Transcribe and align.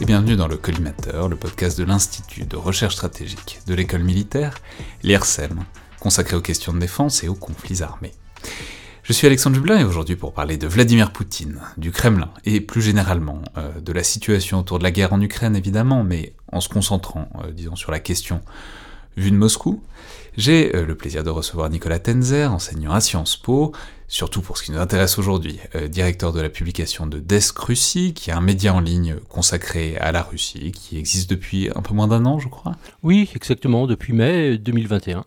Et 0.00 0.04
bienvenue 0.04 0.36
dans 0.36 0.46
le 0.46 0.56
Collimateur, 0.56 1.28
le 1.28 1.34
podcast 1.34 1.76
de 1.76 1.82
l'Institut 1.82 2.44
de 2.44 2.54
recherche 2.54 2.94
stratégique 2.94 3.58
de 3.66 3.74
l'école 3.74 4.04
militaire, 4.04 4.58
l'IRSEM, 5.02 5.64
consacré 5.98 6.36
aux 6.36 6.40
questions 6.40 6.72
de 6.72 6.78
défense 6.78 7.24
et 7.24 7.28
aux 7.28 7.34
conflits 7.34 7.82
armés. 7.82 8.12
Je 9.02 9.12
suis 9.12 9.26
Alexandre 9.26 9.56
Jublin 9.56 9.78
et 9.80 9.84
aujourd'hui 9.84 10.14
pour 10.14 10.32
parler 10.32 10.56
de 10.56 10.68
Vladimir 10.68 11.12
Poutine, 11.12 11.60
du 11.76 11.90
Kremlin 11.90 12.30
et 12.44 12.60
plus 12.60 12.80
généralement 12.80 13.42
euh, 13.56 13.80
de 13.80 13.92
la 13.92 14.04
situation 14.04 14.60
autour 14.60 14.78
de 14.78 14.84
la 14.84 14.92
guerre 14.92 15.12
en 15.12 15.20
Ukraine 15.20 15.56
évidemment, 15.56 16.04
mais 16.04 16.34
en 16.52 16.60
se 16.60 16.68
concentrant, 16.68 17.28
euh, 17.42 17.50
disons, 17.50 17.74
sur 17.74 17.90
la 17.90 17.98
question 17.98 18.40
vue 19.16 19.32
de 19.32 19.36
Moscou, 19.36 19.82
j'ai 20.36 20.74
euh, 20.74 20.86
le 20.86 20.94
plaisir 20.94 21.24
de 21.24 21.30
recevoir 21.30 21.70
Nicolas 21.70 21.98
Tenzer, 21.98 22.52
enseignant 22.52 22.92
à 22.92 23.00
Sciences 23.00 23.36
Po, 23.36 23.72
surtout 24.08 24.42
pour 24.42 24.58
ce 24.58 24.64
qui 24.64 24.72
nous 24.72 24.78
intéresse 24.78 25.18
aujourd'hui, 25.18 25.58
directeur 25.88 26.32
de 26.32 26.40
la 26.40 26.50
publication 26.50 27.06
de 27.06 27.18
Desk 27.18 27.58
Russie, 27.58 28.12
qui 28.12 28.28
est 28.28 28.34
un 28.34 28.42
média 28.42 28.74
en 28.74 28.80
ligne 28.80 29.16
consacré 29.30 29.96
à 29.96 30.12
la 30.12 30.22
Russie, 30.22 30.72
qui 30.72 30.98
existe 30.98 31.30
depuis 31.30 31.70
un 31.74 31.80
peu 31.80 31.94
moins 31.94 32.08
d'un 32.08 32.26
an, 32.26 32.38
je 32.38 32.48
crois. 32.48 32.72
Oui, 33.02 33.30
exactement, 33.34 33.86
depuis 33.86 34.12
mai 34.12 34.58
2021 34.58 35.24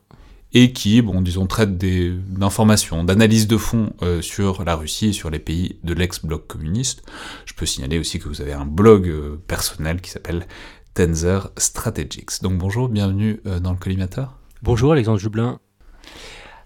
et 0.56 0.72
qui, 0.72 1.02
bon, 1.02 1.22
disons, 1.22 1.48
traite 1.48 1.78
d'informations, 1.78 3.04
d'analyses 3.04 3.46
de 3.46 3.58
fond 3.58 3.92
euh, 4.02 4.22
sur 4.22 4.64
la 4.64 4.76
Russie 4.76 5.08
et 5.08 5.14
sur 5.14 5.30
les 5.30 5.38
pays 5.38 5.78
de 5.84 5.94
l'ex-bloc 5.94 6.48
communiste. 6.48 7.04
Je 7.46 7.54
peux 7.54 7.66
signaler 7.66 8.00
aussi 8.00 8.20
que 8.20 8.30
vous 8.30 8.42
avez 8.42 8.54
un 8.54 8.66
blog 8.66 9.10
euh, 9.10 9.38
personnel 9.48 10.00
qui 10.00 10.10
s'appelle 10.10 10.48
Tensor 10.94 11.52
Strategics. 11.58 12.42
Donc 12.42 12.58
bonjour, 12.58 12.88
bienvenue 12.88 13.42
euh, 13.46 13.60
dans 13.60 13.72
le 13.72 13.78
collimateur. 13.78 14.38
Bonjour 14.66 14.94
Alexandre 14.94 15.20
Jublin. 15.20 15.60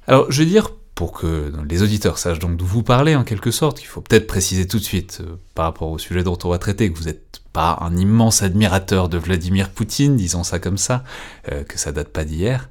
Alors 0.07 0.31
je 0.31 0.41
vais 0.41 0.49
dire, 0.49 0.69
pour 0.95 1.11
que 1.11 1.51
les 1.69 1.83
auditeurs 1.83 2.17
sachent 2.17 2.39
donc 2.39 2.55
d'où 2.55 2.65
vous 2.65 2.81
parlez 2.81 3.13
en 3.13 3.25
quelque 3.25 3.51
sorte, 3.51 3.77
qu'il 3.77 3.89
faut 3.89 3.99
peut-être 3.99 4.25
préciser 4.25 4.65
tout 4.65 4.79
de 4.79 4.83
suite 4.85 5.21
par 5.53 5.65
rapport 5.65 5.89
au 5.89 5.97
sujet 5.97 6.23
dont 6.23 6.37
on 6.45 6.49
va 6.49 6.59
traiter, 6.59 6.89
que 6.89 6.97
vous 6.97 7.03
n'êtes 7.03 7.41
pas 7.51 7.77
un 7.81 7.97
immense 7.97 8.41
admirateur 8.41 9.09
de 9.09 9.17
Vladimir 9.17 9.69
Poutine, 9.69 10.15
disons 10.15 10.45
ça 10.45 10.59
comme 10.59 10.77
ça, 10.77 11.03
que 11.43 11.77
ça 11.77 11.91
date 11.91 12.07
pas 12.07 12.23
d'hier, 12.23 12.69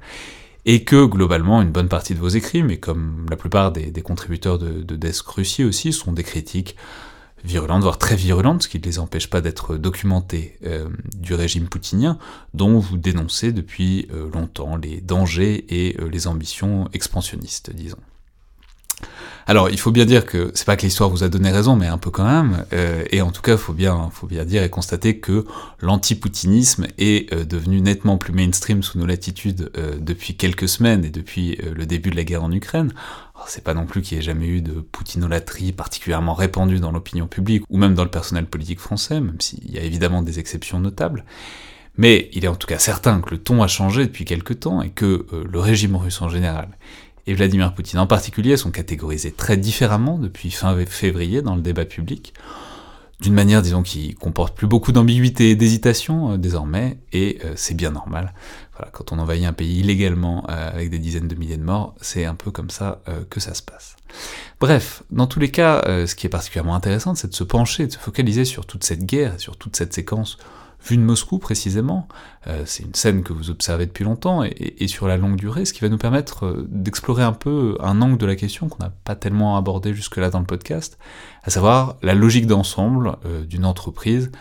et 0.65 0.83
que 0.83 1.05
globalement 1.05 1.61
une 1.61 1.71
bonne 1.71 1.89
partie 1.89 2.15
de 2.15 2.19
vos 2.19 2.29
écrits, 2.29 2.63
mais 2.63 2.77
comme 2.77 3.27
la 3.29 3.37
plupart 3.37 3.71
des, 3.71 4.01
contributeurs 4.01 4.57
de, 4.57 4.81
de 4.81 4.95
Desk 4.95 5.27
Russie 5.27 5.63
aussi, 5.63 5.93
sont 5.93 6.11
des 6.11 6.23
critiques 6.23 6.75
virulentes, 7.43 7.83
voire 7.83 7.97
très 7.97 8.15
virulentes, 8.15 8.63
ce 8.63 8.67
qui 8.67 8.79
ne 8.79 8.83
les 8.83 8.99
empêche 8.99 9.29
pas 9.29 9.41
d'être 9.41 9.77
documentés 9.77 10.57
euh, 10.65 10.89
du 11.15 11.33
régime 11.33 11.67
poutinien, 11.67 12.17
dont 12.53 12.79
vous 12.79 12.97
dénoncez 12.97 13.51
depuis 13.51 14.07
euh, 14.13 14.29
longtemps 14.33 14.75
les 14.75 15.01
dangers 15.01 15.65
et 15.69 15.95
euh, 15.99 16.09
les 16.09 16.27
ambitions 16.27 16.89
expansionnistes, 16.93 17.71
disons. 17.73 17.97
Alors, 19.47 19.69
il 19.71 19.79
faut 19.79 19.91
bien 19.91 20.05
dire 20.05 20.25
que 20.25 20.51
c'est 20.53 20.65
pas 20.65 20.75
que 20.75 20.83
l'histoire 20.83 21.09
vous 21.09 21.23
a 21.23 21.29
donné 21.29 21.49
raison, 21.49 21.75
mais 21.75 21.87
un 21.87 21.97
peu 21.97 22.11
quand 22.11 22.25
même. 22.25 22.65
Et 23.09 23.21
en 23.23 23.31
tout 23.31 23.41
cas, 23.41 23.57
faut 23.57 23.73
bien, 23.73 24.11
faut 24.11 24.27
bien 24.27 24.45
dire 24.45 24.61
et 24.61 24.69
constater 24.69 25.17
que 25.17 25.43
l'anti-poutinisme 25.79 26.85
est 26.99 27.33
devenu 27.47 27.81
nettement 27.81 28.19
plus 28.19 28.31
mainstream 28.31 28.83
sous 28.83 28.99
nos 28.99 29.07
latitudes 29.07 29.71
depuis 29.99 30.35
quelques 30.35 30.69
semaines 30.69 31.03
et 31.03 31.09
depuis 31.09 31.57
le 31.63 31.87
début 31.87 32.11
de 32.11 32.15
la 32.17 32.25
guerre 32.25 32.43
en 32.43 32.51
Ukraine. 32.51 32.93
C'est 33.47 33.63
pas 33.63 33.73
non 33.73 33.85
plus 33.85 34.01
qu'il 34.01 34.17
n'y 34.17 34.23
ait 34.23 34.25
jamais 34.25 34.47
eu 34.47 34.61
de 34.61 34.73
poutinolâtrie 34.73 35.71
particulièrement 35.71 36.33
répandue 36.33 36.79
dans 36.79 36.91
l'opinion 36.91 37.27
publique 37.27 37.63
ou 37.69 37.77
même 37.77 37.95
dans 37.95 38.03
le 38.03 38.09
personnel 38.09 38.45
politique 38.45 38.79
français, 38.79 39.19
même 39.19 39.39
s'il 39.39 39.71
y 39.71 39.77
a 39.77 39.83
évidemment 39.83 40.21
des 40.21 40.39
exceptions 40.39 40.79
notables. 40.79 41.25
Mais 41.97 42.29
il 42.33 42.45
est 42.45 42.49
en 42.49 42.55
tout 42.55 42.67
cas 42.67 42.79
certain 42.79 43.19
que 43.21 43.31
le 43.31 43.37
ton 43.39 43.61
a 43.61 43.67
changé 43.67 44.05
depuis 44.05 44.25
quelque 44.25 44.53
temps 44.53 44.81
et 44.81 44.89
que 44.89 45.25
le 45.31 45.59
régime 45.59 45.95
russe 45.95 46.21
en 46.21 46.29
général 46.29 46.69
et 47.29 47.35
Vladimir 47.35 47.75
Poutine 47.75 47.99
en 47.99 48.07
particulier 48.07 48.57
sont 48.57 48.71
catégorisés 48.71 49.31
très 49.31 49.55
différemment 49.55 50.17
depuis 50.17 50.49
fin 50.49 50.75
février 50.87 51.43
dans 51.43 51.55
le 51.55 51.61
débat 51.61 51.85
public, 51.85 52.33
d'une 53.19 53.33
manière, 53.33 53.61
disons, 53.61 53.83
qui 53.83 54.13
comporte 54.15 54.55
plus 54.55 54.67
beaucoup 54.67 54.91
d'ambiguïté 54.91 55.49
et 55.49 55.55
d'hésitation 55.55 56.33
euh, 56.33 56.37
désormais, 56.37 56.99
et 57.11 57.39
euh, 57.43 57.53
c'est 57.55 57.73
bien 57.73 57.91
normal. 57.91 58.33
Voilà, 58.77 58.91
quand 58.91 59.11
on 59.11 59.19
envahit 59.19 59.45
un 59.45 59.53
pays 59.53 59.79
illégalement 59.79 60.45
euh, 60.49 60.69
avec 60.73 60.89
des 60.89 60.99
dizaines 60.99 61.27
de 61.27 61.35
milliers 61.35 61.57
de 61.57 61.63
morts, 61.63 61.95
c'est 61.99 62.23
un 62.23 62.35
peu 62.35 62.49
comme 62.49 62.69
ça 62.69 63.01
que 63.29 63.41
ça 63.41 63.53
se 63.53 63.61
passe. 63.61 63.97
Bref, 64.61 65.03
dans 65.11 65.27
tous 65.27 65.39
les 65.39 65.51
cas, 65.51 65.81
ce 66.07 66.15
qui 66.15 66.27
est 66.27 66.29
particulièrement 66.29 66.75
intéressant, 66.75 67.13
c'est 67.13 67.27
de 67.27 67.33
se 67.33 67.43
pencher, 67.43 67.87
de 67.87 67.91
se 67.91 67.97
focaliser 67.97 68.45
sur 68.45 68.65
toute 68.65 68.85
cette 68.85 69.05
guerre, 69.05 69.37
sur 69.37 69.57
toute 69.57 69.75
cette 69.75 69.93
séquence 69.93 70.37
Vu 70.81 70.95
de 70.95 71.01
Moscou 71.01 71.39
précisément, 71.39 72.07
euh, 72.47 72.63
c'est 72.65 72.83
une 72.83 72.93
scène 72.93 73.23
que 73.23 73.33
vous 73.33 73.49
observez 73.49 73.85
depuis 73.85 74.05
longtemps 74.05 74.43
et, 74.43 74.87
sur 74.87 75.07
la 75.07 75.17
longue 75.17 75.35
durée, 75.35 75.65
ce 75.65 75.73
qui 75.73 75.81
va 75.81 75.89
nous 75.89 75.97
permettre 75.97 76.45
euh, 76.45 76.67
d'explorer 76.69 77.23
un 77.23 77.33
peu 77.33 77.77
un 77.81 78.01
angle 78.01 78.17
de 78.17 78.25
la 78.25 78.37
question 78.37 78.69
qu'on 78.69 78.83
n'a 78.83 78.91
pas 79.03 79.15
tellement 79.15 79.57
abordé 79.57 79.93
jusque-là 79.93 80.29
dans 80.29 80.39
le 80.39 80.45
podcast, 80.45 80.97
à 81.43 81.49
savoir 81.49 81.97
la 82.01 82.13
logique 82.13 82.47
d'ensemble 82.47 83.17
euh, 83.25 83.43
d'une 83.43 83.65
entreprise 83.65 84.31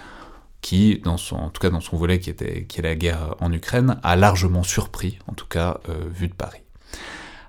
qui, 0.61 1.03
en 1.05 1.17
tout 1.51 1.61
cas 1.61 1.71
dans 1.71 1.81
son 1.81 1.97
volet 1.97 2.19
qui 2.19 2.31
est 2.31 2.83
la 2.83 2.95
guerre 2.97 3.37
en 3.41 3.53
Ukraine, 3.53 3.99
a 4.03 4.17
largement 4.17 4.65
surpris, 4.65 5.19
en 5.29 5.33
tout 5.33 5.47
cas 5.47 5.79
vu 6.13 6.27
de 6.27 6.35
Paris. 6.35 6.63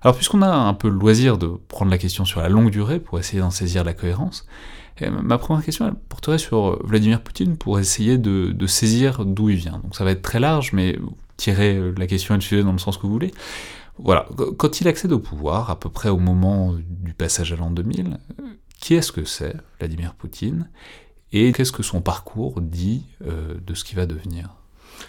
Alors 0.04 0.16
puisqu'on 0.16 0.44
a 0.44 0.48
un 0.48 0.76
peu 0.76 0.90
le 0.90 0.96
loisir 0.96 1.40
de 1.40 1.48
prendre 1.48 1.90
la 1.90 1.98
question 1.98 2.24
sur 2.24 2.40
la 2.40 2.50
longue 2.50 2.70
durée 2.70 3.00
pour 3.00 3.18
essayer 3.18 3.40
d'en 3.42 3.50
saisir 3.50 3.84
la 3.84 3.94
cohérence, 3.94 4.46
ma 5.02 5.38
première 5.38 5.64
question 5.64 5.88
elle 5.88 5.96
porterait 5.96 6.38
sur 6.38 6.70
euh, 6.70 6.82
Vladimir 6.84 7.22
Poutine 7.22 7.58
pour 7.58 7.80
essayer 7.80 8.18
de, 8.18 8.68
saisir 8.68 9.26
d'où 9.26 9.50
il 9.50 9.58
vient. 9.58 9.80
Donc 9.80 9.96
ça 9.96 10.04
va 10.04 10.12
être 10.12 10.22
très 10.22 10.40
large, 10.40 10.74
mais 10.74 10.98
tirez 11.38 11.76
euh, 11.76 11.94
la 11.98 12.08
question 12.08 12.36
et 12.36 12.38
le 12.38 12.42
sujet 12.42 12.64
dans 12.64 12.72
le 12.72 12.78
sens 12.78 12.98
que 12.98 13.04
vous 13.04 13.14
voulez. 13.14 13.32
Voilà, 13.98 14.28
quand 14.58 14.80
il 14.80 14.88
accède 14.88 15.12
au 15.12 15.20
pouvoir, 15.20 15.70
à 15.70 15.78
peu 15.78 15.90
près 15.90 16.08
au 16.08 16.20
moment 16.20 16.74
du 16.88 17.14
passage 17.14 17.52
à 17.52 17.58
l'an 17.58 17.70
2000, 17.70 18.18
euh, 18.40 18.44
qui 18.80 18.96
est-ce 18.96 19.12
que 19.12 19.26
c'est, 19.26 19.56
Vladimir 19.80 20.14
Poutine, 20.14 20.70
et 21.34 21.52
qu'est-ce 21.52 21.74
que 21.74 21.84
son 21.84 22.02
parcours 22.02 22.62
dit 22.62 23.04
de 23.22 23.74
ce 23.76 23.84
qui 23.84 23.94
va 23.94 24.08
devenir? 24.08 24.59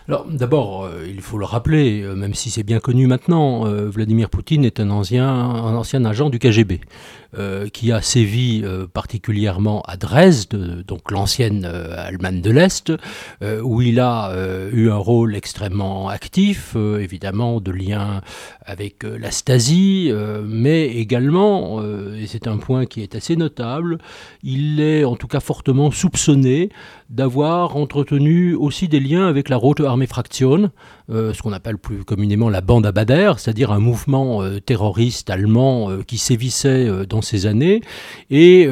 Alors 0.08 0.26
d'abord, 0.28 0.84
euh, 0.84 1.06
il 1.08 1.20
faut 1.20 1.38
le 1.38 1.44
rappeler, 1.44 2.02
euh, 2.02 2.14
même 2.14 2.34
si 2.34 2.50
c'est 2.50 2.62
bien 2.62 2.80
connu 2.80 3.06
maintenant, 3.06 3.66
euh, 3.66 3.88
Vladimir 3.88 4.28
Poutine 4.28 4.64
est 4.64 4.80
un 4.80 4.90
ancien, 4.90 5.28
un 5.28 5.74
ancien 5.76 6.04
agent 6.04 6.30
du 6.30 6.38
KGB, 6.38 6.80
qui 7.72 7.92
a 7.92 8.02
sévi 8.02 8.64
particulièrement 8.92 9.82
à 9.82 9.96
Dresde, 9.96 10.82
donc 10.84 11.12
l'ancienne 11.12 11.64
Allemagne 11.64 12.40
de 12.40 12.50
l'Est, 12.50 12.92
où 13.62 13.82
il 13.82 14.00
a 14.00 14.34
eu 14.72 14.90
un 14.90 14.96
rôle 14.96 15.36
extrêmement 15.36 16.08
actif, 16.08 16.74
évidemment 16.74 17.60
de 17.60 17.70
lien 17.70 18.20
avec 18.66 19.04
la 19.04 19.30
Stasi, 19.30 20.10
mais 20.44 20.86
également, 20.86 21.80
et 21.84 22.26
c'est 22.26 22.48
un 22.48 22.56
point 22.56 22.84
qui 22.84 23.00
est 23.00 23.14
assez 23.14 23.36
notable, 23.36 23.98
il 24.42 24.80
est 24.80 25.04
en 25.04 25.14
tout 25.14 25.28
cas 25.28 25.38
fortement 25.38 25.92
soupçonné 25.92 26.70
d'avoir 27.10 27.76
entretenu 27.76 28.54
aussi 28.54 28.86
des 28.86 29.00
liens 29.00 29.26
avec 29.26 29.48
la 29.48 29.56
Rote 29.56 29.80
Armee 29.80 30.06
Fraktion, 30.06 30.70
euh, 31.10 31.34
ce 31.34 31.42
qu'on 31.42 31.52
appelle 31.52 31.76
plus 31.76 32.04
communément 32.04 32.48
la 32.48 32.60
bande 32.60 32.86
à 32.86 32.92
Bader, 32.92 33.32
c'est-à-dire 33.36 33.72
un 33.72 33.80
mouvement 33.80 34.42
euh, 34.42 34.60
terroriste 34.60 35.28
allemand 35.28 35.90
euh, 35.90 36.02
qui 36.06 36.18
sévissait 36.18 36.88
dans 37.08 37.20
ces 37.20 37.46
années 37.46 37.80
et 38.30 38.68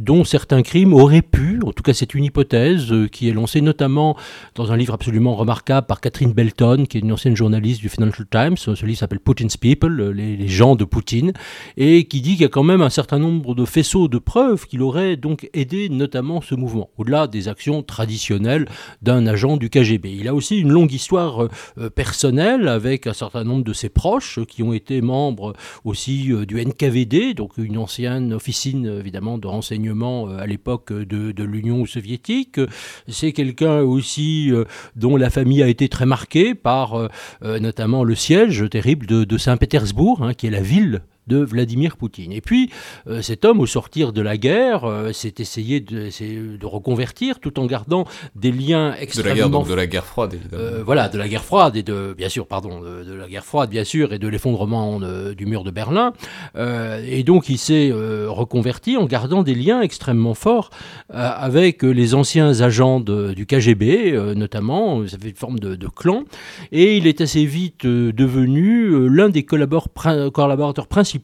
dont 0.00 0.24
certains 0.24 0.62
crimes 0.62 0.92
auraient 0.92 1.22
pu, 1.22 1.60
en 1.64 1.72
tout 1.72 1.82
cas 1.82 1.94
c'est 1.94 2.14
une 2.14 2.24
hypothèse 2.24 2.92
qui 3.10 3.28
est 3.28 3.32
lancée 3.32 3.62
notamment 3.62 4.16
dans 4.54 4.70
un 4.70 4.76
livre 4.76 4.92
absolument 4.92 5.34
remarquable 5.34 5.86
par 5.86 6.00
Catherine 6.00 6.32
Belton, 6.32 6.84
qui 6.88 6.98
est 6.98 7.00
une 7.00 7.12
ancienne 7.12 7.36
journaliste 7.36 7.80
du 7.80 7.88
Financial 7.88 8.26
Times. 8.30 8.56
Ce 8.56 8.84
livre 8.84 8.98
s'appelle 8.98 9.20
Putin's 9.20 9.56
People, 9.56 10.12
les, 10.12 10.36
les, 10.36 10.48
gens 10.48 10.76
de 10.76 10.84
Poutine, 10.84 11.32
et 11.76 12.04
qui 12.04 12.20
dit 12.20 12.32
qu'il 12.32 12.42
y 12.42 12.44
a 12.44 12.48
quand 12.48 12.62
même 12.62 12.82
un 12.82 12.90
certain 12.90 13.18
nombre 13.18 13.54
de 13.54 13.64
faisceaux 13.64 14.08
de 14.08 14.18
preuves 14.18 14.66
qu'il 14.66 14.82
aurait 14.82 15.16
donc 15.16 15.48
aidé 15.54 15.88
notamment 15.88 16.42
ce 16.42 16.54
mouvement, 16.54 16.90
au-delà 16.98 17.26
des 17.26 17.48
actions 17.48 17.77
traditionnelles 17.82 18.66
d'un 19.02 19.26
agent 19.26 19.56
du 19.56 19.70
KGB. 19.70 20.10
Il 20.12 20.28
a 20.28 20.34
aussi 20.34 20.58
une 20.58 20.70
longue 20.70 20.92
histoire 20.92 21.48
euh, 21.78 21.90
personnel 21.90 22.68
avec 22.68 23.06
un 23.06 23.12
certain 23.12 23.44
nombre 23.44 23.64
de 23.64 23.72
ses 23.72 23.88
proches 23.88 24.40
qui 24.46 24.62
ont 24.62 24.72
été 24.72 25.00
membres 25.00 25.54
aussi 25.84 26.32
euh, 26.32 26.46
du 26.46 26.64
NKVD, 26.64 27.34
donc 27.34 27.58
une 27.58 27.78
ancienne 27.78 28.32
officine 28.32 28.86
évidemment 28.86 29.38
de 29.38 29.46
renseignement 29.46 30.28
euh, 30.28 30.38
à 30.38 30.46
l'époque 30.46 30.92
de, 30.92 31.42
l'Union 31.42 31.86
soviétique. 31.86 32.60
C'est 33.06 33.32
quelqu'un 33.32 33.80
aussi 33.80 34.52
dont 34.96 35.16
la 35.16 35.30
famille 35.30 35.62
a 35.62 35.68
été 35.68 35.88
très 35.88 36.04
marquée 36.04 36.54
par 36.54 37.08
notamment 37.42 38.04
le 38.04 38.14
siège 38.14 38.68
terrible 38.68 39.06
de, 39.06 39.38
Saint-Pétersbourg, 39.38 40.22
hein, 40.22 40.34
qui 40.34 40.46
est 40.46 40.50
la 40.50 40.60
ville 40.60 41.00
de 41.28 41.38
Vladimir 41.38 41.96
Poutine. 41.96 42.32
Et 42.32 42.40
puis, 42.40 42.70
euh, 43.06 43.22
cet 43.22 43.44
homme, 43.44 43.60
au 43.60 43.66
sortir 43.66 44.12
de 44.12 44.22
la 44.22 44.36
guerre, 44.36 44.84
euh, 44.84 45.12
s'est 45.12 45.34
essayé 45.38 45.80
de, 45.80 46.08
de, 46.56 46.66
reconvertir 46.66 47.38
tout 47.38 47.60
en 47.60 47.66
gardant 47.66 48.06
des 48.34 48.50
liens 48.50 48.94
extrêmement... 48.98 49.28
De 49.28 49.28
la 49.28 49.34
guerre, 49.34 49.50
donc 49.50 49.68
de 49.68 49.74
la 49.74 49.86
guerre 49.86 50.04
froide, 50.04 50.34
évidemment. 50.34 50.62
Euh, 50.62 50.82
voilà, 50.84 51.08
de 51.08 51.18
la 51.18 51.28
guerre 51.28 51.44
froide, 51.44 51.76
et 51.76 51.82
de, 51.82 52.14
bien 52.16 52.28
sûr, 52.28 52.46
pardon, 52.46 52.80
de, 52.80 53.12
la 53.12 53.28
guerre 53.28 53.44
froide, 53.44 53.70
bien 53.70 53.84
sûr, 53.84 54.12
et 54.12 54.18
de 54.18 54.26
l'effondrement 54.26 55.00
du 55.36 55.46
mur 55.46 55.64
de 55.64 55.70
Berlin. 55.70 56.12
et 56.56 57.22
donc, 57.22 57.48
il 57.48 57.58
s'est 57.58 57.90
reconverti 57.92 58.96
en 58.96 59.04
gardant 59.04 59.42
des 59.42 59.54
liens 59.54 59.82
extrêmement 59.82 60.34
forts 60.34 60.70
avec 61.10 61.82
les 61.82 62.14
anciens 62.14 62.60
agents 62.60 63.00
du 63.00 63.46
KGB, 63.46 64.34
notamment, 64.34 65.06
ça 65.06 65.18
fait 65.18 65.30
une 65.30 65.36
forme 65.36 65.58
de, 65.58 65.88
clan. 65.88 66.24
Et 66.72 66.96
il 66.96 67.06
est 67.06 67.20
assez 67.20 67.44
vite 67.44 67.84
devenu 67.84 69.08
l'un 69.08 69.28
des 69.28 69.44
collaborateurs 69.44 70.86
principaux 70.86 71.17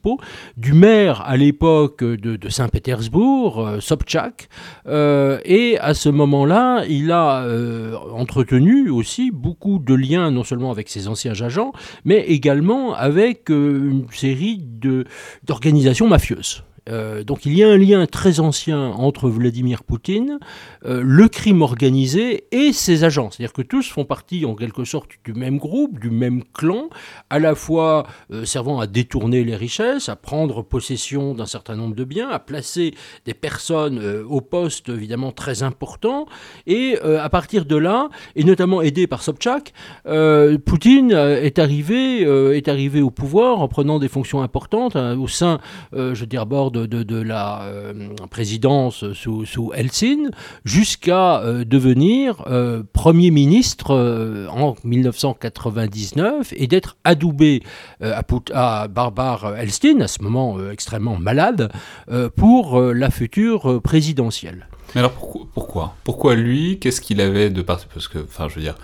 du 0.57 0.73
maire 0.73 1.23
à 1.23 1.37
l'époque 1.37 2.05
de, 2.05 2.49
Saint-Pétersbourg, 2.49 3.77
Sobchak. 3.81 4.49
et 4.87 5.79
à 5.81 5.95
ce 5.95 6.09
moment-là, 6.09 6.85
il 6.89 7.11
a 7.11 7.47
entretenu 8.13 8.91
aussi 8.91 9.31
beaucoup 9.31 9.79
de 9.79 9.95
liens, 9.95 10.31
non 10.31 10.45
seulement 10.45 10.71
avec 10.71 10.89
ses 10.89 11.09
anciens 11.09 11.41
agents, 11.41 11.73
mais 12.05 12.21
également 12.21 12.95
avec 12.95 13.49
une 13.49 14.07
série 14.11 14.59
d'organisations 15.45 16.09
mafieuses. 16.09 16.65
Euh, 16.89 17.25
donc 17.25 17.47
il 17.47 17.57
y 17.57 17.65
a 17.65 17.69
un 17.69 17.79
lien 17.79 18.07
très 18.07 18.41
ancien 18.41 18.91
entre 18.91 19.29
Vladimir 19.29 19.85
Poutine, 19.85 20.39
euh, 20.85 21.01
le 21.03 21.29
crime 21.29 21.63
organisé 21.63 22.45
et 22.53 22.73
ses 22.73 23.05
agents. 23.05 23.31
C'est-à-dire 23.31 23.53
que 23.53 23.63
tous 23.63 23.89
font 23.89 24.05
partie 24.05 24.45
en 24.45 24.55
quelque 24.55 24.85
sorte 24.85 25.11
du 25.25 25.33
même 25.33 25.59
groupe, 25.59 25.99
du 25.99 26.11
même 26.11 26.43
clan, 26.53 26.89
à 27.31 27.39
la 27.39 27.55
fois 27.55 28.07
euh, 28.33 28.45
servant 28.45 28.81
à 28.81 28.87
détourner 28.87 29.45
les 29.45 29.57
richesses, 29.57 30.09
à 30.09 30.17
prendre 30.17 30.63
possession 30.63 31.35
d'un 31.35 31.47
certain 31.47 31.77
nombre 31.77 31.95
de 31.95 32.05
biens, 32.05 32.29
à 32.29 32.39
placer 32.39 32.95
des 33.25 33.35
personnes 33.35 34.25
au 34.29 34.41
poste 34.41 34.89
évidemment 34.89 35.33
très 35.33 35.63
important. 35.63 36.27
Et 36.67 36.99
à 36.99 37.29
partir 37.29 37.65
de 37.65 37.77
là, 37.77 38.09
et 38.37 38.45
notamment 38.45 38.83
aidé 38.83 39.07
par 39.07 39.23
Sobchak, 39.23 39.73
Poutine 40.65 41.13
est 41.13 41.59
arrivé, 41.59 42.23
est 42.57 42.69
arrivé 42.69 43.03
au 43.03 43.11
pouvoir 43.11 43.61
en 43.61 43.69
prenant 43.69 43.99
des 43.99 44.09
fonctions 44.09 44.43
importantes 44.43 44.97
au 44.97 45.29
sein, 45.29 45.61
je 45.93 46.25
dirais, 46.25 46.45
bord 46.45 46.71
de, 46.75 47.21
la 47.23 47.63
euh, 47.63 47.93
présidence 48.31 49.13
sous, 49.13 49.47
sous 49.47 49.73
Helsinki 49.75 50.31
jusqu'à 50.65 51.41
euh, 51.41 51.65
devenir 51.65 52.45
euh, 52.47 52.83
Premier 52.93 53.31
ministre 53.31 53.95
en 54.51 54.75
1999 54.85 56.53
et 56.57 56.67
d'être 56.67 56.97
adoubé 57.05 57.63
à, 58.01 58.89
Barbara 58.89 59.59
Helsinki, 59.59 60.03
à 60.03 60.09
ce 60.09 60.23
moment 60.23 60.59
extrêmement 60.71 61.19
malade, 61.19 61.71
pour 62.37 62.81
la 62.81 63.11
future 63.11 63.81
présidentielle. 63.83 64.69
Mais 64.95 65.01
alors 65.01 65.13
pourquoi 65.55 65.97
Pourquoi, 66.05 66.35
lui? 66.35 66.79
Qu'est-ce 66.79 67.01
qu'il 67.01 67.21
avait 67.21 67.51
de 67.51 67.63
particulier 67.63 67.95
Parce 67.95 68.09
que, 68.09 68.19
enfin, 68.19 68.49
je 68.49 68.57
veux 68.57 68.63
dire, 68.63 68.77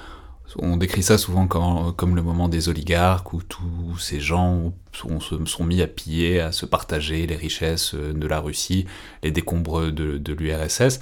on 0.59 0.77
décrit 0.77 1.03
ça 1.03 1.19
souvent 1.19 1.47
comme, 1.47 2.17
le 2.17 2.23
moment 2.23 2.49
des 2.49 2.69
oligarques 2.69 3.33
où 3.33 3.43
tous 3.43 3.99
ces 3.99 4.21
gens 4.21 4.73
sont, 4.93 5.21
sont, 5.21 5.65
mis 5.65 5.83
à 5.83 5.87
piller, 5.87 6.41
à 6.41 6.53
se 6.53 6.67
partager 6.67 7.27
les 7.27 7.37
richesses 7.37 7.95
de 7.95 8.27
la 8.27 8.41
Russie, 8.41 8.87
les 9.23 9.31
décombres 9.31 9.93
de, 9.93 10.19
de 10.19 10.33
l'URSS. 10.33 11.01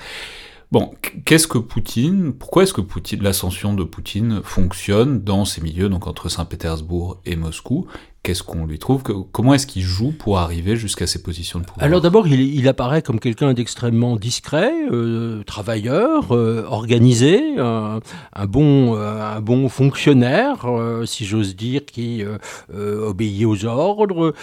Bon, 0.71 0.93
qu'est-ce 1.25 1.49
que 1.49 1.57
Poutine, 1.57 2.35
pourquoi 2.35 2.63
est-ce 2.63 2.75
que 2.75 2.83
Poutine, 2.83 3.23
l'ascension 3.23 3.73
de 3.73 3.85
Poutine 3.85 4.43
fonctionne 4.43 5.23
dans 5.23 5.47
ces 5.47 5.63
milieux, 5.63 5.89
donc 5.89 6.07
entre 6.07 6.29
Saint-Pétersbourg 6.29 7.23
et 7.25 7.37
Moscou? 7.37 7.87
Qu'est-ce 8.23 8.43
qu'on 8.43 8.67
lui 8.67 8.79
trouve 8.79 9.03
Comment 9.03 9.55
est-ce 9.55 9.67
qu'il 9.67 9.83
joue 9.83 10.13
pour 10.13 10.39
arriver 10.39 10.77
jusqu'à 10.77 11.07
ces 11.07 11.23
positions 11.23 11.61
de 11.61 11.65
pouvoir 11.65 11.85
Alors 11.85 12.01
d'abord, 12.01 12.27
il, 12.27 12.69
apparaît 12.69 13.01
comme 13.01 13.21
quelqu'un 13.21 13.55
d'extrêmement 13.55 14.17
discret, 14.17 14.73
euh, 14.91 15.43
travailleur, 15.45 16.33
euh, 16.33 16.65
organisé, 16.69 17.59
un, 17.59 18.01
bon, 18.47 18.97
euh, 18.97 19.37
un 19.37 19.41
bon 19.41 19.69
fonctionnaire, 19.69 20.67
si 21.07 21.25
j'ose 21.25 21.57
dire, 21.57 21.83
qui 21.87 22.25
obéit 22.75 23.47
aux 23.47 23.65
ordres, 23.65 24.35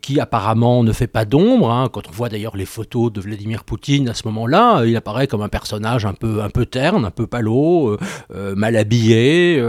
qui 0.00 0.20
apparemment 0.20 0.82
ne 0.82 0.92
fait 0.92 1.06
pas 1.06 1.24
d'ombre. 1.24 1.70
Hein. 1.70 1.88
Quand 1.92 2.08
on 2.08 2.12
voit 2.12 2.28
d'ailleurs 2.28 2.56
les 2.56 2.64
photos 2.64 3.12
de 3.12 3.20
Vladimir 3.20 3.64
Poutine 3.64 4.08
à 4.08 4.14
ce 4.14 4.26
moment-là, 4.28 4.84
il 4.86 4.96
apparaît 4.96 5.26
comme 5.26 5.42
un 5.42 5.48
personnage 5.48 6.06
un 6.06 6.14
peu, 6.14 6.42
un 6.42 6.50
peu 6.50 6.64
terne, 6.64 7.04
un 7.04 7.10
peu 7.10 7.26
palo, 7.26 7.98
mal 8.30 8.76
habillé, 8.76 9.62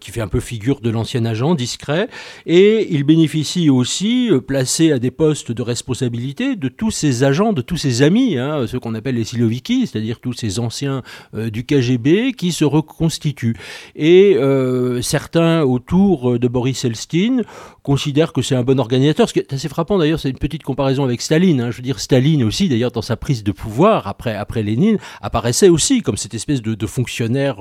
qui 0.00 0.10
fait 0.10 0.22
un 0.22 0.28
peu 0.28 0.40
figure 0.40 0.80
de 0.80 0.90
l'ancien 0.90 1.24
agent 1.24 1.54
discret. 1.54 2.08
Et 2.46 2.85
il 2.90 3.04
bénéficie 3.04 3.70
aussi, 3.70 4.30
euh, 4.30 4.40
placé 4.40 4.92
à 4.92 4.98
des 4.98 5.10
postes 5.10 5.52
de 5.52 5.62
responsabilité, 5.62 6.56
de 6.56 6.68
tous 6.68 6.90
ses 6.90 7.24
agents, 7.24 7.52
de 7.52 7.62
tous 7.62 7.76
ses 7.76 8.02
amis, 8.02 8.38
hein, 8.38 8.66
ceux 8.66 8.80
qu'on 8.80 8.94
appelle 8.94 9.16
les 9.16 9.24
Siloviki, 9.24 9.86
c'est-à-dire 9.86 10.20
tous 10.20 10.32
ces 10.32 10.58
anciens 10.58 11.02
euh, 11.34 11.50
du 11.50 11.64
KGB 11.64 12.32
qui 12.32 12.52
se 12.52 12.64
reconstituent. 12.64 13.56
Et 13.94 14.36
euh, 14.36 15.02
certains 15.02 15.62
autour 15.62 16.38
de 16.38 16.48
Boris 16.48 16.84
Elstine 16.84 17.42
considèrent 17.82 18.32
que 18.32 18.42
c'est 18.42 18.54
un 18.54 18.62
bon 18.62 18.78
organisateur. 18.78 19.28
Ce 19.28 19.34
qui 19.34 19.40
est 19.40 19.52
assez 19.52 19.68
frappant 19.68 19.98
d'ailleurs, 19.98 20.20
c'est 20.20 20.30
une 20.30 20.38
petite 20.38 20.62
comparaison 20.62 21.04
avec 21.04 21.20
Staline. 21.20 21.60
Hein. 21.60 21.70
Je 21.70 21.78
veux 21.78 21.82
dire, 21.82 22.00
Staline 22.00 22.44
aussi, 22.44 22.68
d'ailleurs, 22.68 22.92
dans 22.92 23.02
sa 23.02 23.16
prise 23.16 23.44
de 23.44 23.52
pouvoir 23.52 24.06
après, 24.06 24.34
après 24.34 24.62
Lénine, 24.62 24.98
apparaissait 25.20 25.68
aussi 25.68 26.02
comme 26.02 26.16
cette 26.16 26.34
espèce 26.34 26.62
de, 26.62 26.86
fonctionnaire 26.86 27.56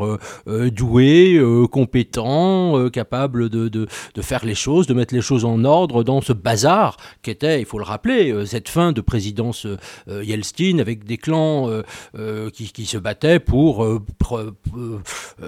doué, 0.46 1.42
compétent, 1.72 2.90
capable 2.90 3.50
de, 3.50 3.70
de, 3.70 3.88
de 4.14 4.22
faire 4.22 4.46
les 4.46 4.56
choses, 4.56 4.86
de 4.86 4.94
mettre 4.94 5.15
les 5.16 5.22
choses 5.22 5.46
en 5.46 5.64
ordre 5.64 6.04
dans 6.04 6.22
ce 6.22 6.34
bazar 6.34 6.98
qu'était, 7.22 7.60
il 7.60 7.66
faut 7.66 7.80
le 7.80 7.86
rappeler, 7.86 8.32
euh, 8.32 8.46
cette 8.46 8.70
fin 8.70 8.92
de 8.92 9.02
présidence 9.02 9.66
euh, 9.66 10.24
Yeltsin 10.24 10.80
avec 10.80 11.06
des 11.06 11.18
clans 11.18 11.70
euh, 12.16 12.50
qui, 12.52 12.86
se 12.86 12.98
battaient 12.98 13.40
pour, 13.40 13.88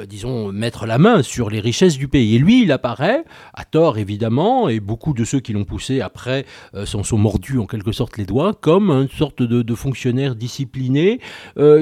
disons, 0.07 0.51
mettre 0.51 0.85
la 0.85 0.97
main 0.97 1.21
sur 1.21 1.49
les 1.49 1.59
richesses 1.59 1.97
du 1.97 2.07
pays. 2.07 2.35
Et 2.35 2.39
lui, 2.39 2.63
il 2.63 2.71
apparaît, 2.71 3.23
à 3.53 3.65
tort 3.65 3.97
évidemment, 3.97 4.69
et 4.69 4.79
beaucoup 4.79 5.13
de 5.13 5.23
ceux 5.25 5.39
qui 5.39 5.53
l'ont 5.53 5.65
poussé 5.65 6.01
après 6.01 6.45
s'en 6.85 7.03
sont 7.03 7.17
mordus 7.17 7.59
en 7.59 7.65
quelque 7.65 7.91
sorte 7.91 8.17
les 8.17 8.25
doigts, 8.25 8.53
comme 8.53 8.89
une 8.89 9.09
sorte 9.09 9.43
de, 9.43 9.75
fonctionnaire 9.75 10.35
discipliné 10.35 11.19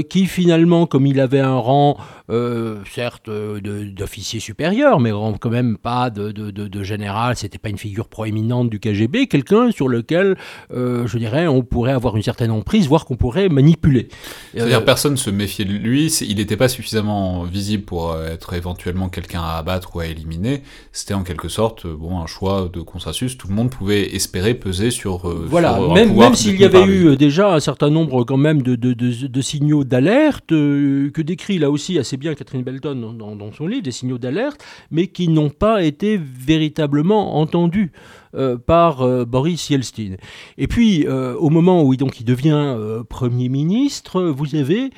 qui 0.10 0.26
finalement, 0.26 0.88
comme 0.88 1.06
il 1.06 1.20
avait 1.20 1.40
un 1.40 1.56
rang, 1.56 1.98
certes, 2.30 3.30
d'officier 3.30 4.40
supérieur, 4.40 5.00
mais 5.00 5.12
quand 5.40 5.50
même 5.50 5.78
pas 5.78 6.10
de, 6.10 6.32
de, 6.32 6.52
de 6.52 6.84
général, 6.84 7.36
c'était 7.36 7.58
pas 7.58 7.70
une 7.70 7.78
figure 7.78 8.08
proéminente 8.08 8.70
du 8.70 8.80
KGB, 8.80 9.28
quelqu'un 9.28 9.72
sur 9.72 9.88
lequel, 9.88 10.38
euh, 10.74 11.08
je 11.08 11.18
dirais, 11.18 11.48
on 11.48 11.62
pourrait 11.62 11.92
avoir 11.92 12.16
une 12.16 12.24
certaine 12.24 12.52
emprise, 12.52 12.88
voire 12.88 13.06
qu'on 13.06 13.16
pourrait 13.16 13.50
manipuler. 13.50 14.08
C'est-à-dire 14.54 14.80
euh, 14.80 14.86
personne 14.86 15.14
ne 15.14 15.18
se 15.18 15.30
méfiait 15.30 15.66
de 15.66 15.74
lui, 15.74 16.08
il 16.08 16.38
n'était 16.38 16.58
pas 16.58 16.68
suffisamment 16.68 17.44
visible 17.44 17.84
pour 17.84 18.12
euh, 18.12 18.28
être 18.28 18.54
éventuellement 18.54 19.10
quelqu'un 19.10 19.42
à 19.42 19.58
abattre 19.58 19.96
ou 19.96 20.00
à 20.00 20.08
éliminer, 20.08 20.64
c'était 20.92 21.14
en 21.14 21.24
quelque 21.24 21.50
sorte 21.50 21.88
bon, 21.88 22.20
un 22.20 22.28
choix 22.28 22.70
de 22.72 22.82
consensus, 22.82 23.38
tout 23.38 23.48
le 23.48 23.56
monde 23.56 23.70
pouvait 23.70 24.16
espérer 24.16 24.54
peser 24.54 24.92
sur... 24.92 25.28
voilà, 25.28 25.80
même, 25.94 26.16
même 26.16 26.36
s'il 26.36 26.60
y 26.60 26.66
avait 26.66 26.86
eu 26.86 27.16
déjà 27.18 27.54
un 27.54 27.60
certain 27.60 27.90
nombre 27.90 28.24
quand 28.24 28.38
même 28.38 28.62
de, 28.62 28.76
de, 28.76 28.94
de, 28.94 29.42
signaux 29.42 29.84
d'alerte, 29.84 30.50
que 30.50 31.22
décrit 31.22 31.60
là 31.60 31.70
aussi 31.70 32.00
assez 32.00 32.15
bien 32.18 32.34
Catherine 32.36 32.64
Belton 32.64 33.14
dans, 33.14 33.36
dans 33.36 33.52
son 33.52 33.68
livre, 33.68 33.84
des 33.84 33.92
signaux 33.92 34.18
d'alerte, 34.18 34.64
mais 34.92 35.08
qui 35.08 35.28
n'ont 35.28 35.50
pas 35.50 35.84
été 35.84 36.18
véritablement 36.18 37.38
entendus 37.38 37.92
euh, 38.36 38.58
par 38.58 39.02
euh, 39.02 39.24
Boris 39.24 39.70
Yeltsin. 39.70 40.16
Et 40.58 40.68
puis, 40.68 41.08
euh, 41.08 41.36
au 41.36 41.50
moment 41.50 41.84
où 41.84 41.96
donc, 41.96 42.20
il 42.20 42.26
devient 42.26 42.76
Premier 43.08 43.48
ministre, 43.48 44.22
vous 44.24 44.56
avez 44.56 44.90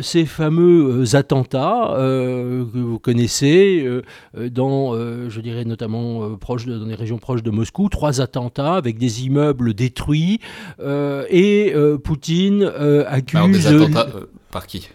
ces 0.00 0.26
fameux 0.26 1.16
attentats 1.16 1.94
que 1.96 2.66
vous 2.72 2.98
connaissez, 2.98 3.86
dans, 4.34 4.94
je 5.28 5.40
dirais 5.40 5.64
notamment 5.64 6.36
proche 6.36 6.66
dans 6.66 6.84
les 6.84 6.94
régions 6.94 7.18
proches 7.18 7.42
de 7.42 7.50
Moscou, 7.50 7.88
trois 7.88 8.20
attentats 8.20 8.74
avec 8.74 8.98
des 8.98 9.24
immeubles 9.24 9.74
détruits, 9.74 10.40
et 10.80 11.74
Poutine 12.04 12.64
accuse... 13.06 13.36
Alors, 13.36 13.48
des 13.48 13.66
attentats 13.66 14.08
par 14.50 14.66
qui? 14.66 14.88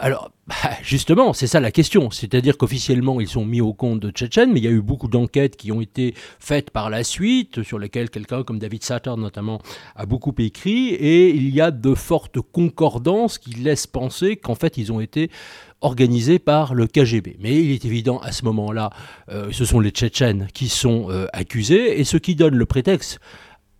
Alors, 0.00 0.30
bah, 0.46 0.54
justement, 0.82 1.32
c'est 1.32 1.46
ça 1.46 1.60
la 1.60 1.70
question. 1.70 2.10
C'est-à-dire 2.10 2.56
qu'officiellement, 2.56 3.20
ils 3.20 3.28
sont 3.28 3.44
mis 3.44 3.60
au 3.60 3.72
compte 3.72 4.00
de 4.00 4.10
Tchétchènes, 4.10 4.52
mais 4.52 4.60
il 4.60 4.64
y 4.64 4.68
a 4.68 4.72
eu 4.72 4.82
beaucoup 4.82 5.08
d'enquêtes 5.08 5.56
qui 5.56 5.72
ont 5.72 5.80
été 5.80 6.14
faites 6.38 6.70
par 6.70 6.90
la 6.90 7.04
suite, 7.04 7.62
sur 7.62 7.78
lesquelles 7.78 8.10
quelqu'un 8.10 8.42
comme 8.42 8.58
David 8.58 8.82
Satter 8.82 9.14
notamment 9.16 9.60
a 9.96 10.06
beaucoup 10.06 10.34
écrit, 10.38 10.88
et 10.88 11.30
il 11.30 11.50
y 11.50 11.60
a 11.60 11.70
de 11.70 11.94
fortes 11.94 12.40
concordances 12.40 13.38
qui 13.38 13.54
laissent 13.54 13.86
penser 13.86 14.36
qu'en 14.36 14.54
fait, 14.54 14.78
ils 14.78 14.92
ont 14.92 15.00
été 15.00 15.30
organisés 15.80 16.38
par 16.38 16.74
le 16.74 16.86
KGB. 16.86 17.36
Mais 17.40 17.54
il 17.54 17.72
est 17.72 17.84
évident 17.84 18.18
à 18.18 18.32
ce 18.32 18.44
moment-là, 18.44 18.90
euh, 19.30 19.48
ce 19.52 19.64
sont 19.64 19.80
les 19.80 19.90
Tchétchènes 19.90 20.48
qui 20.54 20.68
sont 20.68 21.10
euh, 21.10 21.26
accusés, 21.32 22.00
et 22.00 22.04
ce 22.04 22.16
qui 22.16 22.34
donne 22.34 22.54
le 22.54 22.66
prétexte 22.66 23.20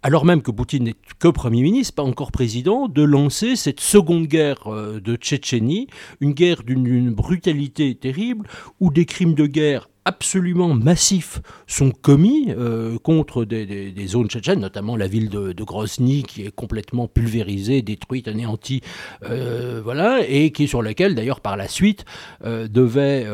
alors 0.02 0.24
même 0.24 0.42
que 0.42 0.50
Poutine 0.50 0.84
n'est 0.84 0.96
que 1.18 1.28
Premier 1.28 1.62
ministre, 1.62 1.94
pas 1.94 2.02
encore 2.02 2.32
président, 2.32 2.88
de 2.88 3.02
lancer 3.02 3.54
cette 3.54 3.80
seconde 3.80 4.26
guerre 4.26 4.66
euh, 4.66 5.00
de 5.00 5.14
Tchétchénie, 5.14 5.86
une 6.20 6.32
guerre 6.32 6.64
d'une 6.64 7.10
brutalité 7.10 7.94
terrible, 7.94 8.48
où 8.80 8.90
des 8.90 9.06
crimes 9.06 9.34
de 9.34 9.46
guerre 9.46 9.88
absolument 10.04 10.74
massifs 10.74 11.40
sont 11.66 11.90
commis 11.90 12.48
euh, 12.50 12.98
contre 12.98 13.44
des, 13.44 14.06
zones 14.06 14.28
tchétchènes, 14.28 14.60
notamment 14.60 14.96
la 14.96 15.06
ville 15.06 15.28
de, 15.28 15.62
Grozny 15.62 16.24
qui 16.24 16.42
est 16.44 16.50
complètement 16.50 17.06
pulvérisée, 17.06 17.82
détruite, 17.82 18.26
anéantie, 18.26 18.80
euh, 19.24 19.80
voilà, 19.82 20.20
et 20.26 20.50
qui 20.50 20.66
sur 20.66 20.82
laquelle 20.82 21.14
d'ailleurs 21.14 21.40
par 21.40 21.56
la 21.56 21.68
suite 21.68 22.04
euh, 22.44 22.66
devaient 22.66 23.26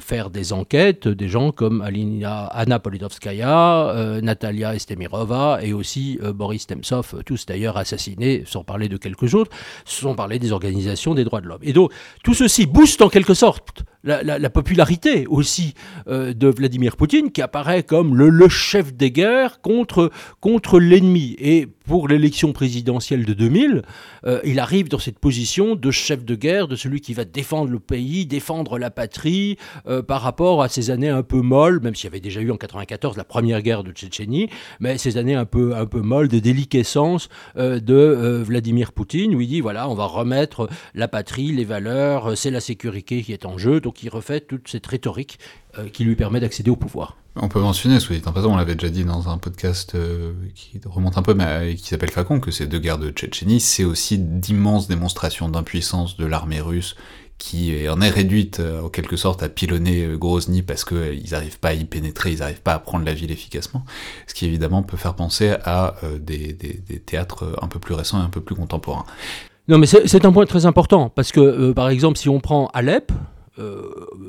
faire 0.00 0.30
des 0.30 0.52
enquêtes 0.52 1.06
des 1.06 1.28
gens 1.28 1.52
comme 1.52 1.80
Alina, 1.80 2.46
Anna 2.46 2.78
Politkovskaya, 2.78 4.20
Natalia 4.22 4.74
Estemirova 4.74 5.60
et 5.62 5.72
aussi 5.72 6.18
Boris 6.34 6.66
Temtsov, 6.66 7.22
tous 7.24 7.46
d'ailleurs 7.46 7.76
assassinés, 7.76 8.44
sans 8.46 8.64
parler 8.64 8.88
de 8.88 8.96
quelques 8.96 9.34
autres, 9.34 9.50
sans 9.84 10.14
parler 10.14 10.38
des 10.38 10.52
organisations 10.52 11.14
des 11.14 11.24
droits 11.24 11.40
de 11.40 11.46
l'homme. 11.46 11.62
Et 11.62 11.72
donc 11.72 11.92
tout 12.24 12.34
ceci 12.34 12.66
booste 12.66 13.02
en 13.02 13.08
quelque 13.08 13.34
sorte 13.34 13.84
la, 14.02 14.50
popularité 14.50 15.26
aussi 15.26 15.74
euh, 16.08 16.32
de 16.32 16.48
Vladimir 16.48 16.96
Poutine, 16.96 17.30
qui 17.30 17.42
apparaît 17.42 17.82
comme 17.82 18.16
le, 18.16 18.48
chef 18.48 18.94
des 18.94 19.10
guerres 19.10 19.60
contre, 19.60 20.10
l'ennemi. 20.78 21.36
Et 21.38 21.66
pour 21.66 22.08
l'élection 22.08 22.52
présidentielle 22.52 23.24
de 23.24 23.34
2000, 23.34 23.82
euh, 24.24 24.40
il 24.44 24.58
arrive 24.58 24.88
dans 24.88 24.98
cette 24.98 25.18
position 25.18 25.76
de 25.76 25.90
chef 25.90 26.24
de 26.24 26.34
guerre, 26.34 26.68
de 26.68 26.76
celui 26.76 27.00
qui 27.00 27.14
va 27.14 27.24
défendre 27.24 27.70
le 27.70 27.80
pays, 27.80 28.26
défendre 28.26 28.78
la 28.78 28.90
patrie, 28.90 29.58
euh, 29.86 30.02
par 30.02 30.22
rapport 30.22 30.62
à 30.62 30.68
ces 30.68 30.90
années 30.90 31.08
un 31.08 31.22
peu 31.22 31.40
molles, 31.40 31.80
même 31.82 31.94
s'il 31.94 32.04
y 32.04 32.08
avait 32.08 32.20
déjà 32.20 32.40
eu 32.40 32.50
en 32.50 32.56
94 32.56 33.16
la 33.16 33.24
première 33.24 33.62
guerre 33.62 33.84
de 33.84 33.92
Tchétchénie, 33.92 34.48
mais 34.78 34.98
ces 34.98 35.16
années 35.18 35.34
un 35.34 35.44
peu, 35.44 35.74
un 35.76 35.86
peu 35.86 36.00
molles 36.00 36.28
de 36.28 36.38
déliquescence 36.38 37.28
de 37.56 38.42
Vladimir 38.42 38.92
Poutine, 38.92 39.34
où 39.34 39.40
il 39.40 39.48
dit, 39.48 39.60
voilà, 39.60 39.88
on 39.88 39.94
va 39.94 40.06
remettre 40.06 40.68
la 40.94 41.08
patrie, 41.08 41.52
les 41.52 41.64
valeurs, 41.64 42.36
c'est 42.36 42.50
la 42.50 42.60
sécurité 42.60 43.22
qui 43.22 43.32
est 43.32 43.46
en 43.46 43.58
jeu 43.58 43.80
qui 43.90 44.08
refait 44.08 44.40
toute 44.40 44.68
cette 44.68 44.86
rhétorique 44.86 45.38
qui 45.92 46.04
lui 46.04 46.16
permet 46.16 46.40
d'accéder 46.40 46.70
au 46.70 46.76
pouvoir. 46.76 47.16
On 47.36 47.48
peut 47.48 47.60
mentionner, 47.60 48.00
soit 48.00 48.16
dit 48.16 48.22
en 48.26 48.32
passant, 48.32 48.52
on 48.52 48.56
l'avait 48.56 48.74
déjà 48.74 48.92
dit 48.92 49.04
dans 49.04 49.28
un 49.28 49.38
podcast 49.38 49.94
euh, 49.94 50.32
qui 50.54 50.80
remonte 50.84 51.16
un 51.16 51.22
peu, 51.22 51.32
mais 51.32 51.44
euh, 51.46 51.74
qui 51.74 51.86
s'appelle 51.86 52.10
Facon, 52.10 52.40
que 52.40 52.50
ces 52.50 52.66
deux 52.66 52.80
guerres 52.80 52.98
de 52.98 53.10
Tchétchénie, 53.10 53.60
c'est 53.60 53.84
aussi 53.84 54.18
d'immenses 54.18 54.88
démonstrations 54.88 55.48
d'impuissance 55.48 56.16
de 56.16 56.26
l'armée 56.26 56.60
russe 56.60 56.96
qui 57.38 57.88
en 57.88 58.02
est 58.02 58.10
réduite 58.10 58.60
en 58.60 58.90
quelque 58.90 59.16
sorte 59.16 59.42
à 59.42 59.48
pilonner 59.48 60.06
Grozny 60.18 60.60
parce 60.60 60.84
qu'ils 60.84 61.30
n'arrivent 61.30 61.58
pas 61.58 61.70
à 61.70 61.72
y 61.72 61.86
pénétrer, 61.86 62.32
ils 62.32 62.40
n'arrivent 62.40 62.60
pas 62.60 62.74
à 62.74 62.78
prendre 62.78 63.06
la 63.06 63.14
ville 63.14 63.30
efficacement, 63.30 63.82
ce 64.26 64.34
qui 64.34 64.44
évidemment 64.44 64.82
peut 64.82 64.98
faire 64.98 65.14
penser 65.14 65.54
à 65.64 65.94
des, 66.20 66.52
des, 66.52 66.98
théâtres 66.98 67.56
un 67.62 67.66
peu 67.66 67.78
plus 67.78 67.94
récents 67.94 68.20
et 68.20 68.24
un 68.26 68.28
peu 68.28 68.42
plus 68.42 68.54
contemporains. 68.54 69.06
Non 69.68 69.78
mais 69.78 69.86
c'est 69.86 70.26
un 70.26 70.32
point 70.32 70.44
très 70.44 70.66
important, 70.66 71.08
parce 71.08 71.32
que 71.32 71.72
par 71.72 71.88
exemple 71.88 72.18
si 72.18 72.28
on 72.28 72.40
prend 72.40 72.66
Alep, 72.74 73.10
euh, 73.10 73.14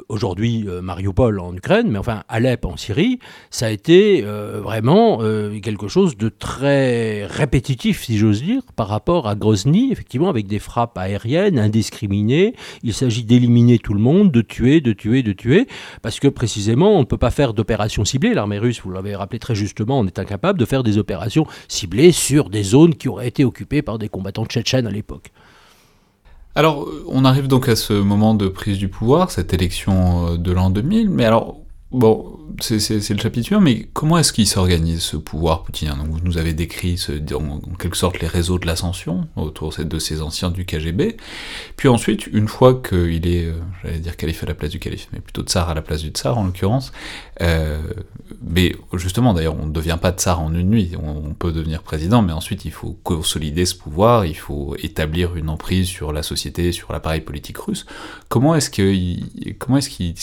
aujourd'hui 0.10 0.66
euh, 0.68 0.82
Mariupol 0.82 1.40
en 1.40 1.56
Ukraine, 1.56 1.90
mais 1.90 1.98
enfin 1.98 2.24
Alep 2.28 2.66
en 2.66 2.78
Syrie, 2.78 3.20
ça 3.50 3.68
a 3.68 3.70
été 3.70 4.24
euh, 4.24 4.60
vraiment 4.62 5.20
quelque 5.62 5.88
chose 5.88 6.18
de 6.18 6.30
très 6.30 7.26
répétitif, 7.26 8.04
si 8.04 8.18
j'ose 8.18 8.44
dire, 8.44 8.62
par 8.76 8.88
rapport 8.88 9.28
à 9.28 9.36
Grozny, 9.36 9.92
effectivement, 9.92 10.30
avec 10.30 10.48
des 10.48 10.60
frappes 10.60 10.98
aériennes 10.98 11.60
indiscriminées. 11.60 12.56
Il 12.84 12.94
s'agit 12.94 13.24
d'éliminer 13.24 13.80
tout 13.80 13.94
le 13.94 14.00
monde, 14.00 14.32
de 14.32 14.42
tuer, 14.42 14.82
de 14.82 14.94
tuer, 14.94 15.24
de 15.24 15.34
tuer, 15.34 15.68
parce 16.02 16.20
que 16.20 16.28
précisément, 16.28 16.96
on 16.96 17.00
ne 17.00 17.06
peut 17.06 17.18
pas 17.18 17.32
faire 17.32 17.54
d'opérations 17.54 18.06
ciblées. 18.06 18.34
L'armée 18.34 18.60
russe, 18.60 18.82
vous 18.84 18.92
l'avez 18.92 19.16
rappelé 19.16 19.40
très 19.40 19.56
justement, 19.56 20.00
on 20.00 20.08
est 20.08 20.20
incapable 20.20 20.60
de 20.60 20.66
faire 20.66 20.84
des 20.84 20.98
opérations 20.98 21.46
ciblées 21.68 22.12
sur 22.12 22.50
des 22.50 22.64
zones 22.64 22.96
qui 22.96 23.10
auraient 23.10 23.28
été 23.28 23.46
occupées 23.46 23.82
par 23.82 23.98
des 23.98 24.10
combattants 24.10 24.46
tchétchènes 24.46 24.88
à 24.88 24.92
l'époque. 24.92 25.32
Alors, 26.56 26.88
on 27.08 27.24
arrive 27.24 27.48
donc 27.48 27.70
à 27.70 27.76
ce 27.76 27.94
moment 27.94 28.34
de 28.34 28.48
prise 28.48 28.78
du 28.78 28.90
pouvoir, 28.90 29.32
cette 29.32 29.54
élection 29.54 30.34
euh, 30.34 30.38
de 30.38 30.52
l'an 30.52 30.70
2000, 30.70 31.10
mais 31.10 31.24
alors, 31.24 31.58
bon, 31.92 32.38
c'est 32.60 33.10
le 33.10 33.20
chapitre 33.20 33.58
mais 33.60 33.88
comment 33.94 34.18
est-ce 34.18 34.34
qu'il 34.34 34.48
s'organise 34.48 35.02
ce 35.02 35.18
pouvoir 35.18 35.64
poutinien 35.64 35.96
Donc 35.96 36.08
vous 36.08 36.20
nous 36.20 36.38
avez 36.38 36.54
décrit 36.54 37.02
en, 37.34 37.60
quelque 37.78 37.98
sorte 37.98 38.20
les 38.20 38.28
réseaux 38.28 38.60
de 38.60 38.68
l'ascension 38.68 39.28
autour 39.36 39.74
de 39.78 40.00
ces 40.00 40.22
anciens 40.22 40.52
du 40.52 40.66
KGB, 40.66 41.18
puis 41.78 41.88
ensuite, 41.88 42.28
une 42.28 42.48
fois 42.48 42.82
qu'il 42.82 43.28
est, 43.28 43.46
euh, 43.46 43.54
j'allais 43.84 44.00
dire 44.00 44.18
calife 44.18 44.44
à 44.44 44.48
la 44.48 44.54
place 44.54 44.72
du 44.72 44.80
calife, 44.80 45.08
mais 45.14 45.20
plutôt 45.20 45.44
tsar 45.44 45.70
à 45.70 45.74
la 45.74 45.82
place 45.82 46.02
du 46.02 46.10
tsar 46.10 46.38
en 46.38 46.44
l'occurrence, 46.44 46.92
euh, 47.42 47.82
mais 48.44 48.76
justement 48.94 49.34
d'ailleurs 49.34 49.56
on 49.60 49.68
ne 49.68 49.72
devient 49.72 49.98
pas 50.02 50.12
tsar 50.12 50.42
en 50.42 50.54
une 50.54 50.70
nuit, 50.70 50.94
on, 51.02 51.34
peut 51.34 51.52
devenir 51.52 51.82
président, 51.84 52.22
mais 52.22 52.34
ensuite 52.34 52.66
il 52.66 52.72
faut 52.72 52.98
consolider 53.04 53.66
ce 53.66 53.76
pouvoir, 53.76 54.26
il 54.26 54.36
faut 54.36 54.76
établir 54.82 55.36
une 55.36 55.50
emprise 55.50 55.88
sur 55.88 56.12
la 56.14 56.24
société, 56.24 56.72
sur 56.72 56.92
l'appareil 56.92 57.22
politique 57.22 57.58
russe. 57.58 57.86
Comment 58.30 58.56
est-ce 58.56 58.70
qu'il 58.70 59.56
comment 59.60 59.78
est-ce 59.78 59.90
qu'il 59.90 60.14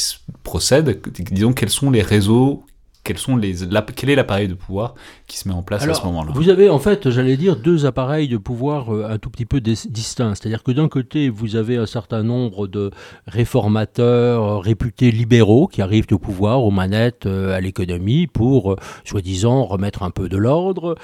procède? 0.43 1.01
Disons 1.31 1.53
quels 1.53 1.71
sont 1.71 1.91
les 1.91 2.03
réseaux 2.03 2.65
quels 3.09 3.19
sont 3.19 3.37
les, 3.37 3.55
quel 3.97 4.11
est 4.11 4.17
l'appareil 4.17 4.49
de 4.49 4.55
pouvoir 4.55 4.95
qui 5.29 5.37
se 5.37 5.47
met 5.47 5.55
en 5.55 5.63
place 5.63 5.87
à 5.87 5.95
ce 5.95 6.03
moment-là 6.07 6.33
Vous 6.35 6.49
avez 6.49 6.71
en 6.71 6.79
fait, 6.79 7.11
j'allais 7.11 7.37
dire, 7.37 7.57
deux 7.57 7.85
appareils 7.87 8.29
de 8.29 8.39
pouvoir 8.39 8.93
euh, 8.93 9.11
un 9.11 9.19
tout 9.19 9.29
petit 9.29 9.45
peu 9.45 9.61
distincts. 9.61 10.35
C'est-à-dire 10.35 10.63
que 10.63 10.73
d'un 10.73 10.89
côté, 10.89 11.29
vous 11.29 11.55
avez 11.55 11.77
un 11.77 11.87
certain 11.87 12.23
nombre 12.23 12.67
de 12.67 12.91
réformateurs 13.27 14.43
euh, 14.43 14.59
réputés 14.59 15.11
libéraux 15.11 15.69
qui 15.69 15.83
arrivent 15.83 16.07
au 16.11 16.19
pouvoir, 16.19 16.65
aux 16.65 16.71
manettes, 16.71 17.27
euh, 17.27 17.55
à 17.55 17.61
l'économie, 17.61 18.27
pour, 18.27 18.77
soi-disant, 19.05 19.65
remettre 19.65 20.03
un 20.03 20.11
peu 20.11 20.29
de 20.31 20.39
l'ordre. 20.39 20.97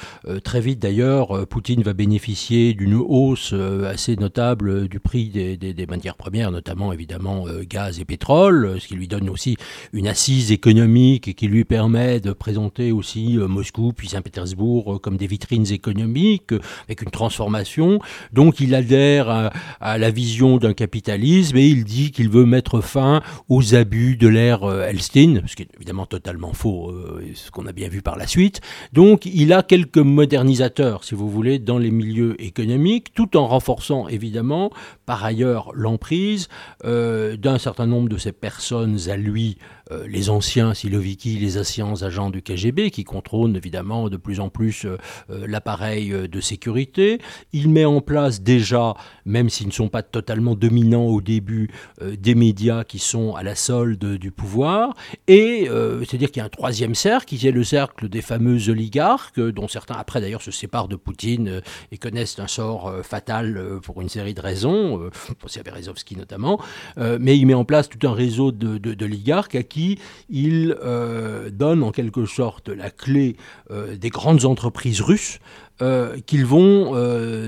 très 0.43 0.61
vite, 0.61 0.79
d'ailleurs, 0.79 1.47
Poutine 1.47 1.83
va 1.83 1.93
bénéficier 1.93 2.73
d'une 2.73 2.95
hausse 2.95 3.53
assez 3.53 4.17
notable 4.17 4.89
du 4.89 5.01
prix 5.01 5.29
des, 5.29 5.57
des 5.57 5.87
matières 5.87 6.17
premières, 6.17 6.51
notamment, 6.51 6.93
évidemment, 6.93 7.45
gaz 7.69 8.01
et 8.01 8.05
pétrole, 8.07 8.81
ce 8.81 8.89
qui 8.89 8.95
lui 8.95 9.09
donne 9.09 9.29
aussi 9.29 9.57
une 9.93 10.09
assise 10.09 10.53
économique 10.53 11.29
et 11.29 11.35
qui 11.35 11.49
lui 11.49 11.65
permet 11.65 12.21
de 12.21 12.33
présenter 12.33 12.93
aussi 12.93 13.37
Moscou 13.37 13.93
puis 13.93 14.14
Saint-Pétersbourg 14.15 14.95
euh, 14.95 14.99
comme 14.99 15.17
des 15.17 15.27
vitrines 15.27 15.71
économiques 15.71 16.53
euh, 16.53 16.61
avec 16.85 17.03
une 17.03 17.11
transformation. 17.11 17.99
Donc 18.33 18.61
il 18.61 18.75
adhère 18.75 19.51
à, 19.81 19.99
la 19.99 20.11
vision 20.11 20.59
d'un 20.59 20.73
capitalisme 20.73 21.57
et 21.57 21.67
il 21.67 21.85
dit 21.85 22.11
qu'il 22.11 22.29
veut 22.29 22.47
mettre 22.47 22.81
fin 22.81 23.23
aux 23.49 23.75
abus 23.75 24.17
de 24.17 24.29
l'ère 24.29 24.65
Elstine, 24.83 25.43
ce 25.47 25.57
qui 25.57 25.63
est 25.63 25.69
évidemment 25.77 26.07
totalement 26.07 26.53
faux, 26.53 26.93
ce 27.35 27.51
qu'on 27.51 27.67
a 27.67 27.73
bien 27.73 27.89
vu 27.89 28.03
par 28.03 28.17
la 28.17 28.27
suite. 28.27 28.61
Donc 28.93 29.27
il 29.27 29.53
a 29.53 29.63
quelques 29.63 29.99
modernisateurs, 29.99 31.05
si 31.05 31.15
vous 31.15 31.29
voulez, 31.29 31.59
dans 31.59 31.79
les 31.79 31.91
milieux 31.91 32.41
économiques, 32.43 33.13
tout 33.15 33.37
en 33.37 33.47
renforçant 33.47 34.09
évidemment 34.09 34.71
par 35.07 35.25
ailleurs 35.25 35.71
l'emprise 35.75 36.49
d'un 36.83 37.59
certain 37.59 37.87
nombre 37.87 38.09
de 38.09 38.19
ces 38.19 38.33
personnes 38.33 38.99
à 39.09 39.17
lui 39.17 39.59
euh, 39.91 40.07
les 40.09 40.31
anciens 40.31 40.73
Siloviki, 40.73 41.37
les 41.37 41.59
anciens 41.59 42.03
agents 42.03 42.31
du 42.31 42.41
KGB 42.41 42.91
qui 42.91 43.05
contrôlent 43.05 43.55
évidemment 43.55 44.04
de 44.11 44.17
plus 44.17 44.41
en 44.41 44.49
plus 44.49 44.85
euh, 44.85 44.97
euh, 45.31 45.47
l'appareil 45.47 46.11
de 46.29 46.41
sécurité. 46.41 47.19
Il 47.53 47.69
met 47.69 47.85
en 47.85 48.01
place 48.01 48.43
déjà, 48.43 48.95
même 49.25 49.49
s'ils 49.49 49.67
ne 49.67 49.73
sont 49.73 49.89
pas 49.89 50.03
totalement 50.03 50.55
dominants 50.55 51.07
au 51.07 51.21
début, 51.21 51.71
des 52.01 52.35
médias 52.35 52.85
qui 52.85 52.99
sont 52.99 53.35
à 53.35 53.43
la 53.43 53.55
solde 53.55 54.19
du 54.19 54.31
pouvoir. 54.31 54.95
Et 55.29 55.69
c'est-à-dire 56.01 56.31
qu'il 56.31 56.39
y 56.39 56.43
a 56.43 56.45
un 56.45 56.51
troisième 56.51 56.95
cercle, 56.95 57.27
qui 57.27 57.47
est 57.47 57.53
le 57.53 57.65
cercle 57.65 58.09
des 58.09 58.23
fameux 58.23 58.69
oligarques, 58.69 59.41
dont 59.41 59.69
certains 59.69 59.95
après 59.95 60.21
d'ailleurs 60.21 60.43
se 60.43 60.51
séparent 60.51 60.89
de 60.89 60.97
Poutine 60.97 61.61
et 61.93 61.99
connaissent 61.99 62.39
un 62.39 62.47
sort 62.47 62.93
fatal 63.03 63.79
pour 63.83 64.01
une 64.01 64.09
série 64.09 64.35
de 64.35 64.41
raisons, 64.41 65.11
pensez 65.39 65.61
à 65.61 65.63
Berezovski 65.63 66.17
notamment. 66.17 66.61
mais 66.97 67.39
il 67.39 67.47
met 67.47 67.55
en 67.55 67.65
place 67.65 67.89
tout 67.89 68.07
un 68.07 68.13
réseau 68.13 68.53
d'oligarques 68.53 69.55
à 69.55 69.63
qui 69.63 69.99
il 70.29 70.77
euh, 70.83 71.51
donne 71.51 71.83
en 71.83 71.91
quelque 71.91 72.27
sorte 72.27 72.69
la 72.69 72.91
clé 72.91 73.37
euh, 73.71 73.94
des 73.97 74.11
grandes 74.11 74.45
entreprises 74.45 75.01
russes 75.01 75.39
euh, 75.83 76.19
qu'ils 76.27 76.47
vont 76.47 76.95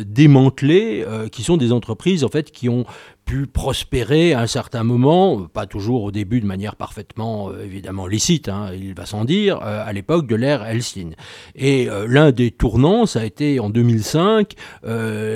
démanteler, 0.07 1.05
qui 1.33 1.43
sont 1.43 1.57
des 1.57 1.73
entreprises 1.73 2.25
en 2.25 2.29
fait 2.29 2.51
qui 2.51 2.69
ont 2.69 2.85
pu 3.27 3.49
prospérer 3.49 4.35
à 4.35 4.41
un 4.41 4.47
certain 4.47 4.85
moment, 4.85 5.49
pas 5.53 5.67
toujours 5.67 6.05
au 6.05 6.13
début 6.13 6.41
de 6.41 6.47
manière 6.47 6.77
parfaitement 6.77 7.51
euh, 7.51 7.65
évidemment 7.65 8.07
licite, 8.07 8.49
hein, 8.49 8.71
il 8.73 8.95
va 8.95 9.05
sans 9.05 9.25
dire, 9.25 9.59
euh, 9.63 9.85
à 9.85 9.93
l'époque 9.93 10.29
de 10.29 10.37
l'ère 10.37 10.65
Helsin. 10.65 11.11
Et 11.57 11.91
euh, 11.91 12.07
l'un 12.09 12.31
des 12.31 12.53
tournants, 12.53 13.05
ça 13.05 13.21
a 13.21 13.25
été 13.25 13.59
en 13.59 13.69
2005, 13.69 14.55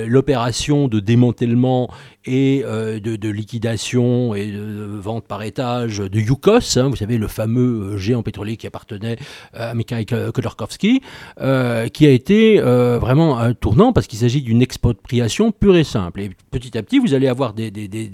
l'opération 0.07 0.87
de 0.87 1.01
démantèlement 1.01 1.89
et 2.25 2.63
de, 2.63 3.29
liquidation 3.29 4.35
et 4.35 4.47
de 4.47 4.85
vente 5.01 5.25
par 5.25 5.43
étage 5.43 5.97
de 5.97 6.19
Yukos, 6.19 6.77
hein, 6.77 6.87
vous 6.87 6.95
savez, 6.95 7.17
le 7.17 7.27
fameux 7.27 7.97
géant 7.97 8.23
pétrolier 8.23 8.55
qui 8.55 8.67
appartenait 8.67 9.17
à 9.53 9.73
Mikhail 9.73 10.05
Khodorkovsky, 10.05 11.01
qui 11.41 12.07
a 12.07 12.09
été 12.09 12.61
vraiment 12.61 13.39
un 13.39 13.53
tournant 13.53 13.91
parce 13.91 14.07
qu'il 14.07 14.19
s'agit 14.19 14.41
d'une 14.41 14.61
expropriation 14.61 15.51
pure 15.51 15.75
et 15.75 15.83
simple. 15.83 16.21
Et 16.21 16.31
petit 16.51 16.77
à 16.77 16.83
petit, 16.83 16.99
vous 16.99 17.13
allez 17.13 17.27
avoir 17.27 17.53
des, 17.53 17.71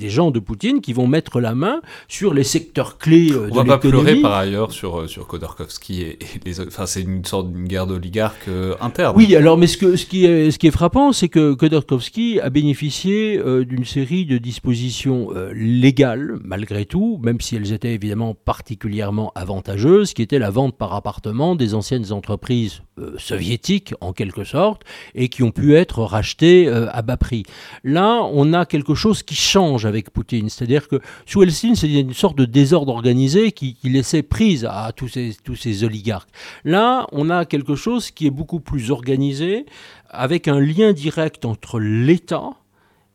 gens 0.09 0.31
de 0.31 0.39
Poutine 0.39 0.81
qui 0.81 0.93
vont 0.93 1.07
mettre 1.07 1.39
la 1.39 1.55
main 1.55 1.81
sur 2.07 2.33
les 2.33 2.43
secteurs 2.43 2.97
clés 2.97 3.31
euh, 3.31 3.41
de 3.41 3.45
l'économie. 3.47 3.51
On 3.51 3.63
va 3.63 3.65
pas 3.65 3.77
pleurer 3.77 4.15
par 4.21 4.33
ailleurs 4.33 4.71
sur, 4.71 5.01
euh, 5.01 5.07
sur 5.07 5.27
Khodorkovsky 5.27 6.01
et, 6.01 6.19
les 6.45 6.61
Enfin, 6.61 6.85
c'est 6.85 7.01
une 7.01 7.25
sorte 7.25 7.51
d'une 7.51 7.67
guerre 7.67 7.87
d'oligarques 7.87 8.47
euh, 8.47 8.75
interne. 8.81 9.15
Oui, 9.15 9.35
alors, 9.35 9.57
mais 9.57 9.67
ce, 9.67 9.77
que, 9.77 9.95
ce, 9.95 10.05
qui, 10.05 10.25
est, 10.25 10.51
ce 10.51 10.59
qui 10.59 10.67
est 10.67 10.71
frappant, 10.71 11.13
c'est 11.13 11.29
que 11.29 11.53
Khodorkovsky 11.53 12.39
a 12.39 12.49
bénéficié 12.49 13.41
d'une 13.65 13.85
série 13.85 14.25
de 14.25 14.37
dispositions 14.37 15.29
légales, 15.53 16.37
malgré 16.43 16.85
tout, 16.85 17.19
même 17.21 17.39
si 17.41 17.55
elles 17.55 17.73
étaient 17.73 17.93
évidemment 17.93 18.33
particulièrement 18.33 19.31
avantageuses, 19.35 20.13
qui 20.13 20.21
était 20.21 20.39
la 20.39 20.49
vente 20.49 20.77
par 20.77 20.93
appartement 20.93 21.55
des 21.55 21.73
anciennes 21.73 22.11
entreprises 22.11 22.81
soviétiques, 23.17 23.93
en 24.01 24.13
quelque 24.13 24.43
sorte, 24.43 24.81
et 25.15 25.29
qui 25.29 25.43
ont 25.43 25.51
pu 25.51 25.75
être 25.75 26.03
rachetées 26.03 26.67
à 26.69 27.01
bas 27.01 27.17
prix. 27.17 27.43
Là, 27.83 28.21
on 28.31 28.53
a 28.53 28.65
quelque 28.65 28.95
chose 28.95 29.23
qui 29.23 29.35
change 29.35 29.56
avec 29.57 30.11
Poutine. 30.11 30.49
C'est-à-dire 30.49 30.87
que 30.87 30.99
sous 31.25 31.43
Helsinki, 31.43 31.75
c'est 31.75 31.91
une 31.91 32.13
sorte 32.13 32.37
de 32.37 32.45
désordre 32.45 32.93
organisé 32.93 33.51
qui, 33.51 33.77
laissait 33.83 34.23
prise 34.23 34.65
à 34.65 34.91
tous 34.95 35.07
ces, 35.07 35.35
tous 35.43 35.55
ces 35.55 35.83
oligarques. 35.83 36.29
Là, 36.63 37.07
on 37.11 37.29
a 37.29 37.45
quelque 37.45 37.75
chose 37.75 38.11
qui 38.11 38.27
est 38.27 38.31
beaucoup 38.31 38.59
plus 38.59 38.91
organisé, 38.91 39.65
avec 40.09 40.47
un 40.47 40.59
lien 40.59 40.93
direct 40.93 41.45
entre 41.45 41.79
l'État 41.79 42.51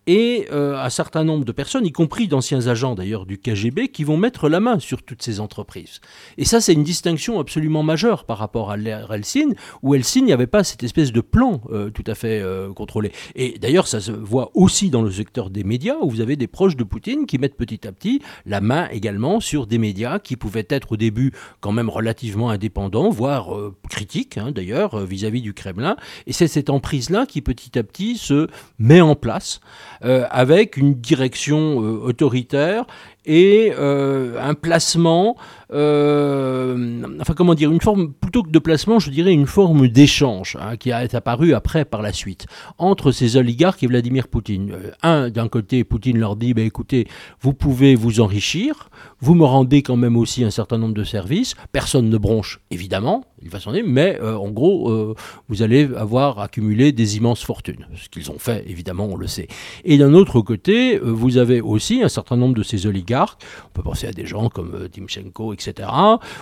et 0.06 0.49
euh, 0.50 0.76
un 0.76 0.90
certain 0.90 1.25
nombre 1.25 1.44
de 1.44 1.52
personnes, 1.52 1.87
y 1.87 1.92
compris 1.92 2.26
d'anciens 2.26 2.66
agents 2.66 2.94
d'ailleurs 2.94 3.26
du 3.26 3.38
KGB, 3.38 3.88
qui 3.88 4.04
vont 4.04 4.16
mettre 4.16 4.49
la 4.49 4.61
main 4.61 4.78
sur 4.78 5.02
toutes 5.02 5.23
ces 5.23 5.40
entreprises. 5.40 6.00
Et 6.38 6.44
ça, 6.44 6.61
c'est 6.61 6.73
une 6.73 6.82
distinction 6.82 7.38
absolument 7.38 7.82
majeure 7.82 8.25
par 8.25 8.38
rapport 8.38 8.71
à 8.71 8.76
l'ère 8.76 9.12
Helsinki, 9.12 9.56
où 9.82 9.94
Helsinki 9.94 10.23
n'y 10.26 10.32
avait 10.32 10.47
pas 10.47 10.64
cette 10.64 10.82
espèce 10.82 11.12
de 11.12 11.21
plan 11.21 11.61
euh, 11.71 11.90
tout 11.90 12.04
à 12.06 12.14
fait 12.14 12.40
euh, 12.40 12.73
contrôlé. 12.73 13.12
Et 13.35 13.59
d'ailleurs, 13.59 13.87
ça 13.87 14.00
se 14.00 14.12
voit 14.12 14.50
aussi 14.54 14.90
dans 14.90 15.02
le 15.02 15.11
secteur 15.11 15.50
des 15.50 15.64
médias, 15.64 15.97
où 16.02 16.11
vous 16.11 16.21
avez 16.21 16.37
des 16.37 16.49
proches 16.49 16.76
de 16.76 16.85
Poutine 16.85 17.26
qui 17.26 17.38
mettent 17.38 17.56
petit 17.56 17.87
à 17.87 17.92
petit 17.92 18.21
la 18.47 18.61
main 18.61 18.88
également 18.88 19.40
sur 19.40 19.66
des 19.66 19.78
médias 19.78 20.18
qui 20.18 20.37
pouvaient 20.37 20.66
être 20.68 20.92
au 20.92 20.97
début 20.97 21.32
quand 21.61 21.73
même 21.73 21.88
relativement 21.88 22.50
indépendants, 22.50 23.11
voire 23.11 23.50
critiques 23.88 24.38
hein, 24.38 24.50
d'ailleurs 24.52 24.99
vis-à-vis 24.99 25.42
du 25.42 25.54
Kremlin. 25.54 25.97
Et 26.26 26.32
c'est 26.32 26.49
cette 26.49 26.71
emprise-là 26.71 27.26
qui 27.26 27.40
petit 27.40 27.78
à 27.78 27.82
petit 27.82 28.16
se 28.16 28.49
met 28.78 29.00
en 29.00 29.14
place. 29.14 29.61
Euh, 30.04 30.26
avec 30.30 30.76
une 30.76 30.94
direction 30.94 31.80
euh, 31.80 32.00
autoritaire 32.02 32.87
et 33.24 33.72
euh, 33.78 34.40
un 34.40 34.54
placement, 34.54 35.36
enfin 35.70 37.34
comment 37.36 37.54
dire, 37.54 37.70
une 37.70 37.80
forme, 37.80 38.12
plutôt 38.12 38.42
que 38.42 38.50
de 38.50 38.58
placement, 38.58 38.98
je 38.98 39.10
dirais 39.10 39.32
une 39.32 39.46
forme 39.46 39.88
d'échange 39.88 40.56
hein, 40.60 40.76
qui 40.76 40.90
est 40.90 41.14
apparue 41.14 41.54
après 41.54 41.84
par 41.84 42.02
la 42.02 42.12
suite 42.12 42.46
entre 42.78 43.10
ces 43.12 43.36
oligarques 43.36 43.82
et 43.82 43.86
Vladimir 43.86 44.28
Poutine. 44.28 44.74
un, 45.02 45.30
d'un 45.30 45.48
côté, 45.48 45.84
Poutine 45.84 46.18
leur 46.18 46.36
dit, 46.36 46.54
bah, 46.54 46.62
écoutez, 46.62 47.06
vous 47.40 47.54
pouvez 47.54 47.94
vous 47.94 48.20
enrichir, 48.20 48.90
vous 49.20 49.34
me 49.34 49.44
rendez 49.44 49.82
quand 49.82 49.96
même 49.96 50.16
aussi 50.16 50.44
un 50.44 50.50
certain 50.50 50.78
nombre 50.78 50.94
de 50.94 51.04
services, 51.04 51.54
personne 51.72 52.08
ne 52.08 52.18
bronche, 52.18 52.60
évidemment, 52.70 53.24
il 53.42 53.48
va 53.48 53.58
s'en 53.58 53.72
mais 53.84 54.20
en 54.20 54.50
gros, 54.50 55.14
vous 55.48 55.62
allez 55.62 55.88
avoir 55.96 56.38
accumulé 56.38 56.92
des 56.92 57.16
immenses 57.16 57.42
fortunes, 57.42 57.86
ce 57.96 58.08
qu'ils 58.08 58.30
ont 58.30 58.38
fait, 58.38 58.64
évidemment, 58.68 59.06
on 59.10 59.16
le 59.16 59.26
sait. 59.26 59.48
Et 59.84 59.98
d'un 59.98 60.14
autre 60.14 60.40
côté, 60.40 60.96
euh, 60.96 61.00
vous 61.10 61.36
avez 61.38 61.60
aussi 61.60 62.02
un 62.02 62.08
certain 62.08 62.36
nombre 62.36 62.54
de 62.54 62.62
ces 62.62 62.86
oligarques, 62.86 63.12
on 63.14 63.71
peut 63.73 63.83
penser 63.83 64.07
à 64.07 64.12
des 64.12 64.26
gens 64.26 64.49
comme 64.49 64.75
euh, 64.75 64.88
Timchenko, 64.88 65.52
etc., 65.52 65.88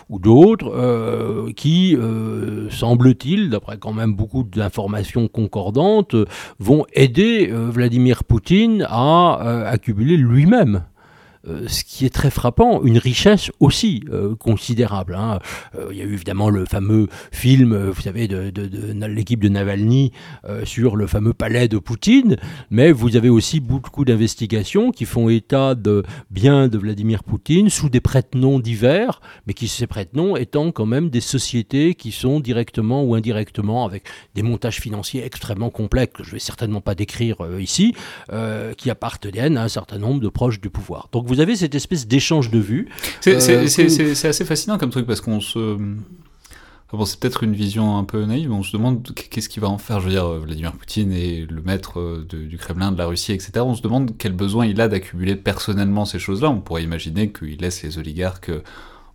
ou 0.08 0.18
d'autres, 0.18 0.72
euh, 0.74 1.52
qui, 1.52 1.96
semble-t-il, 2.70 3.50
d'après 3.50 3.78
quand 3.78 3.92
même 3.92 4.14
beaucoup 4.14 4.42
d'informations 4.44 5.28
concordantes, 5.28 6.14
vont 6.58 6.84
aider 6.92 7.50
Vladimir 7.52 8.24
Poutine 8.24 8.86
à 8.88 9.66
accumuler 9.66 10.16
lui-même 10.16 10.84
euh, 11.48 11.66
ce 11.68 11.84
qui 11.84 12.04
est 12.04 12.10
très 12.10 12.30
frappant, 12.30 12.82
une 12.82 12.98
richesse 12.98 13.50
aussi 13.60 14.04
euh, 14.10 14.36
considérable. 14.36 15.14
Hein. 15.14 15.38
Euh, 15.74 15.88
il 15.90 15.96
y 15.96 16.02
a 16.02 16.04
eu 16.04 16.12
évidemment 16.12 16.50
le 16.50 16.66
fameux 16.66 17.08
film, 17.32 17.74
vous 17.74 18.02
savez, 18.02 18.28
de, 18.28 18.52
l'équipe 19.06 19.42
de 19.42 19.48
Navalny 19.48 20.12
sur 20.64 20.96
le 20.96 21.06
fameux 21.06 21.32
palais 21.32 21.68
de 21.68 21.78
Poutine, 21.78 22.36
mais 22.70 22.92
vous 22.92 23.16
avez 23.16 23.28
aussi 23.28 23.60
beaucoup 23.60 24.04
d'investigations 24.04 24.90
qui 24.90 25.04
font 25.04 25.28
état 25.28 25.74
de 25.74 26.02
biens 26.30 26.68
de 26.68 26.78
Vladimir 26.78 27.24
Poutine 27.24 27.70
sous 27.70 27.88
des 27.88 28.00
prête-noms 28.00 28.58
divers, 28.58 29.20
mais 29.46 29.54
qui 29.54 29.68
ces 29.68 29.86
prête-noms 29.86 30.36
étant 30.36 30.72
quand 30.72 30.86
même 30.86 31.10
des 31.10 31.20
sociétés 31.20 31.94
qui 31.94 32.12
sont 32.12 32.40
directement 32.40 33.02
ou 33.02 33.14
indirectement 33.14 33.84
avec 33.84 34.04
des 34.34 34.42
montages 34.42 34.80
financiers 34.80 35.24
extrêmement 35.24 35.70
complexes 35.70 36.12
que 36.14 36.24
je 36.24 36.32
vais 36.32 36.38
certainement 36.38 36.80
pas 36.80 36.94
décrire 36.94 37.36
ici, 37.58 37.94
qui 38.76 38.90
appartiennent 38.90 39.56
à 39.56 39.62
un 39.62 39.68
certain 39.68 39.98
nombre 39.98 40.20
de 40.20 40.28
proches 40.28 40.60
du 40.60 40.70
pouvoir. 40.70 41.08
Vous 41.30 41.40
avez 41.40 41.54
cette 41.54 41.76
espèce 41.76 42.08
d'échange 42.08 42.50
de 42.50 42.58
vues. 42.58 42.88
C'est 43.20 43.36
euh, 43.52 44.28
assez 44.28 44.44
fascinant 44.44 44.78
comme 44.78 44.90
truc 44.90 45.06
parce 45.06 45.20
qu'on 45.20 45.40
se. 45.40 45.78
Bon, 46.92 47.04
c'est 47.04 47.20
peut-être 47.20 47.44
une 47.44 47.54
vision 47.54 47.98
un 47.98 48.02
peu 48.02 48.24
naïve, 48.24 48.48
mais 48.48 48.56
on 48.56 48.64
se 48.64 48.76
demande 48.76 49.08
qu'est-ce 49.14 49.48
qu'il 49.48 49.62
va 49.62 49.68
en 49.68 49.78
faire. 49.78 50.00
Je 50.00 50.06
veux 50.06 50.10
dire, 50.10 50.28
Vladimir 50.28 50.72
Poutine 50.72 51.12
est 51.12 51.48
le 51.48 51.62
maître 51.62 52.00
euh, 52.00 52.26
du 52.28 52.58
Kremlin, 52.58 52.90
de 52.90 52.98
la 52.98 53.06
Russie, 53.06 53.32
etc. 53.32 53.52
On 53.58 53.76
se 53.76 53.82
demande 53.82 54.16
quel 54.18 54.32
besoin 54.32 54.66
il 54.66 54.80
a 54.80 54.88
d'accumuler 54.88 55.36
personnellement 55.36 56.04
ces 56.04 56.18
choses-là. 56.18 56.50
On 56.50 56.60
pourrait 56.60 56.82
imaginer 56.82 57.30
qu'il 57.30 57.58
laisse 57.60 57.84
les 57.84 57.98
oligarques 57.98 58.50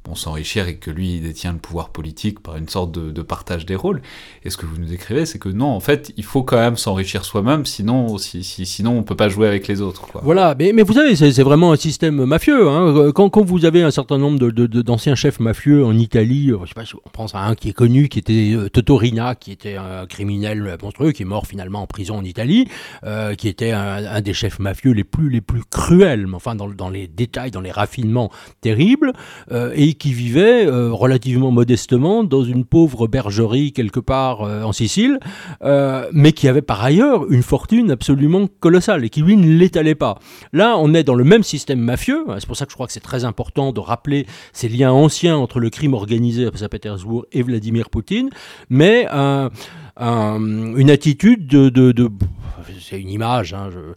bon, 0.05 0.15
s'enrichir 0.15 0.67
et 0.67 0.75
que 0.75 0.91
lui 0.91 1.19
détient 1.19 1.53
le 1.53 1.57
pouvoir 1.57 1.89
politique 1.89 2.39
par 2.39 2.57
une 2.57 2.69
sorte 2.69 2.91
de, 2.91 3.21
partage 3.21 3.65
des 3.65 3.75
rôles. 3.75 4.01
Et 4.43 4.49
ce 4.49 4.57
que 4.57 4.65
vous 4.65 4.77
nous 4.77 4.85
décrivez, 4.85 5.25
c'est 5.25 5.39
que 5.39 5.49
non, 5.49 5.67
en 5.67 5.79
fait, 5.79 6.13
il 6.15 6.23
faut 6.23 6.43
quand 6.43 6.57
même 6.57 6.77
s'enrichir 6.77 7.25
soi-même, 7.25 7.65
sinon, 7.65 8.17
si, 8.17 8.43
sinon 8.43 8.97
on 8.97 9.03
peut 9.03 9.15
pas 9.15 9.29
jouer 9.29 9.47
avec 9.47 9.67
les 9.67 9.81
autres. 9.81 10.07
Voilà, 10.21 10.55
mais, 10.57 10.71
vous 10.83 10.93
savez, 10.93 11.15
c'est 11.15 11.43
vraiment 11.43 11.71
un 11.71 11.75
système 11.75 12.23
mafieux. 12.25 12.69
Hein. 12.69 13.11
Quand, 13.13 13.43
vous 13.43 13.65
avez 13.65 13.81
un 13.83 13.91
certain 13.91 14.17
nombre 14.17 14.51
d'anciens 14.51 15.15
chefs 15.15 15.39
mafieux 15.39 15.83
en 15.83 15.97
Italie, 15.97 16.51
euh, 16.51 16.59
je 16.63 16.69
sais 16.69 16.73
pas, 16.75 16.83
on 17.03 17.09
pense 17.09 17.35
à 17.35 17.39
un 17.39 17.55
qui 17.55 17.69
est 17.69 17.73
connu, 17.73 18.07
qui 18.09 18.19
était 18.19 18.53
euh, 18.55 18.69
Totorina, 18.69 19.35
qui 19.35 19.51
était 19.51 19.75
un 19.75 20.05
criminel 20.05 20.77
monstrueux, 20.81 21.11
qui 21.11 21.23
est 21.23 21.25
mort 21.25 21.47
finalement 21.47 21.81
en 21.81 21.87
prison 21.87 22.17
en 22.17 22.23
Italie, 22.23 22.67
euh, 23.03 23.33
qui 23.33 23.47
était 23.47 23.71
un, 23.71 24.21
des 24.21 24.33
chefs 24.33 24.59
mafieux 24.59 24.91
les 24.91 25.03
plus 25.03 25.29
les 25.29 25.41
plus 25.41 25.63
cruels, 25.63 26.27
mais 26.27 26.35
enfin 26.35 26.55
dans, 26.55 26.89
les 26.89 27.07
détails, 27.07 27.51
dans 27.51 27.61
les 27.61 27.71
raffinements 27.71 28.31
terribles, 28.61 29.13
et 29.51 29.94
qui 29.95 30.13
vivait 30.13 30.65
euh, 30.65 30.91
relativement 30.91 31.51
modestement 31.51 32.23
dans 32.23 32.43
une 32.43 32.65
pauvre 32.65 33.07
bergerie 33.07 33.71
quelque 33.71 33.99
part 33.99 34.41
euh, 34.41 34.63
en 34.63 34.71
Sicile, 34.71 35.19
euh, 35.63 36.07
mais 36.11 36.31
qui 36.31 36.47
avait 36.47 36.61
par 36.61 36.83
ailleurs 36.83 37.31
une 37.31 37.43
fortune 37.43 37.91
absolument 37.91 38.47
colossale 38.59 39.03
et 39.05 39.09
qui 39.09 39.21
lui 39.21 39.37
ne 39.37 39.57
l'étalait 39.57 39.95
pas. 39.95 40.19
Là, 40.53 40.75
on 40.77 40.93
est 40.93 41.03
dans 41.03 41.15
le 41.15 41.23
même 41.23 41.43
système 41.43 41.79
mafieux, 41.79 42.25
hein, 42.27 42.35
c'est 42.39 42.47
pour 42.47 42.57
ça 42.57 42.65
que 42.65 42.71
je 42.71 42.75
crois 42.75 42.87
que 42.87 42.93
c'est 42.93 42.99
très 42.99 43.25
important 43.25 43.71
de 43.71 43.79
rappeler 43.79 44.25
ces 44.53 44.69
liens 44.69 44.91
anciens 44.91 45.37
entre 45.37 45.59
le 45.59 45.69
crime 45.69 45.93
organisé 45.93 46.45
à 46.45 46.51
Saint-Pétersbourg 46.55 47.25
et 47.31 47.41
Vladimir 47.41 47.89
Poutine, 47.89 48.29
mais 48.69 49.07
une 49.97 50.89
attitude 50.89 51.47
de, 51.47 51.69
c'est 52.87 53.01
une 53.01 53.09
image 53.09 53.53
hein, 53.53 53.69
euh, 53.75 53.93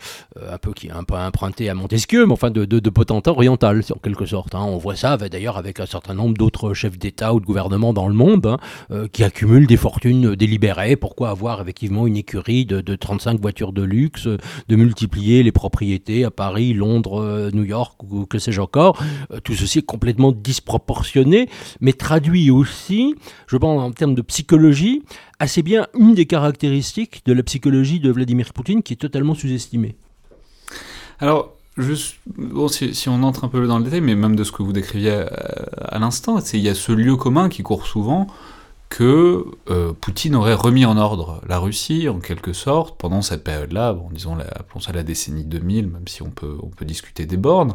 un 0.55 0.59
peu 0.59 0.73
qui 0.73 0.89
est 0.89 0.93
un 0.93 1.05
peu 1.05 1.15
empruntée 1.15 1.69
à 1.69 1.75
Montesquieu, 1.75 2.27
mais 2.27 2.33
enfin 2.33 2.51
de, 2.51 2.65
de, 2.65 2.91
potentat 2.91 3.31
oriental 3.31 3.83
en 3.95 3.99
quelque 3.99 4.27
sorte. 4.27 4.55
Hein. 4.55 4.63
On 4.65 4.79
voit 4.79 4.97
ça 4.97 5.17
d'ailleurs 5.17 5.59
avec 5.59 5.81
un 5.81 5.87
certain 5.87 6.15
nombre 6.15 6.37
d'autres 6.37 6.75
chefs 6.75 6.99
d'État 6.99 7.35
ou 7.35 7.41
de 7.41 7.45
gouvernement 7.45 7.93
dans 7.93 8.09
le 8.09 8.15
monde 8.15 8.47
hein, 8.47 8.59
euh, 8.91 9.07
qui 9.09 9.25
accumulent 9.25 9.67
des 9.67 9.77
fortunes 9.77 10.35
délibérées. 10.35 10.97
Pourquoi 10.97 11.31
avoir 11.31 11.61
effectivement 11.61 12.07
une 12.07 12.17
écurie 12.17 12.65
de, 12.65 12.97
35 12.97 13.41
voitures 13.41 13.73
de 13.73 13.83
luxe, 13.83 14.27
de 14.27 14.77
multiplier 14.77 15.43
les 15.43 15.53
propriétés 15.53 16.25
à 16.25 16.31
Paris, 16.31 16.73
Londres, 16.73 17.23
euh, 17.23 17.51
New 17.53 17.65
York 17.65 18.03
ou 18.03 18.27
que 18.27 18.39
sais-je 18.39 18.61
encore? 18.61 19.03
Tout 19.45 19.55
ceci 19.55 19.81
est 19.81 19.87
complètement 19.87 20.33
disproportionné, 20.33 21.49
mais 21.81 21.93
traduit 21.93 22.51
aussi, 22.51 23.15
je 23.47 23.57
pense 23.57 23.81
en 23.81 23.93
termes 23.93 24.15
de 24.15 24.23
psychologie, 24.23 25.03
assez 25.39 25.63
bien 25.63 25.87
une 25.95 26.15
des 26.15 26.27
caractéristiques 26.27 27.23
de 27.27 27.33
la 27.33 27.43
psychologie 27.43 28.01
de 28.01 28.11
Vladimir 28.11 28.53
Poutine 28.53 28.83
qui 28.83 28.95
est 28.95 28.97
totalement 28.97 29.35
sous-estimée. 29.35 29.97
Alors, 31.21 31.55
juste, 31.77 32.17
si, 32.71 33.09
on 33.09 33.23
entre 33.23 33.45
un 33.45 33.49
peu 33.49 33.67
dans 33.67 33.79
le 33.79 33.85
détail, 33.85 34.01
mais 34.01 34.15
même 34.15 34.37
de 34.37 34.45
ce 34.45 34.53
que 34.53 34.63
vous 34.63 34.73
décriviez 34.73 35.13
à, 35.13 35.27
à 35.81 35.99
l'instant, 35.99 36.39
il 36.53 36.61
y 36.61 36.69
a 36.69 36.75
ce 36.75 36.93
lieu 36.93 37.17
commun 37.17 37.49
qui 37.49 37.63
court 37.63 37.87
souvent 37.87 38.29
que 38.89 39.45
euh, 39.69 39.93
Poutine 39.93 40.35
aurait 40.35 40.55
remis 40.55 40.87
en 40.87 40.97
ordre 40.97 41.43
la 41.47 41.59
Russie, 41.59 42.09
en 42.09 42.21
quelque 42.21 42.53
sorte, 42.53 42.97
pendant 42.99 43.23
cette 43.23 43.45
période-là, 43.45 43.93
bon, 43.93 44.09
disons, 44.11 44.35
la, 44.35 44.45
appelons 44.45 44.81
ça 44.81 44.93
la 44.93 45.03
décennie 45.03 45.45
2000, 45.45 45.89
même 45.89 46.09
si 46.09 46.23
on 46.23 46.31
peut, 46.31 46.57
on 46.63 46.69
peut 46.69 46.85
discuter 46.85 47.27
des 47.27 47.37
bornes, 47.37 47.75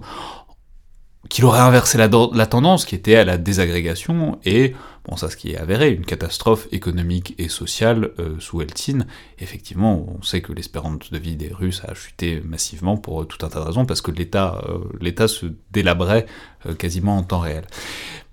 qu'il 1.29 1.45
aurait 1.45 1.59
inversé 1.59 1.97
la, 1.97 2.09
tendance 2.45 2.85
qui 2.85 2.95
était 2.95 3.15
à 3.15 3.23
la 3.23 3.37
désagrégation 3.37 4.39
et, 4.43 4.75
bon 5.07 5.15
ça 5.15 5.29
ce 5.29 5.37
qui 5.37 5.51
est 5.51 5.57
avéré, 5.57 5.91
une 5.91 6.05
catastrophe 6.05 6.67
économique 6.71 7.33
et 7.37 7.47
sociale 7.47 8.11
euh, 8.19 8.35
sous 8.39 8.61
Eltsine. 8.61 9.07
Effectivement, 9.39 10.05
on 10.07 10.21
sait 10.21 10.41
que 10.41 10.51
l'espérance 10.51 11.11
de 11.11 11.17
vie 11.17 11.35
des 11.35 11.53
Russes 11.53 11.81
a 11.87 11.93
chuté 11.93 12.41
massivement 12.43 12.97
pour 12.97 13.25
tout 13.27 13.45
un 13.45 13.49
tas 13.49 13.59
de 13.59 13.65
raisons, 13.65 13.85
parce 13.85 14.01
que 14.01 14.11
l'État 14.11 14.61
euh, 14.67 15.27
se 15.27 15.45
délabrait 15.71 16.25
euh, 16.65 16.75
quasiment 16.75 17.17
en 17.17 17.23
temps 17.23 17.39
réel. 17.39 17.65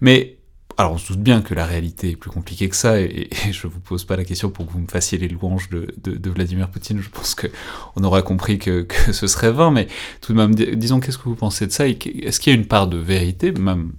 Mais 0.00 0.39
alors 0.80 0.92
on 0.94 0.98
se 0.98 1.12
doute 1.12 1.22
bien 1.22 1.42
que 1.42 1.54
la 1.54 1.66
réalité 1.66 2.10
est 2.10 2.16
plus 2.16 2.30
compliquée 2.30 2.68
que 2.68 2.76
ça, 2.76 3.00
et, 3.00 3.28
je 3.50 3.66
vous 3.66 3.80
pose 3.80 4.04
pas 4.04 4.16
la 4.16 4.24
question 4.24 4.50
pour 4.50 4.66
que 4.66 4.72
vous 4.72 4.78
me 4.78 4.88
fassiez 4.88 5.18
les 5.18 5.28
louanges 5.28 5.68
de, 5.68 6.30
Vladimir 6.30 6.68
Poutine, 6.68 7.00
je 7.00 7.10
pense 7.10 7.34
qu'on 7.34 8.02
aura 8.02 8.22
compris 8.22 8.58
que, 8.58 8.86
ce 9.12 9.26
serait 9.26 9.52
vain, 9.52 9.70
mais 9.70 9.88
tout 10.20 10.32
de 10.32 10.38
même, 10.38 10.54
disons, 10.54 11.00
qu'est-ce 11.00 11.18
que 11.18 11.24
vous 11.24 11.34
pensez 11.34 11.66
de 11.66 11.72
ça 11.72 11.86
Est-ce 11.86 12.40
qu'il 12.40 12.52
y 12.52 12.56
a 12.56 12.58
une 12.58 12.66
part 12.66 12.88
de 12.88 12.96
vérité, 12.96 13.52
même, 13.52 13.92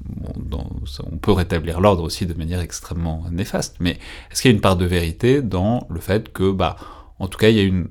on 1.04 1.18
peut 1.18 1.32
rétablir 1.32 1.82
l'ordre 1.82 2.04
aussi 2.04 2.26
de 2.26 2.34
manière 2.34 2.62
extrêmement 2.62 3.26
néfaste, 3.32 3.76
mais 3.80 4.00
est-ce 4.32 4.42
qu'il 4.42 4.50
y 4.50 4.54
a 4.54 4.56
une 4.56 4.62
part 4.62 4.78
de 4.78 4.86
vérité 4.86 5.42
dans 5.42 5.86
le 5.90 6.00
fait 6.00 6.34
que, 6.34 6.52
bah, 6.52 6.78
en 7.20 7.28
tout 7.28 7.38
cas, 7.38 7.50
il 7.50 7.58
y 7.58 7.60
a 7.60 7.64
une 7.64 7.90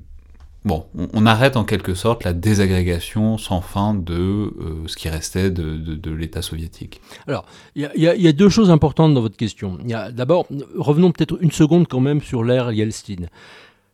Bon, 0.65 0.85
on, 1.15 1.25
arrête 1.25 1.57
en 1.57 1.65
quelque 1.65 1.95
sorte 1.95 2.25
la 2.25 2.35
désagrégation 2.35 3.39
sans 3.39 3.63
fin 3.63 3.95
de 3.95 4.13
euh, 4.13 4.87
ce 4.87 4.97
qui 4.97 5.09
restait 5.09 5.51
de, 5.51 6.11
l'État 6.11 6.43
soviétique. 6.43 7.01
Alors, 7.27 7.47
il 7.75 7.89
y, 7.97 8.29
a 8.29 8.33
deux 8.33 8.51
choses 8.51 8.71
importantes 8.71 9.15
dans 9.15 9.23
votre 9.23 9.39
question. 9.39 9.79
D'abord, 10.13 10.47
revenons 10.77 11.13
peut-être 11.13 11.39
une 11.43 11.51
seconde 11.51 11.89
quand 11.89 12.01
même 12.01 12.21
sur 12.21 12.45
l'ère 12.45 12.73
Yeltsin. 12.73 13.27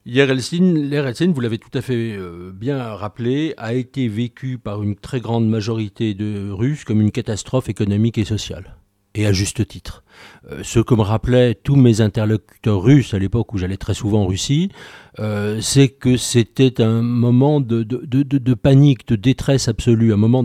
L'ère 0.06 0.28
Yeltsin, 0.28 1.32
vous 1.32 1.40
l'avez 1.40 1.58
tout 1.58 1.70
à 1.72 1.82
fait 1.82 2.16
euh, 2.16 2.50
bien 2.52 2.82
rappelé, 2.94 3.54
a 3.58 3.74
été 3.74 4.08
vécue 4.08 4.58
par 4.58 4.82
une 4.82 4.96
très 4.96 5.20
grande 5.20 5.48
majorité 5.48 6.14
de 6.14 6.50
Russes 6.50 6.84
comme 6.84 7.00
une 7.00 7.12
catastrophe 7.12 7.68
économique 7.68 8.18
et 8.18 8.24
sociale. 8.24 8.76
et 9.14 9.24
à 9.24 9.32
juste 9.32 9.66
titre. 9.68 10.02
Euh, 10.50 10.60
ce 10.62 10.78
que 10.78 10.94
me 10.94 11.02
rappelaient 11.02 11.54
tous 11.54 11.76
mes 11.76 12.00
interlocuteurs 12.00 12.82
russes 12.82 13.14
à 13.14 13.18
l'époque 13.18 13.52
où 13.52 13.58
j'allais 13.58 13.76
très 13.76 13.94
souvent 13.94 14.22
en 14.22 14.26
Russie, 14.26 14.70
euh, 15.18 15.60
c'est 15.60 15.88
que 15.88 16.16
c'était 16.16 16.82
un 16.82 17.02
moment 17.02 17.60
de, 17.60 18.54
panique, 18.54 19.08
de 19.08 19.16
détresse 19.16 19.68
absolue, 19.68 20.12
un 20.12 20.18
moment 20.18 20.44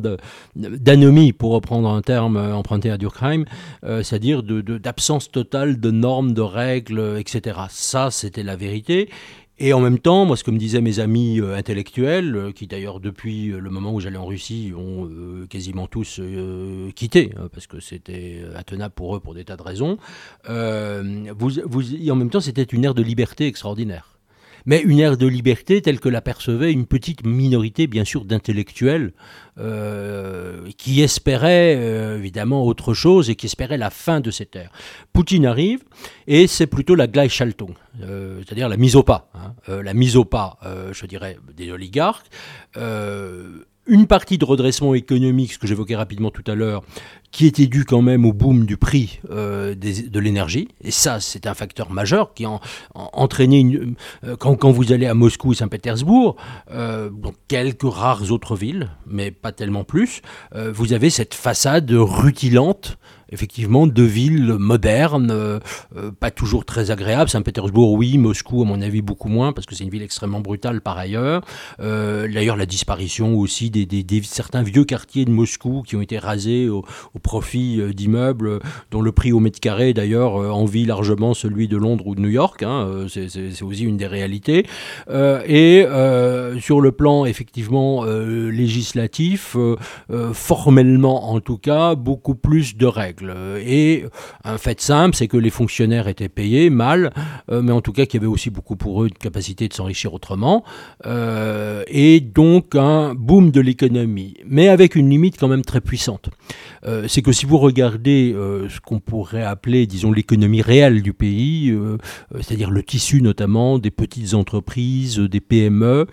d'anomie, 0.55 1.33
pour 1.33 1.51
reprendre 1.51 1.89
un 1.89 2.01
terme 2.01 2.37
emprunté 2.37 2.89
à 2.89 2.97
Durkheim, 2.97 3.45
euh, 3.83 4.01
c'est-à-dire 4.01 4.43
d'absence 4.43 5.29
totale 5.29 5.79
de 5.79 5.91
normes, 5.91 6.33
de 6.33 6.41
règles, 6.41 7.17
etc. 7.19 7.59
Ça, 7.69 8.11
c'était 8.11 8.43
la 8.43 8.55
vérité. 8.55 9.09
Et 9.63 9.73
en 9.73 9.79
même 9.79 9.99
temps, 9.99 10.25
moi, 10.25 10.35
ce 10.35 10.43
que 10.43 10.49
me 10.49 10.57
disaient 10.57 10.81
mes 10.81 10.97
amis 10.97 11.39
euh, 11.39 11.55
intellectuels, 11.55 12.35
euh, 12.35 12.51
qui 12.51 12.65
d'ailleurs 12.65 12.99
depuis 12.99 13.51
euh, 13.51 13.59
le 13.59 13.69
moment 13.69 13.93
où 13.93 13.99
j'allais 13.99 14.17
en 14.17 14.25
Russie 14.25 14.73
ont 14.75 15.07
quasiment 15.47 15.85
tous 15.85 16.19
quitté, 16.95 17.31
hein, 17.37 17.47
parce 17.53 17.67
que 17.67 17.79
c'était 17.79 18.41
intenable 18.55 18.95
pour 18.95 19.15
eux 19.15 19.19
pour 19.19 19.35
des 19.35 19.45
tas 19.45 19.57
de 19.57 19.61
raisons, 19.61 19.97
vous, 20.47 21.51
vous, 21.65 22.09
en 22.09 22.15
même 22.15 22.31
temps, 22.31 22.39
c'était 22.39 22.63
une 22.63 22.85
ère 22.85 22.95
de 22.95 23.03
liberté 23.03 23.45
extraordinaire 23.45 24.17
mais 24.65 24.81
une 24.81 24.99
ère 24.99 25.17
de 25.17 25.27
liberté 25.27 25.81
telle 25.81 25.99
que 25.99 26.09
l'apercevait 26.09 26.71
une 26.71 26.85
petite 26.85 27.25
minorité, 27.25 27.87
bien 27.87 28.05
sûr, 28.05 28.25
d'intellectuels 28.25 29.13
euh, 29.57 30.69
qui 30.77 31.01
espéraient 31.01 31.75
euh, 31.77 32.17
évidemment 32.17 32.65
autre 32.65 32.93
chose 32.93 33.29
et 33.29 33.35
qui 33.35 33.45
espéraient 33.47 33.77
la 33.77 33.89
fin 33.89 34.19
de 34.19 34.31
cette 34.31 34.55
ère. 34.55 34.71
Poutine 35.13 35.45
arrive 35.45 35.83
et 36.27 36.47
c'est 36.47 36.67
plutôt 36.67 36.95
la 36.95 37.07
Gleichschaltung, 37.07 37.73
euh, 38.01 38.41
c'est-à-dire 38.45 38.69
la 38.69 38.77
mise 38.77 38.95
au 38.95 39.03
pas, 39.03 39.29
hein. 39.33 39.53
la 39.67 39.93
mise 39.93 40.15
au 40.15 40.25
pas, 40.25 40.57
je 40.91 41.05
dirais, 41.05 41.37
des 41.55 41.71
oligarques 41.71 42.27
une 43.87 44.07
partie 44.07 44.37
de 44.37 44.45
redressement 44.45 44.93
économique, 44.93 45.53
ce 45.53 45.57
que 45.57 45.67
j'évoquais 45.67 45.95
rapidement 45.95 46.29
tout 46.29 46.43
à 46.47 46.55
l'heure, 46.55 46.83
qui 47.31 47.47
était 47.47 47.67
dû 47.67 47.85
quand 47.85 48.01
même 48.01 48.25
au 48.25 48.33
boom 48.33 48.65
du 48.65 48.77
prix 48.77 49.19
euh, 49.29 49.73
de 49.75 50.19
l'énergie. 50.19 50.67
Et 50.83 50.91
ça, 50.91 51.19
c'est 51.19 51.47
un 51.47 51.53
facteur 51.53 51.89
majeur 51.89 52.33
qui 52.33 52.45
a 52.45 52.59
entraîné, 52.93 53.79
euh, 54.25 54.35
quand, 54.35 54.71
vous 54.71 54.91
allez 54.91 55.07
à 55.07 55.13
Moscou 55.13 55.53
et 55.53 55.55
Saint-Pétersbourg, 55.55 56.35
euh, 56.71 57.09
donc 57.09 57.35
quelques 57.47 57.83
rares 57.83 58.31
autres 58.31 58.55
villes, 58.55 58.89
mais 59.07 59.31
pas 59.31 59.51
tellement 59.51 59.83
plus, 59.83 60.21
vous 60.53 60.93
avez 60.93 61.09
cette 61.09 61.33
façade 61.33 61.89
rutilante 61.91 62.97
effectivement 63.31 63.87
de 63.87 64.03
villes 64.03 64.55
modernes, 64.59 65.31
euh, 65.31 65.59
euh, 65.95 66.11
pas 66.11 66.31
toujours 66.31 66.65
très 66.65 66.91
agréables. 66.91 67.29
Saint-Pétersbourg, 67.29 67.93
oui, 67.93 68.17
Moscou, 68.17 68.61
à 68.61 68.65
mon 68.65 68.81
avis, 68.81 69.01
beaucoup 69.01 69.29
moins, 69.29 69.53
parce 69.53 69.65
que 69.65 69.75
c'est 69.75 69.83
une 69.83 69.89
ville 69.89 70.03
extrêmement 70.03 70.41
brutale 70.41 70.81
par 70.81 70.97
ailleurs. 70.97 71.41
Euh, 71.79 72.27
d'ailleurs, 72.31 72.57
la 72.57 72.65
disparition 72.65 73.35
aussi 73.35 73.69
des, 73.69 73.87
certains 74.23 74.63
vieux 74.63 74.83
quartiers 74.83 75.25
de 75.25 75.31
Moscou 75.31 75.83
qui 75.85 75.95
ont 75.95 76.01
été 76.01 76.17
rasés 76.17 76.69
au, 76.69 76.83
profit 77.23 77.79
d'immeubles 77.93 78.59
dont 78.89 79.01
le 79.01 79.11
prix 79.11 79.31
au 79.31 79.39
mètre 79.39 79.59
carré, 79.59 79.93
d'ailleurs, 79.93 80.33
envie 80.33 80.85
largement 80.85 81.33
celui 81.33 81.67
de 81.67 81.77
Londres 81.77 82.07
ou 82.07 82.15
de 82.15 82.21
New 82.21 82.29
York. 82.29 82.63
Hein, 82.63 83.05
c'est 83.07 83.61
aussi 83.61 83.83
une 83.83 83.97
des 83.97 84.07
réalités. 84.07 84.65
et 85.09 85.85
sur 86.59 86.81
le 86.81 86.91
plan, 86.91 87.25
effectivement, 87.25 88.05
législatif, 88.05 89.55
formellement 90.33 91.31
en 91.31 91.39
tout 91.39 91.57
cas, 91.57 91.95
beaucoup 91.95 92.35
plus 92.35 92.75
de 92.75 92.87
règles. 92.87 93.20
Et 93.63 94.05
un 94.43 94.57
fait 94.57 94.81
simple, 94.81 95.15
c'est 95.15 95.27
que 95.27 95.37
les 95.37 95.49
fonctionnaires 95.49 96.07
étaient 96.07 96.29
payés 96.29 96.69
mal, 96.69 97.13
euh, 97.51 97.61
mais 97.61 97.71
en 97.71 97.81
tout 97.81 97.91
cas 97.91 98.05
qu'il 98.05 98.19
y 98.19 98.23
avait 98.23 98.31
aussi 98.31 98.49
beaucoup 98.49 98.75
pour 98.75 99.03
eux 99.03 99.09
de 99.09 99.17
capacité 99.17 99.67
de 99.67 99.73
s'enrichir 99.73 100.13
autrement. 100.13 100.63
Euh, 101.05 101.83
et 101.87 102.19
donc 102.19 102.75
un 102.75 103.13
boom 103.13 103.51
de 103.51 103.61
l'économie, 103.61 104.35
mais 104.45 104.67
avec 104.67 104.95
une 104.95 105.09
limite 105.09 105.37
quand 105.37 105.47
même 105.47 105.63
très 105.63 105.81
puissante. 105.81 106.29
Euh, 106.85 107.07
c'est 107.07 107.21
que 107.21 107.31
si 107.31 107.45
vous 107.45 107.57
regardez 107.57 108.33
ce 108.33 108.79
qu'on 108.79 108.99
pourrait 108.99 109.43
appeler, 109.43 109.87
disons, 109.87 110.11
l'économie 110.11 110.61
réelle 110.61 111.01
du 111.01 111.13
pays, 111.13 111.73
c'est-à-dire 112.39 112.71
le 112.71 112.83
tissu 112.83 113.21
notamment 113.21 113.79
des 113.79 113.91
petites 113.91 114.33
entreprises, 114.33 115.19
des 115.19 115.41
PME, 115.41 116.07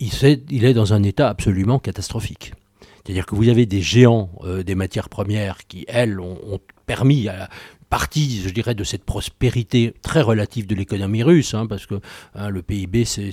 il 0.00 0.64
est 0.64 0.74
dans 0.74 0.92
un 0.92 1.02
état 1.02 1.28
absolument 1.28 1.78
catastrophique. 1.78 2.52
C'est-à-dire 3.04 3.26
que 3.26 3.34
vous 3.34 3.48
avez 3.48 3.66
des 3.66 3.82
géants 3.82 4.30
euh, 4.44 4.62
des 4.62 4.74
matières 4.74 5.08
premières 5.08 5.66
qui, 5.66 5.84
elles, 5.88 6.20
ont, 6.20 6.60
permis 6.86 7.28
à 7.28 7.48
partie, 7.94 8.42
je 8.42 8.48
dirais, 8.48 8.74
de 8.74 8.82
cette 8.82 9.04
prospérité 9.04 9.94
très 10.02 10.20
relative 10.20 10.66
de 10.66 10.74
l'économie 10.74 11.22
russe, 11.22 11.54
hein, 11.54 11.66
parce 11.68 11.86
que 11.86 12.00
hein, 12.34 12.48
le 12.48 12.60
PIB, 12.60 13.04
c'est 13.04 13.30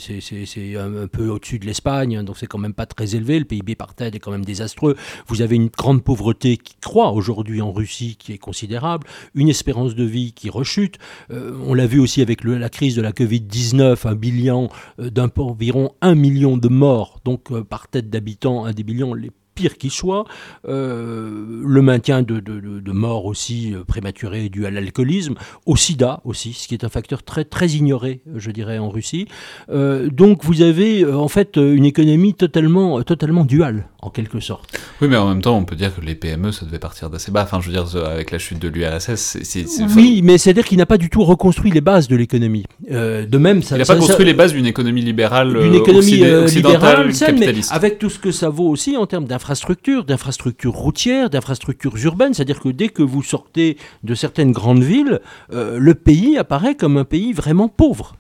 un 0.78 1.08
peu 1.08 1.30
au-dessus 1.30 1.58
de 1.58 1.66
l'Espagne, 1.66 2.18
hein, 2.18 2.24
donc 2.24 2.38
c'est 2.38 2.46
quand 2.46 2.60
même 2.60 2.76
pas 2.76 2.86
très 2.86 3.16
élevé. 3.16 3.40
Le 3.40 3.46
PIB 3.46 3.74
par 3.74 3.96
tête 3.96 4.14
est 4.14 4.20
quand 4.20 4.30
même 4.30 4.46
désastreux. 4.46 4.96
Vous 5.26 5.42
avez 5.42 5.56
une 5.56 5.70
grande 5.70 6.04
pauvreté 6.04 6.58
qui 6.58 6.76
croît 6.80 7.12
aujourd'hui 7.12 7.60
en 7.60 7.72
Russie, 7.72 8.18
qui 8.20 8.34
est 8.34 8.38
considérable, 8.38 9.08
une 9.34 9.50
espérance 9.50 9.96
de 9.96 10.04
vie 10.04 10.32
qui 10.34 10.52
rechute. 10.52 11.00
Euh, 11.32 11.58
on 11.66 11.74
l'a 11.74 11.88
vu 11.88 12.00
aussi 12.00 12.22
avec 12.22 12.44
la 12.44 12.70
crise 12.70 12.96
de 12.96 13.02
la 13.02 13.14
Covid-19, 13.14 14.08
un 14.08 14.16
bilan 14.16 14.70
euh, 15.00 15.10
d'environ 15.10 15.96
un 16.02 16.14
million 16.14 16.58
de 16.58 16.68
morts, 16.68 17.20
donc 17.26 17.52
euh, 17.52 17.64
par 17.64 17.88
tête 17.88 18.12
d'habitants, 18.12 18.66
un 18.66 18.74
des 18.74 18.84
bilans 18.84 19.16
les 19.16 19.32
pire 19.56 19.78
qu'il 19.78 19.92
soit, 19.92 20.26
euh, 20.68 21.62
le 21.66 21.82
maintien 21.82 22.22
de, 22.22 22.40
de, 22.40 22.92
morts 22.92 23.26
aussi 23.26 23.74
euh, 23.74 23.84
prématurées 23.84 24.50
dues 24.50 24.66
à 24.66 24.72
l'alcoolisme, 24.72 25.36
au 25.66 25.76
sida 25.76 26.22
aussi, 26.26 26.54
ce 26.54 26.68
qui 26.68 26.74
est 26.74 26.84
un 26.84 26.90
facteur 26.90 27.24
très, 27.24 27.46
très 27.46 27.68
ignoré, 27.70 28.22
je 28.36 28.52
dirais, 28.52 28.78
en 28.78 28.90
Russie. 28.90 29.28
Euh, 29.70 30.10
donc 30.10 30.44
vous 30.44 30.62
avez 30.62 31.06
en 31.06 31.28
fait 31.28 31.58
une 31.58 31.86
économie 31.86 32.34
totalement, 32.34 33.02
totalement 33.04 33.46
duale, 33.46 33.88
en 34.02 34.10
quelque 34.10 34.40
sorte. 34.40 34.78
Oui, 35.02 35.08
mais 35.08 35.18
en 35.18 35.28
même 35.30 35.42
temps, 35.42 35.58
on 35.58 35.66
peut 35.66 35.76
dire 35.76 35.96
que 35.96 36.02
les 36.02 36.16
PME, 36.16 36.52
ça 36.52 36.66
devait 36.66 36.80
partir 36.80 37.10
d'assez 37.10 37.32
bas. 37.32 37.44
Enfin, 37.44 37.60
je 37.62 37.68
veux 37.68 37.74
dire, 37.74 38.06
avec 38.06 38.32
la 38.32 38.38
chute 38.38 38.60
de 38.60 38.68
l'URSS, 38.68 39.38
c'est... 39.44 39.66
Oui, 39.96 40.22
mais 40.24 40.38
c'est-à-dire 40.38 40.66
qu'il 40.66 40.78
n'a 40.78 40.86
pas 40.86 40.98
du 40.98 41.10
tout 41.10 41.24
reconstruit 41.24 41.72
les 41.72 41.82
bases 41.82 42.08
de 42.08 42.16
l'économie. 42.16 42.66
de 42.90 43.38
même, 43.38 43.64
ça... 43.64 43.76
Il 43.76 43.80
n'a 43.80 43.86
pas 43.86 43.96
construit 43.96 44.26
les 44.26 44.34
bases 44.34 44.54
d'une 44.54 44.66
économie 44.66 45.02
libérale, 45.02 45.54
d'une 45.54 45.76
économie 45.76 46.24
libérale, 46.48 47.14
capitaliste. 47.14 47.72
avec 47.72 48.00
tout 48.00 48.10
ce 48.10 48.20
que 48.20 48.32
ça 48.32 48.50
vaut 48.50 48.70
aussi 48.70 48.98
en 48.98 49.06
termes 49.06 49.26
d'infrastructures, 49.42 50.06
d'infrastructures 50.06 50.74
routières, 50.74 51.30
d'infrastructures 51.32 51.98
urbaines. 52.06 52.36
C'est-à-dire 52.36 52.60
que 52.60 52.70
dès 52.70 52.90
que 52.90 53.02
vous 53.02 53.24
sortez 53.24 53.78
de 54.04 54.14
certaines 54.14 54.52
grandes 54.52 54.84
villes, 54.84 55.20
euh, 55.52 55.80
le 55.80 55.96
pays 55.96 56.38
apparaît 56.38 56.76
comme 56.76 56.98
un 56.98 57.06
pays 57.06 57.34
vraiment 57.34 57.68
pauvre 57.68 58.16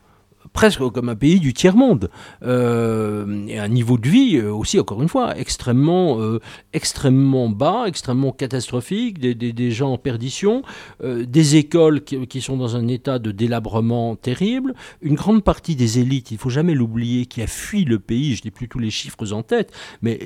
presque 0.53 0.81
comme 0.89 1.09
un 1.09 1.15
pays 1.15 1.39
du 1.39 1.53
tiers-monde. 1.53 2.09
Euh, 2.43 3.47
un 3.57 3.67
niveau 3.67 3.97
de 3.97 4.07
vie 4.07 4.37
euh, 4.37 4.53
aussi, 4.53 4.79
encore 4.79 5.01
une 5.01 5.09
fois, 5.09 5.37
extrêmement, 5.37 6.21
euh, 6.21 6.39
extrêmement 6.73 7.49
bas, 7.49 7.85
extrêmement 7.87 8.31
catastrophique, 8.31 9.19
des, 9.19 9.35
des, 9.35 9.71
gens 9.71 9.93
en 9.93 9.97
perdition, 9.97 10.63
des 11.01 11.55
écoles 11.55 12.03
qui, 12.03 12.41
sont 12.41 12.57
dans 12.57 12.75
un 12.75 12.87
état 12.87 13.19
de 13.19 13.31
délabrement 13.31 14.15
terrible, 14.15 14.73
une 15.01 15.15
grande 15.15 15.43
partie 15.43 15.75
des 15.75 15.99
élites, 15.99 16.31
il 16.31 16.37
faut 16.37 16.49
jamais 16.49 16.73
l'oublier, 16.73 17.25
qui 17.25 17.41
a 17.41 17.47
fui 17.47 17.85
le 17.85 17.99
pays, 17.99 18.35
je 18.35 18.43
n'ai 18.43 18.51
plus 18.51 18.67
tous 18.67 18.79
les 18.79 18.89
chiffres 18.89 19.31
en 19.31 19.43
tête, 19.43 19.71
mais 20.01 20.19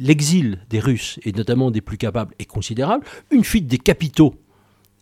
l'exil 0.00 0.58
des 0.70 0.80
Russes, 0.80 1.20
et 1.24 1.32
notamment 1.32 1.70
des 1.70 1.80
plus 1.80 1.98
capables, 1.98 2.34
est 2.38 2.44
considérable, 2.44 3.04
une 3.30 3.44
fuite 3.44 3.66
des 3.66 3.78
capitaux 3.78 4.34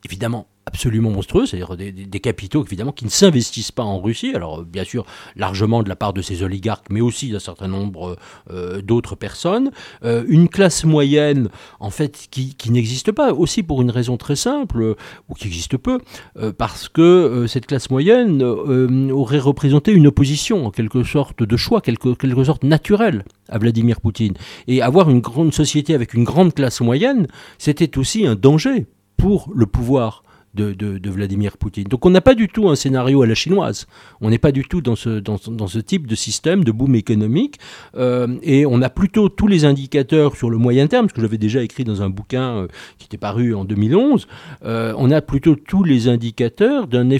évidemment 0.05 0.47
absolument 0.71 1.11
monstrueux, 1.11 1.47
c'est-à-dire 1.47 1.77
des, 1.77 2.21
capitaux 2.21 2.65
évidemment 2.65 2.93
qui 2.93 3.05
ne 3.05 3.11
s'investissent 3.11 3.73
pas 3.73 3.83
en 3.83 4.01
Russie, 4.01 4.33
alors 4.35 4.63
bien 4.63 4.85
sûr 4.85 5.05
largement 5.35 5.83
de 5.83 5.89
la 5.89 5.97
part 5.97 6.13
de 6.13 6.23
ces 6.23 6.45
oligarques, 6.45 6.87
mais 6.91 7.01
aussi 7.01 7.31
d'un 7.31 7.41
certain 7.41 7.67
nombre 7.67 8.17
euh, 8.51 8.81
d'autres 8.81 9.17
personnes, 9.17 9.73
euh, 10.05 10.25
une 10.29 10.49
classe 10.49 10.85
moyenne 10.85 11.49
en 11.81 11.91
fait 11.91 12.29
qui, 12.31 12.55
n'existe 12.71 13.11
pas, 13.11 13.33
aussi 13.33 13.65
pour 13.65 13.83
une 13.83 13.91
raison 13.91 14.17
très 14.17 14.37
simple, 14.37 14.95
ou 15.29 15.35
qui 15.35 15.49
existe 15.49 15.77
peu, 15.77 15.99
euh, 16.39 16.53
parce 16.57 16.89
que 16.89 17.47
cette 17.49 17.67
classe 17.67 17.91
moyenne 17.91 18.43
aurait 18.43 19.41
représenté 19.41 19.93
une 19.93 20.07
opposition 20.07 20.67
en 20.67 20.71
quelque 20.71 21.03
sorte 21.03 21.43
de 21.43 21.57
choix, 21.57 21.81
quelque, 21.81 22.15
quelque 22.15 22.45
sorte 22.45 22.63
naturelle 22.63 23.25
à 23.49 23.59
Vladimir 23.59 24.01
Poutine. 24.01 24.35
Et 24.69 24.83
avoir 24.83 25.11
une 25.11 25.21
grande 25.21 25.53
société 25.53 25.95
avec 25.95 26.15
une 26.15 26.25
grande 26.25 26.55
classe 26.55 26.81
moyenne, 26.81 27.27
c'était 27.59 27.99
aussi 27.99 28.25
un 28.25 28.37
danger 28.37 28.87
pour 29.17 29.51
le 29.55 29.67
pouvoir 29.67 30.23
de, 30.55 31.11
Vladimir 31.11 31.57
Poutine. 31.57 31.85
Donc 31.85 32.07
on 32.07 32.11
n'a 32.11 32.21
pas 32.21 32.35
du 32.35 32.49
tout 32.49 32.69
un 32.69 32.77
scénario 32.77 33.23
à 33.23 33.27
la 33.27 33.35
chinoise. 33.35 33.87
On 34.21 34.31
n'est 34.31 34.39
pas 34.39 34.53
du 34.53 34.65
tout 34.65 34.81
dans 34.81 34.97
ce, 34.97 35.21
dans, 35.21 35.39
ce 35.39 35.79
type 35.79 36.07
de 36.07 36.15
système 36.15 36.65
de 36.65 36.73
boom 36.73 36.95
économique. 36.95 37.59
Euh, 37.97 38.39
et 38.43 38.67
on 38.67 38.83
a 38.83 38.91
plutôt 38.91 39.29
tous 39.29 39.47
les 39.47 39.65
indicateurs 39.65 40.37
sur 40.37 40.51
le 40.51 40.59
moyen 40.59 40.87
terme, 40.87 41.09
ce 41.09 41.15
que 41.15 41.21
j'avais 41.21 41.39
déjà 41.39 41.63
écrit 41.63 41.85
dans 41.85 42.03
un 42.03 42.11
bouquin 42.11 42.57
euh, 42.57 42.69
qui 42.99 43.07
était 43.07 43.19
paru 43.19 43.55
en 43.55 43.65
2011. 43.65 44.27
Euh, 44.65 44.95
on 44.97 45.11
a 45.11 45.21
plutôt 45.21 45.57
tous 45.57 45.85
les 45.85 46.09
indicateurs 46.09 46.87
d'un 46.87 47.11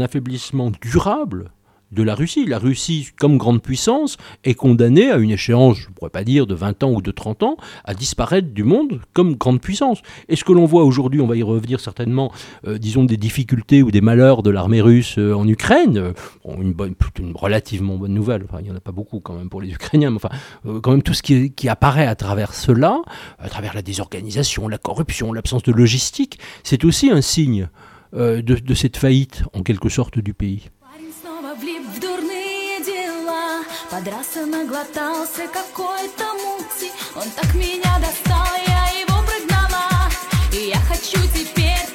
affaiblissement 0.00 0.72
durable 0.80 1.50
de 1.92 2.02
la 2.02 2.14
Russie. 2.14 2.46
La 2.46 2.58
Russie, 2.58 3.10
comme 3.18 3.38
grande 3.38 3.62
puissance, 3.62 4.16
est 4.44 4.54
condamnée 4.54 5.10
à 5.10 5.18
une 5.18 5.30
échéance, 5.30 5.78
je 5.78 5.88
ne 5.88 5.92
pourrais 5.92 6.10
pas 6.10 6.24
dire 6.24 6.46
de 6.46 6.54
20 6.54 6.82
ans 6.82 6.92
ou 6.92 7.02
de 7.02 7.10
30 7.10 7.42
ans, 7.42 7.56
à 7.84 7.94
disparaître 7.94 8.48
du 8.48 8.64
monde 8.64 9.00
comme 9.12 9.36
grande 9.36 9.60
puissance. 9.60 10.00
Et 10.28 10.36
ce 10.36 10.44
que 10.44 10.52
l'on 10.52 10.64
voit 10.64 10.84
aujourd'hui, 10.84 11.20
on 11.20 11.26
va 11.26 11.36
y 11.36 11.42
revenir 11.42 11.80
certainement, 11.80 12.32
euh, 12.66 12.78
disons, 12.78 13.04
des 13.04 13.16
difficultés 13.16 13.82
ou 13.82 13.90
des 13.90 14.00
malheurs 14.00 14.42
de 14.42 14.50
l'armée 14.50 14.80
russe 14.80 15.16
euh, 15.18 15.34
en 15.34 15.46
Ukraine, 15.46 15.98
euh, 15.98 16.12
une, 16.60 16.74
relativement 17.34 17.96
bonne 17.96 18.14
nouvelle, 18.14 18.44
enfin, 18.44 18.58
il 18.60 18.64
n'y 18.64 18.70
en 18.70 18.76
a 18.76 18.80
pas 18.80 18.92
beaucoup 18.92 19.20
quand 19.20 19.34
même 19.34 19.48
pour 19.48 19.60
les 19.60 19.70
Ukrainiens, 19.70 20.10
mais 20.10 20.16
enfin, 20.16 20.30
quand 20.80 20.90
même 20.90 21.02
tout 21.02 21.14
ce 21.14 21.22
qui, 21.22 21.68
apparaît 21.68 22.06
à 22.06 22.14
travers 22.14 22.54
cela, 22.54 23.00
à 23.38 23.48
travers 23.48 23.74
la 23.74 23.82
désorganisation, 23.82 24.68
la 24.68 24.78
corruption, 24.78 25.32
l'absence 25.32 25.62
de 25.62 25.72
logistique, 25.72 26.38
c'est 26.64 26.84
aussi 26.84 27.10
un 27.10 27.20
signe 27.22 27.68
de 28.12 28.74
cette 28.74 28.98
faillite, 28.98 29.44
en 29.54 29.62
quelque 29.62 29.88
sorte, 29.88 30.18
du 30.18 30.34
pays. 30.34 30.68
Подрался, 33.92 34.46
наглотался 34.46 35.46
какой-то 35.48 36.24
мути. 36.32 36.90
Он 37.14 37.28
так 37.36 37.52
меня 37.52 37.98
достал, 38.00 38.48
я 38.66 38.88
его 38.98 39.22
прогнала. 39.22 40.10
И 40.50 40.70
я 40.70 40.78
хочу 40.88 41.18
теперь 41.34 41.91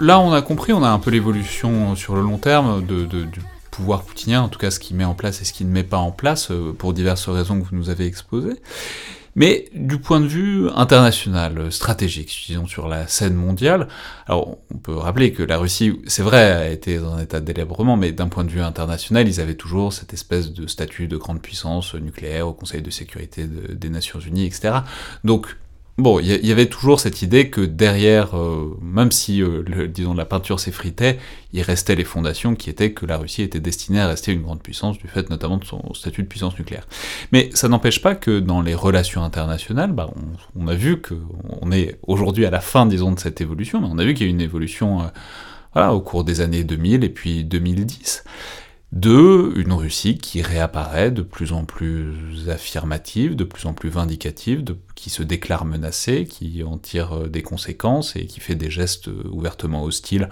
Là, 0.00 0.18
on 0.18 0.32
a 0.32 0.40
compris, 0.40 0.72
on 0.72 0.82
a 0.82 0.88
un 0.88 0.98
peu 0.98 1.10
l'évolution 1.10 1.94
sur 1.94 2.16
le 2.16 2.22
long 2.22 2.38
terme 2.38 2.82
du 2.82 3.06
pouvoir 3.70 4.02
poutinien, 4.02 4.40
en 4.40 4.48
tout 4.48 4.58
cas 4.58 4.70
ce 4.70 4.80
qu'il 4.80 4.96
met 4.96 5.04
en 5.04 5.12
place 5.12 5.42
et 5.42 5.44
ce 5.44 5.52
qu'il 5.52 5.68
ne 5.68 5.72
met 5.72 5.84
pas 5.84 5.98
en 5.98 6.10
place, 6.10 6.50
euh, 6.50 6.72
pour 6.72 6.94
diverses 6.94 7.28
raisons 7.28 7.60
que 7.60 7.68
vous 7.68 7.76
nous 7.76 7.90
avez 7.90 8.06
exposées. 8.06 8.56
Mais 9.36 9.68
du 9.74 9.98
point 9.98 10.20
de 10.20 10.26
vue 10.26 10.70
international, 10.74 11.70
stratégique, 11.70 12.44
disons 12.46 12.66
sur 12.66 12.88
la 12.88 13.06
scène 13.08 13.34
mondiale, 13.34 13.88
alors 14.26 14.56
on 14.74 14.78
peut 14.78 14.96
rappeler 14.96 15.32
que 15.32 15.42
la 15.42 15.58
Russie, 15.58 15.92
c'est 16.06 16.22
vrai, 16.22 16.50
a 16.50 16.70
été 16.70 16.96
dans 16.96 17.14
un 17.14 17.20
état 17.20 17.40
de 17.40 17.96
mais 17.98 18.12
d'un 18.12 18.28
point 18.28 18.44
de 18.44 18.50
vue 18.50 18.62
international, 18.62 19.28
ils 19.28 19.38
avaient 19.38 19.54
toujours 19.54 19.92
cette 19.92 20.14
espèce 20.14 20.50
de 20.52 20.66
statut 20.66 21.08
de 21.08 21.18
grande 21.18 21.42
puissance 21.42 21.94
nucléaire 21.94 22.48
au 22.48 22.54
Conseil 22.54 22.80
de 22.80 22.90
sécurité 22.90 23.46
des 23.46 23.90
Nations 23.90 24.18
Unies, 24.18 24.46
etc. 24.46 24.78
Donc 25.24 25.58
Bon, 26.00 26.18
il 26.18 26.46
y, 26.46 26.50
avait 26.50 26.64
toujours 26.64 26.98
cette 26.98 27.20
idée 27.20 27.50
que 27.50 27.60
derrière, 27.60 28.34
euh, 28.34 28.74
même 28.80 29.12
si, 29.12 29.42
euh, 29.42 29.86
disons, 29.86 30.14
la 30.14 30.24
peinture 30.24 30.58
s'effritait, 30.58 31.18
il 31.52 31.60
restait 31.60 31.94
les 31.94 32.04
fondations 32.04 32.54
qui 32.54 32.70
étaient 32.70 32.92
que 32.92 33.04
la 33.04 33.18
Russie 33.18 33.42
était 33.42 33.60
destinée 33.60 34.00
à 34.00 34.08
rester 34.08 34.32
une 34.32 34.40
grande 34.40 34.62
puissance, 34.62 34.96
du 34.96 35.08
fait 35.08 35.28
notamment 35.28 35.58
de 35.58 35.64
son 35.66 35.92
statut 35.92 36.22
de 36.22 36.26
puissance 36.26 36.58
nucléaire. 36.58 36.88
Mais 37.32 37.50
ça 37.52 37.68
n'empêche 37.68 38.00
pas 38.00 38.14
que 38.14 38.40
dans 38.40 38.62
les 38.62 38.74
relations 38.74 39.22
internationales, 39.22 39.92
bah, 39.92 40.08
on, 40.58 40.68
a 40.68 40.74
vu 40.74 41.02
qu'on 41.02 41.70
est 41.70 41.98
aujourd'hui 42.06 42.46
à 42.46 42.50
la 42.50 42.62
fin, 42.62 42.86
disons, 42.86 43.12
de 43.12 43.20
cette 43.20 43.42
évolution, 43.42 43.82
mais 43.82 43.88
on 43.90 43.98
a 43.98 44.04
vu 44.04 44.14
qu'il 44.14 44.24
y 44.24 44.30
a 44.30 44.30
eu 44.30 44.34
une 44.34 44.40
évolution 44.40 45.02
euh, 45.02 45.06
voilà, 45.74 45.92
au 45.92 46.00
cours 46.00 46.24
des 46.24 46.40
années 46.40 46.64
2000 46.64 47.04
et 47.04 47.10
puis 47.10 47.44
2010 47.44 48.24
de 48.92 49.52
une 49.56 49.72
Russie 49.72 50.18
qui 50.18 50.42
réapparaît 50.42 51.12
de 51.12 51.22
plus 51.22 51.52
en 51.52 51.64
plus 51.64 52.48
affirmative, 52.48 53.36
de 53.36 53.44
plus 53.44 53.66
en 53.66 53.72
plus 53.72 53.88
vindicative, 53.88 54.64
qui 54.96 55.10
se 55.10 55.22
déclare 55.22 55.64
menacée, 55.64 56.26
qui 56.28 56.64
en 56.64 56.76
tire 56.76 57.12
euh, 57.12 57.28
des 57.28 57.42
conséquences 57.42 58.16
et 58.16 58.26
qui 58.26 58.40
fait 58.40 58.56
des 58.56 58.70
gestes 58.70 59.08
euh, 59.08 59.28
ouvertement 59.30 59.84
hostiles 59.84 60.28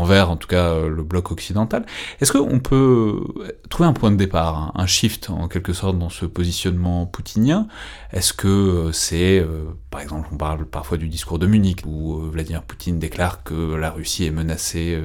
envers 0.00 0.30
en 0.30 0.36
tout 0.36 0.48
cas 0.48 0.70
euh, 0.70 0.88
le 0.88 1.02
bloc 1.02 1.30
occidental. 1.30 1.84
Est-ce 2.20 2.32
qu'on 2.32 2.58
peut 2.58 3.22
trouver 3.68 3.88
un 3.88 3.92
point 3.92 4.10
de 4.10 4.16
départ, 4.16 4.72
un 4.74 4.86
shift 4.86 5.30
en 5.30 5.48
quelque 5.48 5.72
sorte 5.72 5.98
dans 5.98 6.08
ce 6.08 6.26
positionnement 6.26 7.06
poutinien? 7.06 7.66
Est-ce 8.12 8.32
que 8.32 8.48
euh, 8.48 8.92
c'est, 8.92 9.38
euh, 9.38 9.64
par 9.90 10.00
exemple, 10.00 10.28
on 10.32 10.36
parle 10.36 10.64
parfois 10.64 10.96
du 10.96 11.08
discours 11.08 11.38
de 11.38 11.46
Munich, 11.46 11.82
où 11.86 12.20
Vladimir 12.30 12.62
Poutine 12.62 12.98
déclare 12.98 13.42
que 13.42 13.74
la 13.74 13.90
Russie 13.90 14.24
est 14.24 14.30
menacée, 14.30 14.98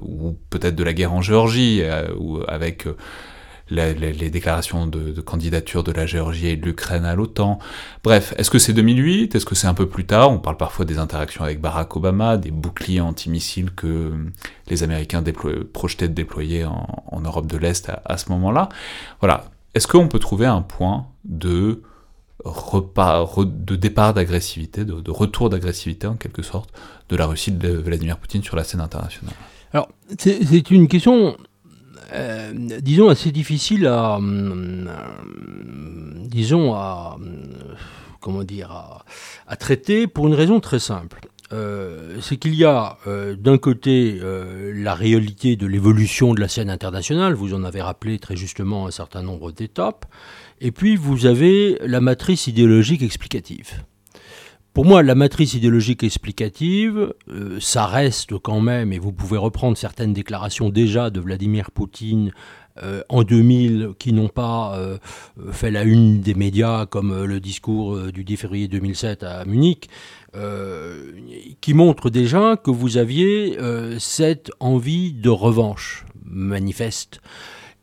ou 0.00 0.36
peut-être 0.50 0.76
de 0.76 0.84
la 0.84 0.92
guerre 0.92 1.12
en 1.12 1.22
Géorgie, 1.22 1.82
ou 2.18 2.40
avec 2.46 2.86
les 3.70 4.30
déclarations 4.30 4.86
de, 4.86 5.20
candidature 5.20 5.84
de 5.84 5.92
la 5.92 6.06
Géorgie 6.06 6.48
et 6.48 6.56
de 6.56 6.66
l'Ukraine 6.66 7.04
à 7.04 7.14
l'OTAN. 7.14 7.58
Bref, 8.02 8.34
est-ce 8.36 8.50
que 8.50 8.58
c'est 8.58 8.72
2008 8.72 9.34
Est-ce 9.34 9.46
que 9.46 9.54
c'est 9.54 9.66
un 9.66 9.74
peu 9.74 9.88
plus 9.88 10.04
tard? 10.04 10.30
On 10.30 10.38
parle 10.38 10.56
parfois 10.56 10.84
des 10.84 10.98
interactions 10.98 11.44
avec 11.44 11.60
Barack 11.60 11.94
Obama, 11.96 12.36
des 12.36 12.50
boucliers 12.50 13.00
antimissiles 13.00 13.70
que 13.70 14.12
les 14.68 14.82
Américains 14.82 15.22
projetaient 15.72 16.08
de 16.08 16.14
déployer 16.14 16.64
en, 16.64 17.20
Europe 17.20 17.46
de 17.46 17.56
l'Est 17.56 17.90
à, 18.04 18.16
ce 18.16 18.30
moment-là. 18.30 18.68
Voilà. 19.20 19.44
Est-ce 19.74 19.86
qu'on 19.86 20.08
peut 20.08 20.18
trouver 20.18 20.46
un 20.46 20.62
point 20.62 21.06
de 21.24 21.82
départ 23.76 24.14
d'agressivité, 24.14 24.84
de, 24.84 25.10
retour 25.10 25.48
d'agressivité 25.50 26.06
en 26.06 26.14
quelque 26.14 26.42
sorte, 26.42 26.70
de 27.08 27.16
la 27.16 27.26
Russie 27.26 27.52
de 27.52 27.70
Vladimir 27.70 28.18
Poutine 28.18 28.42
sur 28.42 28.56
la 28.56 28.64
scène 28.64 28.80
internationale? 28.80 29.34
Alors, 29.72 29.88
c'est 30.18 30.70
une 30.70 30.88
question 30.88 31.36
euh, 32.12 32.52
disons, 32.80 33.08
assez 33.08 33.32
difficile 33.32 33.86
à, 33.86 34.18
euh, 34.18 34.86
disons, 36.24 36.74
à, 36.74 37.16
comment 38.20 38.44
dire, 38.44 38.72
à, 39.46 39.56
traiter 39.56 40.06
pour 40.06 40.26
une 40.28 40.34
raison 40.34 40.60
très 40.60 40.78
simple. 40.78 41.20
Euh, 41.52 42.18
c'est 42.20 42.36
qu'il 42.36 42.54
y 42.54 42.64
a 42.64 42.96
d'un 43.38 43.58
côté 43.58 44.20
la 44.74 44.94
réalité 44.94 45.56
de 45.56 45.66
l'évolution 45.66 46.34
de 46.34 46.40
la 46.40 46.48
scène 46.48 46.70
internationale, 46.70 47.34
vous 47.34 47.54
en 47.54 47.64
avez 47.64 47.82
rappelé 47.82 48.18
très 48.18 48.36
justement 48.36 48.86
un 48.86 48.90
certain 48.90 49.22
nombre 49.22 49.50
d'étapes, 49.50 50.06
et 50.60 50.70
puis 50.70 50.96
vous 50.96 51.26
avez 51.26 51.78
la 51.84 52.00
matrice 52.00 52.46
idéologique 52.46 53.02
explicative. 53.02 53.82
Pour 54.72 54.84
moi, 54.84 55.02
la 55.02 55.16
matrice 55.16 55.54
idéologique 55.54 56.04
explicative, 56.04 57.12
euh, 57.28 57.58
ça 57.60 57.86
reste 57.86 58.38
quand 58.38 58.60
même, 58.60 58.92
et 58.92 59.00
vous 59.00 59.10
pouvez 59.10 59.36
reprendre 59.36 59.76
certaines 59.76 60.12
déclarations 60.12 60.68
déjà 60.70 61.10
de 61.10 61.18
Vladimir 61.18 61.72
Poutine 61.72 62.30
euh, 62.80 63.02
en 63.08 63.24
2000 63.24 63.90
qui 63.98 64.12
n'ont 64.12 64.28
pas 64.28 64.78
euh, 64.78 64.98
fait 65.50 65.72
la 65.72 65.82
une 65.82 66.20
des 66.20 66.34
médias, 66.34 66.86
comme 66.86 67.24
le 67.24 67.40
discours 67.40 68.12
du 68.12 68.22
10 68.22 68.36
février 68.36 68.68
2007 68.68 69.24
à 69.24 69.44
Munich, 69.44 69.88
qui 71.60 71.74
montrent 71.74 72.08
déjà 72.08 72.56
que 72.56 72.70
vous 72.70 72.96
aviez 72.96 73.58
cette 73.98 74.52
envie 74.60 75.12
de 75.12 75.30
revanche 75.30 76.04
manifeste. 76.24 77.20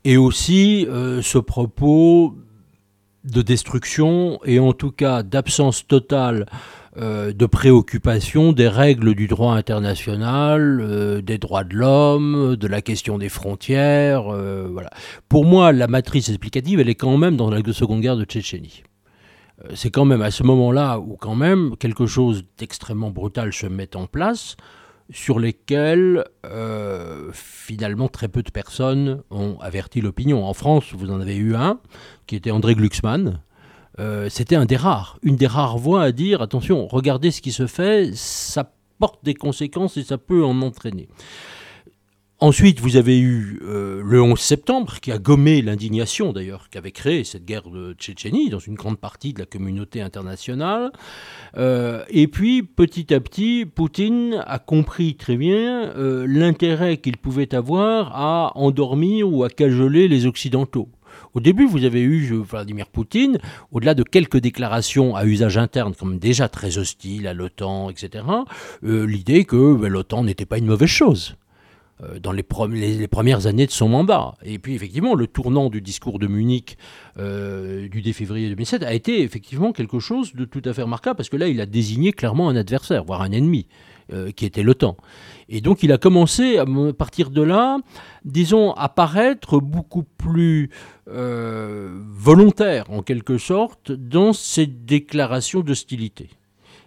Et 0.04 0.16
aussi 0.16 0.86
ce 0.88 1.36
propos 1.36 2.34
de 3.30 3.42
destruction 3.42 4.40
et 4.44 4.58
en 4.58 4.72
tout 4.72 4.90
cas 4.90 5.22
d'absence 5.22 5.86
totale 5.86 6.46
euh, 6.96 7.32
de 7.32 7.46
préoccupation 7.46 8.52
des 8.52 8.66
règles 8.66 9.14
du 9.14 9.28
droit 9.28 9.54
international, 9.54 10.80
euh, 10.80 11.20
des 11.20 11.38
droits 11.38 11.62
de 11.62 11.76
l'homme, 11.76 12.56
de 12.56 12.66
la 12.66 12.82
question 12.82 13.18
des 13.18 13.28
frontières. 13.28 14.32
Euh, 14.32 14.68
voilà. 14.72 14.90
Pour 15.28 15.44
moi, 15.44 15.72
la 15.72 15.86
matrice 15.86 16.28
explicative, 16.28 16.80
elle 16.80 16.88
est 16.88 16.96
quand 16.96 17.16
même 17.16 17.36
dans 17.36 17.50
la 17.50 17.60
Seconde 17.72 18.00
Guerre 18.00 18.16
de 18.16 18.24
Tchétchénie. 18.24 18.82
C'est 19.74 19.90
quand 19.90 20.04
même 20.04 20.22
à 20.22 20.30
ce 20.30 20.42
moment-là 20.44 20.98
où 20.98 21.16
quand 21.16 21.34
même 21.34 21.76
quelque 21.78 22.06
chose 22.06 22.44
d'extrêmement 22.58 23.10
brutal 23.10 23.52
se 23.52 23.66
met 23.66 23.96
en 23.96 24.06
place, 24.06 24.56
sur 25.10 25.38
lesquels 25.38 26.24
euh, 26.44 27.30
finalement 27.32 28.08
très 28.08 28.28
peu 28.28 28.42
de 28.42 28.50
personnes 28.50 29.22
ont 29.30 29.58
averti 29.60 30.00
l'opinion. 30.00 30.44
En 30.44 30.52
France, 30.52 30.92
vous 30.92 31.10
en 31.10 31.20
avez 31.20 31.36
eu 31.36 31.54
un, 31.54 31.80
qui 32.26 32.36
était 32.36 32.50
André 32.50 32.74
Glucksmann. 32.74 33.42
Euh, 33.98 34.28
c'était 34.28 34.56
un 34.56 34.66
des 34.66 34.76
rares, 34.76 35.18
une 35.22 35.36
des 35.36 35.46
rares 35.46 35.78
voix 35.78 36.02
à 36.02 36.12
dire 36.12 36.40
attention, 36.40 36.86
regardez 36.86 37.30
ce 37.32 37.40
qui 37.40 37.50
se 37.50 37.66
fait, 37.66 38.14
ça 38.14 38.72
porte 39.00 39.24
des 39.24 39.34
conséquences 39.34 39.96
et 39.96 40.04
ça 40.04 40.18
peut 40.18 40.44
en 40.44 40.62
entraîner. 40.62 41.08
Ensuite, 42.40 42.78
vous 42.78 42.94
avez 42.94 43.18
eu 43.18 43.58
euh, 43.64 44.00
le 44.04 44.22
11 44.22 44.38
septembre, 44.38 45.00
qui 45.00 45.10
a 45.10 45.18
gommé 45.18 45.60
l'indignation 45.60 46.32
d'ailleurs, 46.32 46.70
qui 46.70 46.78
avait 46.78 46.92
créé 46.92 47.24
cette 47.24 47.44
guerre 47.44 47.68
de 47.68 47.94
Tchétchénie 47.94 48.48
dans 48.48 48.60
une 48.60 48.76
grande 48.76 48.96
partie 48.96 49.32
de 49.32 49.40
la 49.40 49.44
communauté 49.44 50.00
internationale. 50.02 50.92
Euh, 51.56 52.04
et 52.10 52.28
puis, 52.28 52.62
petit 52.62 53.12
à 53.12 53.18
petit, 53.18 53.66
Poutine 53.66 54.40
a 54.46 54.60
compris 54.60 55.16
très 55.16 55.36
bien 55.36 55.90
euh, 55.96 56.26
l'intérêt 56.28 56.98
qu'il 56.98 57.16
pouvait 57.16 57.56
avoir 57.56 58.12
à 58.14 58.52
endormir 58.56 59.28
ou 59.28 59.42
à 59.42 59.50
cajoler 59.50 60.06
les 60.06 60.26
Occidentaux. 60.26 60.88
Au 61.34 61.40
début, 61.40 61.66
vous 61.66 61.84
avez 61.84 62.02
eu 62.02 62.32
Vladimir 62.48 62.86
Poutine, 62.86 63.38
au-delà 63.72 63.94
de 63.94 64.04
quelques 64.04 64.38
déclarations 64.38 65.16
à 65.16 65.24
usage 65.24 65.58
interne, 65.58 65.92
comme 65.92 66.20
déjà 66.20 66.48
très 66.48 66.78
hostile 66.78 67.26
à 67.26 67.34
l'OTAN, 67.34 67.90
etc., 67.90 68.24
l'idée 68.82 69.44
que 69.44 69.74
ben, 69.74 69.88
l'OTAN 69.88 70.22
n'était 70.22 70.46
pas 70.46 70.58
une 70.58 70.66
mauvaise 70.66 70.88
chose. 70.88 71.34
Euh, 72.04 72.20
dans 72.20 72.30
les, 72.30 72.44
premières 72.44 73.48
années 73.48 73.66
de 73.66 73.72
son 73.72 73.88
mandat. 73.88 74.34
Et 74.44 74.60
puis 74.60 74.76
effectivement, 74.76 75.16
le 75.16 75.26
tournant 75.26 75.68
du 75.68 75.80
discours 75.80 76.20
de 76.20 76.28
Munich 76.28 76.78
euh, 77.18 77.88
du 77.88 78.02
10 78.02 78.12
février 78.12 78.48
2007 78.50 78.84
a 78.84 78.94
été 78.94 79.22
effectivement 79.22 79.72
quelque 79.72 79.98
chose 79.98 80.32
de 80.34 80.44
tout 80.44 80.62
à 80.64 80.72
fait 80.72 80.82
remarquable, 80.82 81.16
parce 81.16 81.28
que 81.28 81.36
là, 81.36 81.48
il 81.48 81.60
a 81.60 81.66
désigné 81.66 82.12
clairement 82.12 82.48
un 82.48 82.54
adversaire, 82.54 83.02
voire 83.02 83.22
un 83.22 83.32
ennemi, 83.32 83.66
euh, 84.12 84.30
qui 84.30 84.46
était 84.46 84.62
l'OTAN. 84.62 84.96
Et 85.48 85.60
donc 85.60 85.82
il 85.82 85.90
a 85.90 85.98
commencé, 85.98 86.58
à 86.58 86.66
partir 86.96 87.30
de 87.30 87.42
là, 87.42 87.78
disons, 88.24 88.72
à 88.74 88.88
paraître 88.88 89.58
beaucoup 89.58 90.04
plus 90.04 90.70
volontaire, 91.06 92.84
en 92.90 93.02
quelque 93.02 93.38
sorte, 93.38 93.90
dans 93.90 94.32
ses 94.32 94.66
déclarations 94.66 95.62
d'hostilité. 95.62 96.28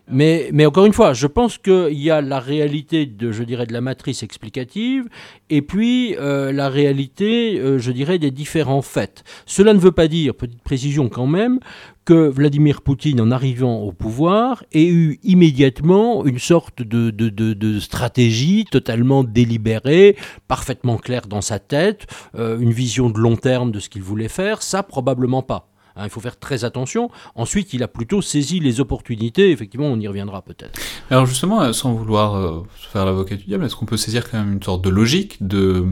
Mais, 0.07 0.51
encore 0.65 0.85
une 0.85 0.93
fois, 0.93 1.13
je 1.13 1.27
pense 1.27 1.57
qu'il 1.57 1.99
y 1.99 2.09
a 2.09 2.21
la 2.21 2.39
réalité 2.39 3.05
de, 3.05 3.31
je 3.31 3.43
dirais, 3.43 3.65
de 3.65 3.73
la 3.73 3.81
matrice 3.81 4.23
explicative 4.23 5.07
et 5.49 5.61
puis 5.61 6.15
euh, 6.17 6.51
la 6.51 6.69
réalité, 6.69 7.59
euh, 7.59 7.77
je 7.77 7.91
dirais, 7.91 8.19
des 8.19 8.31
différents 8.31 8.81
faits. 8.81 9.23
Cela 9.45 9.73
ne 9.73 9.79
veut 9.79 9.91
pas 9.91 10.07
dire, 10.07 10.35
petite 10.35 10.61
précision 10.63 11.07
quand 11.07 11.27
même, 11.27 11.59
que 12.03 12.27
Vladimir 12.27 12.81
Poutine, 12.81 13.21
en 13.21 13.31
arrivant 13.31 13.79
au 13.79 13.91
pouvoir, 13.91 14.63
ait 14.73 14.87
eu 14.87 15.19
immédiatement 15.23 16.25
une 16.25 16.39
sorte 16.39 16.81
de 16.81 17.79
stratégie 17.79 18.65
totalement 18.69 19.23
délibérée, 19.23 20.17
parfaitement 20.47 20.97
claire 20.97 21.27
dans 21.27 21.41
sa 21.41 21.59
tête, 21.59 22.07
euh, 22.35 22.59
une 22.59 22.71
vision 22.71 23.09
de 23.09 23.19
long 23.19 23.35
terme 23.35 23.71
de 23.71 23.79
ce 23.79 23.89
qu'il 23.89 24.03
voulait 24.03 24.29
faire. 24.29 24.61
Ça, 24.61 24.83
probablement 24.83 25.43
pas. 25.43 25.70
Hein, 25.95 26.03
il 26.05 26.09
faut 26.09 26.19
faire 26.19 26.37
très 26.37 26.63
attention. 26.63 27.09
Ensuite, 27.35 27.73
il 27.73 27.83
a 27.83 27.87
plutôt 27.87 28.21
saisi 28.21 28.59
les 28.59 28.79
opportunités. 28.79 29.51
Effectivement, 29.51 29.87
on 29.87 29.99
y 29.99 30.07
reviendra 30.07 30.41
peut-être. 30.41 30.79
Alors 31.09 31.25
justement, 31.25 31.61
euh, 31.61 31.73
sans 31.73 31.93
vouloir 31.93 32.35
euh, 32.35 32.63
faire 32.91 33.05
l'avocat 33.05 33.35
du 33.35 33.45
diable, 33.45 33.65
est-ce 33.65 33.75
qu'on 33.75 33.85
peut 33.85 33.97
saisir 33.97 34.29
quand 34.29 34.37
même 34.37 34.53
une 34.53 34.63
sorte 34.63 34.83
de 34.83 34.89
logique 34.89 35.37
de... 35.45 35.85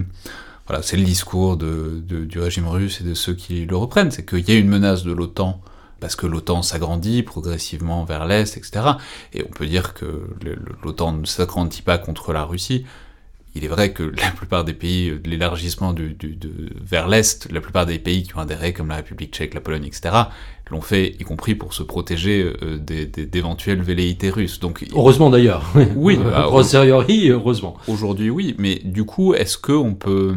Voilà, 0.67 0.83
c'est 0.83 0.97
le 0.97 1.03
discours 1.03 1.57
du 1.57 2.39
régime 2.39 2.67
russe 2.67 3.01
et 3.01 3.03
de 3.03 3.15
ceux 3.15 3.33
qui 3.33 3.65
le 3.65 3.75
reprennent, 3.75 4.11
c'est 4.11 4.23
qu'il 4.23 4.47
y 4.47 4.51
a 4.51 4.55
une 4.55 4.67
menace 4.67 5.03
de 5.03 5.11
l'OTAN 5.11 5.59
parce 5.99 6.15
que 6.15 6.27
l'OTAN 6.27 6.61
s'agrandit 6.61 7.23
progressivement 7.23 8.03
vers 8.03 8.25
l'Est, 8.25 8.57
etc. 8.57 8.81
Et 9.33 9.43
on 9.43 9.51
peut 9.51 9.65
dire 9.65 9.95
que 9.95 10.29
l'OTAN 10.83 11.13
ne 11.13 11.25
s'agrandit 11.25 11.81
pas 11.81 11.97
contre 11.97 12.33
la 12.33 12.43
Russie, 12.43 12.85
il 13.59 13.65
est 13.65 13.67
vrai 13.69 13.91
que 13.91 14.03
la 14.03 14.31
plupart 14.31 14.63
des 14.63 14.73
pays, 14.73 15.11
de 15.11 15.29
l'élargissement 15.29 15.91
de, 15.93 16.15
vers 16.81 17.09
l'Est, 17.09 17.51
la 17.51 17.59
plupart 17.59 17.85
des 17.85 17.99
pays 17.99 18.23
qui 18.23 18.35
ont 18.37 18.39
adhéré, 18.39 18.71
comme 18.71 18.87
la 18.87 18.95
République 18.95 19.33
tchèque, 19.33 19.53
la 19.53 19.59
Pologne, 19.59 19.85
etc., 19.85 20.15
l'ont 20.71 20.81
fait, 20.81 21.15
y 21.19 21.23
compris 21.23 21.55
pour 21.55 21.73
se 21.73 21.83
protéger 21.83 22.53
euh, 22.61 22.77
d'éventuelles 22.77 23.81
velléités 23.81 24.29
russes. 24.29 24.59
Donc, 24.59 24.85
heureusement 24.93 25.29
d'ailleurs. 25.29 25.73
Oui. 25.95 26.17
A 26.33 26.43
posteriori, 26.43 27.29
heureusement. 27.29 27.75
Aujourd'hui, 27.87 28.29
oui. 28.29 28.55
Mais 28.59 28.79
du 28.83 29.03
coup, 29.03 29.33
est-ce 29.33 29.57
qu'on 29.57 29.95
peut... 29.95 30.35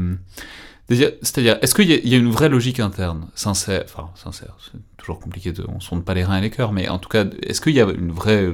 C'est-à-dire, 0.89 1.59
est-ce 1.63 1.75
qu'il 1.75 1.89
y, 1.89 2.15
a 2.15 2.19
une 2.19 2.31
vraie 2.31 2.49
logique 2.49 2.81
interne, 2.81 3.29
sincère, 3.35 3.85
enfin, 3.85 4.11
sincère, 4.15 4.57
c'est 4.61 4.79
toujours 4.99 5.21
compliqué, 5.21 5.53
de, 5.53 5.65
on 5.69 5.81
sonde 5.81 6.05
pas 6.05 6.13
les 6.13 6.25
reins 6.25 6.39
et 6.39 6.43
les 6.43 6.51
cœurs, 6.51 6.73
mais 6.73 6.89
en 6.89 6.99
tout 6.99 7.09
cas, 7.09 7.25
est-ce 7.43 7.63
qu'il 7.63 7.73
y 7.73 7.81
a 7.81 7.85
une 7.85 8.11
vraie 8.11 8.49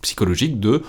psychologique 0.00 0.60
de 0.60 0.82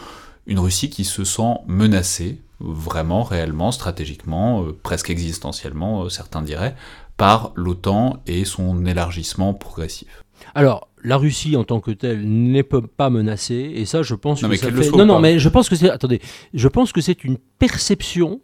une 0.45 0.59
Russie 0.59 0.89
qui 0.89 1.05
se 1.05 1.23
sent 1.23 1.55
menacée 1.67 2.41
vraiment, 2.63 3.23
réellement, 3.23 3.71
stratégiquement, 3.71 4.63
euh, 4.63 4.78
presque 4.82 5.10
existentiellement, 5.10 6.04
euh, 6.04 6.10
certains 6.10 6.41
diraient, 6.41 6.76
par 7.17 7.52
l'OTAN 7.56 8.21
et 8.26 8.45
son 8.45 8.86
élargissement 8.86 9.54
progressif. 9.54 10.23
Alors, 10.56 10.88
la 11.04 11.17
Russie 11.17 11.56
en 11.56 11.63
tant 11.63 11.80
que 11.80 11.91
telle 11.91 12.28
n'est 12.28 12.63
pas 12.63 13.10
menacée, 13.10 13.73
et 13.76 13.86
ça, 13.86 14.02
je 14.02 14.15
pense 14.15 14.41
non, 14.41 14.49
que 14.49 14.56
ça 14.56 14.71
fait... 14.71 14.91
Non, 14.91 15.06
non, 15.06 15.19
mais 15.19 15.39
je 15.39 15.49
pense 15.49 15.69
que 15.69 15.76
c'est... 15.76 15.89
Attendez, 15.89 16.21
je 16.54 16.67
pense 16.67 16.91
que 16.91 17.02
c'est 17.02 17.23
une 17.23 17.38
perception 17.60 18.41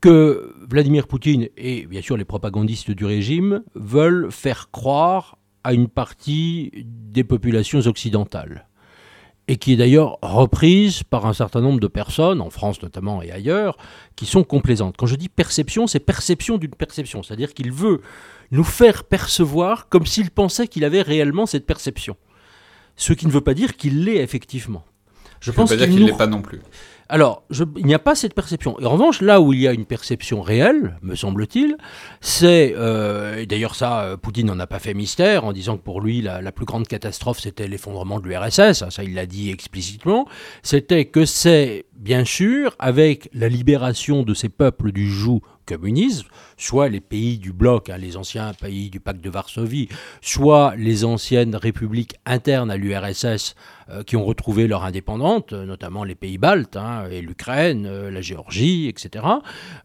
que 0.00 0.52
Vladimir 0.68 1.06
Poutine 1.06 1.48
et 1.56 1.86
bien 1.86 2.02
sûr 2.02 2.16
les 2.16 2.24
propagandistes 2.24 2.90
du 2.90 3.04
régime 3.04 3.62
veulent 3.76 4.32
faire 4.32 4.70
croire 4.72 5.38
à 5.62 5.72
une 5.72 5.86
partie 5.86 6.72
des 6.84 7.22
populations 7.22 7.78
occidentales 7.86 8.66
et 9.48 9.56
qui 9.56 9.72
est 9.72 9.76
d'ailleurs 9.76 10.18
reprise 10.22 11.02
par 11.02 11.26
un 11.26 11.32
certain 11.32 11.60
nombre 11.60 11.80
de 11.80 11.88
personnes, 11.88 12.40
en 12.40 12.50
France 12.50 12.82
notamment 12.82 13.22
et 13.22 13.32
ailleurs, 13.32 13.76
qui 14.16 14.26
sont 14.26 14.44
complaisantes. 14.44 14.96
Quand 14.96 15.06
je 15.06 15.16
dis 15.16 15.28
perception, 15.28 15.86
c'est 15.86 16.00
perception 16.00 16.58
d'une 16.58 16.70
perception, 16.70 17.22
c'est-à-dire 17.22 17.52
qu'il 17.54 17.72
veut 17.72 18.00
nous 18.50 18.64
faire 18.64 19.04
percevoir 19.04 19.88
comme 19.88 20.06
s'il 20.06 20.30
pensait 20.30 20.68
qu'il 20.68 20.84
avait 20.84 21.02
réellement 21.02 21.46
cette 21.46 21.66
perception. 21.66 22.16
Ce 22.96 23.12
qui 23.12 23.26
ne 23.26 23.32
veut 23.32 23.40
pas 23.40 23.54
dire 23.54 23.76
qu'il 23.76 24.04
l'est 24.04 24.18
effectivement. 24.18 24.84
Je 25.40 25.50
pense 25.50 25.70
pas 25.70 25.76
dire 25.76 25.88
qu'il 25.88 26.00
ne 26.00 26.06
l'est 26.06 26.16
pas 26.16 26.26
non 26.26 26.40
plus. 26.40 26.60
Alors, 27.12 27.42
il 27.76 27.84
n'y 27.84 27.92
a 27.92 27.98
pas 27.98 28.14
cette 28.14 28.32
perception. 28.32 28.80
Et 28.80 28.86
en 28.86 28.92
revanche, 28.92 29.20
là 29.20 29.42
où 29.42 29.52
il 29.52 29.60
y 29.60 29.68
a 29.68 29.74
une 29.74 29.84
perception 29.84 30.40
réelle, 30.40 30.96
me 31.02 31.14
semble-t-il, 31.14 31.76
c'est, 32.22 32.72
euh, 32.74 33.36
et 33.36 33.44
d'ailleurs 33.44 33.74
ça, 33.74 34.04
euh, 34.04 34.16
Poutine 34.16 34.46
n'en 34.46 34.58
a 34.58 34.66
pas 34.66 34.78
fait 34.78 34.94
mystère 34.94 35.44
en 35.44 35.52
disant 35.52 35.76
que 35.76 35.82
pour 35.82 36.00
lui, 36.00 36.22
la, 36.22 36.40
plus 36.52 36.64
grande 36.64 36.88
catastrophe, 36.88 37.38
c'était 37.40 37.68
l'effondrement 37.68 38.18
de 38.18 38.26
l'URSS, 38.26 38.88
ça 38.88 39.04
il 39.04 39.12
l'a 39.12 39.26
dit 39.26 39.50
explicitement, 39.50 40.26
c'était 40.62 41.04
que 41.04 41.26
c'est, 41.26 41.84
bien 41.98 42.24
sûr, 42.24 42.74
avec 42.78 43.28
la 43.34 43.50
libération 43.50 44.22
de 44.22 44.32
ces 44.32 44.48
peuples 44.48 44.90
du 44.90 45.10
joug 45.10 45.42
communisme, 45.64 46.26
soit 46.56 46.88
les 46.88 47.00
pays 47.00 47.38
du 47.38 47.52
bloc, 47.52 47.90
hein, 47.90 47.98
les 47.98 48.16
anciens 48.16 48.52
pays 48.54 48.90
du 48.90 49.00
pacte 49.00 49.22
de 49.22 49.30
Varsovie, 49.30 49.88
soit 50.20 50.74
les 50.76 51.04
anciennes 51.04 51.56
républiques 51.56 52.14
internes 52.26 52.70
à 52.70 52.76
l'URSS 52.76 53.54
euh, 53.90 54.02
qui 54.02 54.16
ont 54.16 54.24
retrouvé 54.24 54.66
leur 54.66 54.84
indépendance, 54.84 55.52
notamment 55.52 56.04
les 56.04 56.14
pays 56.14 56.38
baltes 56.38 56.76
hein, 56.76 57.04
et 57.10 57.20
l'Ukraine, 57.20 57.86
euh, 57.86 58.10
la 58.10 58.20
Géorgie, 58.20 58.88
etc. 58.88 59.24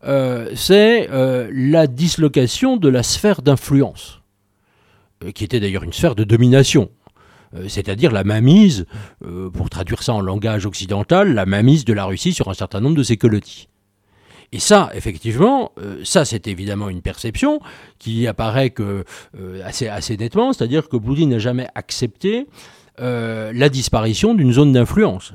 Euh, 0.03 0.51
c'est 0.55 1.07
la 1.09 1.87
dislocation 1.87 2.77
de 2.77 2.89
la 2.89 3.03
sphère 3.03 3.41
d'influence, 3.41 4.21
qui 5.33 5.43
était 5.43 5.59
d'ailleurs 5.59 5.83
une 5.83 5.93
sphère 5.93 6.15
de 6.15 6.23
domination 6.23 6.89
c'est-à-dire 7.69 8.11
la 8.11 8.25
mainmise, 8.25 8.85
pour 9.53 9.69
traduire 9.69 10.03
ça 10.03 10.13
en 10.13 10.19
langage 10.19 10.65
occidental, 10.65 11.33
la 11.33 11.45
mainmise 11.45 11.85
de 11.85 11.93
la 11.93 12.03
Russie 12.03 12.33
sur 12.33 12.49
un 12.49 12.53
certain 12.53 12.81
nombre 12.81 12.97
de 12.97 13.03
ses 13.03 13.15
colotis. 13.15 13.69
Et 14.53 14.60
ça, 14.60 14.89
effectivement, 14.93 15.73
euh, 15.77 16.01
ça 16.05 16.23
c'est 16.23 16.47
évidemment 16.47 16.89
une 16.89 17.01
perception 17.01 17.60
qui 17.99 18.27
apparaît 18.27 18.73
euh, 18.79 19.03
assez, 19.63 20.17
nettement, 20.17 20.53
c'est-à-dire 20.53 20.88
que 20.88 20.95
Poutine 20.95 21.29
n'a 21.29 21.39
jamais 21.39 21.67
accepté 21.75 22.47
euh, 22.99 23.51
la 23.53 23.67
disparition 23.67 24.33
d'une 24.33 24.53
zone 24.53 24.71
d'influence. 24.71 25.33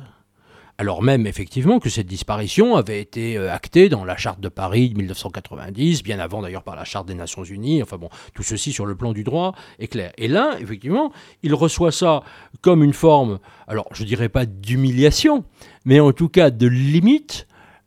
Alors 0.79 1.03
même 1.03 1.27
effectivement 1.27 1.79
que 1.79 1.90
cette 1.90 2.07
disparition 2.07 2.75
avait 2.75 3.01
été 3.01 3.37
actée 3.37 3.90
dans 3.90 4.07
la 4.07 4.16
charte 4.16 4.40
de 4.40 4.48
Paris 4.48 4.88
de 4.88 4.96
1990, 4.96 6.03
bien 6.03 6.18
avant 6.18 6.40
d'ailleurs 6.40 6.62
par 6.62 6.75
la 6.75 6.85
charte 6.85 7.07
des 7.07 7.14
Nations 7.14 7.44
Unies, 7.44 7.83
enfin 7.83 7.98
bon, 7.98 8.09
tout 8.35 8.42
ceci 8.42 8.72
sur 8.72 8.87
le 8.87 8.96
plan 8.96 9.12
du 9.12 9.22
droit 9.22 9.55
est 9.79 9.88
clair. 9.88 10.12
Et 10.16 10.27
là, 10.27 10.57
effectivement, 10.59 11.12
il 11.42 11.55
reçoit 11.55 11.92
ça 11.92 12.22
comme 12.62 12.83
une 12.83 12.94
forme, 12.94 13.38
alors 13.68 13.87
je 13.92 14.03
dirais 14.05 14.31
pas 14.31 14.46
d'humiliation, 14.46 15.44
mais 15.85 16.01
en 16.01 16.12
tout 16.12 16.31
cas 16.31 16.51
de 16.51 16.66
limite 16.66 17.46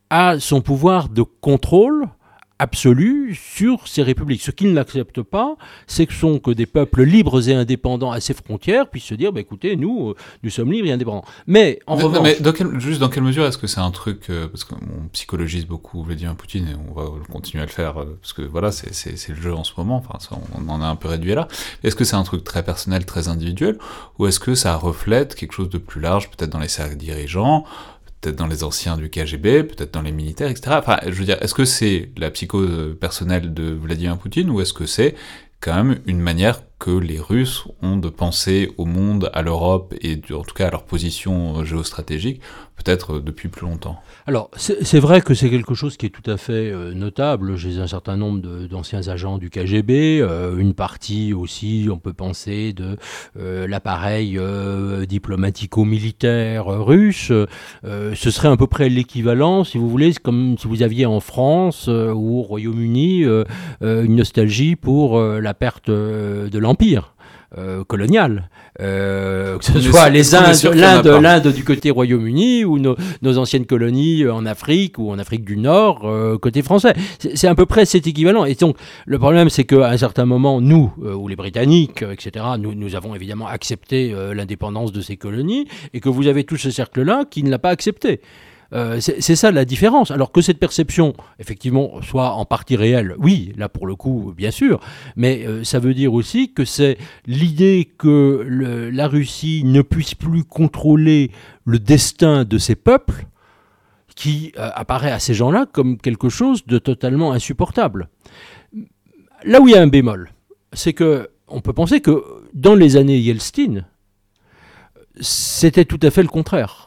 a 0.09 0.39
son 0.39 0.61
pouvoir 0.61 1.09
de 1.09 1.23
contrôle 1.23 2.07
absolu 2.59 3.35
sur 3.35 3.87
ces 3.87 4.01
républiques. 4.01 4.41
Ce 4.41 4.51
qu'il 4.51 4.73
n'accepte 4.73 5.21
pas, 5.21 5.55
c'est 5.87 6.05
que 6.05 6.13
sont 6.13 6.39
que 6.39 6.51
des 6.51 6.65
peuples 6.65 7.03
libres 7.03 7.49
et 7.49 7.53
indépendants 7.53 8.11
à 8.11 8.21
ses 8.21 8.33
frontières 8.33 8.89
puissent 8.89 9.03
se 9.03 9.15
dire, 9.15 9.33
bah, 9.33 9.41
écoutez, 9.41 9.75
nous, 9.75 10.11
euh, 10.11 10.15
nous 10.41 10.49
sommes 10.49 10.71
libres 10.71 10.87
et 10.87 10.91
indépendants. 10.91 11.25
Mais 11.47 11.79
en 11.85 11.95
revanche... 11.95 12.29
juste 12.79 12.99
dans 12.99 13.09
quelle 13.09 13.23
mesure 13.23 13.45
est-ce 13.45 13.57
que 13.57 13.67
c'est 13.67 13.81
un 13.81 13.91
truc, 13.91 14.29
euh, 14.29 14.47
parce 14.47 14.63
qu'on 14.63 14.77
psychologise 15.11 15.65
beaucoup 15.65 16.03
Vladimir 16.03 16.35
Poutine 16.35 16.67
et 16.67 16.75
on 16.75 16.93
va 16.93 17.09
continuer 17.31 17.63
à 17.63 17.65
le 17.65 17.71
faire, 17.71 17.99
euh, 17.99 18.17
parce 18.21 18.33
que 18.33 18.41
voilà, 18.41 18.71
c'est 18.71 19.29
le 19.29 19.35
jeu 19.35 19.53
en 19.53 19.63
ce 19.63 19.73
moment, 19.77 19.97
enfin, 19.97 20.17
on 20.55 20.69
en 20.69 20.81
a 20.81 20.85
un 20.85 20.95
peu 20.95 21.09
réduit 21.09 21.35
là. 21.35 21.47
Est-ce 21.83 21.95
que 21.95 22.05
c'est 22.05 22.15
un 22.15 22.23
truc 22.23 22.43
très 22.43 22.63
personnel, 22.63 23.05
très 23.05 23.27
individuel, 23.27 23.77
ou 24.17 24.27
est-ce 24.27 24.39
que 24.39 24.55
ça 24.55 24.75
reflète 24.77 25.35
quelque 25.35 25.51
chose 25.51 25.69
de 25.69 25.77
plus 25.77 25.99
large, 25.99 26.29
peut-être 26.29 26.51
dans 26.51 26.59
les 26.59 26.69
cercles 26.69 26.95
dirigeants 26.95 27.65
dans 28.27 28.47
les 28.47 28.63
anciens 28.63 28.97
du 28.97 29.09
KGB, 29.09 29.63
peut-être 29.63 29.93
dans 29.93 30.01
les 30.01 30.11
militaires, 30.11 30.49
etc. 30.49 30.77
Enfin, 30.79 30.99
je 31.05 31.11
veux 31.11 31.25
dire, 31.25 31.37
est-ce 31.41 31.53
que 31.53 31.65
c'est 31.65 32.09
la 32.17 32.31
psychose 32.31 32.97
personnelle 32.99 33.53
de 33.53 33.71
Vladimir 33.73 34.17
Poutine 34.17 34.49
ou 34.49 34.61
est-ce 34.61 34.73
que 34.73 34.85
c'est 34.85 35.15
quand 35.59 35.75
même 35.75 35.99
une 36.05 36.19
manière 36.19 36.61
que 36.79 36.91
les 36.91 37.19
Russes 37.19 37.65
ont 37.81 37.97
de 37.97 38.09
penser 38.09 38.71
au 38.77 38.85
monde, 38.85 39.29
à 39.33 39.41
l'Europe 39.41 39.93
et 40.01 40.19
en 40.33 40.41
tout 40.41 40.53
cas 40.53 40.67
à 40.67 40.71
leur 40.71 40.83
position 40.83 41.63
géostratégique, 41.63 42.41
peut-être 42.75 43.19
depuis 43.19 43.49
plus 43.49 43.65
longtemps. 43.65 43.97
Alors 44.27 44.49
c'est 44.57 44.99
vrai 44.99 45.21
que 45.21 45.33
c'est 45.33 45.49
quelque 45.49 45.73
chose 45.75 45.97
qui 45.97 46.07
est 46.07 46.09
tout 46.09 46.29
à 46.29 46.37
fait 46.37 46.71
euh, 46.71 46.93
notable 46.93 47.57
chez 47.57 47.77
un 47.77 47.87
certain 47.87 48.17
nombre 48.17 48.39
d'anciens 48.67 49.07
agents 49.07 49.37
du 49.37 49.49
KGB, 49.49 50.19
euh, 50.21 50.57
une 50.57 50.73
partie 50.73 51.33
aussi, 51.33 51.87
on 51.91 51.97
peut 51.97 52.13
penser, 52.13 52.73
de 52.73 52.97
euh, 53.39 53.67
l'appareil 53.67 54.39
diplomatico-militaire 55.07 56.65
russe. 56.65 57.31
ce 57.83 58.15
serait 58.31 58.49
à 58.49 58.57
peu 58.57 58.67
près 58.67 58.89
l'équivalent, 58.89 59.63
si 59.63 59.77
vous 59.77 59.89
voulez, 59.89 60.13
comme 60.13 60.57
si 60.57 60.67
vous 60.67 60.83
aviez 60.83 61.05
en 61.05 61.19
France 61.19 61.87
ou 61.87 62.39
au 62.39 62.41
Royaume-Uni 62.41 63.23
une 63.81 64.15
nostalgie 64.15 64.75
pour 64.75 65.19
la 65.19 65.53
perte 65.53 65.89
de 65.89 66.59
l'Empire. 66.65 67.15
Euh, 67.57 67.85
colonial, 67.85 68.49
euh, 68.81 69.57
que 69.59 69.63
ce 69.63 69.79
soit 69.79 70.09
les 70.09 70.35
Indes, 70.35 70.75
l'Inde, 70.75 71.07
l'Inde 71.07 71.47
du 71.53 71.63
côté 71.63 71.89
Royaume-Uni 71.89 72.65
ou 72.65 72.79
nos, 72.79 73.37
anciennes 73.37 73.65
colonies 73.65 74.27
en 74.27 74.45
Afrique 74.45 74.97
ou 74.97 75.09
en 75.09 75.19
Afrique 75.19 75.45
du 75.45 75.55
Nord 75.55 76.01
euh, 76.03 76.37
côté 76.37 76.63
français. 76.63 76.93
C'est 77.19 77.47
à 77.47 77.55
peu 77.55 77.65
près 77.65 77.85
cet 77.85 78.07
équivalent. 78.07 78.43
Et 78.43 78.55
donc 78.55 78.75
le 79.05 79.17
problème, 79.19 79.49
c'est 79.49 79.63
qu'à 79.63 79.89
un 79.89 79.95
certain 79.95 80.25
moment, 80.25 80.59
nous 80.59 80.91
ou 80.97 81.29
les 81.29 81.37
Britanniques, 81.37 82.01
etc., 82.01 82.43
nous, 82.59 82.75
nous 82.75 82.95
avons 82.95 83.15
évidemment 83.15 83.47
accepté 83.47 84.13
l'indépendance 84.33 84.91
de 84.91 84.99
ces 84.99 85.15
colonies 85.15 85.65
et 85.93 86.01
que 86.01 86.09
vous 86.09 86.27
avez 86.27 86.43
tout 86.43 86.57
ce 86.57 86.71
cercle-là 86.71 87.23
qui 87.29 87.41
ne 87.43 87.49
l'a 87.49 87.59
pas 87.59 87.69
accepté. 87.69 88.19
Euh, 88.73 88.99
c'est 88.99 89.35
ça 89.35 89.51
la 89.51 89.65
différence. 89.65 90.11
Alors 90.11 90.31
que 90.31 90.41
cette 90.41 90.59
perception, 90.59 91.13
effectivement, 91.39 92.01
soit 92.01 92.31
en 92.31 92.45
partie 92.45 92.75
réelle, 92.75 93.15
oui, 93.17 93.53
là 93.57 93.69
pour 93.69 93.87
le 93.87 93.95
coup, 93.95 94.33
bien 94.35 94.51
sûr, 94.51 94.79
mais 95.15 95.45
euh, 95.45 95.63
ça 95.63 95.79
veut 95.79 95.93
dire 95.93 96.13
aussi 96.13 96.53
que 96.53 96.65
c'est 96.65 96.97
l'idée 97.25 97.89
que 97.97 98.45
la 98.91 99.07
Russie 99.07 99.63
ne 99.65 99.81
puisse 99.81 100.15
plus 100.15 100.43
contrôler 100.43 101.31
le 101.65 101.79
destin 101.79 102.43
de 102.43 102.57
ses 102.57 102.75
peuples 102.75 103.25
qui 104.15 104.53
euh, 104.57 104.69
apparaît 104.73 105.11
à 105.11 105.19
ces 105.19 105.33
gens-là 105.33 105.65
comme 105.71 105.97
quelque 105.97 106.29
chose 106.29 106.65
de 106.65 106.79
totalement 106.79 107.33
insupportable. 107.33 108.09
Là 109.43 109.61
où 109.61 109.67
il 109.67 109.73
y 109.73 109.77
a 109.77 109.81
un 109.81 109.87
bémol, 109.87 110.31
c'est 110.73 110.93
que 110.93 111.29
on 111.47 111.61
peut 111.61 111.73
penser 111.73 112.01
que 112.01 112.23
dans 112.53 112.73
les 112.73 112.97
années 112.97 113.19
Yeltsin, 113.19 113.85
c'était 115.19 115.85
tout 115.85 115.99
à 116.01 116.09
fait 116.09 116.23
le 116.23 116.27
contraire. 116.27 116.84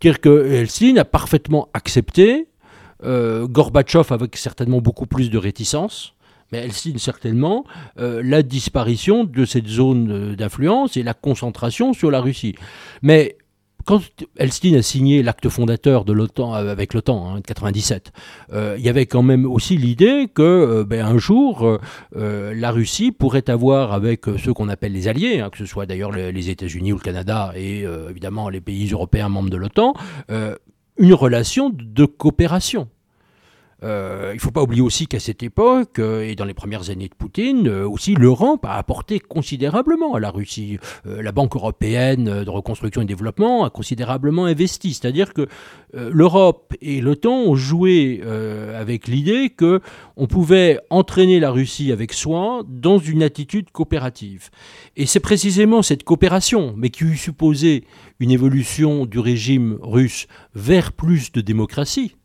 C'est-à-dire 0.00 0.20
que 0.20 0.46
Helsinki 0.46 0.98
a 0.98 1.04
parfaitement 1.04 1.68
accepté, 1.74 2.48
euh, 3.04 3.46
Gorbatchev 3.46 4.12
avec 4.12 4.36
certainement 4.36 4.80
beaucoup 4.80 5.06
plus 5.06 5.30
de 5.30 5.36
réticence, 5.36 6.14
mais 6.52 6.58
Helsinki 6.58 6.98
certainement, 6.98 7.64
euh, 7.98 8.22
la 8.24 8.42
disparition 8.42 9.24
de 9.24 9.44
cette 9.44 9.68
zone 9.68 10.10
euh, 10.10 10.36
d'influence 10.36 10.96
et 10.96 11.02
la 11.02 11.12
concentration 11.12 11.92
sur 11.92 12.10
la 12.10 12.20
Russie. 12.20 12.54
Mais 13.02 13.36
quand 13.90 14.00
Helsinki 14.36 14.76
a 14.76 14.82
signé 14.82 15.20
l'acte 15.24 15.48
fondateur 15.48 16.04
de 16.04 16.12
l'OTAN 16.12 16.54
euh, 16.54 16.70
avec 16.70 16.94
l'OTAN 16.94 17.34
en 17.34 17.40
97, 17.40 18.12
il 18.52 18.80
y 18.80 18.88
avait 18.88 19.06
quand 19.06 19.22
même 19.22 19.46
aussi 19.46 19.76
l'idée 19.76 20.28
que 20.32 20.84
ben, 20.84 21.04
un 21.04 21.18
jour 21.18 21.78
la 22.12 22.70
Russie 22.70 23.10
pourrait 23.10 23.50
avoir 23.50 23.92
avec 23.92 24.26
ceux 24.38 24.52
qu'on 24.52 24.68
appelle 24.68 24.92
les 24.92 25.08
alliés, 25.08 25.40
hein, 25.40 25.50
que 25.50 25.58
ce 25.58 25.66
soit 25.66 25.86
d'ailleurs 25.86 26.12
les, 26.12 26.50
États-Unis 26.50 26.92
ou 26.92 26.96
le 26.96 27.02
Canada 27.02 27.52
et 27.56 27.84
évidemment 28.08 28.48
les 28.48 28.60
pays 28.60 28.90
européens 28.92 29.28
membres 29.28 29.50
de 29.50 29.56
l'OTAN, 29.56 29.94
une 30.28 31.14
relation 31.14 31.70
de 31.70 32.04
coopération. 32.04 32.88
Euh, 33.82 34.30
il 34.32 34.36
ne 34.36 34.40
faut 34.40 34.50
pas 34.50 34.62
oublier 34.62 34.82
aussi 34.82 35.06
qu'à 35.06 35.20
cette 35.20 35.42
époque, 35.42 35.98
euh, 35.98 36.22
et 36.22 36.34
dans 36.34 36.44
les 36.44 36.54
premières 36.54 36.90
années 36.90 37.08
de 37.08 37.14
Poutine, 37.14 37.66
euh, 37.68 37.88
aussi 37.88 38.14
l'Europe 38.14 38.64
a 38.64 38.74
apporté 38.74 39.18
considérablement 39.20 40.14
à 40.14 40.20
la 40.20 40.30
Russie. 40.30 40.78
la 41.04 41.32
Banque 41.32 41.56
européenne 41.56 42.44
de 42.44 42.50
reconstruction 42.50 43.02
et 43.02 43.04
développement 43.04 43.64
a 43.64 43.70
considérablement 43.70 44.44
investi. 44.44 44.94
C'est-à-dire 44.94 45.32
que 45.32 45.46
l'Europe 45.94 46.74
et 46.80 47.00
l'OTAN 47.00 47.32
ont 47.32 47.54
joué 47.54 48.22
avec 48.76 49.08
l'idée 49.08 49.50
que 49.50 49.80
on 50.16 50.26
pouvait 50.26 50.78
entraîner 50.90 51.40
la 51.40 51.50
Russie 51.50 51.92
avec 51.92 52.12
soi 52.12 52.62
dans 52.68 52.98
une 52.98 53.22
attitude 53.22 53.70
coopérative. 53.70 54.50
Et 54.96 55.06
c'est 55.06 55.20
précisément 55.20 55.82
cette 55.82 56.04
coopération, 56.04 56.74
mais 56.76 56.90
qui 56.90 57.04
eût 57.04 57.16
supposé 57.16 57.84
une 58.18 58.30
évolution 58.30 59.06
du 59.06 59.18
régime 59.18 59.78
russe 59.80 60.26
vers 60.54 60.92
plus 60.92 61.32
de 61.32 61.40
démocratie, 61.40 62.16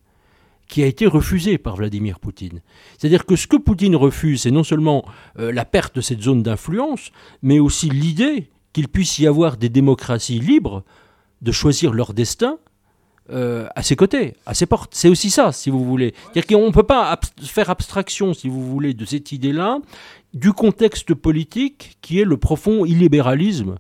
qui 0.68 0.84
a 0.84 0.86
été 0.86 1.06
refusé 1.06 1.58
par 1.58 1.76
Vladimir 1.76 2.20
Poutine. 2.20 2.62
C'est-à-dire 2.98 3.26
que 3.26 3.36
ce 3.36 3.48
que 3.48 3.58
Poutine 3.58 3.96
refuse, 3.96 4.42
c'est 4.42 4.52
non 4.52 4.64
seulement 4.64 5.06
euh, 5.40 5.52
la 5.52 5.66
perte 5.66 5.96
de 5.96 6.02
cette 6.02 6.22
zone 6.22 6.44
d'influence, 6.44 7.12
mais 7.42 7.60
aussi 7.60 7.90
l'idée 7.90 8.50
qu'il 8.74 8.88
puisse 8.88 9.20
y 9.20 9.28
avoir 9.28 9.58
des 9.58 9.70
démocraties 9.70 10.40
libres 10.40 10.84
de 11.42 11.52
choisir 11.52 11.94
leur 11.94 12.14
destin 12.14 12.58
euh, 13.32 13.68
à 13.76 13.82
ses 13.82 13.96
côtés, 13.96 14.36
à 14.46 14.54
ses 14.54 14.66
portes. 14.66 14.94
C'est 14.94 15.10
aussi 15.10 15.30
ça, 15.30 15.52
si 15.52 15.70
vous 15.70 15.84
voulez. 15.84 16.14
C'est-à-dire 16.34 16.58
qu'on 16.58 16.68
ne 16.68 16.72
peut 16.72 16.84
pas 16.84 17.20
faire 17.42 17.70
abstraction, 17.70 18.34
si 18.34 18.50
vous 18.50 18.64
voulez, 18.64 18.94
de 18.94 19.06
cette 19.06 19.32
idée-là, 19.32 19.80
du 20.34 20.54
contexte 20.54 21.14
politique 21.14 21.98
qui 22.02 22.20
est 22.20 22.26
le 22.26 22.38
profond 22.38 22.86
illibéralisme 22.86 23.78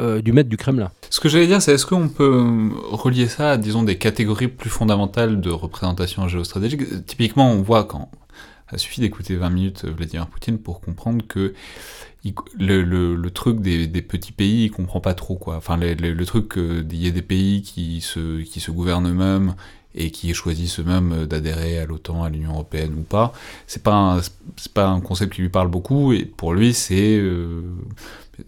euh, 0.00 0.22
du 0.22 0.32
maître 0.32 0.48
du 0.48 0.56
Kremlin. 0.56 0.90
Ce 1.10 1.20
que 1.20 1.28
j'allais 1.28 1.46
dire, 1.46 1.60
c'est 1.60 1.72
est-ce 1.72 1.86
qu'on 1.86 2.08
peut 2.08 2.70
relier 2.90 3.28
ça 3.28 3.52
à, 3.52 3.56
disons, 3.56 3.82
des 3.82 3.98
catégories 3.98 4.48
plus 4.48 4.70
fondamentales 4.70 5.40
de 5.40 5.50
représentation 5.50 6.28
géostratégique? 6.28 7.06
Typiquement, 7.06 7.50
on 7.50 7.62
voit 7.62 7.84
quand... 7.84 8.10
Il 8.72 8.78
suffit 8.78 9.02
d'écouter 9.02 9.36
20 9.36 9.50
minutes 9.50 9.84
Vladimir 9.84 10.26
Poutine 10.28 10.56
pour 10.56 10.80
comprendre 10.80 11.22
que 11.28 11.52
le, 12.58 13.28
truc 13.28 13.60
des, 13.60 13.86
petits 14.00 14.32
pays, 14.32 14.64
il 14.64 14.70
comprend 14.70 15.00
pas 15.00 15.12
trop, 15.12 15.36
quoi. 15.36 15.56
Enfin, 15.56 15.76
le, 15.76 16.24
truc 16.24 16.54
qu'il 16.54 16.96
y 16.96 17.06
ait 17.06 17.10
des 17.10 17.20
pays 17.20 17.60
qui 17.60 18.00
se 18.00 18.70
gouvernent 18.70 19.10
eux-mêmes 19.10 19.54
et 19.94 20.10
qui 20.10 20.32
choisissent 20.34 20.80
eux-mêmes 20.80 21.26
d'adhérer 21.26 21.78
à 21.78 21.86
l'OTAN, 21.86 22.24
à 22.24 22.30
l'Union 22.30 22.52
Européenne 22.52 22.94
ou 22.98 23.02
pas, 23.02 23.32
c'est 23.66 23.82
pas, 23.82 24.20
pas 24.74 24.86
un 24.86 25.00
concept 25.00 25.34
qui 25.34 25.42
lui 25.42 25.48
parle 25.48 25.68
beaucoup, 25.68 26.12
et 26.12 26.24
pour 26.24 26.54
lui, 26.54 26.74
c'est... 26.74 27.18
Euh, 27.18 27.62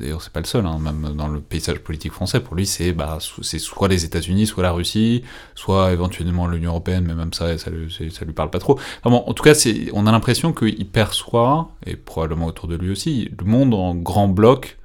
D'ailleurs, 0.01 0.22
c'est 0.22 0.32
pas 0.32 0.40
le 0.40 0.47
seul, 0.47 0.64
hein, 0.66 0.78
même 0.78 1.14
dans 1.14 1.28
le 1.28 1.40
paysage 1.40 1.78
politique 1.78 2.12
français. 2.12 2.40
Pour 2.40 2.57
lui, 2.57 2.66
c'est 2.66 2.92
bah, 2.92 3.18
soit 3.20 3.88
les 3.88 4.05
États-Unis, 4.05 4.47
soit 4.47 4.62
la 4.62 4.72
Russie, 4.72 5.22
soit 5.55 5.92
éventuellement 5.92 6.47
l'Union 6.47 6.70
européenne, 6.70 7.05
mais 7.07 7.14
même 7.14 7.32
ça, 7.32 7.59
ça, 7.59 7.70
ça, 8.11 8.24
lui 8.24 8.32
parle 8.32 8.51
pas 8.51 8.59
trop. 8.59 8.78
en 9.05 9.32
tout 9.34 9.42
cas, 9.42 9.53
on 9.92 10.07
a 10.07 10.12
l'impression 10.12 10.53
qu'il 10.53 10.86
perçoit, 10.86 11.70
et 11.86 11.97
probablement 11.97 12.47
autour 12.47 12.68
de 12.68 12.76
lui 12.76 12.90
aussi, 12.90 13.30
le 13.38 13.45
monde 13.45 13.74
en 13.74 13.95
grand 13.95 14.28
bloc 14.28 14.78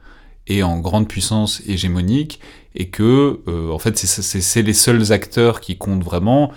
et 0.47 0.63
en 0.63 0.79
grande 0.79 1.07
puissance 1.07 1.61
hégémonique, 1.65 2.39
et 2.75 2.89
que, 2.89 3.39
euh, 3.47 3.71
en 3.71 3.79
fait, 3.79 3.97
c'est 3.97 4.61
les 4.61 4.73
seuls 4.73 5.11
acteurs 5.11 5.61
qui 5.61 5.77
comptent 5.77 6.03
vraiment. 6.03 6.51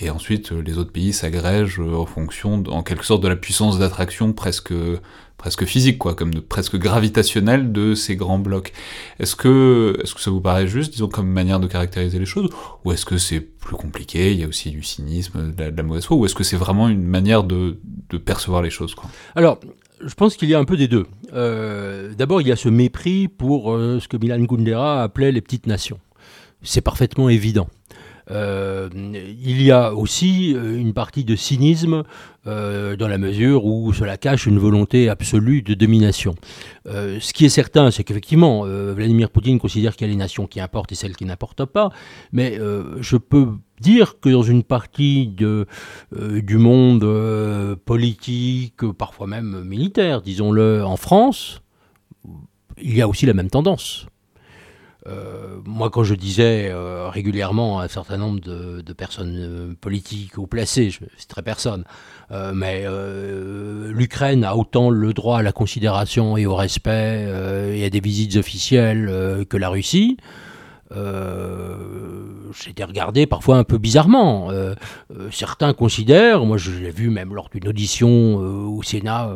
Et 0.00 0.10
ensuite, 0.10 0.52
les 0.52 0.78
autres 0.78 0.92
pays 0.92 1.12
s'agrègent 1.12 1.80
en 1.80 2.06
fonction, 2.06 2.62
en 2.68 2.82
quelque 2.82 3.04
sorte, 3.04 3.22
de 3.22 3.28
la 3.28 3.36
puissance 3.36 3.78
d'attraction 3.78 4.32
presque 4.32 4.72
presque 5.38 5.64
physique, 5.64 5.98
quoi, 5.98 6.14
comme 6.14 6.34
de, 6.34 6.40
presque 6.40 6.76
gravitationnel 6.76 7.72
de 7.72 7.94
ces 7.94 8.16
grands 8.16 8.40
blocs. 8.40 8.72
Est-ce 9.20 9.36
que, 9.36 9.96
est-ce 10.02 10.14
que 10.14 10.20
ça 10.20 10.30
vous 10.30 10.40
paraît 10.40 10.66
juste, 10.66 10.92
disons, 10.92 11.08
comme 11.08 11.28
manière 11.28 11.60
de 11.60 11.68
caractériser 11.68 12.18
les 12.18 12.26
choses, 12.26 12.50
ou 12.84 12.92
est-ce 12.92 13.06
que 13.06 13.16
c'est 13.16 13.40
plus 13.40 13.76
compliqué, 13.76 14.32
il 14.32 14.40
y 14.40 14.44
a 14.44 14.48
aussi 14.48 14.70
du 14.70 14.82
cynisme, 14.82 15.54
de 15.54 15.64
la, 15.64 15.82
mauvaise 15.84 16.04
foi, 16.04 16.16
ou 16.16 16.26
est-ce 16.26 16.34
que 16.34 16.44
c'est 16.44 16.56
vraiment 16.56 16.88
une 16.88 17.04
manière 17.04 17.44
de, 17.44 17.78
de 18.10 18.18
percevoir 18.18 18.62
les 18.62 18.70
choses, 18.70 18.96
quoi? 18.96 19.08
Alors, 19.36 19.60
je 20.04 20.14
pense 20.14 20.36
qu'il 20.36 20.48
y 20.48 20.54
a 20.54 20.58
un 20.58 20.64
peu 20.64 20.76
des 20.76 20.88
deux. 20.88 21.06
Euh, 21.32 22.12
d'abord, 22.14 22.40
il 22.40 22.48
y 22.48 22.52
a 22.52 22.56
ce 22.56 22.68
mépris 22.68 23.28
pour 23.28 23.72
euh, 23.72 24.00
ce 24.00 24.08
que 24.08 24.16
Milan 24.16 24.44
Kundera 24.46 25.02
appelait 25.02 25.32
les 25.32 25.40
petites 25.40 25.66
nations. 25.66 25.98
C'est 26.62 26.80
parfaitement 26.80 27.28
évident. 27.28 27.68
Euh, 28.30 28.90
il 28.94 29.62
y 29.62 29.70
a 29.70 29.94
aussi 29.94 30.50
une 30.50 30.92
partie 30.92 31.24
de 31.24 31.34
cynisme 31.34 32.02
dans 32.44 33.08
la 33.08 33.18
mesure 33.18 33.66
où 33.66 33.92
cela 33.92 34.16
cache 34.16 34.46
une 34.46 34.58
volonté 34.58 35.10
absolue 35.10 35.60
de 35.60 35.74
domination. 35.74 36.34
ce 36.86 37.32
qui 37.34 37.44
est 37.44 37.50
certain, 37.50 37.90
c'est 37.90 38.04
qu'effectivement, 38.04 38.64
Vladimir 38.64 39.28
Poutine 39.28 39.58
considère 39.58 39.94
qu'il 39.94 40.06
y 40.06 40.10
a 40.10 40.12
les 40.12 40.18
nations 40.18 40.46
qui 40.46 40.58
importent 40.58 40.92
et 40.92 40.94
celles 40.94 41.14
qui 41.14 41.26
n'importent 41.26 41.66
pas, 41.66 41.90
mais 42.32 42.58
je 43.00 43.18
peux 43.18 43.48
dire 43.80 44.20
que 44.20 44.28
dans 44.28 44.42
une 44.42 44.62
partie 44.62 45.26
de, 45.26 45.66
du 46.12 46.58
monde 46.58 47.04
politique, 47.84 48.90
parfois 48.92 49.26
même 49.26 49.64
militaire, 49.64 50.22
disons-le, 50.22 50.84
en 50.84 50.96
France, 50.96 51.62
il 52.80 52.96
y 52.96 53.02
a 53.02 53.08
aussi 53.08 53.26
la 53.26 53.34
même 53.34 53.50
tendance. 53.50 54.06
Euh, 55.06 55.58
moi, 55.64 55.90
quand 55.90 56.04
je 56.04 56.14
disais 56.14 56.68
euh, 56.70 57.08
régulièrement 57.08 57.80
à 57.80 57.84
un 57.84 57.88
certain 57.88 58.16
nombre 58.18 58.40
de, 58.40 58.92
personnes 58.92 59.36
euh, 59.38 59.74
politiques 59.80 60.36
ou 60.38 60.46
placées, 60.46 60.90
je 60.90 61.00
très 61.28 61.42
personne, 61.42 61.84
mais 62.54 62.86
l'Ukraine 63.90 64.44
a 64.44 64.56
autant 64.56 64.90
le 64.90 65.12
droit 65.12 65.38
à 65.38 65.42
la 65.42 65.52
considération 65.52 66.36
et 66.36 66.46
au 66.46 66.54
respect 66.54 67.26
et 67.74 67.84
à 67.84 67.90
des 67.90 68.00
visites 68.00 68.36
officielles 68.36 69.44
que 69.48 69.56
la 69.56 69.68
Russie. 69.68 70.16
J'ai 70.90 72.70
été 72.70 72.84
regardé 72.84 73.26
parfois 73.26 73.58
un 73.58 73.64
peu 73.64 73.78
bizarrement. 73.78 74.50
Euh, 74.50 74.74
euh, 75.14 75.28
certains 75.30 75.72
considèrent, 75.72 76.44
moi 76.44 76.56
je 76.56 76.70
l'ai 76.70 76.90
vu 76.90 77.10
même 77.10 77.34
lors 77.34 77.48
d'une 77.48 77.68
audition 77.68 78.08
euh, 78.08 78.66
au 78.66 78.82
Sénat, 78.82 79.30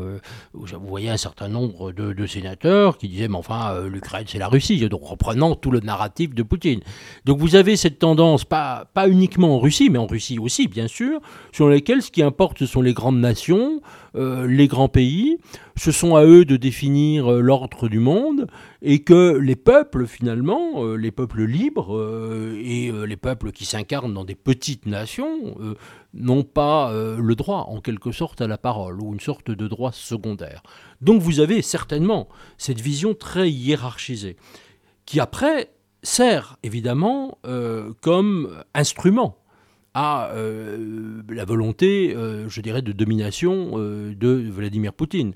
où 0.54 0.66
vous 0.66 0.86
voyez 0.86 1.10
un 1.10 1.16
certain 1.16 1.48
nombre 1.48 1.92
de, 1.92 2.26
sénateurs 2.26 2.98
qui 2.98 3.08
disaient, 3.08 3.28
mais 3.28 3.36
enfin, 3.36 3.80
l'Ukraine 3.82 4.24
c'est 4.26 4.38
la 4.38 4.48
Russie, 4.48 4.88
donc 4.88 5.02
reprenant 5.04 5.54
tout 5.54 5.70
le 5.70 5.80
narratif 5.80 6.34
de 6.34 6.42
Poutine. 6.42 6.80
Donc 7.24 7.38
vous 7.38 7.56
avez 7.56 7.76
cette 7.76 7.98
tendance, 7.98 8.44
pas, 8.44 8.86
pas 8.94 9.08
uniquement 9.08 9.56
en 9.56 9.58
Russie, 9.58 9.90
mais 9.90 9.98
en 9.98 10.06
Russie 10.06 10.38
aussi, 10.38 10.68
bien 10.68 10.88
sûr, 10.88 11.20
sur 11.52 11.68
lesquelles 11.68 12.02
ce 12.02 12.10
qui 12.10 12.22
importe, 12.22 12.58
ce 12.58 12.66
sont 12.66 12.80
les 12.80 12.94
grandes 12.94 13.20
nations, 13.20 13.82
les 14.14 14.68
grands 14.68 14.88
pays, 14.88 15.38
ce 15.76 15.90
sont 15.90 16.16
à 16.16 16.24
eux 16.24 16.44
de 16.44 16.56
définir 16.56 17.30
l'ordre 17.30 17.88
du 17.88 17.98
monde, 17.98 18.46
et 18.82 19.00
que 19.00 19.36
les 19.36 19.56
peuples, 19.56 20.06
finalement, 20.06 20.84
les 20.94 21.10
peuples 21.10 21.44
libres 21.44 22.56
et 22.58 22.92
les 23.06 23.16
peuples 23.16 23.52
qui 23.52 23.64
s'incarnent 23.64 24.14
dans 24.14 24.24
des 24.24 24.34
petites 24.34 24.86
nations 24.86 25.56
euh, 25.60 25.74
n'ont 26.14 26.44
pas 26.44 26.92
euh, 26.92 27.18
le 27.18 27.34
droit, 27.34 27.66
en 27.68 27.80
quelque 27.80 28.12
sorte, 28.12 28.40
à 28.40 28.46
la 28.46 28.58
parole, 28.58 29.00
ou 29.00 29.12
une 29.12 29.20
sorte 29.20 29.50
de 29.50 29.68
droit 29.68 29.92
secondaire. 29.92 30.62
Donc 31.00 31.22
vous 31.22 31.40
avez 31.40 31.62
certainement 31.62 32.28
cette 32.58 32.80
vision 32.80 33.14
très 33.14 33.50
hiérarchisée, 33.50 34.36
qui 35.06 35.20
après 35.20 35.70
sert 36.02 36.56
évidemment 36.62 37.38
euh, 37.46 37.92
comme 38.00 38.62
instrument 38.74 39.38
à 39.94 40.30
euh, 40.30 41.22
la 41.28 41.44
volonté, 41.44 42.14
euh, 42.16 42.48
je 42.48 42.60
dirais, 42.60 42.82
de 42.82 42.92
domination 42.92 43.72
euh, 43.74 44.14
de 44.14 44.28
Vladimir 44.50 44.92
Poutine. 44.92 45.34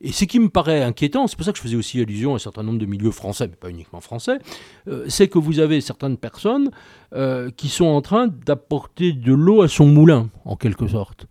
Et 0.00 0.12
ce 0.12 0.24
qui 0.24 0.38
me 0.38 0.48
paraît 0.48 0.82
inquiétant, 0.82 1.26
c'est 1.26 1.36
pour 1.36 1.44
ça 1.44 1.52
que 1.52 1.58
je 1.58 1.62
faisais 1.62 1.76
aussi 1.76 2.00
allusion 2.00 2.32
à 2.32 2.36
un 2.36 2.38
certain 2.38 2.62
nombre 2.62 2.78
de 2.78 2.86
milieux 2.86 3.10
français, 3.10 3.48
mais 3.48 3.56
pas 3.56 3.70
uniquement 3.70 4.00
français, 4.00 4.38
c'est 5.08 5.28
que 5.28 5.38
vous 5.38 5.58
avez 5.58 5.80
certaines 5.80 6.18
personnes 6.18 6.70
qui 7.56 7.68
sont 7.68 7.86
en 7.86 8.02
train 8.02 8.28
d'apporter 8.28 9.12
de 9.12 9.32
l'eau 9.32 9.62
à 9.62 9.68
son 9.68 9.86
moulin, 9.86 10.28
en 10.44 10.56
quelque 10.56 10.86
sorte 10.86 11.26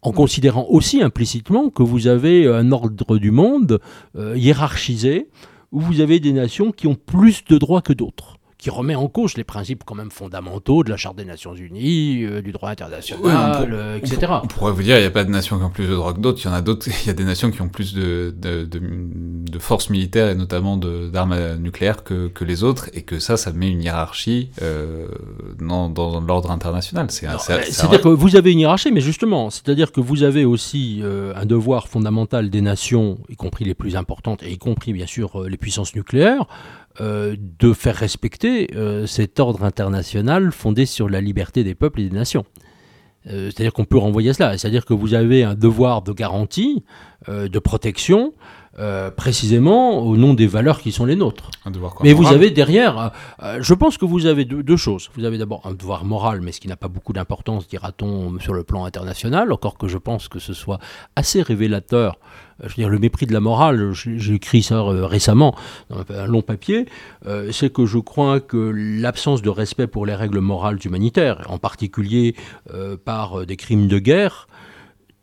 en 0.00 0.12
considérant 0.12 0.66
aussi 0.68 1.02
implicitement 1.02 1.70
que 1.70 1.82
vous 1.82 2.06
avez 2.06 2.46
un 2.46 2.72
ordre 2.72 3.18
du 3.18 3.30
monde 3.30 3.80
hiérarchisé, 4.14 5.28
où 5.72 5.80
vous 5.80 6.00
avez 6.00 6.20
des 6.20 6.32
nations 6.32 6.72
qui 6.72 6.86
ont 6.86 6.94
plus 6.94 7.44
de 7.44 7.58
droits 7.58 7.82
que 7.82 7.94
d'autres 7.94 8.38
qui 8.64 8.70
remet 8.70 8.94
en 8.94 9.08
cause 9.08 9.36
les 9.36 9.44
principes 9.44 9.84
quand 9.84 9.94
même 9.94 10.10
fondamentaux 10.10 10.84
de 10.84 10.88
la 10.88 10.96
Charte 10.96 11.16
des 11.16 11.26
Nations 11.26 11.54
Unies, 11.54 12.24
euh, 12.24 12.40
du 12.40 12.50
droit 12.50 12.70
international, 12.70 13.68
euh, 13.74 13.98
etc. 13.98 14.32
On, 14.42 14.46
pourrait 14.46 14.72
vous 14.72 14.82
dire, 14.82 14.96
il 14.96 15.02
n'y 15.02 15.06
a 15.06 15.10
pas 15.10 15.24
de 15.24 15.30
nations 15.30 15.58
qui 15.58 15.64
ont 15.64 15.68
plus 15.68 15.86
de 15.86 15.94
droits 15.94 16.14
que 16.14 16.20
d'autres, 16.20 16.40
il 16.42 16.46
y 16.46 16.50
en 16.50 16.54
a 16.54 16.62
d'autres, 16.62 16.88
il 17.02 17.06
y 17.06 17.10
a 17.10 17.12
des 17.12 17.24
nations 17.24 17.50
qui 17.50 17.60
ont 17.60 17.68
plus 17.68 17.92
de, 17.92 18.34
de, 18.34 18.64
de, 18.64 19.58
forces 19.58 19.90
militaires 19.90 20.30
et 20.30 20.34
notamment 20.34 20.78
d'armes 20.78 21.56
nucléaires 21.56 22.04
que, 22.04 22.28
que, 22.28 22.42
les 22.42 22.64
autres, 22.64 22.88
et 22.94 23.02
que 23.02 23.18
ça, 23.18 23.36
ça 23.36 23.52
met 23.52 23.68
une 23.68 23.82
hiérarchie 23.82 24.48
euh, 24.62 25.08
dans, 25.58 25.90
dans 25.90 26.18
l'ordre 26.22 26.50
international. 26.50 27.10
C'est-à-dire 27.10 28.00
que 28.00 28.08
vous 28.08 28.34
avez 28.34 28.52
une 28.52 28.60
hiérarchie, 28.60 28.92
mais 28.92 29.02
justement, 29.02 29.50
c'est-à-dire 29.50 29.92
que 29.92 30.00
vous 30.00 30.22
avez 30.22 30.46
aussi 30.46 31.02
un 31.04 31.44
devoir 31.44 31.86
fondamental 31.86 32.48
des 32.48 32.62
nations, 32.62 33.18
y 33.28 33.36
compris 33.36 33.66
les 33.66 33.74
plus 33.74 33.94
importantes, 33.94 34.42
et 34.42 34.50
y 34.50 34.56
compris 34.56 34.94
bien 34.94 35.06
sûr 35.06 35.44
les 35.46 35.58
puissances 35.58 35.94
nucléaires, 35.94 36.46
euh, 37.00 37.34
de 37.38 37.72
faire 37.72 37.96
respecter 37.96 38.68
euh, 38.76 39.04
cet 39.06 39.40
ordre 39.40 39.64
international 39.64 40.52
fondé 40.52 40.86
sur 40.86 41.08
la 41.08 41.20
liberté 41.20 41.64
des 41.64 41.74
peuples 41.74 42.00
et 42.00 42.08
des 42.08 42.14
nations. 42.14 42.44
Euh, 43.26 43.50
c'est-à-dire 43.50 43.72
qu'on 43.72 43.84
peut 43.84 43.98
renvoyer 43.98 44.32
cela. 44.32 44.56
C'est-à-dire 44.56 44.84
que 44.84 44.94
vous 44.94 45.12
avez 45.14 45.42
un 45.42 45.56
devoir 45.56 46.02
de 46.02 46.12
garantie, 46.12 46.84
de 47.26 47.58
protection, 47.58 48.32
précisément 49.16 50.00
au 50.00 50.16
nom 50.16 50.34
des 50.34 50.46
valeurs 50.46 50.80
qui 50.80 50.90
sont 50.90 51.04
les 51.04 51.16
nôtres. 51.16 51.50
mais 52.02 52.12
vous 52.12 52.26
avez 52.26 52.50
derrière, 52.50 53.12
je 53.60 53.74
pense 53.74 53.98
que 53.98 54.04
vous 54.04 54.26
avez 54.26 54.44
deux, 54.44 54.76
choses. 54.76 55.10
Vous 55.16 55.24
avez 55.24 55.38
d'abord 55.38 55.62
un 55.64 55.72
devoir 55.72 56.04
moral, 56.04 56.40
mais 56.40 56.52
ce 56.52 56.60
qui 56.60 56.68
n'a 56.68 56.76
pas 56.76 56.88
beaucoup 56.88 57.12
d'importance, 57.12 57.68
dira-t-on, 57.68 58.38
sur 58.40 58.52
le 58.52 58.64
plan 58.64 58.84
international, 58.84 59.52
encore 59.52 59.78
que 59.78 59.86
je 59.88 59.98
pense 59.98 60.28
que 60.28 60.38
ce 60.38 60.54
soit 60.54 60.78
assez 61.16 61.42
révélateur 61.42 62.18
je 62.62 62.68
veux 62.68 62.74
dire, 62.74 62.88
le 62.88 62.98
mépris 62.98 63.26
de 63.26 63.32
la 63.32 63.40
morale, 63.40 63.92
j'ai 63.92 64.34
écrit 64.34 64.62
ça 64.62 64.76
euh, 64.76 65.06
récemment 65.06 65.54
dans 65.90 66.04
un 66.14 66.26
long 66.26 66.42
papier, 66.42 66.86
euh, 67.26 67.50
c'est 67.52 67.72
que 67.72 67.86
je 67.86 67.98
crois 67.98 68.40
que 68.40 68.72
l'absence 68.74 69.42
de 69.42 69.50
respect 69.50 69.86
pour 69.86 70.06
les 70.06 70.14
règles 70.14 70.38
morales 70.38 70.78
humanitaires, 70.84 71.46
en 71.48 71.58
particulier 71.58 72.34
euh, 72.72 72.96
par 72.96 73.46
des 73.46 73.56
crimes 73.56 73.88
de 73.88 73.98
guerre, 73.98 74.46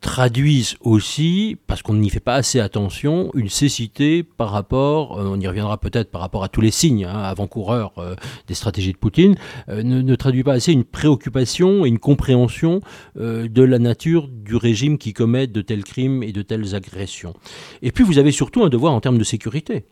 traduisent 0.02 0.76
aussi, 0.80 1.56
parce 1.66 1.80
qu'on 1.80 1.94
n'y 1.94 2.10
fait 2.10 2.20
pas 2.20 2.34
assez 2.34 2.60
attention, 2.60 3.30
une 3.34 3.48
cécité 3.48 4.22
par 4.24 4.50
rapport, 4.50 5.18
euh, 5.18 5.30
on 5.32 5.40
y 5.40 5.46
reviendra 5.46 5.78
peut-être 5.78 6.10
par 6.10 6.20
rapport 6.20 6.44
à 6.44 6.48
tous 6.48 6.60
les 6.60 6.72
signes 6.72 7.06
hein, 7.06 7.22
avant-coureurs 7.22 7.92
euh, 7.98 8.14
des 8.48 8.54
stratégies 8.54 8.92
de 8.92 8.98
Poutine, 8.98 9.36
euh, 9.70 9.82
ne, 9.82 10.14
traduit 10.16 10.42
pas 10.42 10.54
assez 10.54 10.72
une 10.72 10.84
préoccupation 10.84 11.86
et 11.86 11.88
une 11.88 12.00
compréhension 12.00 12.80
de 13.14 13.62
la 13.62 13.78
nature 13.78 14.28
du 14.28 14.56
régime 14.56 14.98
qui 14.98 15.12
commet 15.12 15.46
de 15.46 15.62
tels 15.62 15.84
crimes 15.84 16.22
et 16.22 16.32
de 16.32 16.42
telles 16.42 16.74
agressions. 16.74 17.34
Et 17.80 17.92
puis 17.92 18.02
vous 18.02 18.18
avez 18.18 18.32
surtout 18.32 18.64
un 18.64 18.68
devoir 18.68 18.92
en 18.92 19.00
termes 19.00 19.18
de 19.18 19.24
sécurité. 19.24 19.84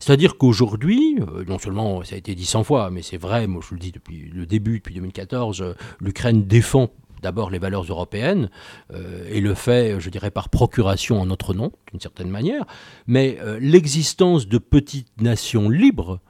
C'est-à-dire 0.00 0.36
qu'aujourd'hui, 0.36 1.16
non 1.46 1.58
seulement 1.58 2.02
ça 2.02 2.16
a 2.16 2.18
été 2.18 2.34
dit 2.34 2.44
100 2.44 2.64
fois, 2.64 2.90
mais 2.90 3.02
c'est 3.02 3.16
vrai, 3.16 3.46
moi 3.46 3.60
je 3.62 3.68
vous 3.68 3.76
le 3.76 3.80
dis 3.80 3.92
depuis 3.92 4.28
le 4.34 4.46
début, 4.46 4.78
depuis 4.78 4.94
2014, 4.94 5.76
l'Ukraine 6.00 6.44
défend 6.44 6.90
d'abord 7.22 7.50
les 7.50 7.58
valeurs 7.58 7.84
européennes, 7.84 8.50
euh, 8.92 9.24
et 9.30 9.40
le 9.40 9.54
fait, 9.54 9.98
je 10.00 10.10
dirais, 10.10 10.30
par 10.30 10.48
procuration 10.48 11.20
en 11.20 11.26
notre 11.26 11.54
nom, 11.54 11.72
d'une 11.90 12.00
certaine 12.00 12.28
manière, 12.28 12.64
mais 13.06 13.38
euh, 13.40 13.58
l'existence 13.60 14.46
de 14.46 14.58
petites 14.58 15.20
nations 15.20 15.70
libres, 15.70 16.20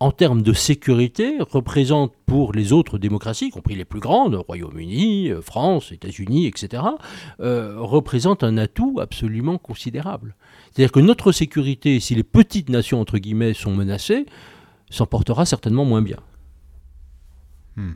en 0.00 0.10
termes 0.10 0.42
de 0.42 0.52
sécurité, 0.52 1.38
représente 1.40 2.12
pour 2.26 2.52
les 2.52 2.72
autres 2.72 2.98
démocraties, 2.98 3.46
y 3.46 3.50
compris 3.50 3.74
les 3.74 3.86
plus 3.86 4.00
grandes, 4.00 4.34
Royaume-Uni, 4.34 5.30
euh, 5.30 5.40
France, 5.40 5.92
États-Unis, 5.92 6.46
etc., 6.46 6.82
représente 7.38 8.44
un 8.44 8.58
atout 8.58 8.98
absolument 9.00 9.56
considérable. 9.56 10.34
C'est-à-dire 10.66 10.92
que 10.92 11.00
notre 11.00 11.32
sécurité, 11.32 12.00
si 12.00 12.14
les 12.14 12.24
petites 12.24 12.68
nations, 12.68 13.00
entre 13.00 13.18
guillemets, 13.18 13.54
sont 13.54 13.74
menacées, 13.74 14.26
s'en 14.90 15.06
portera 15.06 15.46
certainement 15.46 15.84
moins 15.84 16.02
bien. 16.02 16.18
Hmm. 17.76 17.92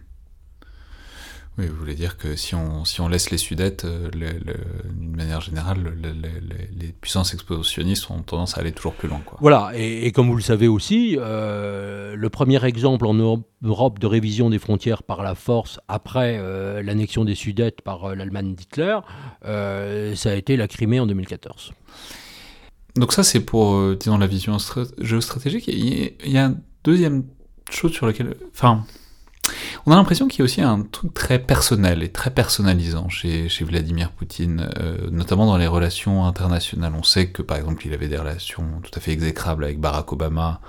Oui, 1.59 1.67
vous 1.67 1.75
voulez 1.75 1.97
dire 1.97 2.17
que 2.17 2.37
si 2.37 2.55
on, 2.55 2.85
si 2.85 3.01
on 3.01 3.09
laisse 3.09 3.33
les 3.33 3.37
Sudètes, 3.37 3.85
euh, 3.85 4.09
d'une 4.13 5.17
manière 5.17 5.41
générale, 5.41 5.93
les 6.79 6.93
puissances 6.93 7.35
expansionnistes 7.35 8.09
ont 8.11 8.23
tendance 8.23 8.57
à 8.57 8.61
aller 8.61 8.71
toujours 8.71 8.95
plus 8.95 9.09
loin. 9.09 9.21
Quoi. 9.27 9.39
Voilà, 9.41 9.73
et, 9.75 10.13
comme 10.13 10.29
vous 10.29 10.37
le 10.37 10.43
savez 10.43 10.69
aussi, 10.69 11.17
euh, 11.19 12.15
le 12.15 12.31
premier 12.31 12.65
exemple 12.65 13.07
en 13.07 13.15
Europe 13.15 13.99
de 13.99 14.07
révision 14.07 14.51
des 14.51 14.61
frontières 14.61 15.03
par 15.03 15.25
la 15.25 15.35
force 15.35 15.81
après 15.89 16.39
euh, 16.39 16.81
l'annexion 16.81 17.25
des 17.25 17.35
Sudètes 17.35 17.81
par 17.81 18.15
l'Allemagne 18.15 18.55
d'Hitler, 18.55 19.01
ça 19.43 20.31
a 20.31 20.35
été 20.35 20.57
la 20.57 20.69
Crimée 20.69 21.01
en 21.01 21.07
2014. 21.07 21.73
Donc 22.95 23.13
ça, 23.13 23.25
c'est 23.25 23.41
pour, 23.41 23.97
disons, 23.97 24.19
la 24.19 24.29
vision 24.29 24.59
géostratégique. 24.99 25.67
Il 25.67 26.31
y 26.31 26.39
a 26.39 26.45
une 26.45 26.61
deuxième 26.85 27.25
chose 27.69 27.93
sur 27.93 28.07
laquelle... 28.07 28.37
Enfin, 28.55 28.85
on 29.87 29.93
a 29.93 29.97
l'impression 29.97 30.29
qu'il 30.29 30.41
y 30.41 30.43
a 30.43 30.45
aussi 30.45 30.61
un 30.61 30.83
truc 30.83 31.15
très 31.15 31.39
personnel 31.39 32.03
et 32.03 32.11
très 32.11 32.31
personnalisant 32.31 33.09
chez, 33.09 33.49
Vladimir 33.61 34.11
Poutine, 34.13 34.71
euh, 34.79 35.11
notamment 35.11 35.47
dans 35.47 35.57
les 35.57 35.67
relations 35.67 36.25
internationales. 36.27 36.93
On 36.97 37.03
sait 37.03 37.29
que, 37.29 37.43
par 37.43 37.57
exemple, 37.57 37.87
il 37.87 37.93
avait 37.93 38.09
des 38.09 38.17
relations 38.17 38.65
tout 38.83 38.91
à 38.95 39.01
fait 39.01 39.13
exécrables 39.13 39.65
avec 39.65 39.81
Barack 39.81 40.13
Obama. 40.13 40.61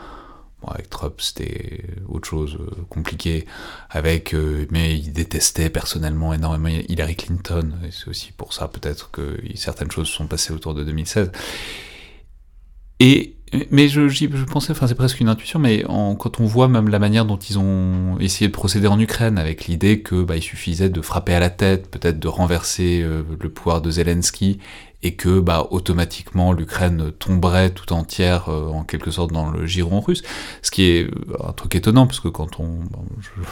Avec 0.68 0.90
Trump, 0.90 1.14
c'était 1.20 1.86
autre 2.10 2.28
chose, 2.28 2.58
euh, 2.60 2.84
compliqué. 2.90 3.46
Avec, 3.90 4.34
euh, 4.34 4.66
mais 4.72 4.98
il 4.98 5.14
détestait 5.14 5.70
personnellement 5.70 6.34
énormément 6.34 6.68
Hillary 6.90 7.16
Clinton. 7.16 7.72
Et 7.88 7.92
c'est 7.92 8.10
aussi 8.10 8.34
pour 8.34 8.52
ça, 8.52 8.68
peut-être, 8.68 9.10
que 9.12 9.38
certaines 9.56 9.90
choses 9.90 10.10
sont 10.10 10.28
passées 10.28 10.52
autour 10.52 10.74
de 10.74 10.84
2016. 10.84 11.32
Et 13.00 13.38
mais 13.72 13.88
je, 13.88 14.08
je 14.08 14.28
pensais, 14.46 14.72
enfin 14.72 14.88
c'est 14.88 14.96
presque 14.96 15.20
une 15.20 15.30
intuition, 15.30 15.60
mais 15.60 15.84
quand 15.84 16.40
on 16.40 16.46
voit 16.46 16.68
même 16.68 16.90
la 16.90 17.00
manière 17.00 17.26
dont 17.26 17.38
ils 17.38 17.58
ont 17.58 18.18
essayé 18.20 18.48
de 18.48 18.54
procéder 18.54 18.88
en 18.88 19.00
Ukraine, 19.00 19.38
avec 19.38 19.66
l'idée 19.66 20.02
que 20.02 20.24
bah, 20.24 20.36
il 20.36 20.42
suffisait 20.42 20.90
de 20.90 21.02
frapper 21.02 21.34
à 21.34 21.40
la 21.40 21.50
tête, 21.50 21.90
peut-être 21.90 22.20
de 22.20 22.28
renverser 22.28 23.02
euh, 23.02 23.24
le 23.40 23.50
pouvoir 23.50 23.82
de 23.82 23.90
Zelensky, 23.90 24.60
et 25.02 25.16
que 25.16 25.40
bah, 25.40 25.68
automatiquement 25.72 26.52
l'Ukraine 26.52 27.12
tomberait 27.12 27.70
tout 27.70 27.94
entière 27.94 28.50
euh, 28.50 28.68
en 28.68 28.84
quelque 28.84 29.12
sorte 29.12 29.32
dans 29.32 29.50
le 29.50 29.66
giron 29.66 30.02
russe. 30.02 30.24
Ce 30.62 30.72
qui 30.72 30.84
est 30.84 31.04
euh, 31.04 31.48
un 31.48 31.54
truc 31.54 31.76
étonnant, 31.76 32.06
parce 32.06 32.20
que 32.20 32.28
quand 32.28 32.60
on, 32.60 32.80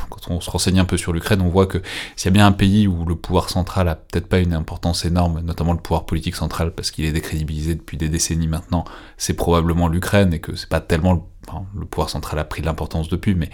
quand 0.09 0.29
on 0.29 0.41
se 0.41 0.49
renseigne 0.49 0.79
un 0.79 0.85
peu 0.85 0.97
sur 0.97 1.13
l'Ukraine, 1.13 1.41
on 1.41 1.49
voit 1.49 1.65
que 1.65 1.81
s'il 2.15 2.25
y 2.25 2.27
a 2.29 2.31
bien 2.31 2.45
un 2.45 2.51
pays 2.51 2.87
où 2.87 3.05
le 3.05 3.15
pouvoir 3.15 3.49
central 3.49 3.87
a 3.87 3.95
peut-être 3.95 4.27
pas 4.27 4.39
une 4.39 4.53
importance 4.53 5.05
énorme, 5.05 5.39
notamment 5.39 5.73
le 5.73 5.79
pouvoir 5.79 6.05
politique 6.05 6.35
central, 6.35 6.71
parce 6.71 6.91
qu'il 6.91 7.05
est 7.05 7.13
décrédibilisé 7.13 7.75
depuis 7.75 7.97
des 7.97 8.09
décennies 8.09 8.47
maintenant, 8.47 8.83
c'est 9.17 9.35
probablement 9.35 9.87
l'Ukraine, 9.87 10.33
et 10.33 10.39
que 10.39 10.55
c'est 10.55 10.69
pas 10.69 10.81
tellement 10.81 11.13
le, 11.13 11.21
le 11.79 11.85
pouvoir 11.85 12.09
central 12.09 12.39
a 12.39 12.43
pris 12.43 12.61
de 12.61 12.65
l'importance 12.65 13.07
depuis, 13.07 13.35
mais 13.35 13.49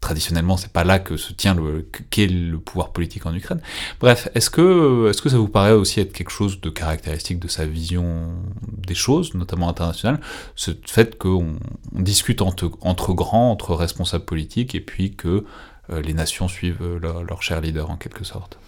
traditionnellement, 0.00 0.56
c'est 0.56 0.72
pas 0.72 0.84
là 0.84 0.98
que 0.98 1.16
se 1.16 1.32
tient 1.32 1.54
le 1.54 1.86
qu'est 2.10 2.26
le 2.26 2.58
pouvoir 2.58 2.90
politique 2.90 3.26
en 3.26 3.34
Ukraine. 3.34 3.60
Bref, 4.00 4.28
est-ce 4.34 4.48
que 4.50 5.08
est-ce 5.10 5.20
que 5.20 5.28
ça 5.28 5.36
vous 5.36 5.48
paraît 5.48 5.72
aussi 5.72 6.00
être 6.00 6.12
quelque 6.12 6.30
chose 6.30 6.60
de 6.60 6.70
caractéristique 6.70 7.38
de 7.38 7.48
sa 7.48 7.66
vision 7.66 8.32
des 8.72 8.94
choses, 8.94 9.34
notamment 9.34 9.68
internationale, 9.68 10.20
ce 10.56 10.70
fait 10.86 11.18
qu'on 11.18 11.56
on 11.94 12.00
discute 12.00 12.40
entre, 12.42 12.68
grands, 13.12 13.50
entre 13.50 13.74
responsables 13.74 14.24
politiques, 14.24 14.74
et 14.74 14.80
puis 14.80 15.14
que 15.14 15.44
euh, 15.90 16.00
les 16.00 16.14
nations 16.14 16.48
suivent 16.48 16.96
leur, 17.00 17.22
leur 17.22 17.42
cher 17.42 17.60
leader 17.60 17.90
en 17.90 17.96
quelque 17.96 18.24
sorte? 18.24 18.58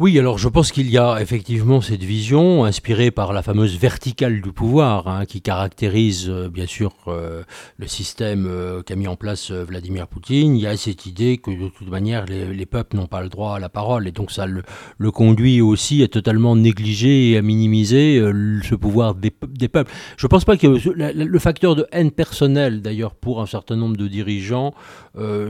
Oui, 0.00 0.18
alors 0.18 0.38
je 0.38 0.48
pense 0.48 0.72
qu'il 0.72 0.90
y 0.90 0.96
a 0.96 1.20
effectivement 1.20 1.82
cette 1.82 2.02
vision 2.02 2.64
inspirée 2.64 3.10
par 3.10 3.34
la 3.34 3.42
fameuse 3.42 3.78
verticale 3.78 4.40
du 4.40 4.50
pouvoir 4.50 5.06
hein, 5.08 5.26
qui 5.26 5.42
caractérise 5.42 6.30
euh, 6.30 6.48
bien 6.48 6.64
sûr 6.64 6.94
euh, 7.06 7.42
le 7.76 7.86
système 7.86 8.46
euh, 8.48 8.80
qu'a 8.80 8.96
mis 8.96 9.08
en 9.08 9.16
place 9.16 9.50
Vladimir 9.50 10.08
Poutine. 10.08 10.56
Il 10.56 10.62
y 10.62 10.66
a 10.66 10.74
cette 10.78 11.04
idée 11.04 11.36
que 11.36 11.50
de 11.50 11.68
toute 11.68 11.90
manière 11.90 12.24
les, 12.24 12.64
peuples 12.64 12.96
n'ont 12.96 13.08
pas 13.08 13.20
le 13.20 13.28
droit 13.28 13.56
à 13.56 13.58
la 13.58 13.68
parole 13.68 14.08
et 14.08 14.10
donc 14.10 14.30
ça 14.30 14.46
le, 14.46 14.62
conduit 15.10 15.60
aussi 15.60 16.02
à 16.02 16.08
totalement 16.08 16.56
négliger 16.56 17.32
et 17.32 17.36
à 17.36 17.42
minimiser 17.42 18.20
ce 18.62 18.74
pouvoir 18.74 19.14
des, 19.14 19.30
peuples. 19.30 19.92
Je 20.16 20.24
ne 20.24 20.28
pense 20.30 20.46
pas 20.46 20.56
que 20.56 20.66
le, 20.66 21.38
facteur 21.38 21.76
de 21.76 21.86
haine 21.92 22.10
personnelle 22.10 22.80
d'ailleurs 22.80 23.14
pour 23.14 23.42
un 23.42 23.46
certain 23.46 23.76
nombre 23.76 23.98
de 23.98 24.08
dirigeants 24.08 24.72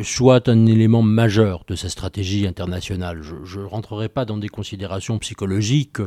soit 0.02 0.48
un 0.48 0.66
élément 0.66 1.02
majeur 1.02 1.62
de 1.68 1.76
sa 1.76 1.88
stratégie 1.88 2.48
internationale. 2.48 3.20
Je 3.22 3.60
ne 3.60 3.64
rentrerai 3.64 4.08
pas 4.08 4.24
dans 4.24 4.39
des 4.40 4.48
considérations 4.48 5.18
psychologiques. 5.18 5.98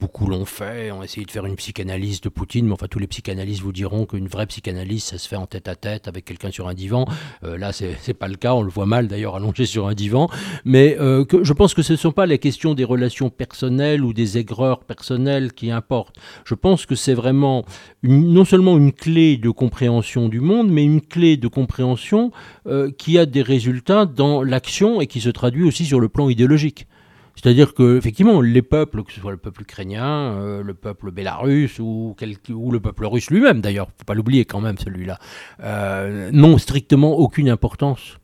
Beaucoup 0.00 0.26
l'ont 0.26 0.44
fait, 0.44 0.90
ont 0.90 1.02
essayé 1.02 1.24
de 1.24 1.30
faire 1.30 1.46
une 1.46 1.56
psychanalyse 1.56 2.20
de 2.20 2.28
Poutine, 2.28 2.66
mais 2.66 2.72
enfin 2.72 2.88
tous 2.88 2.98
les 2.98 3.06
psychanalystes 3.06 3.62
vous 3.62 3.72
diront 3.72 4.06
qu'une 4.06 4.26
vraie 4.26 4.46
psychanalyse, 4.46 5.04
ça 5.04 5.18
se 5.18 5.28
fait 5.28 5.36
en 5.36 5.46
tête 5.46 5.68
à 5.68 5.76
tête 5.76 6.08
avec 6.08 6.24
quelqu'un 6.24 6.50
sur 6.50 6.68
un 6.68 6.74
divan. 6.74 7.06
Euh, 7.44 7.56
là, 7.56 7.72
c'est 7.72 7.96
n'est 8.08 8.14
pas 8.14 8.28
le 8.28 8.36
cas, 8.36 8.54
on 8.54 8.62
le 8.62 8.70
voit 8.70 8.86
mal 8.86 9.08
d'ailleurs 9.08 9.36
allongé 9.36 9.66
sur 9.66 9.86
un 9.86 9.94
divan. 9.94 10.28
Mais 10.64 10.96
euh, 11.00 11.24
je 11.42 11.52
pense 11.52 11.74
que 11.74 11.82
ce 11.82 11.92
ne 11.92 11.98
sont 11.98 12.12
pas 12.12 12.26
les 12.26 12.38
questions 12.38 12.74
des 12.74 12.84
relations 12.84 13.30
personnelles 13.30 14.04
ou 14.04 14.12
des 14.12 14.38
aigreurs 14.38 14.84
personnelles 14.84 15.52
qui 15.52 15.70
importent. 15.70 16.16
Je 16.44 16.54
pense 16.54 16.86
que 16.86 16.94
c'est 16.94 17.14
vraiment 17.14 17.64
non 18.02 18.44
seulement 18.44 18.76
une 18.76 18.92
clé 18.92 19.36
de 19.36 19.50
compréhension 19.50 20.28
du 20.28 20.40
monde, 20.40 20.68
mais 20.70 20.84
une 20.84 21.00
clé 21.00 21.36
de 21.36 21.48
compréhension 21.48 22.30
euh, 22.66 22.90
qui 22.90 23.18
a 23.18 23.26
des 23.26 23.42
résultats 23.42 24.06
dans 24.06 24.42
l'action 24.42 25.00
et 25.00 25.06
qui 25.06 25.20
se 25.20 25.30
traduit 25.30 25.64
aussi 25.64 25.84
sur 25.84 26.00
le 26.00 26.08
plan 26.08 26.28
idéologique. 26.28 26.86
C'est-à-dire 27.34 27.74
que 27.74 27.96
effectivement, 27.96 28.40
les 28.40 28.62
peuples, 28.62 29.02
que 29.02 29.12
ce 29.12 29.20
soit 29.20 29.30
le 29.30 29.38
peuple 29.38 29.62
ukrainien, 29.62 30.32
euh, 30.34 30.62
le 30.62 30.74
peuple 30.74 31.10
bélarusse 31.10 31.78
ou, 31.78 32.14
le 32.20 32.80
peuple 32.80 33.06
russe 33.06 33.30
lui-même, 33.30 33.60
d'ailleurs, 33.60 33.88
faut 33.96 34.04
pas 34.04 34.14
l'oublier 34.14 34.44
quand 34.44 34.60
même 34.60 34.78
celui-là, 34.78 35.18
euh, 35.62 36.30
n'ont 36.32 36.58
strictement 36.58 37.12
aucune 37.18 37.48
importance 37.48 38.18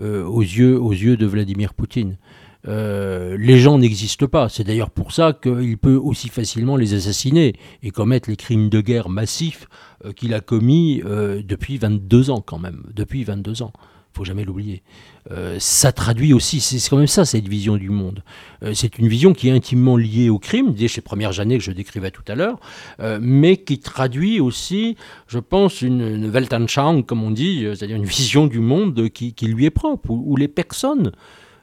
euh, 0.00 0.24
aux 0.24 0.42
yeux 0.42 0.78
aux 0.78 0.92
yeux 0.92 1.16
de 1.16 1.26
Vladimir 1.26 1.74
Poutine. 1.74 2.18
les 2.66 3.58
gens 3.58 3.78
n'existent 3.78 4.28
pas. 4.28 4.48
C'est 4.48 4.64
d'ailleurs 4.64 4.90
pour 4.90 5.12
ça 5.12 5.32
qu'il 5.32 5.78
peut 5.78 5.96
aussi 5.96 6.28
facilement 6.28 6.76
les 6.76 6.92
assassiner 6.94 7.54
et 7.82 7.90
commettre 7.90 8.28
les 8.28 8.36
crimes 8.36 8.68
de 8.68 8.80
guerre 8.82 9.08
massifs 9.08 9.66
qu'il 10.14 10.34
a 10.34 10.40
commis 10.40 11.02
depuis 11.02 11.78
22 11.78 12.30
ans 12.30 12.42
quand 12.42 12.58
même. 12.58 12.82
Depuis 12.94 13.24
22 13.24 13.62
ans 13.62 13.72
faut 14.12 14.24
jamais 14.24 14.44
l'oublier. 14.44 14.82
Euh, 15.30 15.56
ça 15.60 15.92
traduit 15.92 16.32
aussi, 16.32 16.60
c'est 16.60 16.88
quand 16.88 16.96
même 16.96 17.06
ça, 17.06 17.24
cette 17.24 17.46
vision 17.46 17.76
du 17.76 17.90
monde. 17.90 18.22
Euh, 18.62 18.72
c'est 18.74 18.98
une 18.98 19.08
vision 19.08 19.32
qui 19.32 19.48
est 19.48 19.52
intimement 19.52 19.96
liée 19.96 20.28
au 20.28 20.38
crime, 20.38 20.72
dès 20.74 20.88
ces 20.88 21.00
premières 21.00 21.40
années 21.40 21.58
que 21.58 21.64
je 21.64 21.72
décrivais 21.72 22.10
tout 22.10 22.24
à 22.26 22.34
l'heure, 22.34 22.58
euh, 23.00 23.18
mais 23.22 23.56
qui 23.58 23.78
traduit 23.78 24.40
aussi, 24.40 24.96
je 25.28 25.38
pense, 25.38 25.82
une, 25.82 26.00
une 26.00 26.30
Weltanschauung, 26.30 27.04
comme 27.04 27.22
on 27.22 27.30
dit, 27.30 27.64
c'est-à-dire 27.74 27.96
une 27.96 28.04
vision 28.04 28.46
du 28.46 28.58
monde 28.58 29.08
qui, 29.10 29.34
lui 29.42 29.66
est 29.66 29.70
propre, 29.70 30.10
où, 30.10 30.36
les 30.36 30.48
personnes, 30.48 31.12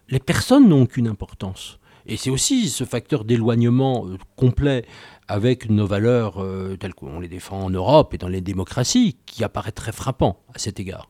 les 0.09 0.19
personnes 0.19 0.69
n'ont 0.69 0.83
aucune 0.83 1.07
importance. 1.07 1.79
Et 2.05 2.15
c'est 2.15 2.29
aussi 2.29 2.69
ce 2.69 2.85
facteur 2.85 3.25
d'éloignement 3.25 4.05
complet 4.37 4.85
avec 5.27 5.69
nos 5.69 5.85
valeurs 5.85 6.41
telles 6.79 6.93
qu'on 6.93 7.19
les 7.19 7.27
défend 7.27 7.65
en 7.65 7.69
Europe 7.69 8.13
et 8.13 8.17
dans 8.17 8.29
les 8.29 8.39
démocraties 8.39 9.17
qui 9.25 9.43
apparaît 9.43 9.73
très 9.73 9.91
frappant 9.91 10.39
à 10.53 10.59
cet 10.59 10.79
égard. 10.79 11.09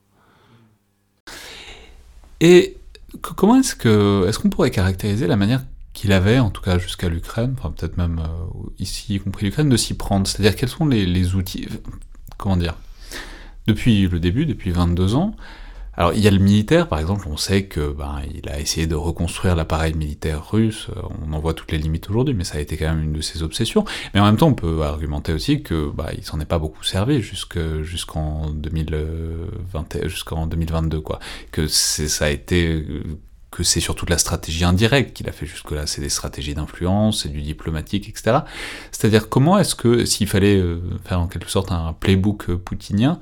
Et 2.39 2.77
comment 3.21 3.59
est-ce 3.59 3.75
qu'on 4.39 4.49
pourrait 4.49 4.71
caractériser 4.71 5.27
la 5.27 5.35
manière 5.35 5.63
qu'il 5.93 6.11
avait, 6.11 6.39
en 6.39 6.51
tout 6.51 6.61
cas 6.61 6.77
jusqu'à 6.77 7.09
l'Ukraine, 7.09 7.55
enfin 7.57 7.71
peut-être 7.71 7.97
même 7.97 8.19
euh, 8.19 8.69
ici, 8.79 9.15
y 9.15 9.19
compris 9.19 9.45
l'Ukraine, 9.45 9.69
de 9.69 9.77
s'y 9.77 9.95
prendre? 9.95 10.27
C'est-à-dire 10.27 10.55
quels 10.55 10.69
sont 10.69 10.85
les, 10.85 11.05
les 11.05 11.35
outils, 11.35 11.67
comment 12.37 12.57
dire? 12.57 12.75
Depuis 13.65 14.07
le 14.07 14.19
début, 14.19 14.45
depuis 14.45 14.71
22 14.71 15.15
ans, 15.15 15.35
alors 15.97 16.13
il 16.13 16.19
y 16.19 16.27
a 16.27 16.31
le 16.31 16.37
militaire, 16.37 16.87
par 16.87 16.99
exemple, 16.99 17.27
on 17.27 17.37
sait 17.37 17.65
que 17.65 17.91
ben, 17.91 18.21
il 18.31 18.47
a 18.49 18.59
essayé 18.59 18.85
de 18.85 18.93
reconstruire 18.93 19.55
l'appareil 19.55 19.95
militaire 19.95 20.47
russe, 20.51 20.89
euh, 20.95 21.01
on 21.27 21.33
en 21.33 21.39
voit 21.39 21.55
toutes 21.55 21.71
les 21.71 21.79
limites 21.79 22.07
aujourd'hui, 22.11 22.35
mais 22.35 22.43
ça 22.43 22.59
a 22.59 22.61
été 22.61 22.77
quand 22.77 22.85
même 22.85 23.03
une 23.03 23.13
de 23.13 23.21
ses 23.21 23.41
obsessions. 23.41 23.83
Mais 24.13 24.19
en 24.19 24.25
même 24.25 24.37
temps, 24.37 24.49
on 24.49 24.53
peut 24.53 24.83
argumenter 24.83 25.33
aussi 25.33 25.63
que 25.63 25.89
bah, 25.89 26.11
il 26.15 26.23
s'en 26.23 26.39
est 26.39 26.45
pas 26.45 26.59
beaucoup 26.59 26.83
servi 26.83 27.23
jusqu'en 27.23 28.51
2020, 28.51 30.05
jusqu'en 30.05 30.45
2022, 30.45 31.01
quoi. 31.01 31.17
Que 31.51 31.67
ça 31.67 32.25
a 32.25 32.29
été 32.29 32.67
euh, 32.67 33.03
que 33.57 33.63
c'est 33.63 33.79
surtout 33.79 34.05
de 34.05 34.11
la 34.11 34.19
stratégie 34.19 34.63
indirecte 34.63 35.17
qu'il 35.17 35.27
a 35.27 35.31
fait 35.31 35.47
jusque-là, 35.47 35.87
c'est 35.87 35.99
des 35.99 36.09
stratégies 36.09 36.53
d'influence, 36.53 37.23
c'est 37.23 37.29
du 37.29 37.41
diplomatique, 37.41 38.07
etc. 38.07 38.41
C'est-à-dire 38.91 39.29
comment 39.29 39.57
est-ce 39.57 39.73
que, 39.73 40.05
s'il 40.05 40.27
fallait 40.27 40.57
euh, 40.57 40.79
faire 41.03 41.19
en 41.19 41.25
quelque 41.25 41.49
sorte 41.49 41.71
un 41.71 41.93
playbook 41.93 42.53
poutinien, 42.53 43.19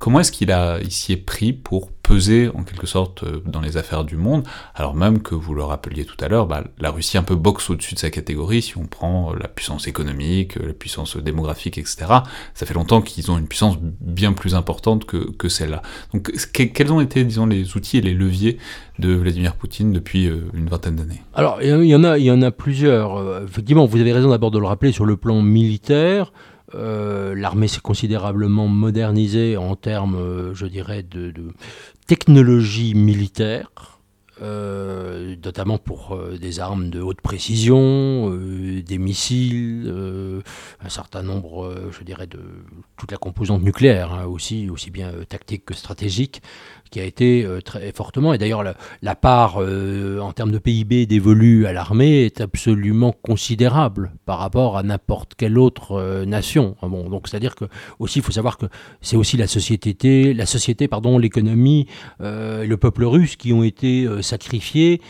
comment 0.00 0.18
est-ce 0.18 0.32
qu'il 0.32 0.50
a, 0.50 0.80
il 0.80 0.90
s'y 0.90 1.12
est 1.12 1.16
pris 1.16 1.52
pour 1.52 1.92
peser 2.06 2.50
en 2.54 2.64
quelque 2.64 2.86
sorte 2.86 3.22
euh, 3.22 3.42
dans 3.46 3.60
les 3.60 3.76
affaires 3.76 4.04
du 4.04 4.16
monde, 4.16 4.44
alors 4.74 4.94
même 4.94 5.22
que 5.22 5.36
vous 5.36 5.54
le 5.54 5.62
rappeliez 5.62 6.04
tout 6.04 6.16
à 6.20 6.26
l'heure, 6.26 6.46
bah, 6.46 6.64
la 6.78 6.90
Russie 6.90 7.16
un 7.18 7.22
peu 7.22 7.36
boxe 7.36 7.70
au-dessus 7.70 7.94
de 7.94 8.00
sa 8.00 8.10
catégorie 8.10 8.62
si 8.62 8.76
on 8.78 8.86
prend 8.86 9.32
euh, 9.32 9.36
la 9.40 9.46
puissance 9.46 9.86
économique, 9.86 10.56
la 10.56 10.72
puissance 10.72 11.16
démographique, 11.16 11.78
etc. 11.78 12.06
Ça 12.54 12.66
fait 12.66 12.74
longtemps 12.74 13.02
qu'ils 13.02 13.30
ont 13.30 13.38
une 13.38 13.46
puissance 13.46 13.76
bien 13.80 14.32
plus 14.32 14.56
importante 14.56 15.04
que, 15.04 15.30
que 15.32 15.48
celle-là. 15.48 15.82
Donc 16.12 16.32
quels 16.52 16.92
ont 16.92 17.00
été, 17.00 17.24
disons, 17.24 17.46
les 17.46 17.76
outils 17.76 17.98
et 17.98 18.02
les 18.02 18.14
leviers 18.14 18.58
de 18.98 19.12
Vladimir 19.14 19.54
Poutine 19.54 19.92
depuis 19.92 20.26
euh, 20.26 20.48
une 20.54 20.68
vingtaine 20.68 20.96
d'années 20.96 21.20
Alors 21.34 21.60
il 21.62 21.84
y 21.84 21.94
en 21.94 22.42
a, 22.42 22.50
plusieurs. 22.50 23.42
Effectivement, 23.44 23.86
vous 23.86 24.00
avez 24.00 24.12
raison 24.12 24.30
d'abord 24.30 24.50
de 24.50 24.58
le 24.58 24.66
rappeler 24.66 24.92
sur 24.92 25.04
le 25.04 25.16
plan 25.16 25.42
militaire. 25.42 26.32
Euh, 26.74 27.34
l'armée 27.34 27.68
s'est 27.68 27.80
considérablement 27.80 28.66
modernisée 28.66 29.56
en 29.56 29.76
termes, 29.76 30.16
euh, 30.16 30.54
je 30.54 30.66
dirais, 30.66 31.02
de, 31.02 31.32
technologie 32.06 32.94
militaire. 32.94 33.70
Euh, 34.42 35.34
notamment 35.42 35.78
pour 35.78 36.18
des 36.38 36.60
armes 36.60 36.90
de 36.90 37.00
haute 37.00 37.22
précision, 37.22 38.30
des 38.30 38.98
missiles, 38.98 39.90
un 40.84 40.88
certain 40.90 41.22
nombre, 41.22 41.74
je 41.90 42.04
dirais, 42.04 42.26
de 42.26 42.40
toute 42.98 43.10
la 43.10 43.16
composante 43.16 43.62
nucléaire 43.62 44.12
hein, 44.12 44.26
aussi, 44.26 44.68
aussi 44.68 44.90
bien 44.90 45.10
tactique 45.26 45.64
que 45.64 45.72
stratégique 45.72 46.42
qui 46.90 47.00
a 47.00 47.04
été 47.04 47.44
euh, 47.44 47.60
très 47.60 47.92
fortement, 47.92 48.32
et 48.32 48.38
d'ailleurs 48.38 48.62
la, 49.02 49.14
part 49.14 49.56
euh, 49.58 50.20
en 50.20 50.32
termes 50.32 50.52
de 50.52 50.58
PIB 50.58 51.06
dévolue 51.06 51.66
à 51.66 51.72
l'armée 51.72 52.24
est 52.24 52.40
absolument 52.40 53.12
considérable 53.12 54.12
par 54.24 54.38
rapport 54.38 54.76
à 54.76 54.82
n'importe 54.82 55.34
quelle 55.36 55.58
autre 55.58 55.92
euh, 55.92 56.24
nation. 56.24 56.76
Bon, 56.82 57.08
donc 57.08 57.28
c'est-à-dire 57.28 57.54
que 57.54 57.64
aussi 57.98 58.18
il 58.20 58.22
faut 58.22 58.32
savoir 58.32 58.58
que 58.58 58.66
c'est 59.00 59.16
aussi 59.16 59.36
la 59.36 59.46
société, 59.46 60.34
la 60.34 60.46
société, 60.46 60.88
pardon, 60.88 61.18
l'économie, 61.18 61.86
et 62.20 62.66
le 62.66 62.76
peuple 62.76 63.04
russe 63.04 63.36
qui 63.36 63.52
ont 63.52 63.62
été 63.62 64.06
sacrifiés 64.22 65.00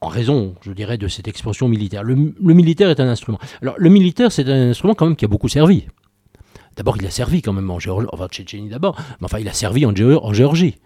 en 0.00 0.08
raison, 0.08 0.54
je 0.62 0.72
dirais, 0.72 0.98
de 0.98 1.08
cette 1.08 1.28
expansion 1.28 1.68
militaire. 1.68 2.02
Le, 2.02 2.34
le, 2.40 2.54
militaire 2.54 2.90
est 2.90 3.00
un 3.00 3.08
instrument. 3.08 3.38
Alors, 3.62 3.74
le 3.78 3.88
militaire, 3.88 4.32
c'est 4.32 4.48
un 4.48 4.70
instrument 4.70 4.94
quand 4.94 5.06
même 5.06 5.16
qui 5.16 5.24
a 5.24 5.28
beaucoup 5.28 5.48
servi. 5.48 5.86
D'abord, 6.76 6.96
il 6.98 7.06
a 7.06 7.10
servi 7.10 7.42
quand 7.42 7.54
même 7.54 7.70
en 7.70 7.78
Géorgie, 7.78 8.06
enfin 8.12 8.28
Tchétchénie 8.28 8.68
d'abord, 8.68 8.96
mais 9.20 9.24
enfin 9.24 9.38
il 9.38 9.48
a 9.48 9.52
servi 9.52 9.86
en, 9.86 9.94
Géorgie. 9.94 10.76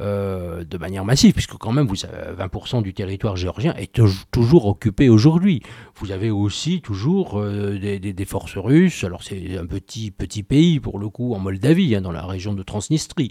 Euh, 0.00 0.64
de 0.64 0.78
manière 0.78 1.04
massive, 1.04 1.34
puisque 1.34 1.52
quand 1.58 1.70
même 1.70 1.86
vous 1.86 1.96
20% 1.96 2.82
du 2.82 2.94
territoire 2.94 3.36
géorgien 3.36 3.74
est 3.76 4.00
toujours 4.30 4.66
occupé 4.66 5.10
aujourd'hui. 5.10 5.62
Vous 5.96 6.12
avez 6.12 6.30
aussi 6.30 6.80
toujours 6.80 7.38
euh, 7.38 7.78
des, 7.78 8.24
forces 8.24 8.56
russes, 8.56 9.04
alors 9.04 9.22
c'est 9.22 9.58
un 9.58 9.66
petit, 9.66 10.10
petit 10.10 10.42
pays 10.42 10.80
pour 10.80 10.98
le 10.98 11.10
coup 11.10 11.34
en 11.34 11.38
Moldavie, 11.40 11.94
hein, 11.94 12.00
dans 12.00 12.10
la 12.10 12.24
région 12.24 12.54
de 12.54 12.62
Transnistrie, 12.62 13.30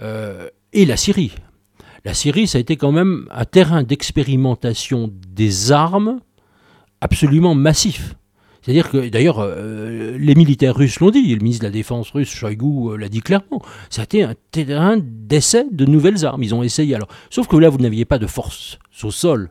euh, 0.00 0.48
et 0.72 0.86
la 0.86 0.96
Syrie. 0.96 1.32
La 2.04 2.14
Syrie, 2.14 2.46
ça 2.46 2.58
a 2.58 2.60
été 2.60 2.76
quand 2.76 2.92
même 2.92 3.26
un 3.32 3.44
terrain 3.44 3.82
d'expérimentation 3.82 5.10
des 5.12 5.72
armes 5.72 6.20
absolument 7.00 7.56
massif. 7.56 8.14
C'est-à-dire 8.66 8.90
que, 8.90 9.08
d'ailleurs, 9.08 9.38
euh, 9.38 10.18
les 10.18 10.34
militaires 10.34 10.74
russes 10.74 10.98
l'ont 10.98 11.10
dit, 11.10 11.32
le 11.32 11.40
ministre 11.40 11.62
de 11.62 11.68
la 11.68 11.72
Défense 11.72 12.10
russe, 12.10 12.28
Shoigu, 12.28 12.90
euh, 12.90 12.96
l'a 12.96 13.08
dit 13.08 13.20
clairement, 13.20 13.62
ça 13.90 14.00
a 14.00 14.04
été 14.04 14.24
un 14.24 14.34
terrain 14.50 14.96
d'essai 15.00 15.66
de 15.70 15.84
nouvelles 15.84 16.26
armes. 16.26 16.42
Ils 16.42 16.52
ont 16.52 16.64
essayé 16.64 16.96
alors. 16.96 17.06
Sauf 17.30 17.46
que 17.46 17.56
là, 17.56 17.68
vous 17.68 17.78
n'aviez 17.78 18.04
pas 18.04 18.18
de 18.18 18.26
force 18.26 18.80
au 19.04 19.12
sol 19.12 19.50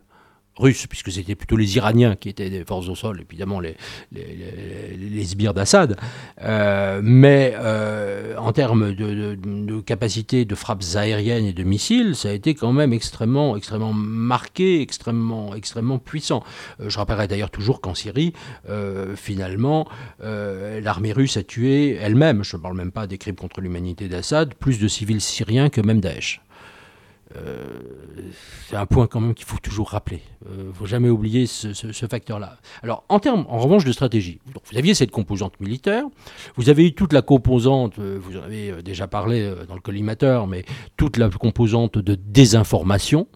russes, 0.57 0.87
puisque 0.87 1.11
c'était 1.11 1.35
plutôt 1.35 1.57
les 1.57 1.75
Iraniens 1.75 2.15
qui 2.15 2.29
étaient 2.29 2.49
des 2.49 2.63
forces 2.63 2.87
au 2.87 2.95
sol, 2.95 3.21
évidemment 3.29 3.59
les, 3.59 3.75
les, 4.11 5.25
sbires 5.25 5.53
d'Assad. 5.53 5.97
Euh, 6.41 7.01
mais 7.03 7.53
euh, 7.57 8.35
en 8.37 8.53
termes 8.53 8.93
de, 8.93 9.81
capacité 9.81 10.45
de 10.45 10.55
frappes 10.55 10.83
aériennes 10.95 11.45
et 11.45 11.53
de 11.53 11.63
missiles, 11.63 12.15
ça 12.15 12.29
a 12.29 12.31
été 12.31 12.55
quand 12.55 12.71
même 12.71 12.93
extrêmement, 12.93 13.57
extrêmement 13.57 13.93
marqué, 13.93 14.81
extrêmement, 14.81 15.55
extrêmement 15.55 15.99
puissant. 15.99 16.43
Euh, 16.79 16.89
je 16.89 16.97
rappellerai 16.97 17.27
d'ailleurs 17.27 17.51
toujours 17.51 17.81
qu'en 17.81 17.93
Syrie, 17.93 18.33
finalement, 19.15 19.87
l'armée 20.19 21.11
russe 21.11 21.37
a 21.37 21.43
tué 21.43 21.95
elle-même, 21.95 22.43
je 22.43 22.55
ne 22.55 22.61
parle 22.61 22.77
même 22.77 22.91
pas 22.91 23.07
des 23.07 23.17
crimes 23.17 23.35
contre 23.35 23.61
l'humanité 23.61 24.07
d'Assad, 24.07 24.53
plus 24.55 24.79
de 24.79 24.87
civils 24.87 25.21
syriens 25.21 25.69
que 25.69 25.81
même 25.81 25.99
Daesh. 25.99 26.41
Euh, 27.35 27.65
c'est 28.67 28.75
un 28.75 28.85
point 28.85 29.07
quand 29.07 29.19
même 29.19 29.33
qu'il 29.33 29.45
faut 29.45 29.57
toujours 29.57 29.89
rappeler. 29.89 30.21
Il 30.45 30.59
euh, 30.59 30.67
ne 30.67 30.73
faut 30.73 30.85
jamais 30.85 31.09
oublier 31.09 31.45
ce, 31.47 31.73
facteur-là. 32.07 32.57
Alors, 32.83 33.03
en 33.09 33.19
termes, 33.19 33.45
en 33.49 33.59
revanche, 33.59 33.85
de 33.85 33.91
stratégie, 33.91 34.39
vous 34.45 34.77
aviez 34.77 34.93
cette 34.93 35.11
composante 35.11 35.59
militaire, 35.59 36.05
vous 36.55 36.69
avez 36.69 36.87
eu 36.87 36.93
toute 36.93 37.13
la 37.13 37.21
composante, 37.21 37.99
euh, 37.99 38.17
vous 38.21 38.37
en 38.37 38.43
avez 38.43 38.81
déjà 38.83 39.07
parlé 39.07 39.53
dans 39.67 39.75
le 39.75 39.81
collimateur, 39.81 40.47
mais 40.47 40.65
toute 40.97 41.17
la 41.17 41.29
composante 41.29 41.97
de 41.97 42.15
désinformation, 42.15 43.27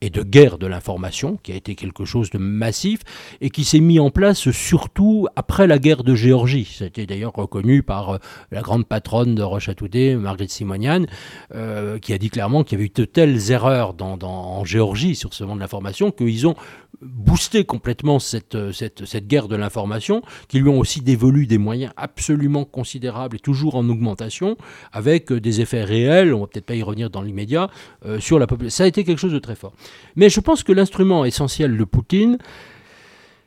et 0.00 0.10
de 0.10 0.22
guerre 0.22 0.58
de 0.58 0.66
l'information, 0.66 1.38
qui 1.42 1.52
a 1.52 1.54
été 1.54 1.74
quelque 1.74 2.04
chose 2.04 2.30
de 2.30 2.38
massif 2.38 3.00
et 3.40 3.50
qui 3.50 3.64
s'est 3.64 3.80
mis 3.80 3.98
en 3.98 4.10
place 4.10 4.50
surtout 4.50 5.26
après 5.36 5.66
la 5.66 5.78
guerre 5.78 6.04
de 6.04 6.14
Géorgie. 6.14 6.78
Été 6.80 7.06
d'ailleurs 7.06 7.32
reconnu 7.32 7.82
par 7.82 8.10
euh, 8.10 8.18
la 8.50 8.60
grande 8.60 8.86
patronne 8.86 9.34
de 9.34 9.42
Rochatoudé, 9.42 10.16
Marguerite 10.16 10.50
Simonian, 10.50 11.06
euh, 11.54 11.98
qui 11.98 12.12
a 12.12 12.18
dit 12.18 12.30
clairement 12.30 12.62
qu'il 12.62 12.78
y 12.78 12.80
avait 12.80 12.86
eu 12.86 12.92
de 12.94 13.04
telles 13.04 13.50
erreurs 13.50 13.94
dans, 13.94 14.18
en 14.22 14.64
Géorgie 14.64 15.14
sur 15.14 15.32
ce 15.32 15.44
monde 15.44 15.56
de 15.56 15.60
l'information 15.60 16.10
qu'ils 16.10 16.46
ont 16.46 16.56
boosté 17.02 17.64
complètement 17.64 18.18
cette, 18.18 18.72
cette, 18.72 19.04
cette 19.04 19.26
guerre 19.26 19.48
de 19.48 19.56
l'information, 19.56 20.22
qui 20.48 20.60
lui 20.60 20.68
ont 20.68 20.78
aussi 20.78 21.00
dévolu 21.00 21.46
des 21.46 21.58
moyens 21.58 21.92
absolument 21.96 22.64
considérables 22.64 23.36
et 23.36 23.40
toujours 23.40 23.74
en 23.74 23.88
augmentation, 23.88 24.56
avec 24.92 25.32
des 25.32 25.60
effets 25.60 25.84
réels, 25.84 26.34
on 26.34 26.40
va 26.40 26.46
peut-être 26.46 26.66
pas 26.66 26.74
y 26.74 26.82
revenir 26.82 27.10
dans 27.10 27.22
l'immédiat, 27.22 27.70
euh, 28.04 28.20
sur 28.20 28.38
la 28.38 28.46
population. 28.46 28.76
Ça 28.76 28.84
a 28.84 28.86
été 28.86 29.04
quelque 29.04 29.18
chose 29.18 29.32
de 29.32 29.38
très 29.38 29.54
fort. 29.54 29.72
Mais 30.16 30.28
je 30.28 30.40
pense 30.40 30.62
que 30.62 30.72
l'instrument 30.72 31.24
essentiel 31.24 31.76
de 31.76 31.84
Poutine, 31.84 32.38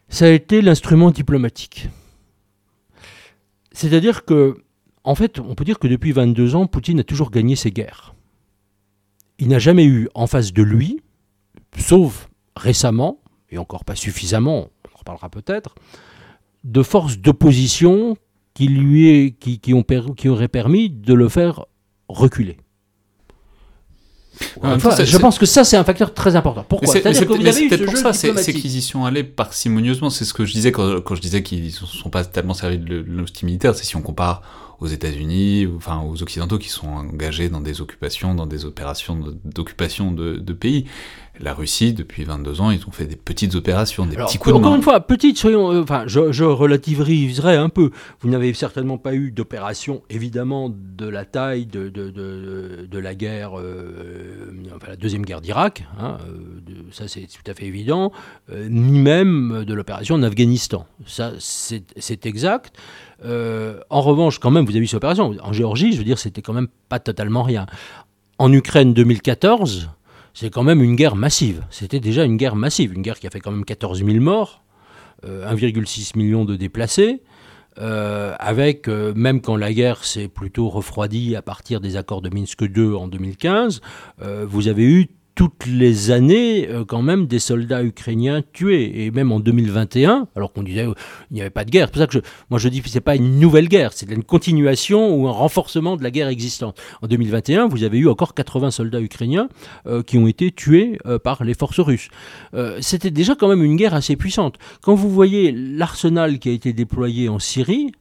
ça 0.10 0.26
a 0.26 0.30
été 0.30 0.62
l'instrument 0.62 1.12
diplomatique. 1.12 1.90
C'est-à-dire 3.72 4.26
que, 4.26 4.58
en 5.04 5.16
fait, 5.16 5.40
on 5.40 5.56
peut 5.56 5.66
dire 5.66 5.80
que 5.80 5.88
depuis 5.88 6.12
22 6.12 6.56
ans, 6.56 6.68
Poutine 6.68 7.00
a 7.00 7.04
toujours 7.04 7.32
gagné 7.32 7.56
ses 7.56 7.72
guerres. 7.72 8.16
Il 9.38 9.48
n'a 9.48 9.60
jamais 9.60 9.86
eu 9.86 10.10
en 10.16 10.28
face 10.28 10.52
de 10.52 10.64
lui, 10.64 11.02
sauf 11.78 12.30
récemment, 12.58 13.19
et 13.52 13.58
encore 13.58 13.86
pas 13.86 13.96
suffisamment, 13.96 14.70
on 14.86 14.96
en 14.96 15.00
reparlera 15.00 15.30
peut-être, 15.30 15.76
de 16.64 16.84
forces 16.84 17.18
d'opposition 17.18 18.18
qui 18.54 18.68
lui 18.68 19.36
qui, 19.40 19.60
qui, 19.60 19.74
ont, 19.74 19.84
qui 19.84 20.30
auraient 20.30 20.48
permis 20.48 20.90
de 20.90 21.14
le 21.14 21.30
faire 21.30 21.66
reculer 22.08 22.58
je 25.04 25.18
pense 25.18 25.38
que 25.38 25.46
ça, 25.46 25.64
c'est 25.64 25.78
un 25.78 25.84
facteur 25.84 26.14
très 26.14 26.36
important. 26.36 26.66
Pourquoi 26.68 26.94
C'est 26.94 27.02
peut-être 27.02 27.86
pour 27.86 27.98
ça, 27.98 28.14
c'est 28.14 28.54
qu'ils 28.54 28.78
y 28.78 28.82
sont 28.82 29.06
allés 29.06 29.24
parcimonieusement. 29.24 30.10
C'est 30.10 30.26
ce 30.26 30.34
que 30.34 30.46
je 30.46 30.54
disais 30.54 30.72
quand, 30.72 31.02
quand 31.02 31.16
je 31.16 31.22
disais 31.22 31.44
qu'ils 31.44 31.66
ne 31.66 31.70
sont 31.72 32.10
pas 32.10 32.24
tellement 32.24 32.54
servis 32.54 32.78
de 32.78 33.04
l'hostilité 33.08 33.46
militaire. 33.46 33.76
C'est 33.76 33.86
si 33.86 33.96
on 33.96 34.02
compare 34.02 34.42
aux 34.82 34.88
États-Unis, 34.88 35.68
enfin 35.76 36.02
aux 36.02 36.22
Occidentaux 36.24 36.58
qui 36.58 36.70
sont 36.70 36.88
engagés 36.88 37.50
dans 37.50 37.62
des 37.62 37.82
occupations, 37.82 38.34
dans 38.34 38.48
des 38.48 38.66
opérations 38.66 39.20
d'occupation 39.44 40.12
de, 40.12 40.38
de, 40.38 40.54
pays. 40.54 40.86
La 41.42 41.54
Russie, 41.54 41.94
depuis 41.94 42.26
22 42.26 42.60
ans, 42.60 42.72
ils 42.72 42.86
ont 42.86 42.92
fait 42.92 43.06
des 43.06 43.16
petites 43.16 43.56
opérations, 43.56 44.06
des 44.06 44.18
petits 44.18 44.38
coups 44.38 44.54
de 44.54 44.60
Encore 44.60 44.76
une 44.76 44.82
fois, 44.82 45.00
petites, 45.00 45.38
soyons, 45.38 45.72
euh, 45.72 45.84
enfin, 45.84 46.04
je, 46.06 46.34
je, 46.34 46.44
relativiserai 46.44 47.56
un 47.56 47.70
peu. 47.70 47.92
Vous 48.20 48.30
n'avez 48.30 48.54
certainement 48.54 48.98
pas 48.98 49.16
eu 49.16 49.32
d'opération, 49.32 50.02
évidemment, 50.10 50.70
de 50.70 51.08
la 51.08 51.24
taille 51.24 51.66
de, 51.66 51.88
de, 51.88 52.10
de, 52.10 52.88
de 52.90 53.00
la 53.00 53.16
guerre, 53.16 53.58
euh, 53.58 54.52
enfin, 54.76 54.88
la 54.90 54.96
deuxième 54.98 55.24
guerre 55.24 55.40
d'Irak, 55.40 55.86
hein, 55.98 56.18
euh, 56.28 56.74
ça 56.92 57.08
c'est 57.08 57.22
tout 57.22 57.50
à 57.50 57.54
fait 57.54 57.66
évident, 57.66 58.12
ni 58.52 59.00
même 59.00 59.64
de 59.66 59.74
l'opération 59.74 60.16
en 60.16 60.24
Afghanistan. 60.24 60.86
Ça, 61.06 61.34
c'est 61.40 62.26
exact. 62.26 62.76
Euh, 63.26 63.80
en 63.90 64.02
revanche, 64.02 64.40
quand 64.40 64.52
même, 64.52 64.66
vous 64.66 64.72
avez 64.72 64.82
vu 64.82 64.88
cette 64.88 64.98
opération. 64.98 65.36
En 65.42 65.54
Géorgie, 65.54 65.94
je 65.94 65.98
veux 65.98 66.04
dire, 66.04 66.20
c'était 66.20 66.42
quand 66.42 66.54
même 66.54 66.68
pas 66.88 67.00
totalement 67.00 67.44
rien. 67.44 67.66
En 68.38 68.52
Ukraine 68.54 68.94
2014, 68.94 69.90
c'est 70.34 70.50
quand 70.50 70.64
même 70.64 70.82
une 70.82 70.96
guerre 70.96 71.16
massive. 71.16 71.64
C'était 71.70 72.00
déjà 72.00 72.24
une 72.24 72.38
guerre 72.38 72.56
massive, 72.56 72.94
une 72.94 73.02
guerre 73.02 73.20
qui 73.20 73.28
a 73.28 73.30
fait 73.30 73.40
quand 73.40 73.52
même 73.52 73.66
14 73.66 74.04
000 74.04 74.20
morts, 74.20 74.64
1,6 75.26 75.28
euh, 75.28 76.18
million 76.18 76.46
de 76.46 76.56
déplacés. 76.56 77.22
Euh, 77.78 78.34
avec, 78.40 78.88
même 78.88 79.42
quand 79.42 79.56
la 79.56 79.72
guerre 79.72 80.04
s'est 80.04 80.28
plutôt 80.28 80.70
refroidie 80.70 81.36
à 81.36 81.42
partir 81.42 81.80
des 81.80 81.96
accords 81.96 82.22
de 82.22 82.30
Minsk 82.30 82.62
II 82.62 82.94
en 82.96 83.08
2015, 83.08 83.82
vous 84.48 84.68
avez 84.68 84.84
eu 84.84 85.08
toutes 85.40 85.68
les 85.68 86.12
années 86.12 86.68
euh, 86.68 86.84
quand 86.84 87.02
même 87.02 87.26
des 87.26 87.40
soldats 87.40 87.82
ukrainiens 87.82 88.42
tués. 88.52 89.06
Et 89.06 89.10
même 89.10 89.32
en 89.32 89.40
2021, 89.40 90.28
alors 90.36 90.52
qu'on 90.52 90.64
disait 90.64 90.84
qu'il 90.84 90.94
n'y 91.32 91.40
avait 91.40 91.50
pas 91.50 91.64
de 91.64 91.72
guerre, 91.72 91.86
c'est 91.88 91.94
pour 91.94 92.02
ça 92.02 92.08
que 92.08 92.14
je, 92.16 92.20
moi 92.50 92.60
je 92.60 92.68
dis 92.68 92.82
que 92.82 92.90
ce 92.90 92.96
n'est 92.96 93.00
pas 93.00 93.16
une 93.16 93.40
nouvelle 93.40 93.70
guerre, 93.70 93.94
c'est 93.94 94.12
une 94.12 94.26
continuation 94.26 95.16
ou 95.16 95.30
un 95.30 95.32
renforcement 95.32 95.96
de 95.96 96.04
la 96.04 96.12
guerre 96.12 96.28
existante. 96.28 96.78
En 97.02 97.08
2021, 97.08 97.70
vous 97.70 97.86
avez 97.86 98.00
eu 98.00 98.10
encore 98.10 98.34
80 98.34 98.72
soldats 98.72 99.00
ukrainiens 99.00 99.48
euh, 99.88 100.04
qui 100.04 100.18
ont 100.18 100.28
été 100.28 100.52
tués 100.52 101.00
euh, 101.06 101.20
par 101.20 101.46
les 101.46 101.54
forces 101.54 101.80
russes. 101.80 102.10
C'était 102.82 103.12
déjà 103.12 103.36
quand 103.36 103.48
même 103.48 103.64
une 103.64 103.78
guerre 103.78 103.94
assez 103.94 104.18
puissante. 104.18 104.58
Quand 104.82 104.94
vous 104.94 105.10
voyez 105.10 105.54
l'arsenal 105.54 106.40
qui 106.40 106.50
a 106.50 106.52
été 106.52 106.74
déployé 106.74 107.30
en 107.30 107.40
Syrie, 107.40 107.94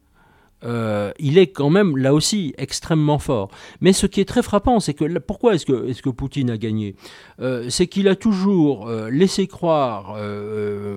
euh, 0.65 1.13
il 1.19 1.39
est 1.39 1.49
quand 1.49 1.71
même 1.71 1.97
là 1.97 2.15
aussi 2.15 2.55
extrêmement 2.59 3.19
fort. 3.19 3.51
Mais 3.81 3.93
ce 3.93 4.07
qui 4.07 4.21
est 4.21 4.25
très 4.25 4.43
frappant, 4.43 4.81
c'est 4.81 4.95
que 4.95 5.19
pourquoi 5.19 5.55
est-ce 5.55 5.67
que, 5.67 6.11
Poutine 6.11 6.51
a 6.51 6.57
gagné? 6.57 6.97
Euh, 7.41 7.67
C'est 7.69 7.87
qu'il 7.87 8.09
a 8.09 8.17
toujours 8.17 8.89
euh, 8.89 9.11
laissé 9.11 9.47
croire 9.47 10.17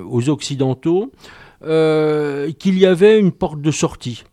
aux 0.09 0.29
Occidentaux 0.29 1.11
qu'il 1.61 2.79
y 2.79 2.85
avait 2.85 3.19
une 3.19 3.31
porte 3.31 3.61
de 3.61 3.71
sortie, 3.71 4.23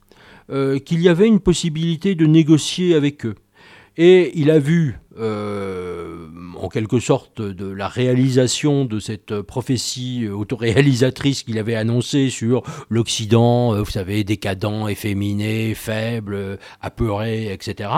qu'il 0.48 1.02
y 1.02 1.08
avait 1.08 1.26
une 1.26 1.40
possibilité 1.40 2.14
de 2.14 2.26
négocier 2.26 2.94
avec 2.94 3.26
eux. 3.26 3.34
Et 4.00 4.30
il 4.38 4.52
a 4.52 4.60
vu, 4.60 4.96
euh, 5.18 6.28
en 6.56 6.68
quelque 6.68 7.00
sorte, 7.00 7.42
de 7.42 7.66
la 7.66 7.88
réalisation 7.88 8.84
de 8.84 9.00
cette 9.00 9.40
prophétie 9.40 10.28
autoréalisatrice 10.28 11.42
qu'il 11.42 11.58
avait 11.58 11.74
annoncée 11.74 12.30
sur 12.30 12.62
l'Occident, 12.88 13.74
euh, 13.74 13.82
vous 13.82 13.90
savez, 13.90 14.22
décadent, 14.22 14.88
efféminé, 14.88 15.74
faible, 15.74 16.60
apeuré, 16.80 17.52
etc. 17.52 17.90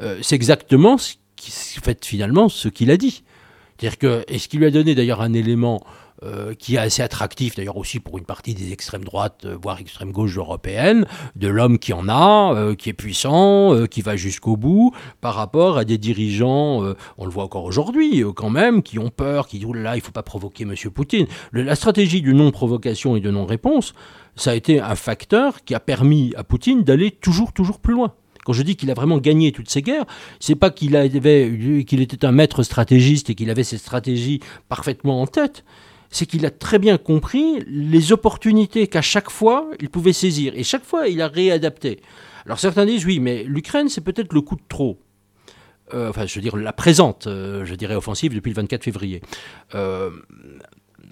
Euh, 0.00 0.18
c'est 0.22 0.34
exactement 0.34 0.96
ce 0.96 1.16
qui 1.36 1.50
fait 1.50 2.02
finalement 2.02 2.48
ce 2.48 2.68
qu'il 2.68 2.90
a 2.90 2.96
dit. 2.96 3.22
C'est-à-dire 3.76 3.98
que, 3.98 4.24
et 4.28 4.38
ce 4.38 4.48
qui 4.48 4.56
lui 4.56 4.64
a 4.64 4.70
donné 4.70 4.94
d'ailleurs 4.94 5.20
un 5.20 5.34
élément 5.34 5.84
euh, 6.24 6.54
qui 6.54 6.76
est 6.76 6.78
assez 6.78 7.02
attractif 7.02 7.54
d'ailleurs 7.54 7.76
aussi 7.76 8.00
pour 8.00 8.16
une 8.16 8.24
partie 8.24 8.54
des 8.54 8.72
extrêmes 8.72 9.04
droites, 9.04 9.44
euh, 9.44 9.58
voire 9.60 9.78
extrêmes 9.78 10.10
gauche 10.10 10.38
européennes, 10.38 11.06
de 11.36 11.48
l'homme 11.48 11.78
qui 11.78 11.92
en 11.92 12.08
a, 12.08 12.54
euh, 12.54 12.74
qui 12.74 12.88
est 12.88 12.94
puissant, 12.94 13.86
qui 13.90 14.00
va 14.00 14.16
jusqu'au 14.16 14.56
bout, 14.56 14.94
par 15.20 15.34
rapport 15.34 15.76
à 15.76 15.84
des 15.84 15.98
dirigeants, 15.98 16.82
on 17.18 17.24
le 17.24 17.30
voit 17.30 17.44
encore 17.44 17.64
aujourd'hui 17.64 18.24
quand 18.34 18.50
même, 18.50 18.82
qui 18.82 18.98
ont 18.98 19.10
peur, 19.10 19.46
qui 19.46 19.58
disent 19.58 19.68
là, 19.74 19.96
il 19.96 19.98
ne 19.98 20.04
faut 20.04 20.12
pas 20.12 20.22
provoquer 20.22 20.64
M. 20.64 20.74
Poutine. 20.90 21.26
la 21.52 21.74
stratégie 21.74 22.22
de 22.22 22.32
non-provocation 22.32 23.16
et 23.16 23.20
de 23.20 23.30
non-réponse, 23.30 23.94
ça 24.36 24.52
a 24.52 24.54
été 24.54 24.80
un 24.80 24.94
facteur 24.94 25.64
qui 25.64 25.74
a 25.74 25.80
permis 25.80 26.32
à 26.36 26.44
Poutine 26.44 26.84
d'aller 26.84 27.10
toujours, 27.10 27.52
toujours 27.52 27.80
plus 27.80 27.94
loin. 27.94 28.14
Quand 28.44 28.52
je 28.52 28.62
dis 28.62 28.76
qu'il 28.76 28.90
a 28.90 28.94
vraiment 28.94 29.18
gagné 29.18 29.52
toutes 29.52 29.70
ces 29.70 29.82
guerres, 29.82 30.04
c'est 30.38 30.54
pas 30.54 30.70
qu'il 30.70 30.92
qu'il 31.86 32.00
était 32.00 32.24
un 32.24 32.32
maître 32.32 32.62
stratégiste 32.62 33.30
et 33.30 33.34
qu'il 33.34 33.50
avait 33.50 33.64
ses 33.64 33.78
stratégies 33.78 34.40
parfaitement 34.68 35.22
en 35.22 35.26
tête 35.26 35.64
c'est 36.14 36.26
qu'il 36.26 36.46
a 36.46 36.50
très 36.50 36.78
bien 36.78 36.96
compris 36.96 37.58
les 37.66 38.12
opportunités 38.12 38.86
qu'à 38.86 39.02
chaque 39.02 39.30
fois 39.30 39.68
il 39.80 39.90
pouvait 39.90 40.12
saisir. 40.12 40.52
Et 40.54 40.62
chaque 40.62 40.84
fois, 40.84 41.08
il 41.08 41.20
a 41.20 41.28
réadapté. 41.28 42.00
Alors 42.46 42.60
certains 42.60 42.86
disent 42.86 43.04
oui, 43.04 43.18
mais 43.18 43.42
l'Ukraine, 43.44 43.88
c'est 43.88 44.00
peut-être 44.00 44.32
le 44.32 44.40
coup 44.40 44.54
de 44.54 44.62
trop. 44.68 45.00
Euh, 45.92 46.08
enfin, 46.08 46.24
je 46.26 46.34
veux 46.36 46.40
dire, 46.40 46.56
la 46.56 46.72
présente, 46.72 47.26
euh, 47.26 47.64
je 47.64 47.74
dirais, 47.74 47.96
offensive 47.96 48.32
depuis 48.32 48.50
le 48.50 48.54
24 48.54 48.84
février. 48.84 49.22
Euh, 49.74 50.10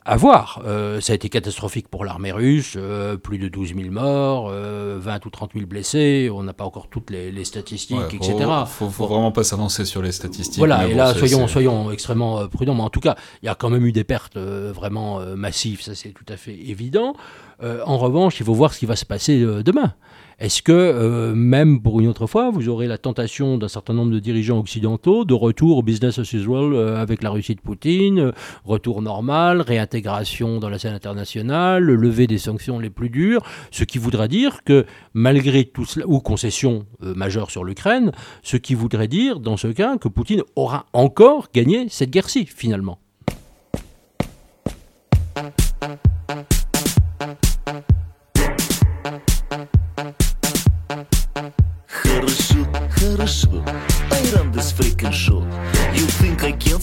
à 0.04 0.16
voir. 0.16 0.62
Euh, 0.66 1.00
ça 1.00 1.12
a 1.12 1.16
été 1.16 1.28
catastrophique 1.28 1.88
pour 1.88 2.04
l'armée 2.04 2.32
russe, 2.32 2.74
euh, 2.76 3.16
plus 3.16 3.38
de 3.38 3.48
12 3.48 3.74
000 3.74 3.90
morts, 3.90 4.48
20 4.48 4.52
euh, 4.52 5.18
ou 5.24 5.30
30 5.30 5.52
000 5.54 5.66
blessés, 5.66 6.30
on 6.32 6.42
n'a 6.42 6.52
pas 6.52 6.64
encore 6.64 6.88
toutes 6.88 7.10
les, 7.10 7.44
statistiques, 7.44 7.98
etc. 8.12 8.34
Il 8.38 8.66
faut, 8.66 8.88
faut, 8.88 9.06
vraiment 9.06 9.32
pas 9.32 9.44
s'avancer 9.44 9.84
sur 9.84 10.02
les 10.02 10.12
statistiques. 10.12 10.58
Voilà, 10.58 10.88
et 10.88 10.94
là, 10.94 11.14
soyons, 11.14 11.46
soyons 11.46 11.90
extrêmement 11.90 12.46
prudents, 12.48 12.74
mais 12.74 12.82
en 12.82 12.90
tout 12.90 13.00
cas, 13.00 13.16
il 13.42 13.46
y 13.46 13.48
a 13.48 13.54
quand 13.54 13.70
même 13.70 13.84
eu 13.86 13.92
des 13.92 14.04
pertes 14.04 14.38
vraiment 14.38 15.20
massives, 15.36 15.82
ça 15.82 15.94
c'est 15.94 16.10
tout 16.10 16.26
à 16.28 16.36
fait 16.36 16.54
évident. 16.54 17.14
en 17.62 17.98
revanche, 17.98 18.40
il 18.40 18.46
faut 18.46 18.54
voir 18.54 18.72
ce 18.74 18.78
qui 18.78 18.86
va 18.86 18.96
se 18.96 19.04
passer 19.04 19.40
demain. 19.62 19.94
Est-ce 20.38 20.62
que, 20.62 20.72
euh, 20.72 21.34
même 21.34 21.82
pour 21.82 22.00
une 22.00 22.08
autre 22.08 22.26
fois, 22.26 22.50
vous 22.50 22.68
aurez 22.68 22.86
la 22.86 22.98
tentation 22.98 23.58
d'un 23.58 23.68
certain 23.68 23.94
nombre 23.94 24.12
de 24.12 24.18
dirigeants 24.18 24.58
occidentaux 24.58 25.24
de 25.24 25.34
retour 25.34 25.78
au 25.78 25.82
business 25.82 26.18
as 26.18 26.32
usual 26.32 26.74
euh, 26.74 27.00
avec 27.00 27.22
la 27.22 27.30
Russie 27.30 27.54
de 27.54 27.60
Poutine, 27.60 28.18
euh, 28.18 28.32
retour 28.64 29.02
normal, 29.02 29.60
réintégration 29.60 30.58
dans 30.58 30.68
la 30.68 30.78
scène 30.78 30.94
internationale, 30.94 31.82
lever 31.84 32.26
des 32.26 32.38
sanctions 32.38 32.78
les 32.78 32.90
plus 32.90 33.10
dures, 33.10 33.42
ce 33.70 33.84
qui 33.84 33.98
voudrait 33.98 34.28
dire 34.28 34.64
que, 34.64 34.86
malgré 35.14 35.64
tout 35.64 35.84
cela, 35.84 36.06
ou 36.08 36.20
concession 36.20 36.86
majeure 37.00 37.50
sur 37.50 37.64
l'Ukraine, 37.64 38.12
ce 38.42 38.56
qui 38.56 38.74
voudrait 38.74 39.08
dire, 39.08 39.40
dans 39.40 39.56
ce 39.56 39.68
cas, 39.68 39.96
que 39.98 40.08
Poutine 40.08 40.42
aura 40.56 40.86
encore 40.92 41.48
gagné 41.52 41.86
cette 41.88 42.10
guerre-ci, 42.10 42.46
finalement. 42.46 42.98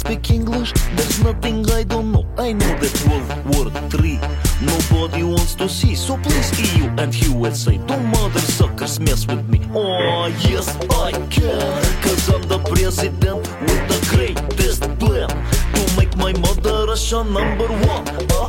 Speak 0.09 0.31
English, 0.31 0.73
there's 0.95 1.23
nothing 1.23 1.69
I 1.69 1.83
don't 1.83 2.11
know. 2.11 2.25
I 2.37 2.53
know 2.53 2.73
that 2.81 2.93
World 3.07 3.29
War 3.51 3.65
III 3.93 4.19
nobody 4.61 5.23
wants 5.23 5.53
to 5.55 5.69
see. 5.69 5.93
So 5.93 6.17
please, 6.17 6.49
EU 6.73 6.85
and 6.97 7.13
USA, 7.27 7.77
don't 7.77 8.05
mother 8.05 8.39
suckers 8.39 8.99
mess 8.99 9.27
with 9.27 9.47
me. 9.47 9.61
Oh, 9.73 10.25
yes, 10.49 10.67
I 10.89 11.11
can. 11.29 11.59
Cause 12.01 12.29
I'm 12.33 12.41
the 12.43 12.59
president 12.59 13.41
with 13.65 13.83
the 13.91 13.99
greatest 14.13 14.81
plan 14.99 15.29
to 15.75 15.97
make 15.97 16.15
my 16.17 16.33
mother 16.33 16.87
Russia 16.87 17.23
number 17.23 17.67
one 17.93 18.07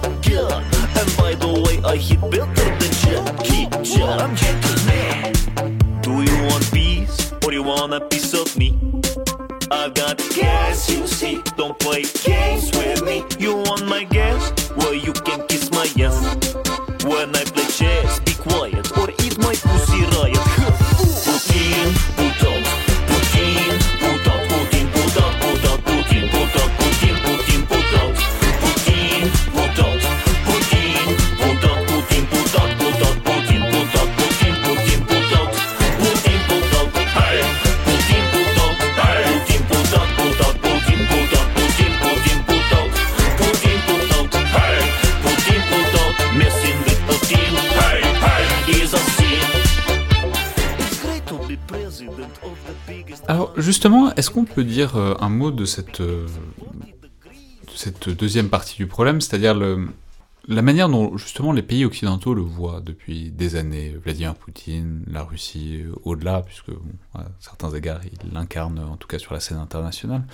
again. 0.08 0.64
And 0.98 1.08
by 1.20 1.34
the 1.34 1.50
way, 1.64 1.76
I 1.84 1.96
hit 1.96 2.20
better 2.30 2.68
than 2.80 2.92
Jackie 3.02 3.66
Chan. 3.84 4.18
I'm 4.20 4.34
gentleman. 4.34 6.00
Do 6.00 6.12
you 6.22 6.38
want 6.48 6.69
you 7.60 7.66
want 7.66 7.92
a 7.92 8.00
piece 8.00 8.32
of 8.32 8.56
me? 8.56 8.70
I've 9.70 9.92
got 9.92 10.16
gas, 10.34 10.90
you 10.90 11.06
see. 11.06 11.42
Don't 11.58 11.78
play 11.78 12.04
games 12.24 12.70
with 12.76 13.02
me. 13.02 13.22
You 13.38 13.56
want 13.56 13.86
my 13.86 14.04
gas? 14.04 14.19
Justement, 53.70 54.12
est-ce 54.16 54.30
qu'on 54.30 54.44
peut 54.44 54.64
dire 54.64 54.96
euh, 54.96 55.14
un 55.20 55.28
mot 55.28 55.52
de 55.52 55.64
cette, 55.64 56.00
euh, 56.00 56.26
deuxième 58.18 58.48
partie 58.48 58.76
du 58.76 58.88
problème, 58.88 59.20
c'est-à-dire 59.20 59.54
la 60.48 60.62
manière 60.62 60.88
dont 60.88 61.16
justement 61.16 61.52
les 61.52 61.62
pays 61.62 61.84
occidentaux 61.84 62.34
le 62.34 62.42
voient 62.42 62.80
depuis 62.80 63.30
des 63.30 63.54
années, 63.54 63.96
Vladimir 64.02 64.34
Poutine, 64.34 65.04
la 65.06 65.22
Russie, 65.22 65.82
euh, 65.84 65.94
au-delà, 66.02 66.42
puisque 66.42 66.70
à 67.14 67.28
certains 67.38 67.70
égards 67.70 68.00
il 68.04 68.32
l'incarne 68.32 68.80
en 68.80 68.96
tout 68.96 69.06
cas 69.06 69.20
sur 69.20 69.34
la 69.34 69.40
scène 69.40 69.58
internationale. 69.58 70.24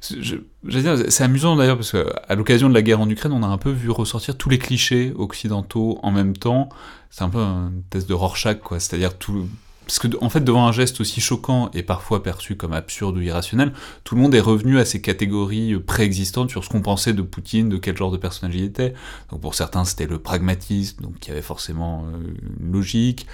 C'est 0.00 1.22
amusant 1.22 1.56
d'ailleurs 1.56 1.76
parce 1.76 1.92
qu'à 1.92 2.34
l'occasion 2.34 2.70
de 2.70 2.74
la 2.74 2.80
guerre 2.80 3.02
en 3.02 3.10
Ukraine, 3.10 3.32
on 3.32 3.42
a 3.42 3.48
un 3.48 3.58
peu 3.58 3.70
vu 3.70 3.90
ressortir 3.90 4.38
tous 4.38 4.48
les 4.48 4.58
clichés 4.58 5.12
occidentaux 5.14 5.98
en 6.02 6.10
même 6.10 6.34
temps. 6.34 6.70
C'est 7.10 7.22
un 7.22 7.28
peu 7.28 7.40
un 7.40 7.70
test 7.90 8.08
de 8.08 8.14
Rorschach, 8.14 8.60
quoi. 8.60 8.80
C'est-à-dire 8.80 9.18
tout, 9.18 9.46
parce 9.92 10.08
que, 10.08 10.24
en 10.24 10.30
fait, 10.30 10.40
devant 10.40 10.66
un 10.66 10.72
geste 10.72 11.02
aussi 11.02 11.20
choquant 11.20 11.70
et 11.74 11.82
parfois 11.82 12.22
perçu 12.22 12.56
comme 12.56 12.72
absurde 12.72 13.18
ou 13.18 13.20
irrationnel, 13.20 13.74
tout 14.04 14.14
le 14.14 14.22
monde 14.22 14.34
est 14.34 14.40
revenu 14.40 14.78
à 14.78 14.86
ces 14.86 15.02
catégories 15.02 15.78
préexistantes 15.78 16.48
sur 16.48 16.64
ce 16.64 16.70
qu'on 16.70 16.80
pensait 16.80 17.12
de 17.12 17.20
Poutine, 17.20 17.68
de 17.68 17.76
quel 17.76 17.94
genre 17.94 18.10
de 18.10 18.16
personnage 18.16 18.54
il 18.56 18.64
était. 18.64 18.94
Donc 19.30 19.42
pour 19.42 19.54
certains, 19.54 19.84
c'était 19.84 20.06
le 20.06 20.18
pragmatisme, 20.18 21.02
donc 21.02 21.18
qui 21.18 21.30
avait 21.30 21.42
forcément 21.42 22.06
euh, 22.06 22.32
une 22.58 22.72
logique. 22.72 23.26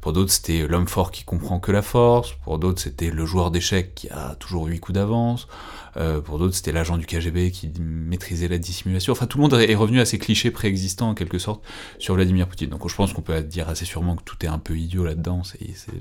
Pour 0.00 0.12
d'autres, 0.12 0.30
c'était 0.30 0.68
l'homme 0.68 0.86
fort 0.86 1.10
qui 1.10 1.24
comprend 1.24 1.58
que 1.58 1.72
la 1.72 1.82
force. 1.82 2.34
Pour 2.44 2.60
d'autres, 2.60 2.80
c'était 2.80 3.10
le 3.10 3.26
joueur 3.26 3.50
d'échecs 3.50 3.96
qui 3.96 4.08
a 4.10 4.36
toujours 4.36 4.66
huit 4.66 4.78
coups 4.78 4.94
d'avance. 4.94 5.48
Euh, 5.96 6.20
pour 6.20 6.38
d'autres, 6.38 6.54
c'était 6.54 6.72
l'agent 6.72 6.96
du 6.96 7.06
KGB 7.06 7.50
qui 7.50 7.72
maîtrisait 7.78 8.48
la 8.48 8.58
dissimulation. 8.58 9.12
Enfin, 9.12 9.26
tout 9.26 9.38
le 9.38 9.42
monde 9.42 9.54
est 9.54 9.74
revenu 9.74 10.00
à 10.00 10.04
ces 10.04 10.18
clichés 10.18 10.50
préexistants, 10.50 11.10
en 11.10 11.14
quelque 11.14 11.38
sorte, 11.38 11.62
sur 11.98 12.14
Vladimir 12.14 12.48
Poutine. 12.48 12.70
Donc 12.70 12.88
je 12.88 12.94
pense 12.94 13.12
qu'on 13.12 13.22
peut 13.22 13.40
dire 13.42 13.68
assez 13.68 13.84
sûrement 13.84 14.16
que 14.16 14.22
tout 14.24 14.36
est 14.44 14.48
un 14.48 14.58
peu 14.58 14.76
idiot 14.76 15.04
là-dedans, 15.04 15.42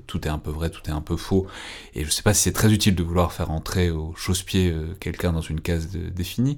tout 0.08 0.28
est 0.28 0.32
un 0.32 0.39
peu 0.39 0.52
vrai, 0.52 0.70
tout 0.70 0.82
est 0.88 0.94
un 0.94 1.02
peu 1.02 1.18
faux. 1.18 1.48
Et 1.96 2.06
je 2.06 2.10
sais 2.10 2.24
pas 2.24 2.34
si 2.34 2.41
c'est 2.41 2.54
très 2.54 2.72
utile 2.72 2.96
de 2.96 3.04
vouloir 3.04 3.32
faire 3.32 3.52
entrer 3.52 3.89
au 3.89 4.14
chausse-pied 4.16 4.72
euh, 4.72 4.96
quelqu'un 5.00 5.34
dans 5.34 5.41
une 5.41 5.62
case 5.62 5.89
définie. 5.89 6.58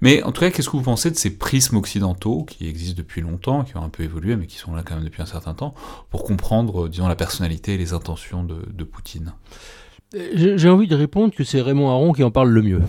Mais 0.00 0.22
en 0.22 0.32
tout 0.32 0.40
cas, 0.40 0.50
qu'est-ce 0.50 0.68
que 0.68 0.76
vous 0.76 0.82
pensez 0.82 1.10
de 1.10 1.16
ces 1.16 1.30
prismes 1.30 1.76
occidentaux 1.76 2.44
qui 2.44 2.66
existent 2.68 2.98
depuis 2.98 3.20
longtemps, 3.20 3.62
qui 3.64 3.76
ont 3.76 3.84
un 3.84 3.88
peu 3.88 4.02
évolué, 4.02 4.36
mais 4.36 4.46
qui 4.46 4.56
sont 4.56 4.74
là 4.74 4.82
quand 4.84 4.96
même 4.96 5.04
depuis 5.04 5.22
un 5.22 5.26
certain 5.26 5.54
temps, 5.54 5.74
pour 6.10 6.24
comprendre, 6.24 6.88
disons, 6.88 7.06
la 7.06 7.14
personnalité 7.14 7.74
et 7.74 7.78
les 7.78 7.92
intentions 7.92 8.42
de 8.42 8.84
Poutine? 8.84 9.32
J'ai 10.34 10.68
envie 10.68 10.88
de 10.88 10.94
répondre 10.96 11.34
que 11.34 11.44
c'est 11.44 11.60
Raymond 11.60 11.88
Aron 11.88 12.12
qui 12.12 12.22
en 12.22 12.30
parle 12.30 12.50
le 12.50 12.62
mieux. 12.62 12.82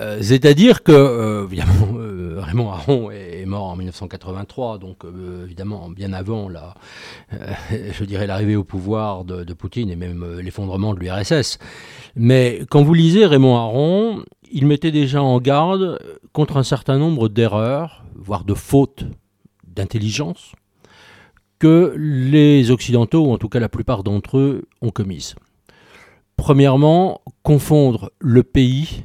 Euh, 0.00 0.18
c'est-à-dire 0.22 0.82
que, 0.82 0.92
euh, 0.92 1.44
évidemment, 1.44 1.88
euh, 1.96 2.40
Raymond 2.40 2.70
Aron 2.70 3.10
est, 3.10 3.44
mort 3.44 3.64
en 3.64 3.76
1983, 3.76 4.78
donc 4.78 5.02
évidemment 5.44 5.90
bien 5.90 6.12
avant 6.12 6.48
la, 6.48 6.74
je 7.70 8.04
dirais 8.04 8.26
l'arrivée 8.26 8.56
au 8.56 8.64
pouvoir 8.64 9.24
de, 9.24 9.44
de, 9.44 9.52
Poutine 9.52 9.90
et 9.90 9.96
même 9.96 10.38
l'effondrement 10.38 10.94
de 10.94 11.00
l'URSS. 11.00 11.58
Mais 12.16 12.62
quand 12.70 12.82
vous 12.82 12.94
lisez 12.94 13.26
Raymond 13.26 13.56
Aron, 13.56 14.24
il 14.50 14.66
mettait 14.66 14.92
déjà 14.92 15.22
en 15.22 15.40
garde 15.40 15.98
contre 16.32 16.56
un 16.56 16.62
certain 16.62 16.98
nombre 16.98 17.28
d'erreurs, 17.28 18.04
voire 18.14 18.44
de 18.44 18.54
fautes 18.54 19.04
d'intelligence, 19.66 20.52
que 21.58 21.94
les 21.98 22.70
Occidentaux, 22.70 23.26
ou 23.26 23.32
en 23.32 23.38
tout 23.38 23.48
cas 23.48 23.60
la 23.60 23.68
plupart 23.68 24.02
d'entre 24.04 24.38
eux, 24.38 24.64
ont 24.80 24.90
commises. 24.90 25.34
Premièrement, 26.42 27.20
confondre 27.44 28.10
le 28.18 28.42
pays 28.42 29.04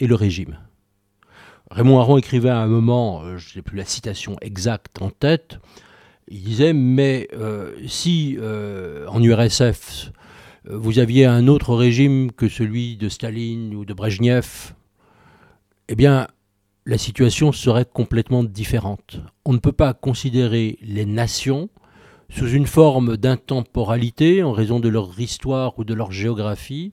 et 0.00 0.08
le 0.08 0.16
régime. 0.16 0.58
Raymond 1.70 2.00
Aron 2.00 2.18
écrivait 2.18 2.48
à 2.48 2.58
un 2.58 2.66
moment, 2.66 3.22
euh, 3.22 3.38
je 3.38 3.54
n'ai 3.54 3.62
plus 3.62 3.76
la 3.76 3.84
citation 3.84 4.34
exacte 4.40 5.00
en 5.00 5.10
tête, 5.10 5.60
il 6.26 6.42
disait, 6.42 6.72
mais 6.72 7.28
euh, 7.34 7.72
si 7.86 8.36
euh, 8.40 9.06
en 9.06 9.22
URSF, 9.22 10.10
vous 10.68 10.98
aviez 10.98 11.24
un 11.24 11.46
autre 11.46 11.76
régime 11.76 12.32
que 12.32 12.48
celui 12.48 12.96
de 12.96 13.08
Staline 13.08 13.76
ou 13.76 13.84
de 13.84 13.94
Brejnev, 13.94 14.72
eh 15.86 15.94
bien, 15.94 16.26
la 16.84 16.98
situation 16.98 17.52
serait 17.52 17.86
complètement 17.86 18.42
différente. 18.42 19.20
On 19.44 19.52
ne 19.52 19.58
peut 19.58 19.70
pas 19.70 19.94
considérer 19.94 20.80
les 20.82 21.06
nations 21.06 21.68
sous 22.34 22.48
une 22.48 22.66
forme 22.66 23.16
d'intemporalité 23.16 24.42
en 24.42 24.52
raison 24.52 24.80
de 24.80 24.88
leur 24.88 25.18
histoire 25.20 25.78
ou 25.78 25.84
de 25.84 25.92
leur 25.92 26.12
géographie, 26.12 26.92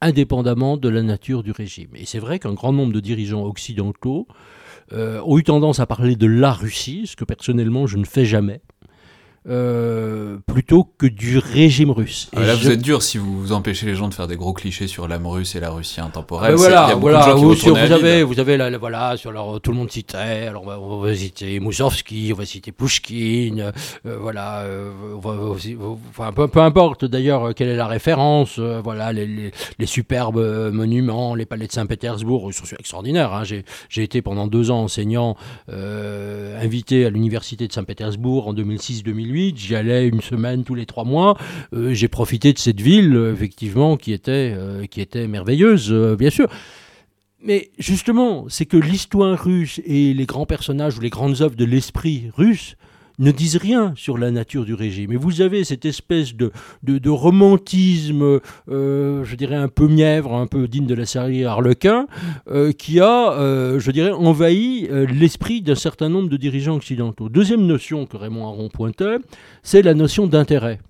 indépendamment 0.00 0.76
de 0.76 0.88
la 0.90 1.02
nature 1.02 1.42
du 1.42 1.52
régime. 1.52 1.88
Et 1.94 2.04
c'est 2.04 2.18
vrai 2.18 2.38
qu'un 2.38 2.52
grand 2.52 2.72
nombre 2.72 2.92
de 2.92 3.00
dirigeants 3.00 3.44
occidentaux 3.44 4.28
euh, 4.92 5.22
ont 5.24 5.38
eu 5.38 5.42
tendance 5.42 5.80
à 5.80 5.86
parler 5.86 6.16
de 6.16 6.26
la 6.26 6.52
Russie, 6.52 7.06
ce 7.06 7.16
que 7.16 7.24
personnellement 7.24 7.86
je 7.86 7.96
ne 7.96 8.04
fais 8.04 8.26
jamais. 8.26 8.60
Euh, 9.46 10.38
plutôt 10.46 10.88
que 10.96 11.04
du 11.04 11.36
régime 11.36 11.90
russe. 11.90 12.30
Ah, 12.34 12.40
là, 12.40 12.54
vous 12.54 12.70
êtes 12.70 12.80
dur 12.80 13.02
si 13.02 13.18
vous 13.18 13.52
empêchez 13.52 13.84
les 13.84 13.94
gens 13.94 14.08
de 14.08 14.14
faire 14.14 14.26
des 14.26 14.36
gros 14.36 14.54
clichés 14.54 14.86
sur 14.86 15.06
l'âme 15.06 15.26
russe 15.26 15.54
et 15.54 15.60
la 15.60 15.68
Russie 15.68 16.00
intemporelle. 16.00 16.54
voilà, 16.54 16.94
voilà. 16.94 17.34
Vous, 17.34 17.52
avez, 17.92 18.22
vous 18.22 18.40
avez 18.40 18.56
la, 18.56 18.78
voilà, 18.78 19.18
sur 19.18 19.32
leur, 19.32 19.60
tout 19.60 19.72
le 19.72 19.76
monde 19.76 19.90
citait. 19.90 20.46
Alors, 20.48 20.64
on 20.66 20.98
va, 20.98 21.14
citer 21.14 21.60
Moussorski, 21.60 22.30
on 22.32 22.38
va 22.38 22.46
citer 22.46 22.72
Pushkin, 22.72 23.70
euh, 24.06 24.16
voilà. 24.18 24.60
Euh, 24.60 24.92
enfin, 25.22 26.32
peu, 26.32 26.48
peu 26.48 26.60
importe 26.60 27.04
d'ailleurs 27.04 27.54
quelle 27.54 27.68
est 27.68 27.76
la 27.76 27.86
référence. 27.86 28.58
voilà, 28.58 29.12
les, 29.12 29.26
les, 29.26 29.50
les, 29.78 29.86
superbes 29.86 30.72
monuments, 30.72 31.34
les 31.34 31.44
palais 31.44 31.66
de 31.66 31.72
Saint-Pétersbourg, 31.72 32.50
sont 32.54 32.64
extraordinaires. 32.78 33.34
Hein. 33.34 33.42
J'ai 33.44 34.02
été 34.02 34.22
pendant 34.22 34.46
deux 34.46 34.70
ans 34.70 34.84
enseignant, 34.84 35.36
invité 35.68 37.04
à 37.04 37.10
l'université 37.10 37.68
de 37.68 37.72
Saint-Pétersbourg 37.74 38.48
en 38.48 38.54
2006-2008 38.54 39.33
J'y 39.34 39.74
allais 39.74 40.06
une 40.06 40.20
semaine 40.20 40.64
tous 40.64 40.74
les 40.74 40.86
trois 40.86 41.04
mois. 41.04 41.36
Euh, 41.72 41.92
j'ai 41.92 42.08
profité 42.08 42.52
de 42.52 42.58
cette 42.58 42.80
ville, 42.80 43.16
euh, 43.16 43.32
effectivement, 43.32 43.96
qui 43.96 44.12
était, 44.12 44.54
euh, 44.56 44.86
qui 44.86 45.00
était 45.00 45.26
merveilleuse, 45.26 45.92
bien 46.16 46.30
sûr. 46.30 46.48
mais 47.42 47.70
justement, 47.78 48.46
c'est 48.48 48.66
que 48.66 48.76
l'histoire 48.76 49.44
russe 49.44 49.80
et 49.84 50.14
les 50.14 50.26
grands 50.26 50.46
personnages 50.46 50.96
ou 50.98 51.00
les 51.00 51.10
grandes 51.10 51.42
œuvres 51.42 51.56
de 51.56 51.64
l'esprit 51.64 52.30
russe 52.36 52.76
ne 53.18 53.30
disent 53.30 53.56
rien 53.56 53.92
sur 53.96 54.18
la 54.18 54.30
nature 54.30 54.64
du 54.64 54.74
régime. 54.74 55.12
Et 55.12 55.16
vous 55.16 55.40
avez 55.40 55.64
cette 55.64 55.84
espèce 55.84 56.34
de, 56.34 56.50
romantisme, 57.08 58.40
euh, 58.68 59.24
je 59.24 59.36
dirais 59.36 59.56
un 59.56 59.68
peu 59.68 59.86
mièvre, 59.88 60.34
un 60.34 60.46
peu 60.46 60.68
digne 60.68 60.86
de 60.86 60.94
la 60.94 61.06
série 61.06 61.44
Harlequin, 61.44 62.06
euh, 62.50 62.72
qui 62.72 63.00
a, 63.00 63.32
euh, 63.32 63.78
je 63.78 63.90
dirais, 63.90 64.12
envahi 64.12 64.88
l'esprit 65.08 65.62
d'un 65.62 65.74
certain 65.74 66.08
nombre 66.08 66.28
de 66.28 66.36
dirigeants 66.36 66.76
occidentaux. 66.76 67.28
Deuxième 67.28 67.66
notion 67.66 68.06
que 68.06 68.16
Raymond 68.16 68.46
Aron 68.46 68.68
pointait, 68.68 69.16
c'est 69.62 69.82
la 69.82 69.94
notion 69.94 70.26
d'intérêt. 70.26 70.80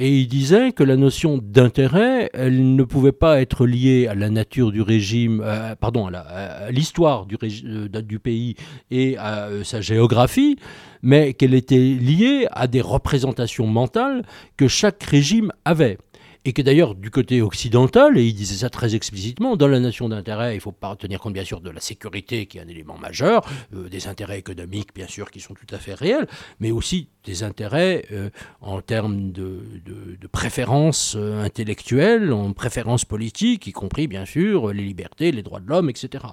Et 0.00 0.20
il 0.20 0.28
disait 0.28 0.70
que 0.70 0.84
la 0.84 0.96
notion 0.96 1.40
d'intérêt, 1.42 2.30
elle 2.32 2.76
ne 2.76 2.84
pouvait 2.84 3.10
pas 3.10 3.40
être 3.40 3.66
liée 3.66 4.06
à 4.06 4.14
la 4.14 4.30
nature 4.30 4.70
du 4.70 4.80
régime, 4.80 5.44
pardon, 5.80 6.06
à 6.06 6.70
l'histoire 6.70 7.26
du, 7.26 7.36
du, 7.36 8.18
pays 8.20 8.54
et 8.92 9.16
à 9.18 9.48
sa 9.64 9.80
géographie, 9.80 10.56
mais 11.02 11.34
qu'elle 11.34 11.52
était 11.52 11.76
liée 11.76 12.46
à 12.52 12.68
des 12.68 12.80
représentations 12.80 13.66
mentales 13.66 14.24
que 14.56 14.68
chaque 14.68 15.02
régime 15.02 15.52
avait 15.64 15.98
et 16.44 16.52
que 16.52 16.62
d'ailleurs 16.62 16.94
du 16.94 17.10
côté 17.10 17.42
occidental, 17.42 18.16
et 18.16 18.24
il 18.24 18.34
disait 18.34 18.58
ça 18.58 18.70
très 18.70 18.94
explicitement, 18.94 19.56
dans 19.56 19.68
la 19.68 19.80
nation 19.80 20.08
d'intérêt, 20.08 20.54
il 20.54 20.60
faut 20.60 20.72
pas 20.72 20.94
tenir 20.96 21.20
compte 21.20 21.32
bien 21.32 21.44
sûr 21.44 21.60
de 21.60 21.70
la 21.70 21.80
sécurité 21.80 22.46
qui 22.46 22.58
est 22.58 22.60
un 22.60 22.68
élément 22.68 22.96
majeur, 22.96 23.46
euh, 23.74 23.88
des 23.88 24.06
intérêts 24.06 24.38
économiques 24.38 24.94
bien 24.94 25.06
sûr 25.06 25.30
qui 25.30 25.40
sont 25.40 25.54
tout 25.54 25.74
à 25.74 25.78
fait 25.78 25.94
réels, 25.94 26.26
mais 26.60 26.70
aussi 26.70 27.08
des 27.24 27.42
intérêts 27.42 28.06
euh, 28.12 28.30
en 28.60 28.80
termes 28.80 29.32
de, 29.32 29.60
de, 29.84 30.26
préférences 30.26 31.14
euh, 31.18 31.42
intellectuelles, 31.42 32.32
en 32.32 32.52
préférences 32.52 33.04
politiques, 33.04 33.66
y 33.66 33.72
compris 33.72 34.06
bien 34.06 34.24
sûr 34.24 34.72
les 34.72 34.84
libertés, 34.84 35.32
les 35.32 35.42
droits 35.42 35.60
de 35.60 35.68
l'homme, 35.68 35.90
etc. 35.90 36.24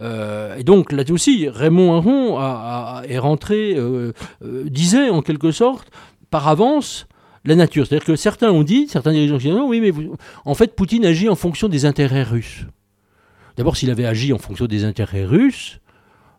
et 0.00 0.64
donc 0.64 0.92
là 0.92 1.02
aussi, 1.10 1.48
Raymond 1.48 1.94
Aron 1.94 3.02
est 3.02 3.18
rentré, 3.18 3.76
disait 4.66 5.10
en 5.10 5.22
quelque 5.22 5.50
sorte, 5.50 5.90
par 6.30 6.48
avance, 6.48 7.06
la 7.44 7.54
nature. 7.54 7.86
C'est-à-dire 7.86 8.06
que 8.06 8.16
certains 8.16 8.50
ont 8.50 8.62
dit, 8.62 8.86
certains 8.88 9.12
dirigeants 9.12 9.38
non, 9.50 9.68
oui, 9.68 9.80
mais 9.80 9.92
en 10.44 10.54
fait, 10.54 10.74
Poutine 10.74 11.06
agit 11.06 11.28
en 11.28 11.36
fonction 11.36 11.68
des 11.68 11.84
intérêts 11.84 12.22
russes. 12.22 12.66
D'abord, 13.56 13.76
s'il 13.76 13.90
avait 13.90 14.06
agi 14.06 14.32
en 14.32 14.38
fonction 14.38 14.66
des 14.66 14.84
intérêts 14.84 15.24
russes, 15.24 15.80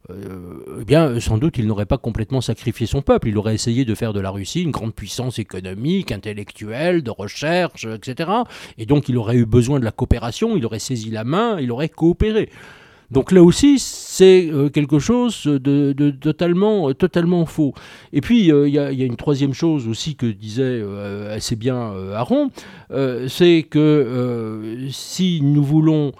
euh, 0.10 0.80
eh 0.82 0.86
bien, 0.86 1.20
sans 1.20 1.38
doute, 1.38 1.58
il 1.58 1.68
n'aurait 1.68 1.86
pas 1.86 1.98
complètement 1.98 2.42
sacrifié 2.42 2.88
son 2.88 3.02
peuple. 3.02 3.28
Il 3.28 3.38
aurait 3.38 3.54
essayé 3.54 3.86
de 3.86 3.96
faire 3.96 4.14
de 4.14 4.20
la 4.20 4.32
Russie 4.32 4.64
une 4.64 4.72
grande 4.72 4.96
puissance 4.96 5.38
économique, 5.40 6.12
intellectuelle, 6.12 7.04
de 7.04 7.12
recherche, 7.12 7.86
etc. 7.86 8.30
Et 8.78 8.86
donc, 8.86 9.10
il 9.10 9.18
aurait 9.18 9.38
eu 9.38 9.46
besoin 9.46 9.80
de 9.80 9.86
la 9.86 9.92
coopération, 9.92 10.58
il 10.58 10.66
aurait 10.66 10.80
saisi 10.80 11.12
la 11.12 11.24
main, 11.24 11.60
il 11.60 11.72
aurait 11.72 11.90
coopéré. 11.90 12.50
Donc 13.12 13.34
là 13.34 13.44
aussi, 13.44 13.78
c'est 13.78 14.50
euh, 14.50 14.70
quelque 14.70 14.98
chose 14.98 15.44
de, 15.44 16.12
totalement, 16.12 16.94
totalement 16.94 17.46
faux. 17.46 17.74
Et 18.14 18.22
puis, 18.22 18.52
euh, 18.52 18.70
il 18.70 18.74
y, 18.74 18.80
a 18.80 19.06
une 19.06 19.18
troisième 19.18 19.54
chose 19.54 19.90
aussi 19.90 20.16
que 20.16 20.26
disait 20.26 20.64
euh, 20.64 21.36
assez 21.36 21.58
bien 21.58 21.94
Aaron, 22.14 22.52
c'est 23.28 23.64
que 23.70 24.88
si 24.92 25.42
nous 25.44 25.64
voulons 25.64 26.14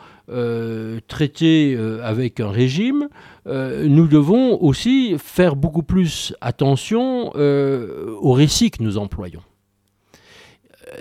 traiter 1.08 1.78
avec 2.04 2.40
un 2.40 2.50
régime, 2.50 3.10
nous 3.46 4.08
devons 4.08 4.62
aussi 4.62 5.16
faire 5.18 5.56
beaucoup 5.56 5.84
plus 5.84 6.34
attention 6.42 7.32
aux 7.36 8.34
récits 8.34 8.72
que 8.72 8.84
nous 8.84 8.98
employons. 8.98 9.42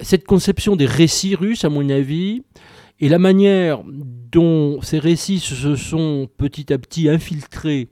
Cette 0.02 0.24
conception 0.24 0.76
des 0.76 0.86
récits 0.86 1.34
russes, 1.34 1.64
à 1.64 1.68
mon 1.68 1.88
avis, 1.90 2.42
et 3.00 3.08
la 3.08 3.18
manière 3.18 3.82
dont 3.84 4.80
ces 4.82 4.98
récits 4.98 5.40
se 5.40 5.74
sont 5.74 6.28
petit 6.36 6.72
à 6.72 6.78
petit 6.78 7.08
infiltrés 7.08 7.88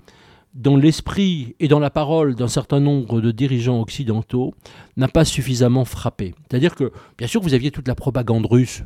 dans 0.54 0.76
l'esprit 0.76 1.54
et 1.60 1.68
dans 1.68 1.78
la 1.78 1.90
parole 1.90 2.34
d'un 2.34 2.48
certain 2.48 2.80
nombre 2.80 3.20
de 3.20 3.30
dirigeants 3.30 3.80
occidentaux 3.80 4.54
n'a 4.96 5.08
pas 5.08 5.24
suffisamment 5.24 5.84
frappé. 5.84 6.34
C'est-à-dire 6.50 6.74
que, 6.74 6.92
bien 7.16 7.26
sûr, 7.26 7.40
vous 7.40 7.54
aviez 7.54 7.70
toute 7.70 7.88
la 7.88 7.94
propagande 7.94 8.46
russe 8.46 8.82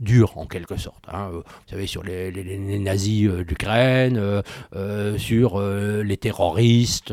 dur 0.00 0.36
en 0.36 0.46
quelque 0.46 0.76
sorte. 0.76 1.04
Hein. 1.10 1.30
Vous 1.32 1.42
savez, 1.70 1.86
sur 1.86 2.02
les, 2.02 2.30
nazis 2.78 3.28
euh, 3.28 3.44
d'Ukraine, 3.44 4.18
euh, 4.18 4.42
euh, 4.74 5.16
sur 5.16 5.60
les 5.60 6.16
terroristes, 6.16 7.12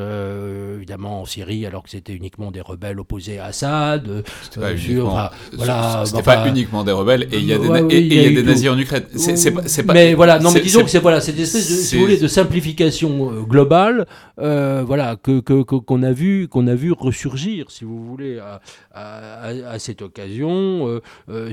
évidemment 0.75 1.21
en 1.21 1.25
Syrie, 1.25 1.65
alors 1.65 1.83
que 1.83 1.89
c'était 1.89 2.13
uniquement 2.13 2.51
des 2.51 2.61
rebelles 2.61 2.99
opposés 2.99 3.39
à 3.39 3.45
Assad. 3.45 4.23
C'était 4.43 4.59
pas, 4.59 4.73
uniquement, 4.73 5.29
voilà, 5.53 6.03
pas 6.23 6.47
uniquement 6.47 6.83
des 6.83 6.91
rebelles, 6.91 7.27
et 7.31 7.37
il 7.37 7.45
y 7.45 7.53
a 7.53 7.57
des, 7.57 8.31
des 8.31 8.43
nazis 8.43 8.69
en 8.69 8.77
Ukraine. 8.77 9.03
C'est, 9.15 9.51
pas, 9.83 9.93
mais 9.93 10.13
voilà, 10.13 10.39
non, 10.39 10.51
mais 10.51 10.59
disons 10.59 10.83
que 10.83 10.89
c'est 10.89 10.99
voilà, 10.99 11.21
cette 11.21 11.39
espèce 11.39 11.69
de, 11.69 11.75
si 11.75 11.95
vous 11.95 12.01
voulez, 12.01 12.17
de 12.17 12.27
simplification 12.27 13.43
globale, 13.43 14.05
voilà, 14.37 15.15
que, 15.15 15.39
qu'on 15.39 16.03
a 16.03 16.11
vu, 16.11 16.47
qu'on 16.49 16.67
a 16.67 16.75
vu 16.75 16.91
ressurgir, 16.91 17.71
si 17.71 17.85
vous 17.85 18.03
voulez, 18.03 18.39
à, 18.39 18.59
à 18.93 19.79
cette 19.79 20.01
occasion, 20.01 21.01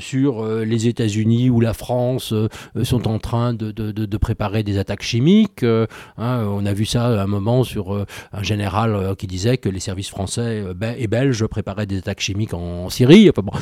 sur 0.01 0.45
les 0.45 0.89
États-Unis 0.89 1.20
Ou 1.51 1.61
la 1.61 1.75
France 1.75 2.33
euh, 2.33 2.49
sont 2.83 3.07
en 3.07 3.19
train 3.19 3.53
de, 3.53 3.71
de, 3.73 4.17
préparer 4.17 4.63
des 4.63 4.79
attaques 4.79 5.03
chimiques. 5.03 5.63
Euh, 5.63 5.87
hein, 6.17 6.47
on 6.49 6.65
a 6.65 6.73
vu 6.73 6.87
ça 6.87 7.07
à 7.07 7.23
un 7.23 7.27
moment 7.27 7.63
sur 7.63 7.95
euh, 7.95 8.07
un 8.33 8.43
général 8.43 9.15
qui 9.17 9.27
disait 9.27 9.59
que 9.59 9.69
les 9.69 9.81
services 9.81 10.09
français 10.09 10.65
et 10.99 11.07
belges 11.07 11.47
préparaient 11.47 11.87
des 11.87 11.99
attaques 11.99 12.21
chimiques 12.21 12.55
en, 12.55 12.89
Syrie. 12.89 13.31
bon. 13.37 13.53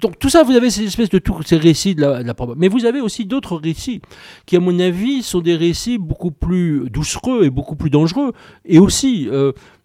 Donc 0.00 0.18
tout 0.18 0.28
ça, 0.28 0.42
vous 0.42 0.52
avez 0.52 0.70
ces 0.70 0.84
espèces 0.84 1.10
de 1.10 1.18
tous 1.18 1.42
ces 1.42 1.56
récits 1.56 1.94
de 1.94 2.02
la, 2.02 2.34
Mais 2.56 2.68
vous 2.68 2.86
avez 2.86 3.00
aussi 3.00 3.26
d'autres 3.26 3.56
récits 3.56 4.00
qui, 4.46 4.56
à 4.56 4.60
mon 4.60 4.78
avis, 4.78 5.22
sont 5.22 5.40
des 5.40 5.56
récits 5.56 5.98
beaucoup 5.98 6.30
plus 6.30 6.88
doucereux 6.90 7.44
et 7.44 7.50
beaucoup 7.50 7.76
plus 7.76 7.90
dangereux. 7.90 8.32
Et 8.64 8.78
aussi, 8.78 9.28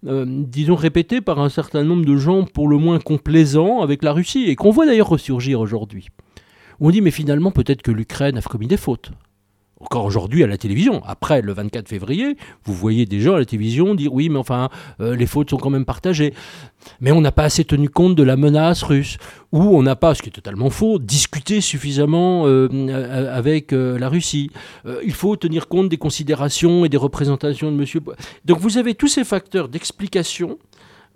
disons, 0.03 0.75
répétés 0.75 1.21
par 1.21 1.39
un 1.39 1.49
certain 1.49 1.83
nombre 1.83 2.05
de 2.05 2.15
gens 2.15 2.43
pour 2.43 2.67
le 2.67 2.77
moins 2.77 2.99
complaisants 2.99 3.81
avec 3.81 4.03
la 4.03 4.13
Russie 4.13 4.45
et 4.45 4.55
qu'on 4.55 4.71
voit 4.71 4.85
d'ailleurs 4.85 5.09
ressurgir 5.09 5.59
aujourd'hui 5.59 6.07
on 6.79 6.89
dit 6.89 7.01
mais 7.01 7.11
finalement 7.11 7.51
peut-être 7.51 7.81
que 7.81 7.91
l'Ukraine 7.91 8.37
a 8.37 8.41
commis 8.41 8.67
des 8.67 8.77
fautes. 8.77 9.11
Encore 9.81 10.05
aujourd'hui 10.05 10.41
à 10.41 10.47
la 10.47 10.57
télévision, 10.57 11.03
après 11.05 11.41
le 11.41 11.51
24 11.51 11.89
février, 11.89 12.37
vous 12.63 12.73
voyez 12.73 13.05
des 13.05 13.19
gens 13.19 13.35
à 13.35 13.39
la 13.39 13.45
télévision 13.45 13.93
dire 13.93 14.13
oui 14.13 14.29
mais 14.29 14.39
enfin 14.39 14.69
euh, 15.01 15.17
les 15.17 15.25
fautes 15.25 15.49
sont 15.49 15.57
quand 15.57 15.69
même 15.69 15.83
partagées. 15.83 16.33
Mais 17.01 17.11
on 17.11 17.19
n'a 17.19 17.33
pas 17.33 17.43
assez 17.43 17.65
tenu 17.65 17.89
compte 17.89 18.15
de 18.15 18.23
la 18.23 18.37
menace 18.37 18.83
russe, 18.83 19.17
ou 19.51 19.77
on 19.77 19.83
n'a 19.83 19.97
pas, 19.97 20.15
ce 20.15 20.21
qui 20.21 20.29
est 20.29 20.31
totalement 20.31 20.69
faux, 20.69 20.97
discuté 20.97 21.59
suffisamment 21.59 22.43
euh, 22.45 23.29
avec 23.33 23.73
euh, 23.73 23.99
la 23.99 24.07
Russie. 24.07 24.49
il 25.03 25.13
faut 25.13 25.35
tenir 25.35 25.67
compte 25.67 25.89
des 25.89 25.97
considérations 25.97 26.85
et 26.85 26.89
des 26.89 26.97
représentations 26.97 27.69
de 27.69 27.75
monsieur. 27.75 27.99
Donc 28.45 28.59
vous 28.59 28.77
avez 28.77 28.93
tous 28.95 29.09
ces 29.09 29.25
facteurs 29.25 29.67
d'explication 29.67 30.57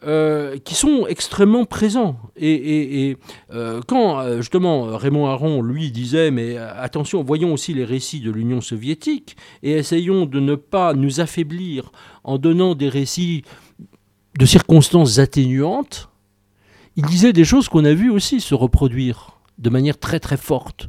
euh, 0.05 0.57
qui 0.59 0.75
sont 0.75 1.07
extrêmement 1.09 1.65
présents. 1.65 2.17
Et, 2.37 3.17
euh, 3.51 3.81
quand 3.85 4.21
euh, 4.21 4.37
justement 4.37 4.95
Raymond 4.95 5.25
Aron, 5.27 5.61
lui, 5.61 5.91
disait, 5.91 6.31
mais 6.31 6.55
attention, 6.55 7.21
voyons 7.21 7.51
aussi 7.51 7.73
les 7.73 7.83
récits 7.83 8.21
de 8.21 8.31
l'Union 8.31 8.61
soviétique 8.61 9.35
et 9.61 9.73
essayons 9.73 10.25
de 10.25 10.39
ne 10.39 10.55
pas 10.55 10.93
nous 10.93 11.19
affaiblir 11.19 11.91
en 12.23 12.37
donnant 12.37 12.75
des 12.75 12.87
récits 12.87 13.43
de 14.37 14.45
circonstances 14.45 15.19
atténuantes, 15.19 16.07
il 16.95 17.05
disait 17.05 17.33
des 17.33 17.43
choses 17.43 17.67
qu'on 17.67 17.83
a 17.83 17.93
vues 17.93 18.09
aussi 18.09 18.39
se 18.39 18.55
reproduire 18.55 19.41
de 19.57 19.69
manière 19.69 19.99
très 19.99 20.21
très 20.21 20.37
forte 20.37 20.87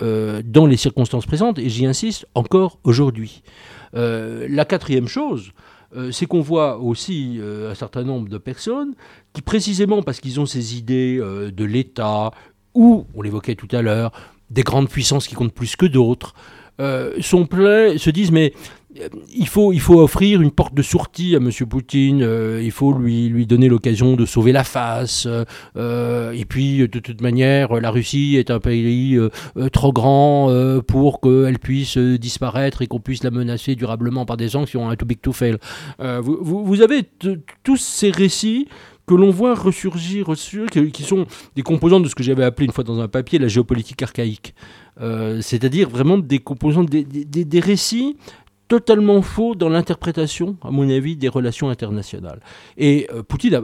dans 0.00 0.66
les 0.66 0.76
circonstances 0.76 1.26
présentes, 1.26 1.58
et 1.58 1.68
j'y 1.68 1.84
insiste 1.84 2.24
encore 2.36 2.78
aujourd'hui. 2.84 3.42
la 3.94 4.64
quatrième 4.64 5.08
chose, 5.08 5.50
euh, 5.96 6.12
c'est 6.12 6.26
qu'on 6.26 6.42
voit 6.42 6.78
aussi 6.78 7.38
euh, 7.40 7.70
un 7.70 7.74
certain 7.74 8.04
nombre 8.04 8.28
de 8.28 8.36
personnes 8.36 8.94
qui, 9.32 9.40
précisément 9.40 10.02
parce 10.02 10.20
qu'ils 10.20 10.38
ont 10.38 10.44
ces 10.44 10.76
idées 10.76 11.18
euh, 11.18 11.50
de 11.50 11.64
l'État, 11.64 12.30
ou, 12.74 13.06
on 13.14 13.22
l'évoquait 13.22 13.54
tout 13.54 13.68
à 13.72 13.80
l'heure, 13.80 14.12
des 14.50 14.62
grandes 14.62 14.90
puissances 14.90 15.26
qui 15.26 15.34
comptent 15.34 15.54
plus 15.54 15.76
que 15.76 15.86
d'autres, 15.86 16.34
sont 17.20 17.44
pleins, 17.44 17.98
se 17.98 18.08
disent 18.08 18.30
mais 18.30 18.52
il 19.34 19.48
faut, 19.48 19.72
il 19.72 19.80
faut 19.80 20.00
offrir 20.00 20.40
une 20.40 20.50
porte 20.50 20.74
de 20.74 20.82
sortie 20.82 21.34
à 21.34 21.38
M. 21.38 21.50
Poutine, 21.68 22.22
euh, 22.22 22.60
il 22.62 22.70
faut 22.70 22.92
lui, 22.92 23.28
lui 23.28 23.46
donner 23.46 23.68
l'occasion 23.68 24.16
de 24.16 24.26
sauver 24.26 24.52
la 24.52 24.64
face. 24.64 25.26
Euh, 25.76 26.32
et 26.32 26.44
puis, 26.44 26.78
de 26.88 26.98
toute 26.98 27.20
manière, 27.20 27.80
la 27.80 27.90
Russie 27.90 28.36
est 28.36 28.50
un 28.50 28.60
pays 28.60 29.16
euh, 29.16 29.68
trop 29.70 29.92
grand 29.92 30.52
pour 30.86 31.20
qu'elle 31.20 31.58
puisse 31.58 31.98
disparaître 31.98 32.82
et 32.82 32.86
qu'on 32.86 33.00
puisse 33.00 33.22
la 33.22 33.30
menacer 33.30 33.74
durablement 33.74 34.24
par 34.24 34.36
des 34.36 34.50
sanctions, 34.50 34.88
un 34.88 34.96
too 34.96 35.06
big 35.06 35.20
to 35.20 35.32
fail. 35.32 35.56
Vous, 35.98 36.64
vous, 36.64 36.82
avez 36.82 37.02
tous 37.62 37.76
ces 37.76 38.10
récits 38.10 38.68
que 39.06 39.14
l'on 39.14 39.30
voit 39.30 39.54
ressurgir, 39.54 40.26
qui 40.92 41.02
sont 41.02 41.26
des 41.56 41.62
composants 41.62 42.00
de 42.00 42.08
ce 42.08 42.14
que 42.14 42.22
j'avais 42.22 42.44
appelé 42.44 42.66
une 42.66 42.72
fois 42.72 42.84
dans 42.84 43.00
un 43.00 43.08
papier 43.08 43.38
la 43.38 43.48
géopolitique 43.48 44.02
archaïque. 44.02 44.54
C'est-à-dire 45.40 45.88
vraiment 45.88 46.18
des 46.18 46.38
composants, 46.38 46.84
des, 46.84 47.04
des, 47.04 47.44
des 47.44 47.60
récits 47.60 48.16
totalement 48.68 49.22
faux 49.22 49.54
dans 49.54 49.68
l'interprétation, 49.68 50.56
à 50.62 50.70
mon 50.70 50.88
avis, 50.88 51.16
des 51.16 51.28
relations 51.28 51.70
internationales. 51.70 52.40
Et 52.76 53.08
euh, 53.12 53.22
Poutine 53.22 53.60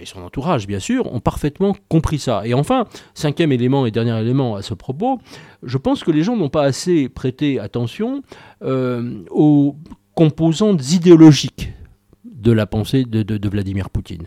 et 0.00 0.06
son 0.06 0.22
entourage, 0.22 0.66
bien 0.66 0.80
sûr, 0.80 1.12
ont 1.12 1.20
parfaitement 1.20 1.76
compris 1.88 2.18
ça. 2.18 2.46
Et 2.46 2.54
enfin, 2.54 2.86
cinquième 3.14 3.52
élément 3.52 3.86
et 3.86 3.90
dernier 3.90 4.18
élément 4.18 4.56
à 4.56 4.62
ce 4.62 4.74
propos, 4.74 5.20
je 5.62 5.78
pense 5.78 6.02
que 6.02 6.10
les 6.10 6.22
gens 6.22 6.36
n'ont 6.36 6.48
pas 6.48 6.64
assez 6.64 7.08
prêté 7.08 7.60
attention 7.60 8.22
aux 8.62 9.76
composantes 10.14 10.92
idéologiques 10.92 11.72
de 12.24 12.52
la 12.52 12.66
pensée 12.66 13.04
de, 13.04 13.48
Vladimir 13.48 13.90
Poutine. 13.90 14.26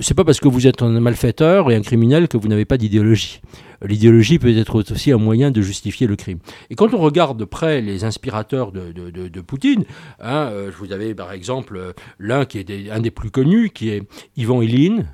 C'est 0.00 0.14
pas 0.14 0.24
parce 0.24 0.40
que 0.40 0.48
vous 0.48 0.66
êtes 0.66 0.82
un 0.82 0.98
malfaiteur 0.98 1.70
et 1.70 1.76
un 1.76 1.82
criminel 1.82 2.26
que 2.26 2.36
vous 2.36 2.48
n'avez 2.48 2.64
pas 2.64 2.76
d'idéologie. 2.76 3.40
L'idéologie 3.82 4.40
peut 4.40 4.56
être 4.56 4.82
aussi 4.92 5.12
un 5.12 5.18
moyen 5.18 5.52
de 5.52 5.62
justifier 5.62 6.08
le 6.08 6.16
crime. 6.16 6.38
Et 6.70 6.74
quand 6.74 6.92
on 6.92 6.98
regarde 6.98 7.38
de 7.38 7.44
près 7.44 7.80
les 7.80 8.02
inspirateurs 8.02 8.72
de, 8.72 9.40
Poutine, 9.42 9.84
hein, 10.18 10.48
euh, 10.50 10.72
vous 10.76 10.92
avez 10.92 11.14
par 11.14 11.30
exemple 11.30 11.94
l'un 12.18 12.46
qui 12.46 12.58
est 12.58 12.90
un 12.90 13.00
des 13.00 13.12
plus 13.12 13.30
connus, 13.30 13.70
qui 13.70 13.90
est 13.90 14.02
Ivan 14.36 14.60
Ilin, 14.60 15.04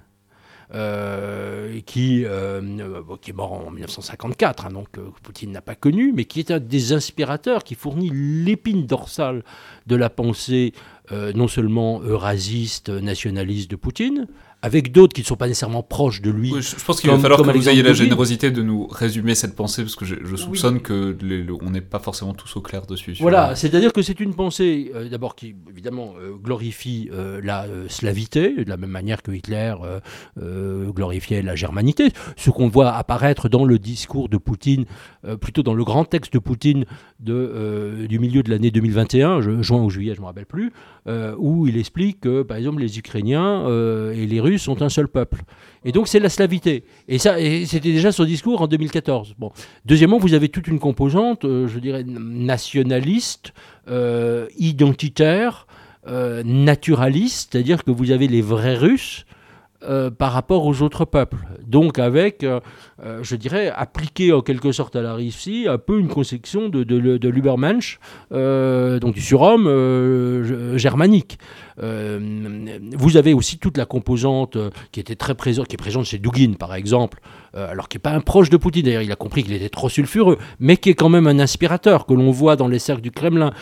euh, 0.75 1.79
qui, 1.85 2.23
euh, 2.25 2.63
est 3.29 3.33
mort 3.35 3.53
en 3.53 3.71
1954, 3.71 4.67
hein, 4.67 4.71
donc 4.71 4.89
Poutine 5.23 5.53
n'a 5.53 5.61
pas 5.61 5.75
connu, 5.75 6.15
mais 6.15 6.25
qui 6.25 6.41
est 6.41 6.51
un 6.51 6.61
des 6.61 6.95
inspirateurs, 6.95 7.63
qui 7.63 7.75
fournit 7.75 8.11
l'épine 8.11 8.87
dorsale 8.87 9.43
de 9.87 9.97
la 9.97 10.09
pensée 10.09 10.73
non 11.35 11.47
seulement 11.47 12.01
eurasiste, 12.01 12.89
nationaliste 12.89 13.71
de 13.71 13.77
Poutine, 13.77 14.29
avec 14.63 14.93
d'autres 14.93 15.13
qui 15.13 15.23
ne 15.23 15.27
sont 15.27 15.37
pas 15.37 15.49
nécessairement 15.49 15.83
proches 15.83 16.23
de 16.23 16.31
lui. 16.31 16.53
je 16.61 16.85
pense 16.85 17.01
qu'il 17.01 17.11
va 17.11 17.19
falloir 17.19 17.43
que 17.43 17.51
vous 17.51 17.69
ayez 17.69 17.83
la 17.83 17.93
générosité 17.93 18.53
de 18.53 18.63
nous 18.63 18.87
résumer 18.87 19.35
cette 19.35 19.57
pensée, 19.57 19.83
parce 19.83 19.97
que 19.97 20.05
je, 20.05 20.37
soupçonne 20.37 20.81
que 20.81 21.17
on 21.63 21.71
n'est 21.71 21.81
pas 21.81 21.99
forcément 21.99 22.33
tous 22.33 22.57
au 22.57 22.61
clair 22.61 22.87
dessus. 22.87 23.17
Voilà, 23.21 23.57
c'est-à-dire 23.57 23.93
que 23.93 24.03
c'est 24.03 24.21
une 24.21 24.35
pensée, 24.35 24.93
euh, 24.95 25.09
d'abord, 25.09 25.35
qui 25.35 25.55
évidemment 25.71 26.15
euh, 26.21 26.33
glorifie 26.37 27.11
euh, 27.13 27.41
la 27.43 27.67
slavité, 27.89 28.65
de 28.65 28.69
la 28.69 28.77
même 28.77 28.91
manière 28.91 29.23
que 29.23 29.33
Hitler 29.33 29.75
glorifiait 30.39 31.43
la 31.43 31.57
germanité, 31.57 32.11
ce 32.37 32.51
qu'on 32.51 32.69
voit 32.69 32.93
apparaître 32.93 33.49
dans 33.49 33.65
le 33.65 33.79
discours 33.79 34.29
de 34.29 34.37
Poutine, 34.37 34.85
plutôt 35.41 35.63
dans 35.63 35.75
le 35.75 35.85
grand 35.85 36.05
texte 36.05 36.33
de 36.33 36.39
Poutine 36.39 36.85
de, 37.21 38.07
du 38.09 38.19
milieu 38.19 38.43
de 38.43 38.51
l'année 38.51 38.71
2021, 38.71 39.41
juin 39.63 39.83
ou 39.83 39.91
juillet, 39.91 40.15
je 40.15 40.19
ne 40.19 40.23
me 40.23 40.27
rappelle 40.27 40.47
plus, 40.47 40.73
où 41.07 41.67
il 41.67 41.79
explique 41.79 42.21
que, 42.21 42.43
par 42.43 42.57
exemple, 42.57 42.81
les 42.81 42.99
Ukrainiens 42.99 43.67
et 44.13 44.27
les 44.27 44.41
Russes 44.41 44.63
sont 44.63 44.83
un 44.83 44.89
seul 44.89 45.09
peuple. 45.09 45.43
Et 45.85 45.93
donc 45.93 46.09
c'est 46.09 46.21
la 46.21 46.29
slavité. 46.29 46.85
Et 47.09 47.19
ça, 47.19 47.37
c'était 47.37 47.93
déjà 47.93 48.13
son 48.13 48.25
discours 48.25 48.61
en 48.63 48.67
2014. 48.67 49.35
Bon. 49.39 49.51
Deuxièmement, 49.85 50.19
vous 50.19 50.35
avez 50.35 50.49
toute 50.49 50.69
une 50.69 50.79
composante, 50.79 51.45
euh, 51.45 51.67
je 51.67 51.79
dirais, 51.79 52.05
nationaliste, 52.07 53.53
euh, 53.89 54.47
identitaire, 54.59 55.67
euh, 56.07 56.43
naturaliste, 56.45 57.51
c'est-à-dire 57.53 57.85
que 57.85 57.91
vous 57.91 58.11
avez 58.11 58.29
les 58.29 58.43
vrais 58.43 58.77
Russes 58.77 59.25
par 60.17 60.31
rapport 60.31 60.65
aux 60.65 60.81
autres 60.81 61.05
peuples. 61.05 61.45
Donc 61.67 61.99
avec, 61.99 62.47
je 63.01 63.37
dirais, 63.37 63.71
appliqué 63.75 64.33
en 64.33 64.43
quelque 64.43 64.73
sorte 64.73 64.97
à 64.97 65.03
la 65.03 65.15
Russie, 65.15 65.67
un 65.69 65.79
peu 65.79 65.99
une 65.99 66.09
conception 66.09 66.69
de, 66.69 67.29
l'Ubermensch, 67.29 67.99
donc 68.31 69.15
du 69.15 69.21
surhomme 69.21 69.67
germanique. 70.77 71.39
Euh, 71.81 72.19
vous 72.93 73.17
avez 73.17 73.35
aussi 73.35 73.59
toute 73.59 73.77
la 73.79 73.87
composante 73.87 74.57
euh, 74.57 74.71
qui 74.91 75.01
était 75.01 75.17
très 75.17 75.35
présente, 75.35 75.69
qui 75.69 75.75
est 75.75 75.79
présente 75.79 76.05
chez 76.05 76.19
Dugin 76.19 76.55
par 76.59 76.75
exemple, 76.75 77.21
euh, 77.57 77.71
alors 77.71 77.89
qui 77.89 77.97
n'est 77.97 78.03
pas 78.03 78.13
un 78.13 78.21
proche 78.21 78.51
de 78.51 78.57
Poutine, 78.57 78.85
d'ailleurs 78.85 79.03
il 79.03 79.13
a 79.13 79.17
compris 79.17 79.43
qu'il 79.43 79.53
était 79.53 79.69
trop 79.69 79.89
sulfureux, 79.89 80.39
mais 80.61 80.77
qui 80.77 80.91
est 80.91 80.95
quand 80.95 81.09
même 81.09 81.27
un 81.27 81.39
inspirateur 81.39 82.07
que 82.07 82.15
l'on 82.15 82.31
voit 82.31 82.57
dans 82.57 82.69
les 82.69 82.79
cercles 82.79 83.03
du 83.03 83.11
Kremlin, 83.11 83.53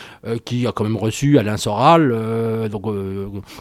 qui 0.44 0.66
a 0.66 0.72
quand 0.72 0.84
même 0.84 0.96
reçu 0.96 1.38
Alain 1.38 1.56
Soral, 1.56 2.68
donc 2.70 2.84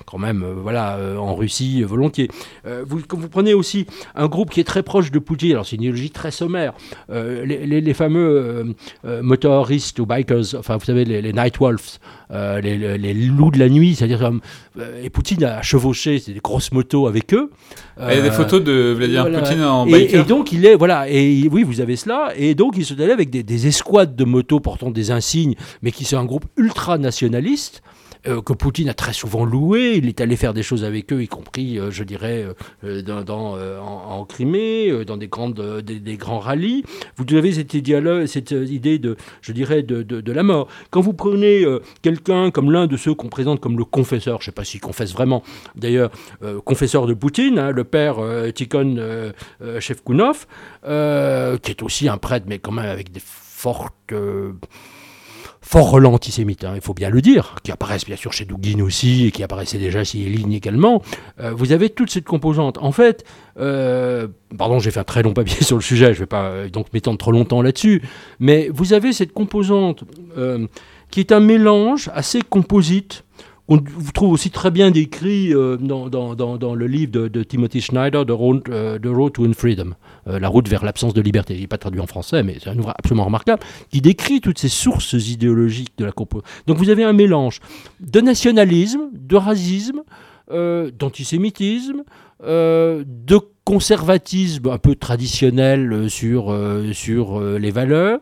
quand 0.05 0.17
même 0.17 0.45
voilà 0.61 0.97
en 1.17 1.35
Russie 1.35 1.83
volontiers. 1.83 2.29
vous, 2.65 3.01
vous 3.09 3.29
prenez 3.29 3.53
aussi 3.53 3.85
un 4.15 4.27
groupe 4.27 4.49
qui 4.49 4.59
est 4.59 4.65
très 4.65 4.83
proche 4.83 5.11
de 5.11 5.19
Poutine, 5.19 5.57
alors 5.59 5.67
c'est 5.67 5.75
une 5.75 5.83
idéologie 5.83 6.11
très 6.11 6.31
sommaire, 6.31 6.73
les, 7.09 7.93
fameux 7.93 8.75
motoristes 9.21 9.99
ou 9.99 10.05
bikers, 10.05 10.55
enfin 10.57 10.77
vous 10.77 10.85
savez 10.85 11.05
les, 11.05 11.33
Night 11.33 11.57
Wolves, 11.59 11.99
les, 12.31 12.97
les, 12.97 13.13
loups 13.13 13.51
de 13.51 13.59
la 13.59 13.69
nuit, 13.69 13.95
c'est-à-dire 13.95 14.31
euh, 14.79 15.03
et 15.03 15.09
Poutine 15.09 15.43
a 15.43 15.61
chevauché 15.61 16.21
des 16.25 16.39
grosses 16.43 16.71
motos 16.71 17.07
avec 17.07 17.33
eux. 17.33 17.49
il 17.99 18.15
y 18.15 18.19
a 18.19 18.21
des 18.21 18.31
photos 18.31 18.63
de 18.63 18.93
Vladimir 18.95 19.31
Poutine 19.31 19.63
en 19.63 19.85
biker. 19.85 20.21
Et, 20.21 20.23
donc 20.23 20.51
il 20.51 20.65
est 20.65 20.75
voilà 20.75 21.09
et 21.09 21.47
oui 21.51 21.63
vous 21.63 21.81
avez 21.81 21.95
cela 21.95 22.31
et 22.35 22.55
donc 22.55 22.75
il 22.77 22.85
se 22.85 22.93
allait 22.93 23.11
avec 23.11 23.29
des, 23.29 23.43
des, 23.43 23.67
escouades 23.67 24.15
de 24.15 24.23
motos 24.25 24.59
portant 24.59 24.91
des 24.91 25.11
insignes 25.11 25.55
mais 25.81 25.91
qui 25.91 26.05
sont 26.05 26.17
un 26.17 26.25
groupe 26.25 26.45
ultra 26.57 26.97
nationaliste 26.97 27.81
euh, 28.27 28.41
que 28.41 28.51
Poutine 28.51 28.89
a 28.89 28.93
très 28.93 29.13
souvent 29.13 29.45
loué. 29.45 29.95
Il 29.95 30.07
est 30.09 30.19
allé 30.19 30.35
faire 30.35 30.53
des 30.53 30.63
choses 30.63 30.83
avec 30.83 31.13
eux, 31.13 31.23
y 31.23 31.29
compris, 31.29 31.79
euh, 31.79 31.89
je 31.89 32.03
dirais, 32.03 32.45
euh, 32.83 33.01
dans, 33.01 33.57
en, 33.79 34.25
Crimée, 34.25 35.05
dans 35.05 35.15
des, 35.15 35.29
des, 35.81 36.17
grands 36.17 36.39
rallyes. 36.39 36.83
Vous 37.15 37.25
avez 37.33 37.53
cette, 37.53 37.71
cette 38.27 38.51
idée 38.51 38.99
de, 38.99 39.15
je 39.41 39.51
dirais, 39.53 39.83
de, 39.83 40.03
de, 40.03 40.31
la 40.33 40.43
mort. 40.43 40.67
Quand 40.89 40.99
vous 40.99 41.13
prenez 41.13 41.65
quelqu'un 42.01 42.51
comme 42.51 42.71
l'un 42.71 42.87
de 42.87 42.97
ceux 42.97 43.13
qu'on 43.13 43.29
présente 43.29 43.61
comme 43.61 43.77
le 43.77 43.85
confesseur, 43.85 44.39
je 44.39 44.43
ne 44.43 44.45
sais 44.45 44.51
pas 44.51 44.65
s'il 44.65 44.81
confesse 44.81 45.13
vraiment, 45.13 45.41
d'ailleurs, 45.75 46.11
confesseur 46.65 47.07
de 47.07 47.13
Poutine, 47.13 47.57
hein, 47.57 47.71
le 47.71 47.83
père 47.85 48.17
Tikhon 48.53 49.31
Shevkunov, 49.79 50.45
qui 50.83 51.71
est 51.71 51.83
aussi 51.83 52.09
un 52.09 52.17
prêtre, 52.17 52.45
mais 52.49 52.59
quand 52.59 52.71
même 52.71 52.85
avec 52.85 53.11
des 53.11 53.21
fortes 53.23 54.13
fort 55.69 55.93
antisémites, 55.93 56.63
hein, 56.63 56.71
il 56.73 56.81
faut 56.81 56.95
bien 56.95 57.11
le 57.11 57.21
dire, 57.21 57.57
qui 57.61 57.71
apparaissent 57.71 58.05
bien 58.05 58.15
sûr 58.15 58.33
chez 58.33 58.43
Dugin 58.43 58.81
aussi, 58.81 59.27
et 59.27 59.31
qui 59.31 59.43
apparaissaient 59.43 59.77
déjà 59.77 60.03
chez 60.03 60.19
Eline 60.19 60.51
également, 60.51 61.03
euh, 61.39 61.53
vous 61.53 61.71
avez 61.73 61.91
toute 61.91 62.09
cette 62.09 62.25
composante. 62.25 62.79
En 62.79 62.91
fait, 62.91 63.23
euh, 63.59 64.27
pardon, 64.57 64.79
j'ai 64.79 64.89
fait 64.89 64.99
un 64.99 65.03
très 65.03 65.21
long 65.21 65.33
papier 65.33 65.63
sur 65.63 65.75
le 65.75 65.83
sujet, 65.83 66.05
je 66.05 66.09
ne 66.09 66.19
vais 66.21 66.25
pas 66.25 66.45
euh, 66.45 66.69
donc 66.69 66.91
m'étendre 66.91 67.19
trop 67.19 67.31
longtemps 67.31 67.61
là-dessus, 67.61 68.01
mais 68.39 68.71
vous 68.73 68.93
avez 68.93 69.13
cette 69.13 69.31
composante 69.31 70.05
qui 71.11 71.19
est 71.19 71.31
un 71.31 71.39
mélange 71.39 72.09
assez 72.15 72.41
composite 72.41 73.23
on 73.69 73.77
vous 73.77 74.11
trouve 74.11 74.33
aussi 74.33 74.49
très 74.49 74.71
bien 74.71 74.89
décrit 74.89 75.53
euh, 75.53 75.77
dans, 75.77 76.75
le 76.75 76.87
livre 76.87 77.11
de, 77.11 77.43
Timothy 77.43 77.81
Schneider, 77.81 78.25
The 78.25 78.31
Road, 78.31 78.63
euh, 78.69 78.97
Road 79.05 79.33
to 79.33 79.53
Freedom, 79.53 79.91
euh, 80.27 80.39
La 80.39 80.47
route 80.47 80.67
vers 80.67 80.83
l'absence 80.83 81.13
de 81.13 81.21
liberté. 81.21 81.53
Il 81.53 81.61
n'est 81.61 81.67
pas 81.67 81.77
traduit 81.77 82.01
en 82.01 82.07
français, 82.07 82.41
mais 82.41 82.57
c'est 82.61 82.71
un 82.71 82.77
ouvrage 82.77 82.95
absolument 82.97 83.25
remarquable, 83.25 83.61
qui 83.91 84.01
décrit 84.01 84.41
toutes 84.41 84.57
ces 84.57 84.69
sources 84.69 85.13
idéologiques 85.13 85.93
de 85.99 86.05
la 86.05 86.11
composition. 86.11 86.49
Donc 86.65 86.77
vous 86.77 86.89
avez 86.89 87.03
un 87.03 87.13
mélange 87.13 87.59
de 87.99 88.19
nationalisme, 88.21 89.09
de 89.13 89.35
racisme, 89.35 90.01
d'antisémitisme, 90.51 92.01
de 92.41 93.39
conservatisme 93.65 94.69
un 94.69 94.79
peu 94.79 94.95
traditionnel 94.95 96.09
sur, 96.09 96.57
sur 96.93 97.39
les 97.39 97.69
valeurs, 97.69 98.19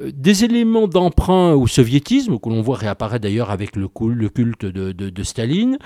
des 0.00 0.44
éléments 0.44 0.88
d'emprunt 0.88 1.52
au 1.52 1.66
soviétisme, 1.66 2.38
que 2.38 2.48
l'on 2.48 2.62
voit 2.62 2.76
réapparaître 2.76 3.22
d'ailleurs 3.22 3.50
avec 3.50 3.76
le, 3.76 3.88
culte 3.88 4.64
de, 4.64 5.22
Staline, 5.22 5.78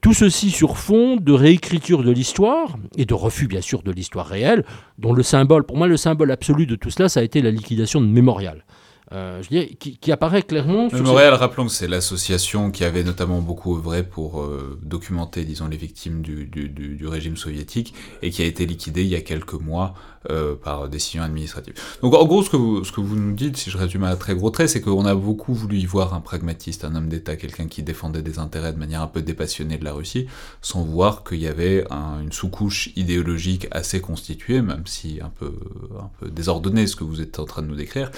tout 0.00 0.12
ceci 0.12 0.50
sur 0.50 0.76
fond 0.76 1.16
de 1.16 1.32
réécriture 1.32 2.02
de 2.02 2.10
l'histoire 2.10 2.76
et 2.96 3.06
de 3.06 3.14
refus 3.14 3.46
bien 3.46 3.60
sûr 3.60 3.82
de 3.82 3.90
l'histoire 3.90 4.26
réelle, 4.26 4.64
dont 4.98 5.12
le 5.12 5.22
symbole, 5.22 5.64
pour 5.64 5.76
moi 5.76 5.86
le 5.86 5.96
symbole 5.96 6.30
absolu 6.30 6.66
de 6.66 6.76
tout 6.76 6.90
cela, 6.90 7.08
ça 7.08 7.20
a 7.20 7.22
été 7.22 7.40
la 7.40 7.50
liquidation 7.50 8.00
de 8.00 8.06
Mémorial. 8.06 8.64
Euh, 9.12 9.42
je 9.42 9.48
dirais, 9.48 9.68
qui, 9.68 10.12
apparaît 10.12 10.42
clairement. 10.42 10.88
Mémorial, 10.92 11.32
rappelons 11.32 11.66
que 11.66 11.72
c'est 11.72 11.88
l'association 11.88 12.70
qui 12.70 12.84
avait 12.84 13.04
notamment 13.04 13.40
beaucoup 13.40 13.74
œuvré 13.76 14.02
pour 14.02 14.42
euh, 14.42 14.78
documenter, 14.82 15.44
disons, 15.44 15.66
les 15.66 15.78
victimes 15.78 16.20
du, 16.20 16.44
du, 16.44 16.68
du, 16.68 17.06
régime 17.06 17.36
soviétique 17.36 17.94
et 18.20 18.30
qui 18.30 18.42
a 18.42 18.44
été 18.44 18.66
liquidée 18.66 19.02
il 19.02 19.08
y 19.08 19.14
a 19.14 19.22
quelques 19.22 19.54
mois 19.54 19.94
euh, 20.28 20.54
par 20.56 20.90
décision 20.90 21.22
administrative. 21.22 21.72
Donc 22.02 22.12
en 22.12 22.26
gros, 22.26 22.42
ce 22.42 22.50
que, 22.50 22.56
vous, 22.56 22.84
ce 22.84 22.92
que 22.92 23.00
vous 23.00 23.16
nous 23.16 23.32
dites, 23.32 23.56
si 23.56 23.70
je 23.70 23.78
résume 23.78 24.04
à 24.04 24.14
très 24.16 24.34
gros 24.34 24.50
traits, 24.50 24.68
c'est 24.68 24.82
qu'on 24.82 25.06
a 25.06 25.14
beaucoup 25.14 25.54
voulu 25.54 25.78
y 25.78 25.86
voir 25.86 26.12
un 26.12 26.20
pragmatiste, 26.20 26.84
un 26.84 26.94
homme 26.94 27.08
d'État, 27.08 27.36
quelqu'un 27.36 27.66
qui 27.66 27.82
défendait 27.82 28.20
des 28.20 28.38
intérêts 28.38 28.74
de 28.74 28.78
manière 28.78 29.00
un 29.00 29.06
peu 29.06 29.22
dépassionnée 29.22 29.78
de 29.78 29.84
la 29.84 29.94
Russie, 29.94 30.26
sans 30.60 30.82
voir 30.82 31.24
qu'il 31.24 31.40
y 31.40 31.46
avait 31.46 31.86
une 31.90 32.32
sous-couche 32.32 32.90
idéologique 32.94 33.68
assez 33.70 34.02
constituée, 34.02 34.60
même 34.60 34.86
si 34.86 35.20
un 35.22 35.30
peu, 35.30 35.54
un 35.98 36.10
peu 36.20 36.28
désordonnée, 36.28 36.86
ce 36.86 36.96
que 36.96 37.04
vous 37.04 37.22
êtes 37.22 37.38
en 37.38 37.46
train 37.46 37.62
de 37.62 37.68
nous 37.68 37.76
décrire, 37.76 38.10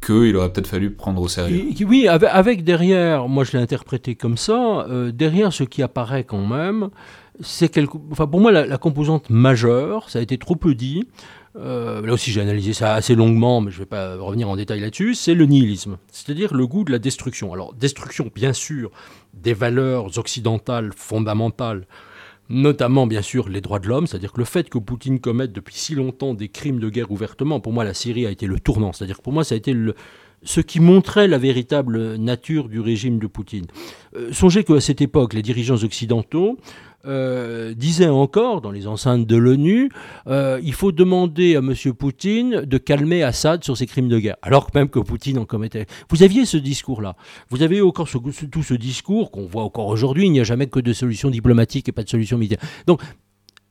qu'il 0.00 0.36
aurait 0.36 0.52
peut-être 0.52 0.66
fallu 0.66 0.90
prendre 0.90 1.20
au 1.20 1.28
sérieux. 1.28 1.66
oui, 1.86 2.08
avec, 2.08 2.64
derrière, 2.64 3.28
moi 3.28 3.44
je 3.44 3.52
l'ai 3.52 3.58
interprété 3.58 4.14
comme 4.14 4.36
ça, 4.36 4.86
euh, 4.88 5.12
derrière 5.12 5.52
ce 5.52 5.64
qui 5.64 5.82
apparaît 5.82 6.24
quand 6.24 6.46
même, 6.46 6.90
c'est 7.40 7.68
quelque, 7.68 7.96
enfin 8.10 8.26
pour 8.26 8.40
moi 8.40 8.50
la, 8.50 8.78
composante 8.78 9.30
majeure, 9.30 10.08
ça 10.10 10.18
a 10.18 10.22
été 10.22 10.38
trop 10.38 10.56
peu 10.56 10.74
dit, 10.74 11.06
euh, 11.56 12.04
là 12.04 12.12
aussi 12.12 12.30
j'ai 12.30 12.40
analysé 12.40 12.72
ça 12.72 12.94
assez 12.94 13.14
longuement, 13.14 13.60
mais 13.60 13.70
je 13.70 13.76
ne 13.76 13.80
vais 13.80 13.88
pas 13.88 14.16
revenir 14.16 14.48
en 14.48 14.56
détail 14.56 14.80
là-dessus, 14.80 15.14
c'est 15.14 15.34
le 15.34 15.46
nihilisme, 15.46 15.98
c'est-à-dire 16.10 16.54
le 16.54 16.66
goût 16.66 16.84
de 16.84 16.92
la 16.92 16.98
destruction. 16.98 17.52
Alors 17.52 17.74
destruction 17.74 18.30
bien 18.34 18.52
sûr 18.52 18.90
des 19.34 19.54
valeurs 19.54 20.16
occidentales 20.18 20.92
fondamentales, 20.96 21.86
notamment 22.50 23.06
bien 23.06 23.22
sûr 23.22 23.48
les 23.48 23.60
droits 23.60 23.78
de 23.78 23.86
l'homme, 23.86 24.06
c'est-à-dire 24.06 24.32
que 24.32 24.38
le 24.38 24.44
fait 24.44 24.68
que 24.68 24.78
Poutine 24.78 25.20
commette 25.20 25.52
depuis 25.52 25.76
si 25.76 25.94
longtemps 25.94 26.34
des 26.34 26.48
crimes 26.48 26.80
de 26.80 26.90
guerre 26.90 27.10
ouvertement, 27.10 27.60
pour 27.60 27.72
moi 27.72 27.84
la 27.84 27.94
Syrie 27.94 28.26
a 28.26 28.30
été 28.30 28.46
le 28.46 28.58
tournant, 28.58 28.92
c'est-à-dire 28.92 29.18
que 29.18 29.22
pour 29.22 29.32
moi 29.32 29.44
ça 29.44 29.54
a 29.54 29.58
été 29.58 29.72
le, 29.72 29.94
ce 30.42 30.60
qui 30.60 30.80
montrait 30.80 31.28
la 31.28 31.38
véritable 31.38 32.16
nature 32.16 32.68
du 32.68 32.80
régime 32.80 33.18
de 33.18 33.26
Poutine. 33.26 33.66
Euh, 34.16 34.32
songez 34.32 34.64
qu'à 34.64 34.80
cette 34.80 35.00
époque, 35.00 35.34
les 35.34 35.42
dirigeants 35.42 35.82
occidentaux 35.82 36.58
euh, 37.06 37.72
disaient 37.74 38.08
encore 38.08 38.60
dans 38.60 38.70
les 38.70 38.86
enceintes 38.86 39.26
de 39.26 39.36
l'ONU, 39.36 39.90
euh, 40.26 40.60
il 40.62 40.74
faut 40.74 40.92
demander 40.92 41.56
à 41.56 41.60
M. 41.60 41.74
Poutine 41.94 42.62
de 42.62 42.78
calmer 42.78 43.22
Assad 43.22 43.64
sur 43.64 43.76
ses 43.76 43.86
crimes 43.86 44.08
de 44.08 44.18
guerre, 44.18 44.36
alors 44.42 44.68
même 44.74 44.88
que 44.88 44.98
Poutine 44.98 45.38
en 45.38 45.44
commettait. 45.44 45.86
Vous 46.10 46.22
aviez 46.22 46.44
ce 46.44 46.56
discours-là. 46.56 47.16
Vous 47.48 47.62
avez 47.62 47.80
encore 47.80 48.08
tout 48.08 48.62
ce 48.62 48.74
discours 48.74 49.30
qu'on 49.30 49.46
voit 49.46 49.62
encore 49.62 49.86
aujourd'hui, 49.86 50.26
il 50.26 50.32
n'y 50.32 50.40
a 50.40 50.44
jamais 50.44 50.66
que 50.66 50.80
de 50.80 50.92
solutions 50.92 51.30
diplomatiques 51.30 51.88
et 51.88 51.92
pas 51.92 52.02
de 52.02 52.08
solutions 52.08 52.38
militaires. 52.38 52.66
Donc, 52.86 53.00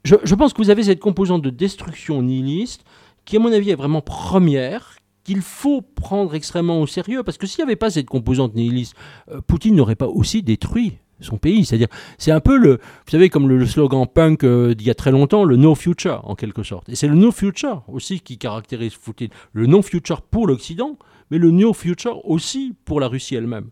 je 0.06 0.34
pense 0.36 0.54
que 0.54 0.62
vous 0.62 0.70
avez 0.70 0.84
cette 0.84 1.00
composante 1.00 1.42
de 1.42 1.50
destruction 1.50 2.22
nihiliste 2.22 2.84
qui, 3.26 3.36
à 3.36 3.40
mon 3.40 3.52
avis, 3.52 3.70
est 3.70 3.76
vraiment 3.76 4.02
première, 4.02 4.96
qu'il 5.30 5.42
faut 5.44 5.84
prendre 5.84 6.34
extrêmement 6.34 6.82
au 6.82 6.88
sérieux, 6.88 7.22
parce 7.22 7.38
que 7.38 7.46
s'il 7.46 7.64
n'y 7.64 7.70
avait 7.70 7.76
pas 7.76 7.92
cette 7.92 8.08
composante 8.08 8.56
nihiliste, 8.56 8.96
euh, 9.30 9.42
Poutine 9.46 9.76
n'aurait 9.76 9.96
pas 9.96 10.08
aussi 10.08 10.42
détruit 10.42 10.98
son 11.20 11.38
pays. 11.38 11.66
C'est-à-dire, 11.66 11.90
c'est 12.18 12.32
un 12.32 12.40
peu 12.40 12.58
le, 12.58 12.78
vous 12.78 13.12
savez, 13.12 13.30
comme 13.30 13.48
le, 13.48 13.64
slogan 13.68 14.08
punk 14.12 14.44
euh, 14.44 14.74
d'il 14.74 14.88
y 14.88 14.90
a 14.90 14.96
très 14.96 15.12
longtemps, 15.12 15.44
le 15.44 15.56
no 15.56 15.76
future, 15.76 16.22
en 16.24 16.34
quelque 16.34 16.64
sorte. 16.64 16.90
Et 16.90 16.96
c'est 16.96 17.08
le 17.08 17.14
no 17.14 17.32
future 17.32 17.84
aussi 17.88 18.22
qui 18.22 18.40
caractérise 18.40 18.96
Poutine. 18.96 19.30
Le 19.54 19.68
no 19.68 19.84
future 19.84 20.24
pour 20.24 20.48
l'Occident, 20.48 20.98
mais 21.30 21.38
le 21.38 21.52
no 21.52 21.74
future 21.74 22.28
aussi 22.28 22.74
pour 22.86 23.00
la 23.00 23.08
Russie 23.08 23.36
elle-même. 23.36 23.70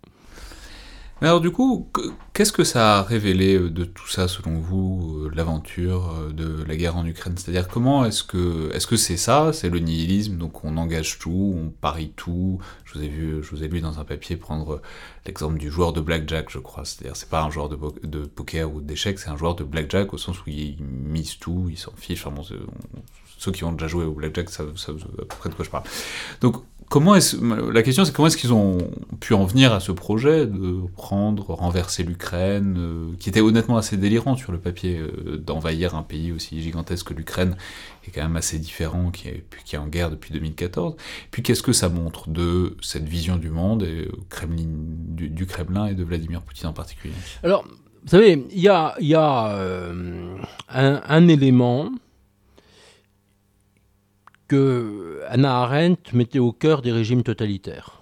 Mais 1.20 1.28
alors 1.28 1.42
du 1.42 1.50
coup, 1.50 1.90
qu'est-ce 2.34 2.52
que 2.52 2.64
ça 2.64 3.00
a 3.00 3.02
révélé 3.02 3.56
euh, 3.56 3.72
de 3.72 3.86
tout 3.86 4.08
ça 4.08 4.28
selon 4.28 4.60
vous, 4.60 5.24
euh, 5.24 5.32
l'aventure 5.34 6.14
euh, 6.14 6.32
de 6.32 6.64
la 6.64 6.76
guerre 6.76 6.96
en 6.96 7.08
Ukraine? 7.08 7.36
C'est-à-dire 7.36 7.68
comment 7.68 8.06
est-ce 8.06 8.24
que 8.24 8.70
est-ce 8.76 8.86
que 8.86 8.98
c'est 8.98 9.18
ça, 9.18 9.52
c'est 9.52 9.70
le 9.70 9.80
nihilisme, 9.80 10.38
donc 10.38 10.64
on 10.64 10.78
engage 10.78 11.18
tout, 11.18 11.56
on 11.58 11.70
parie 11.70 12.14
tout. 12.16 12.60
Je 12.86 12.94
vous 12.94 13.04
ai 13.04 13.08
vu, 13.08 13.44
je 13.44 13.50
vous 13.50 13.64
ai 13.64 13.68
lu 13.68 13.82
dans 13.82 14.00
un 14.00 14.06
papier 14.06 14.38
prendre 14.38 14.80
l'exemple 15.26 15.58
du 15.58 15.72
joueur 15.72 15.92
de 15.92 16.02
blackjack, 16.02 16.52
je 16.52 16.60
crois. 16.60 16.86
C'est-à-dire 16.86 17.16
c'est 17.16 17.30
pas 17.30 17.42
un 17.42 17.50
joueur 17.50 17.70
de, 17.70 17.80
de 18.04 18.26
poker 18.26 18.72
ou 18.72 18.82
d'échecs, 18.82 19.18
c'est 19.18 19.30
un 19.30 19.38
joueur 19.38 19.56
de 19.56 19.64
blackjack 19.64 20.14
au 20.14 20.20
sens 20.20 20.40
où 20.46 20.50
il 20.50 20.78
mise 20.84 21.40
tout, 21.40 21.68
il 21.72 21.78
s'en 21.78 21.94
fiche. 21.96 22.28
Ceux 23.38 23.52
qui 23.52 23.64
ont 23.64 23.72
déjà 23.72 23.88
joué 23.88 24.06
au 24.06 24.14
blackjack 24.14 24.50
savent, 24.50 24.78
savent 24.78 25.06
à 25.18 25.26
peu 25.26 25.36
près 25.40 25.50
de 25.50 25.56
quoi 25.56 25.66
je 25.66 25.70
parle. 25.70 25.84
Donc 26.42 26.64
comment 26.90 27.16
est 27.16 27.36
la 27.74 27.84
question 27.84 28.06
c'est 28.06 28.14
comment 28.14 28.28
est-ce 28.28 28.38
qu'ils 28.38 28.54
ont 28.54 28.78
pu 29.20 29.34
en 29.34 29.46
venir 29.46 29.74
à 29.74 29.80
ce 29.80 29.92
projet 29.92 30.46
de 30.46 30.82
prendre, 30.96 31.54
renverser 31.54 32.04
l'Ukraine, 32.04 32.76
euh, 32.78 33.16
qui 33.20 33.30
était 33.30 33.42
honnêtement 33.42 33.78
assez 33.78 33.98
délirant 33.98 34.36
sur 34.36 34.52
le 34.52 34.58
papier, 34.58 34.98
euh, 34.98 35.38
d'envahir 35.38 35.96
un 35.96 36.04
pays 36.04 36.32
aussi 36.32 36.62
gigantesque 36.62 37.08
que 37.08 37.14
l'Ukraine, 37.14 37.56
qui 38.04 38.10
est 38.10 38.14
quand 38.14 38.22
même 38.22 38.38
assez 38.38 38.58
différent, 38.58 39.12
qui 39.12 39.28
est, 39.28 39.44
qui 39.66 39.76
est 39.76 39.80
en 39.80 39.88
guerre 39.88 40.10
depuis 40.10 40.32
2014. 40.32 40.96
Puis 41.32 41.44
qu'est-ce 41.44 41.64
que 41.64 41.74
ça 41.74 41.90
montre 41.90 42.30
de 42.30 42.78
cette 42.82 43.08
vision 43.08 43.38
du 43.38 43.50
monde, 43.50 43.84
et, 43.84 44.08
euh, 44.08 44.48
du, 44.48 45.46
Kremlin 45.46 45.88
et 45.88 45.94
de 45.94 46.04
Vladimir 46.04 46.42
Poutine 46.42 46.68
en 46.68 46.74
particulier? 46.74 47.14
Alors, 47.44 47.66
vous 47.66 48.12
savez, 48.12 48.46
il 48.52 48.62
y 48.62 48.70
a, 48.70 48.96
y 49.02 49.16
a 49.16 49.54
un 50.70 51.28
élément 51.28 51.90
que 54.48 55.22
Anna 55.28 55.62
Arendt 55.62 56.16
mettait 56.16 56.40
au 56.40 56.52
cœur 56.52 56.82
des 56.82 56.92
régimes 56.92 57.24
totalitaires. 57.24 58.02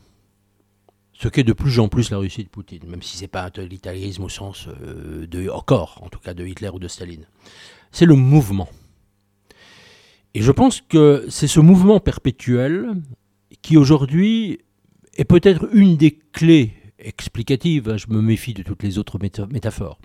Ce 1.14 1.28
qu'est 1.28 1.44
de 1.44 1.54
plus 1.54 1.80
en 1.80 1.88
plus 1.88 2.12
la 2.12 2.18
Russie 2.18 2.44
de 2.44 2.50
Poutine, 2.50 2.84
même 2.88 3.02
si 3.02 3.18
ce 3.18 3.22
n'est 3.22 3.28
pas 3.30 3.44
un 3.44 3.50
totalitarisme 3.50 4.24
au 4.24 4.30
sens 4.30 4.68
euh, 4.68 5.26
de 5.28 5.50
encore, 5.50 6.02
en 6.04 6.10
tout 6.10 6.20
cas 6.20 6.34
de 6.34 6.46
Hitler 6.46 6.70
ou 6.70 6.80
de 6.80 6.88
Staline. 6.88 7.26
C'est 7.92 8.06
le 8.06 8.16
mouvement. 8.16 8.70
Et 10.34 10.42
je 10.42 10.52
pense 10.52 10.82
que 10.82 11.26
c'est 11.30 11.48
ce 11.48 11.62
mouvement 11.62 12.02
perpétuel 12.02 12.90
qui 13.62 13.78
aujourd'hui 13.78 14.60
est 15.16 15.24
peut-être 15.24 15.70
une 15.74 15.96
des 15.96 16.20
clés 16.34 16.74
explicatives, 17.00 17.90
hein, 17.90 17.98
je 17.98 18.08
me 18.10 18.22
méfie 18.22 18.54
de 18.54 18.64
toutes 18.64 18.84
les 18.84 18.98
autres 18.98 19.18
métaphores, 19.50 20.00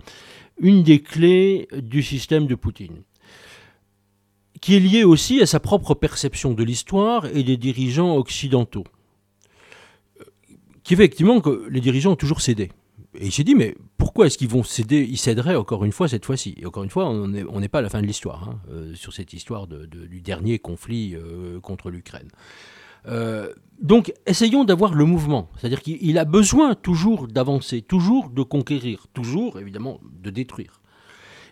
une 0.59 0.83
des 0.83 1.01
clés 1.01 1.67
du 1.75 2.01
système 2.01 2.47
de 2.47 2.55
Poutine 2.55 3.03
qui 4.61 4.75
est 4.75 4.79
lié 4.79 5.03
aussi 5.03 5.41
à 5.41 5.47
sa 5.47 5.59
propre 5.59 5.95
perception 5.95 6.53
de 6.53 6.63
l'histoire 6.63 7.25
et 7.25 7.43
des 7.43 7.57
dirigeants 7.57 8.15
occidentaux. 8.15 8.85
Qui 10.83 10.95
fait 10.95 11.03
effectivement 11.03 11.41
que 11.41 11.67
les 11.69 11.81
dirigeants 11.81 12.11
ont 12.11 12.15
toujours 12.15 12.41
cédé. 12.41 12.71
Et 13.15 13.25
il 13.25 13.31
s'est 13.31 13.43
dit, 13.43 13.55
mais 13.55 13.75
pourquoi 13.97 14.27
est-ce 14.27 14.37
qu'ils 14.37 14.47
vont 14.47 14.63
céder 14.63 15.05
Ils 15.09 15.17
céderaient 15.17 15.55
encore 15.55 15.83
une 15.83 15.91
fois 15.91 16.07
cette 16.07 16.25
fois-ci? 16.25 16.55
Et 16.57 16.65
encore 16.65 16.83
une 16.83 16.89
fois, 16.89 17.09
on 17.09 17.27
n'est 17.27 17.67
pas 17.67 17.79
à 17.79 17.81
la 17.81 17.89
fin 17.89 18.01
de 18.01 18.07
l'histoire, 18.07 18.49
hein, 18.49 18.59
euh, 18.69 18.95
sur 18.95 19.13
cette 19.13 19.33
histoire 19.33 19.67
du 19.67 20.21
dernier 20.21 20.59
conflit 20.59 21.15
euh, 21.15 21.59
contre 21.59 21.89
l'Ukraine. 21.89 22.29
Euh, 23.07 23.51
donc, 23.81 24.13
essayons 24.27 24.63
d'avoir 24.63 24.93
le 24.93 25.05
mouvement. 25.05 25.49
C'est-à-dire 25.57 25.81
qu'il 25.81 26.17
a 26.17 26.25
besoin 26.25 26.75
toujours 26.75 27.27
d'avancer, 27.27 27.81
toujours 27.81 28.29
de 28.29 28.43
conquérir, 28.43 29.07
toujours, 29.13 29.59
évidemment, 29.59 29.99
de 30.21 30.29
détruire 30.29 30.80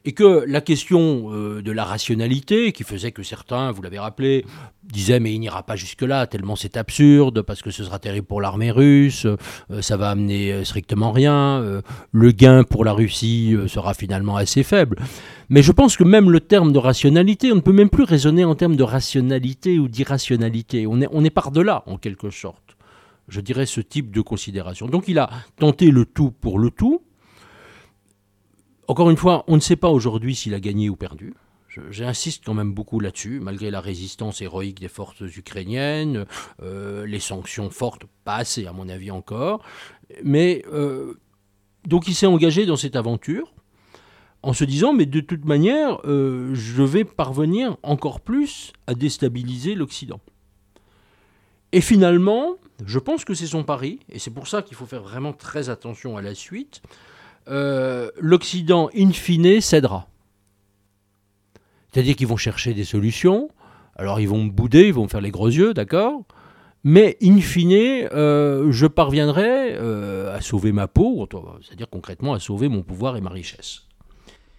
et 0.05 0.13
que 0.13 0.43
la 0.47 0.61
question 0.61 1.31
euh, 1.31 1.61
de 1.61 1.71
la 1.71 1.84
rationalité, 1.84 2.71
qui 2.71 2.84
faisait 2.84 3.11
que 3.11 3.23
certains, 3.23 3.71
vous 3.71 3.81
l'avez 3.81 3.99
rappelé, 3.99 4.45
disaient 4.84 5.19
mais 5.19 5.34
il 5.34 5.39
n'ira 5.39 5.63
pas 5.63 5.76
jusque-là, 5.76 6.27
tellement 6.27 6.55
c'est 6.55 6.77
absurde, 6.77 7.41
parce 7.41 7.61
que 7.61 7.71
ce 7.71 7.84
sera 7.84 7.99
terrible 7.99 8.27
pour 8.27 8.41
l'armée 8.41 8.71
russe, 8.71 9.26
euh, 9.26 9.81
ça 9.81 9.97
va 9.97 10.09
amener 10.09 10.51
euh, 10.51 10.63
strictement 10.63 11.11
rien, 11.11 11.81
le 12.11 12.31
gain 12.31 12.63
pour 12.63 12.85
la 12.85 12.93
Russie 12.93 13.55
sera 13.67 13.93
finalement 13.93 14.35
assez 14.35 14.63
faible. 14.63 14.97
Mais 15.49 15.61
je 15.61 15.71
pense 15.71 15.97
que 15.97 16.03
même 16.03 16.30
le 16.30 16.39
terme 16.39 16.71
de 16.71 16.77
rationalité, 16.77 17.51
on 17.51 17.55
ne 17.55 17.61
peut 17.61 17.73
même 17.73 17.89
plus 17.89 18.03
raisonner 18.03 18.45
en 18.45 18.55
termes 18.55 18.76
de 18.76 18.84
rationalité 18.84 19.80
ou 19.80 19.88
d'irrationalité. 19.88 20.85
On 20.88 21.01
est, 21.01 21.07
on 21.11 21.23
est 21.23 21.30
par-delà, 21.30 21.84
en 21.88 21.97
quelque 21.97 22.30
sorte 22.30 22.69
je 23.30 23.41
dirais, 23.41 23.65
ce 23.65 23.81
type 23.81 24.11
de 24.11 24.21
considération. 24.21 24.88
Donc 24.88 25.07
il 25.07 25.19
a 25.19 25.30
tenté 25.57 25.91
le 25.91 26.05
tout 26.05 26.31
pour 26.31 26.59
le 26.59 26.71
tout, 26.71 27.03
encore 28.90 29.11
une 29.11 29.18
fois, 29.18 29.44
on 29.48 29.56
ne 29.56 29.61
sait 29.61 29.76
pas 29.76 29.90
aujourd'hui 29.90 30.34
s'il 30.34 30.56
a 30.56 30.60
gagné 30.60 30.90
ou 30.90 30.95
perdu. 30.95 31.36
J'insiste 31.91 32.44
quand 32.44 32.56
même 32.56 32.74
beaucoup 32.74 32.99
là-dessus, 32.99 33.40
malgré 33.40 33.70
la 33.70 33.82
résistance 33.82 34.41
héroïque 34.41 34.80
des 34.80 34.88
forces 34.88 35.22
ukrainiennes, 35.22 36.26
euh, 36.64 37.06
les 37.06 37.20
sanctions 37.20 37.70
fortes, 37.70 38.06
pas 38.26 38.38
assez 38.38 38.66
à 38.66 38.74
mon 38.74 38.90
avis 38.90 39.11
encore. 39.11 39.64
Mais 40.24 40.66
euh, 40.74 41.14
donc 41.86 42.07
il 42.07 42.16
s'est 42.16 42.26
engagé 42.26 42.66
dans 42.66 42.78
cette 42.78 42.95
aventure 42.95 43.53
en 44.41 44.53
se 44.53 44.64
disant, 44.64 44.91
mais 44.91 45.06
de 45.06 45.20
toute 45.20 45.45
manière, 45.45 45.99
euh, 46.06 46.49
je 46.56 46.82
vais 46.82 47.06
parvenir 47.06 47.78
encore 47.84 48.22
plus 48.22 48.74
à 48.88 48.95
déstabiliser 48.95 49.76
l'Occident. 49.76 50.20
Et 51.74 51.82
finalement, 51.82 52.56
je 52.84 52.98
pense 52.98 53.24
que 53.24 53.36
c'est 53.36 53.45
son 53.45 53.64
pari, 53.64 53.99
et 54.10 54.18
c'est 54.18 54.34
pour 54.34 54.48
ça 54.48 54.64
qu'il 54.64 54.76
faut 54.76 54.88
faire 54.88 55.03
vraiment 55.03 55.34
très 55.34 55.70
attention 55.70 56.18
à 56.18 56.24
la 56.24 56.34
suite. 56.34 56.82
Euh, 57.48 58.10
l'Occident, 58.20 58.90
in 58.95 59.11
fine, 59.11 59.61
cédera. 59.61 60.07
C'est-à-dire 61.91 62.16
qu'ils 62.16 62.28
vont 62.28 62.38
chercher 62.38 62.74
des 62.74 62.84
solutions. 62.84 63.49
Alors 63.95 64.20
ils 64.20 64.30
vont 64.30 64.44
me 64.44 64.49
bouder, 64.49 64.88
ils 64.88 64.94
vont 64.94 65.03
me 65.03 65.07
faire 65.10 65.22
les 65.22 65.32
gros 65.32 65.48
yeux, 65.48 65.74
d'accord 65.74 66.24
mais 66.84 67.18
in 67.22 67.40
fine, 67.41 68.07
euh, 68.14 68.72
je 68.72 68.88
parviendrai 68.88 69.76
euh, 69.76 70.36
à 70.36 70.41
sauver 70.41 70.72
ma 70.72 70.88
peau, 70.88 71.28
c'est-à-dire 71.61 71.90
concrètement 71.90 72.34
à 72.34 72.40
sauver 72.40 72.70
mon 72.70 72.84
pouvoir 72.84 73.18
et 73.18 73.22
ma 73.22 73.30
richesse. 73.30 73.82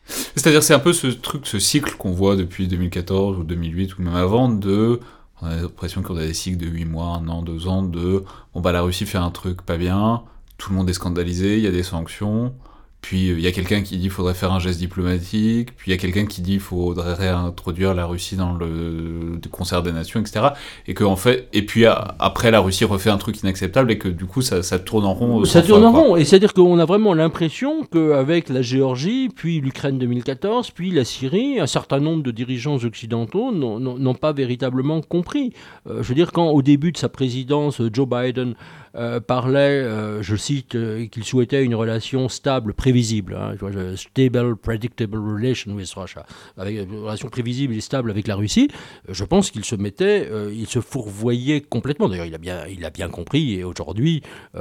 C'est-à-dire 0.05 0.63
c'est 0.63 0.75
un 0.75 0.81
peu 0.81 0.93
ce 0.93 1.07
truc, 1.07 1.47
ce 1.47 1.59
cycle 1.59 1.95
qu'on 1.97 2.13
voit 2.13 2.37
depuis 2.37 2.69
2014 2.69 3.39
ou 3.39 3.45
2008 3.45 3.99
ou 3.99 4.03
même 4.03 4.15
avant 4.15 4.49
de... 4.49 5.01
On 5.41 5.47
a 5.47 5.57
l'impression 5.57 6.03
qu'on 6.03 6.17
a 6.17 6.27
des 6.27 6.35
cycles 6.35 6.59
de 6.59 6.67
8 6.67 6.85
mois, 6.85 7.17
1 7.25 7.29
an, 7.29 7.43
2 7.43 7.69
ans 7.69 7.83
de... 7.83 8.25
Bon 8.53 8.61
bah 8.61 8.73
la 8.73 8.83
Russie 8.83 9.07
fait 9.07 9.19
un 9.19 9.31
truc 9.31 9.63
pas 9.63 9.79
bien, 9.79 10.23
tout 10.59 10.71
le 10.71 10.77
monde 10.77 10.91
est 10.91 10.95
scandalisé, 10.95 11.57
il 11.57 11.65
y 11.65 11.67
a 11.67 11.71
des 11.71 11.83
sanctions, 11.83 12.53
puis 13.01 13.31
euh, 13.31 13.35
il 13.35 13.41
y 13.41 13.47
a 13.47 13.53
quelqu'un 13.53 13.83
qui 13.83 13.97
dit 13.97 14.03
qu'il 14.03 14.11
faudrait 14.11 14.35
faire 14.35 14.53
un 14.53 14.59
geste 14.59 14.79
diplomatique, 14.79 15.75
puis 15.77 15.91
il 15.91 15.95
y 15.95 15.95
a 15.95 15.97
quelqu'un 15.97 16.27
qui 16.27 16.43
dit 16.43 16.53
qu'il 16.53 16.61
faudrait 16.61 17.15
réintroduire 17.15 17.95
la 17.95 18.07
Russie 18.07 18.37
dans 18.37 18.55
le, 18.55 19.41
concert 19.51 19.83
des 19.83 19.93
nations, 19.93 20.21
etc. 20.21 20.49
Et 20.87 20.95
que 20.95 21.05
en 21.05 21.17
fait, 21.17 21.49
et 21.53 21.65
puis 21.65 21.85
après 21.87 22.51
la 22.51 22.61
Russie 22.61 22.85
refait 22.85 23.11
un 23.11 23.19
truc 23.19 23.41
inacceptable 23.43 23.91
et 23.91 23.99
que 23.99 24.09
du 24.09 24.27
coup 24.27 24.43
ça, 24.43 24.61
tourne 24.79 25.05
en 25.05 25.15
rond. 25.15 25.45
Ça 25.45 25.63
tourne 25.63 25.85
en 25.85 25.93
rond, 25.93 26.17
et 26.17 26.25
c'est-à-dire 26.25 26.53
qu'on 26.53 26.79
a 26.79 26.85
vraiment 26.85 27.15
l'impression 27.15 27.85
qu'avec 27.85 28.49
la 28.49 28.63
Géorgie, 28.63 29.29
puis 29.35 29.61
l'Ukraine 29.61 29.99
2014, 29.99 30.71
puis 30.71 30.91
la 30.91 31.05
Syrie, 31.05 31.59
un 31.59 31.67
certain 31.67 32.01
nombre 32.01 32.23
de 32.23 32.31
dirigeants 32.31 32.77
occidentaux 32.85 33.53
n'ont 33.53 34.15
pas 34.15 34.33
véritablement 34.33 35.01
compris. 35.01 35.53
Euh, 35.89 36.03
je 36.03 36.09
veux 36.09 36.15
dire, 36.15 36.33
quand 36.33 36.49
au 36.49 36.63
début 36.63 36.93
de 36.93 36.99
sa 36.99 37.09
présidence, 37.09 37.81
Joe 37.93 38.09
Biden 38.09 38.55
euh, 38.97 39.21
parlait, 39.21 39.83
euh, 39.85 40.21
je 40.21 40.35
cite, 40.35 40.75
euh, 40.75 41.07
qu'il 41.07 41.23
souhaitait 41.23 41.65
une 41.65 41.77
relation 41.77 42.29
stable, 42.29 42.75
prévisible, 42.91 43.37
hein, 43.37 43.55
stable, 43.95 44.57
predictable 44.57 45.17
relation 45.17 45.73
with 45.75 45.93
Russia, 45.95 46.27
avec 46.57 46.77
une 46.77 46.99
relation 46.99 47.29
prévisible 47.29 47.73
et 47.75 47.81
stable 47.81 48.11
avec 48.11 48.27
la 48.27 48.35
Russie, 48.35 48.69
je 49.09 49.25
pense 49.25 49.53
qu'il 49.53 49.65
se 49.65 49.77
mettait, 49.77 50.29
il 50.53 50.67
se 50.67 50.81
fourvoyait 50.81 51.61
complètement. 51.61 52.09
D'ailleurs, 52.09 52.27
il 52.27 52.35
a 52.35 52.39
bien, 52.39 52.67
il 52.67 52.85
a 52.85 52.91
bien 52.91 53.09
compris 53.09 53.55
et 53.55 53.65
aujourd'hui, 53.65 54.23
il, 54.55 54.61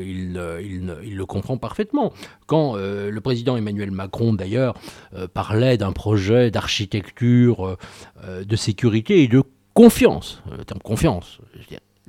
il, 0.00 0.96
il, 1.04 1.16
le 1.16 1.26
comprend 1.26 1.58
parfaitement. 1.58 2.12
Quand 2.46 2.74
le 2.76 3.20
président 3.20 3.56
Emmanuel 3.56 3.92
Macron, 3.92 4.32
d'ailleurs, 4.32 4.74
parlait 5.32 5.76
d'un 5.76 5.92
projet 5.92 6.50
d'architecture 6.50 7.76
de 8.26 8.56
sécurité 8.56 9.22
et 9.22 9.28
de 9.28 9.44
confiance, 9.74 10.42
le 10.58 10.64
terme 10.64 10.80
confiance, 10.80 11.40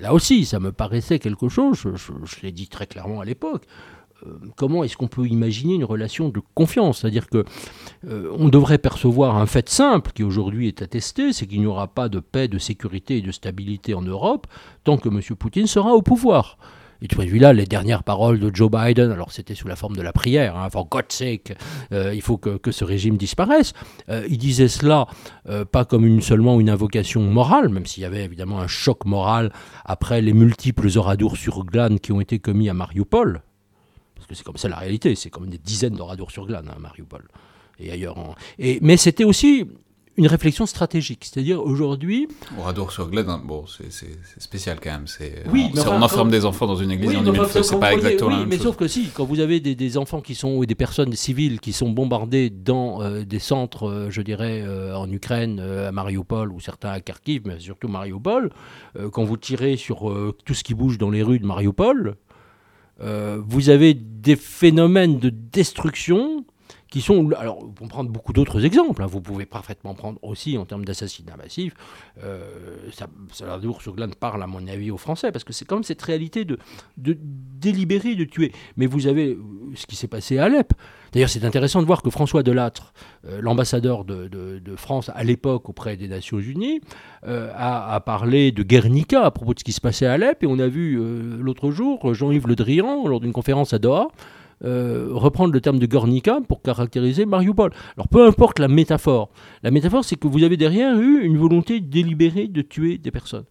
Là 0.02 0.16
aussi, 0.16 0.46
ça 0.46 0.60
me 0.60 0.72
paraissait 0.72 1.20
quelque 1.20 1.48
chose, 1.48 1.78
je, 1.84 2.42
l'ai 2.42 2.52
dit 2.52 2.68
très 2.68 2.88
clairement 2.88 3.22
à 3.22 3.26
l'époque, 3.26 3.66
euh, 3.66 4.01
comment 4.56 4.84
est-ce 4.84 4.98
qu'on 4.98 5.08
peut 5.08 5.28
imaginer 5.28 5.76
une 5.76 5.84
relation 5.84 6.30
de 6.30 6.42
confiance? 6.54 7.00
C'est-à-dire 7.02 7.28
que 7.28 7.46
euh, 8.08 8.32
on 8.38 8.50
devrait 8.50 8.78
percevoir 8.78 9.38
un 9.38 9.46
fait 9.46 9.70
simple 9.70 10.12
qui 10.14 10.24
aujourd'hui 10.24 10.68
est 10.68 10.82
attesté, 10.82 11.34
c'est 11.34 11.48
qu'il 11.48 11.60
n'y 11.60 11.68
aura 11.68 11.88
pas 11.88 12.10
de 12.10 12.20
paix, 12.20 12.48
de 12.48 12.58
sécurité 12.58 13.18
et 13.18 13.22
de 13.22 13.32
stabilité 13.32 13.94
en 13.94 14.02
Europe 14.02 14.48
tant 14.84 14.98
que 14.98 15.10
M. 15.10 15.22
Poutine 15.36 15.68
sera 15.68 15.94
au 15.94 16.02
pouvoir. 16.02 16.58
Et 17.04 17.08
tu 17.08 17.20
vu 17.20 17.40
là, 17.40 17.52
les 17.52 17.66
dernières 17.66 18.04
paroles 18.04 18.40
de 18.40 18.52
Joe 18.54 18.70
Biden, 18.70 19.12
alors 19.12 19.32
c'était 19.32 19.56
sous 19.56 19.68
la 19.68 19.76
forme 19.76 19.96
de 19.96 20.04
la 20.04 20.14
prière, 20.14 20.56
hein, 20.56 20.70
for 20.70 20.88
God's 20.88 21.16
sake, 21.16 21.54
euh, 21.92 22.14
il 22.14 22.22
faut 22.22 22.38
que, 22.38 22.72
ce 22.72 22.86
régime 22.86 23.18
disparaisse. 23.18 23.74
Euh, 24.10 24.26
il 24.30 24.38
disait 24.38 24.68
cela 24.68 25.08
euh, 25.50 25.66
pas 25.66 25.84
comme 25.84 26.06
une, 26.06 26.22
seulement 26.22 26.60
une 26.60 26.70
invocation 26.70 27.22
morale, 27.22 27.70
même 27.70 27.88
s'il 27.88 28.04
y 28.04 28.06
avait 28.06 28.24
évidemment 28.24 28.60
un 28.60 28.68
choc 28.68 29.06
moral 29.06 29.52
après 29.84 30.22
les 30.22 30.34
multiples 30.34 30.90
oradours 30.96 31.38
sur 31.38 31.66
glane 31.66 32.00
qui 32.00 32.12
ont 32.12 32.22
été 32.22 32.38
commis 32.38 32.70
à 32.70 32.76
Mariupol. 32.76 33.42
Que 34.32 34.38
c'est 34.38 34.44
comme 34.44 34.58
ça 34.58 34.70
la 34.70 34.78
réalité, 34.78 35.16
c'est 35.16 35.30
comme 35.30 35.48
des 35.48 35.58
dizaines 35.58 35.96
d'oradours 35.96 36.32
sur 36.32 36.46
glane 36.46 36.68
hein, 36.70 36.74
à 36.78 36.80
Mariupol 36.80 37.28
et 37.80 37.92
ailleurs. 37.92 38.16
Et, 38.60 38.80
mais 38.82 38.98
c'était 38.98 39.24
aussi 39.24 39.68
une 40.18 40.28
réflexion 40.28 40.66
stratégique. 40.66 41.26
C'est-à-dire 41.26 41.62
aujourd'hui. 41.62 42.28
Oradour 42.60 42.92
sur 42.92 43.10
Glade, 43.10 43.30
hein, 43.30 43.42
bon, 43.44 43.66
c'est 43.68 43.90
spécial 44.40 44.80
quand 44.82 44.92
même. 44.92 45.08
C'est, 45.08 45.44
oui, 45.52 45.72
on, 45.76 45.88
on 45.88 46.02
enferme 46.02 46.30
des 46.30 46.46
enfants 46.46 46.68
dans 46.68 46.76
une 46.76 46.92
église 46.92 47.16
en 47.16 47.26
une 47.26 47.46
c'est 47.48 47.80
pas 47.80 47.94
exactement 47.94 48.30
oui, 48.30 48.34
la 48.34 48.40
même 48.42 48.50
mais 48.50 48.58
sauf 48.58 48.76
que 48.76 48.88
si, 48.88 49.08
quand 49.14 49.24
vous 49.24 49.40
avez 49.40 49.60
des, 49.60 49.98
enfants 49.98 50.22
qui 50.22 50.36
sont, 50.36 50.56
ou 50.56 50.66
des 50.66 50.76
personnes 50.76 51.14
civiles 51.14 51.60
qui 51.60 51.74
sont 51.74 51.90
bombardées 51.90 52.50
dans 52.50 53.02
euh, 53.02 53.24
des 53.24 53.40
centres, 53.40 53.90
euh, 53.90 54.10
je 54.10 54.22
dirais, 54.22 54.62
euh, 54.62 54.96
en 54.96 55.10
Ukraine, 55.10 55.60
à 55.60 55.92
Mariupol, 55.92 56.52
ou 56.52 56.60
certains 56.60 56.90
à 56.90 57.00
Kharkiv, 57.00 57.44
mais 57.46 57.60
surtout 57.60 57.88
Mariupol, 57.88 58.52
quand 59.12 59.24
vous 59.24 59.38
tirez 59.38 59.78
sur 59.78 60.14
tout 60.46 60.54
ce 60.54 60.64
qui 60.64 60.74
bouge 60.74 60.98
dans 60.98 61.10
les 61.10 61.24
rues 61.24 61.40
de 61.40 61.46
Mariupol, 61.46 62.18
vous 63.04 63.70
avez 63.70 63.94
des 63.94 64.36
phénomènes 64.36 65.20
de 65.20 65.30
destruction 65.30 66.46
qui 66.92 67.02
sont. 67.02 67.32
Alors, 67.32 67.64
on 67.64 67.70
peut 67.70 67.88
prendre 67.88 68.12
beaucoup 68.12 68.34
d'autres 68.34 68.66
exemples. 68.66 69.02
Hein. 69.02 69.08
Vous 69.08 69.22
pouvez 69.22 69.46
parfaitement 69.46 69.96
prendre 69.96 70.20
aussi 70.22 70.58
en 70.58 70.66
termes 70.66 70.86
d'assassinat 70.86 71.38
massif. 71.38 71.74
Euh, 72.22 72.44
ça, 72.92 73.08
ça 73.32 73.60
sur 73.80 73.96
Glane 73.96 74.14
parle, 74.14 74.44
à 74.44 74.48
mon 74.48 74.68
avis, 74.68 74.92
aux 74.92 74.98
Français, 74.98 75.32
parce 75.32 75.46
que 75.46 75.54
c'est 75.54 75.66
quand 75.66 75.78
même 75.78 75.84
cette 75.84 76.02
réalité 76.02 76.46
de, 76.46 76.58
délibérer, 76.98 78.16
de 78.16 78.26
tuer. 78.26 78.52
Mais 78.76 78.86
vous 78.86 79.08
avez 79.08 79.30
euh, 79.30 79.40
ce 79.74 79.88
qui 79.88 79.96
s'est 79.96 80.10
passé 80.10 80.38
à 80.38 80.44
Alep. 80.44 80.74
D'ailleurs, 81.14 81.30
c'est 81.30 81.46
intéressant 81.46 81.82
de 81.82 81.88
voir 81.88 82.02
que 82.02 82.10
François 82.10 82.44
Delattre, 82.44 82.94
euh, 83.26 83.40
l'ambassadeur 83.42 84.04
de, 84.04 84.30
France 84.76 85.12
à 85.14 85.24
l'époque 85.24 85.70
auprès 85.70 85.96
des 85.96 86.10
Nations 86.10 86.40
Unies, 86.40 86.82
euh, 87.26 87.52
a, 87.56 87.96
a, 87.96 88.00
parlé 88.02 88.52
de 88.52 88.64
Guernica 88.64 89.24
à 89.24 89.32
propos 89.32 89.54
de 89.54 89.60
ce 89.60 89.64
qui 89.64 89.72
se 89.72 89.82
passait 89.82 90.06
à 90.06 90.14
Alep. 90.14 90.44
Et 90.44 90.48
on 90.48 90.60
a 90.60 90.68
vu 90.68 91.00
l'autre 91.40 91.72
jour 91.72 92.14
Jean-Yves 92.14 92.48
Le 92.48 92.56
Drian, 92.56 93.08
lors 93.08 93.22
d'une 93.22 93.34
conférence 93.34 93.72
à 93.74 93.80
Doha, 93.80 94.10
euh, 94.64 95.08
reprendre 95.12 95.54
le 95.54 95.62
terme 95.62 95.80
de 95.80 95.86
Gornica 95.86 96.40
pour 96.48 96.62
caractériser 96.62 97.26
Mariupol. 97.26 97.72
Alors 97.98 98.08
peu 98.08 98.26
importe 98.26 98.60
la 98.60 98.68
métaphore, 98.68 99.30
la 99.64 99.72
métaphore 99.72 100.04
c'est 100.06 100.16
que 100.16 100.28
vous 100.28 100.44
avez 100.44 100.58
derrière 100.58 101.00
eu 101.00 101.22
une 101.24 101.38
volonté 101.38 101.80
délibérée 101.80 102.48
de 102.48 102.62
tuer 102.62 102.98
des 102.98 103.12
personnes. 103.12 103.46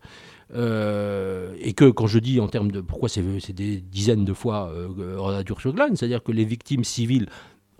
Euh, 0.52 1.54
et 1.60 1.74
que 1.74 1.90
quand 1.90 2.08
je 2.08 2.18
dis 2.18 2.40
en 2.40 2.48
termes 2.48 2.72
de 2.72 2.80
pourquoi 2.80 3.08
c'est 3.08 3.22
des 3.52 3.80
dizaines 3.80 4.24
de 4.24 4.32
fois 4.32 4.72
euh, 4.74 5.42
sur 5.58 5.72
glane, 5.72 5.94
c'est-à-dire 5.94 6.22
que 6.24 6.32
les 6.32 6.44
victimes 6.44 6.82
civiles 6.82 7.26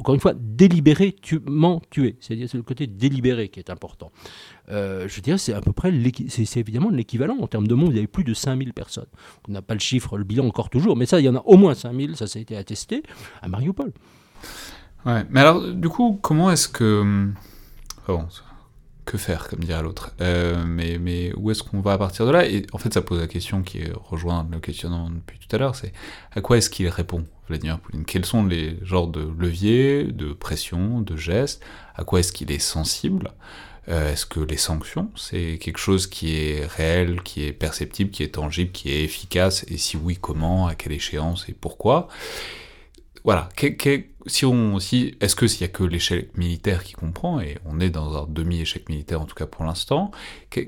encore 0.00 0.14
une 0.14 0.20
fois, 0.20 0.32
délibérément 0.34 1.80
tué. 1.90 2.16
C'est-à-dire 2.20 2.48
c'est 2.50 2.56
le 2.56 2.62
côté 2.62 2.86
délibéré 2.86 3.48
qui 3.48 3.60
est 3.60 3.70
important. 3.70 4.10
Euh, 4.70 5.06
je 5.08 5.20
dirais 5.20 5.38
c'est 5.38 5.52
à 5.52 5.60
peu 5.60 5.72
près, 5.72 5.92
c'est 6.28 6.56
évidemment 6.56 6.90
l'équivalent 6.90 7.36
en 7.38 7.46
termes 7.46 7.68
de 7.68 7.74
monde. 7.74 7.90
Il 7.90 7.96
y 7.96 7.98
avait 7.98 8.06
plus 8.06 8.24
de 8.24 8.34
5000 8.34 8.72
personnes. 8.72 9.06
On 9.48 9.52
n'a 9.52 9.62
pas 9.62 9.74
le 9.74 9.80
chiffre, 9.80 10.16
le 10.16 10.24
bilan 10.24 10.46
encore 10.46 10.70
toujours, 10.70 10.96
mais 10.96 11.06
ça, 11.06 11.20
il 11.20 11.26
y 11.26 11.28
en 11.28 11.36
a 11.36 11.42
au 11.44 11.56
moins 11.56 11.74
5000, 11.74 12.16
ça, 12.16 12.26
ça 12.26 12.38
a 12.38 12.42
été 12.42 12.56
attesté 12.56 13.02
à 13.42 13.48
Mariupol. 13.48 13.92
Ouais, 15.04 15.24
mais 15.30 15.40
alors, 15.40 15.62
du 15.62 15.88
coup, 15.88 16.18
comment 16.22 16.50
est-ce 16.50 16.68
que. 16.68 17.28
Bon, 18.06 18.26
que 19.10 19.18
faire, 19.18 19.48
comme 19.48 19.64
dirait 19.64 19.82
l'autre. 19.82 20.12
Euh, 20.20 20.62
mais, 20.64 20.98
mais 20.98 21.32
où 21.36 21.50
est-ce 21.50 21.62
qu'on 21.64 21.80
va 21.80 21.94
à 21.94 21.98
partir 21.98 22.26
de 22.26 22.30
là? 22.30 22.46
Et 22.46 22.64
en 22.72 22.78
fait, 22.78 22.94
ça 22.94 23.02
pose 23.02 23.18
la 23.18 23.26
question 23.26 23.62
qui 23.62 23.80
rejoint 23.92 24.46
le 24.50 24.60
questionnement 24.60 25.10
depuis 25.10 25.38
tout 25.38 25.54
à 25.56 25.58
l'heure, 25.58 25.74
c'est 25.74 25.92
à 26.32 26.40
quoi 26.40 26.58
est-ce 26.58 26.70
qu'il 26.70 26.88
répond, 26.88 27.24
Vladimir 27.48 27.80
Poutine? 27.80 28.04
Quels 28.04 28.24
sont 28.24 28.46
les 28.46 28.78
genres 28.82 29.08
de 29.08 29.28
leviers, 29.38 30.04
de 30.04 30.32
pression, 30.32 31.00
de 31.00 31.16
gestes? 31.16 31.60
À 31.96 32.04
quoi 32.04 32.20
est-ce 32.20 32.32
qu'il 32.32 32.52
est 32.52 32.60
sensible? 32.60 33.32
Euh, 33.88 34.12
Est-ce 34.12 34.26
que 34.26 34.38
les 34.38 34.58
sanctions, 34.58 35.10
c'est 35.16 35.58
quelque 35.58 35.78
chose 35.78 36.06
qui 36.06 36.36
est 36.36 36.66
réel, 36.66 37.22
qui 37.22 37.44
est 37.44 37.52
perceptible, 37.52 38.10
qui 38.10 38.22
est 38.22 38.34
tangible, 38.34 38.70
qui 38.70 38.92
est 38.92 39.02
efficace? 39.02 39.64
Et 39.68 39.78
si 39.78 39.96
oui, 39.96 40.16
comment? 40.20 40.68
À 40.68 40.76
quelle 40.76 40.92
échéance? 40.92 41.48
Et 41.48 41.54
pourquoi? 41.54 42.06
Voilà, 43.24 43.48
si 44.26 44.44
on, 44.44 44.78
si, 44.78 45.14
est-ce 45.20 45.34
que 45.34 45.46
s'il 45.46 45.66
n'y 45.66 45.70
a 45.70 45.72
que 45.72 45.84
l'échec 45.84 46.36
militaire 46.36 46.84
qui 46.84 46.92
comprend, 46.92 47.40
et 47.40 47.58
on 47.64 47.80
est 47.80 47.90
dans 47.90 48.22
un 48.22 48.26
demi-échec 48.28 48.88
militaire 48.88 49.20
en 49.20 49.24
tout 49.24 49.34
cas 49.34 49.46
pour 49.46 49.64
l'instant, 49.64 50.10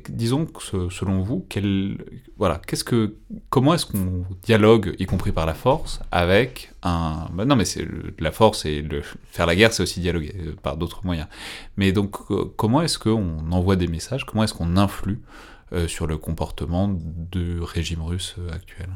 disons 0.09 0.47
que 0.47 0.89
selon 0.91 1.23
vous, 1.23 1.45
quel, 1.49 1.99
voilà, 2.37 2.61
qu'est-ce 2.66 2.85
que, 2.85 3.16
comment 3.51 3.74
est-ce 3.74 3.87
qu'on 3.87 4.24
dialogue, 4.43 4.95
y 4.99 5.07
compris 5.07 5.33
par 5.33 5.47
la 5.47 5.55
force, 5.55 6.01
avec 6.11 6.73
un, 6.83 7.29
bah 7.33 7.45
non 7.45 7.57
mais 7.57 7.65
c'est 7.65 7.87
la 8.19 8.33
force 8.33 8.65
et 8.65 8.87
faire 9.31 9.47
la 9.47 9.57
guerre, 9.57 9.73
c'est 9.73 9.83
aussi 9.83 10.01
dialoguer 10.01 10.35
euh, 10.39 10.57
par 10.62 10.77
d'autres 10.77 11.05
moyens. 11.05 11.29
Mais 11.77 11.93
donc 11.93 12.16
euh, 12.31 12.53
comment 12.57 12.83
est-ce 12.83 12.99
qu'on 12.99 13.51
envoie 13.53 13.77
des 13.77 13.89
messages, 13.89 14.24
comment 14.24 14.45
est-ce 14.45 14.55
qu'on 14.55 14.77
influe 14.77 15.20
euh, 15.73 15.89
sur 15.89 16.07
le 16.07 16.19
comportement 16.19 16.89
du 16.89 17.61
régime 17.61 18.03
russe 18.03 18.37
actuel? 18.53 18.89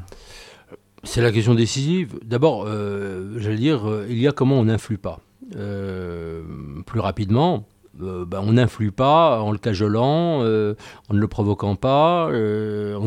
C'est 1.03 1.21
la 1.21 1.31
question 1.31 1.55
décisive. 1.55 2.19
D'abord, 2.23 2.65
euh, 2.67 3.35
j'allais 3.37 3.57
dire, 3.57 3.87
euh, 3.87 4.07
il 4.09 4.19
y 4.19 4.27
a 4.27 4.31
comment 4.31 4.59
on 4.59 4.65
n'influe 4.65 4.97
pas. 4.97 5.21
Euh, 5.55 6.43
plus 6.85 6.99
rapidement, 6.99 7.67
ben, 7.93 8.41
on 8.43 8.53
n'influe 8.53 8.91
pas 8.91 9.41
en 9.41 9.51
le 9.51 9.57
cajolant, 9.57 10.41
en 10.41 10.43
ne 10.43 11.19
le 11.19 11.27
provoquant 11.27 11.75
pas, 11.75 12.27
en 12.27 12.29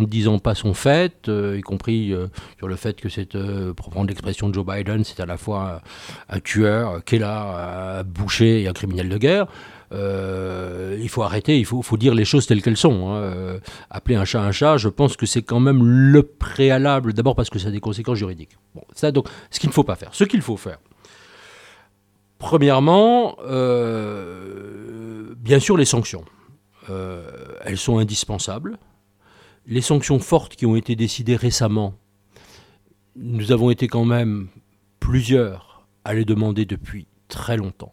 ne 0.00 0.04
disant 0.04 0.40
pas 0.40 0.56
son 0.56 0.74
fait, 0.74 1.28
y 1.28 1.60
compris 1.60 2.12
sur 2.58 2.66
le 2.66 2.74
fait 2.74 3.00
que 3.00 3.08
c'est, 3.08 3.36
pour 3.76 3.90
prendre 3.90 4.08
l'expression 4.08 4.48
de 4.48 4.54
Joe 4.54 4.66
Biden, 4.66 5.04
c'est 5.04 5.20
à 5.20 5.26
la 5.26 5.36
fois 5.36 5.80
un, 6.28 6.40
tueur, 6.40 7.04
qui 7.04 7.16
est 7.16 7.22
un 7.22 8.02
boucher 8.02 8.62
et 8.62 8.68
un 8.68 8.72
criminel 8.72 9.08
de 9.08 9.18
guerre. 9.18 9.46
Euh, 9.92 10.96
il 11.00 11.08
faut 11.08 11.22
arrêter, 11.22 11.58
il 11.58 11.66
faut, 11.66 11.82
dire 11.96 12.14
les 12.14 12.24
choses 12.24 12.46
telles 12.46 12.62
qu'elles 12.62 12.76
sont. 12.76 13.10
Hein. 13.10 13.16
Euh, 13.16 13.58
appeler 13.90 14.16
un 14.16 14.24
chat 14.24 14.40
un 14.42 14.52
chat, 14.52 14.76
je 14.76 14.88
pense 14.88 15.16
que 15.16 15.26
c'est 15.26 15.42
quand 15.42 15.60
même 15.60 15.82
le 15.84 16.22
préalable, 16.22 17.12
d'abord 17.12 17.34
parce 17.34 17.50
que 17.50 17.58
ça 17.58 17.68
a 17.68 17.70
des 17.70 17.80
conséquences 17.80 18.18
juridiques. 18.18 18.56
Bon, 18.74 18.82
ça, 18.94 19.10
donc, 19.10 19.28
ce 19.50 19.58
qu'il 19.58 19.68
ne 19.68 19.74
faut 19.74 19.84
pas 19.84 19.96
faire. 19.96 20.10
Ce 20.12 20.24
qu'il 20.24 20.42
faut 20.42 20.56
faire. 20.56 20.78
Premièrement, 22.38 23.36
euh, 23.44 25.34
bien 25.36 25.58
sûr, 25.58 25.76
les 25.76 25.84
sanctions. 25.84 26.24
elles 27.64 27.78
sont 27.78 27.98
indispensables. 27.98 28.78
Les 29.66 29.82
sanctions 29.82 30.18
fortes 30.18 30.56
qui 30.56 30.66
ont 30.66 30.74
été 30.74 30.96
décidées 30.96 31.36
récemment, 31.36 31.94
nous 33.14 33.52
avons 33.52 33.70
été 33.70 33.86
quand 33.86 34.04
même 34.04 34.48
plusieurs 34.98 35.86
à 36.04 36.14
les 36.14 36.24
demander 36.24 36.64
depuis 36.64 37.06
très 37.28 37.56
longtemps 37.56 37.92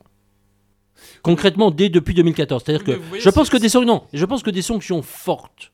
concrètement 1.22 1.72
dès 1.72 1.90
depuis 1.90 2.14
2014. 2.14 2.64
C'est-à-dire 2.66 2.84
que 2.84 3.00
je 3.20 3.30
pense 3.30 3.50
que 3.50 3.58
des 3.58 3.70
sanctions, 3.70 4.04
je 4.14 4.26
pense 4.26 4.44
que 4.44 4.50
des 4.50 4.62
sanctions 4.62 5.02
fortes 5.02 5.72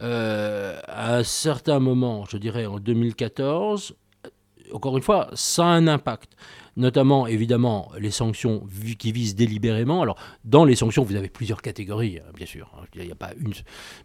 euh, 0.00 0.80
à 0.88 1.16
un 1.16 1.22
certain 1.22 1.78
moment, 1.78 2.24
je 2.28 2.36
dirais 2.36 2.66
en 2.66 2.78
2014, 2.78 3.94
encore 4.72 4.96
une 4.96 5.02
fois, 5.02 5.28
ça 5.34 5.64
a 5.64 5.68
un 5.68 5.86
impact 5.86 6.32
notamment 6.76 7.26
évidemment 7.26 7.90
les 7.98 8.10
sanctions 8.10 8.66
qui 8.98 9.12
visent 9.12 9.34
délibérément. 9.34 10.02
Alors, 10.02 10.16
dans 10.44 10.64
les 10.64 10.74
sanctions, 10.74 11.02
vous 11.02 11.16
avez 11.16 11.28
plusieurs 11.28 11.60
catégories, 11.60 12.18
hein, 12.18 12.30
bien 12.34 12.46
sûr. 12.46 12.70
Hein, 12.74 12.84
il 12.94 13.04
n'y 13.04 13.12
a 13.12 13.14
pas 13.14 13.32
une. 13.38 13.52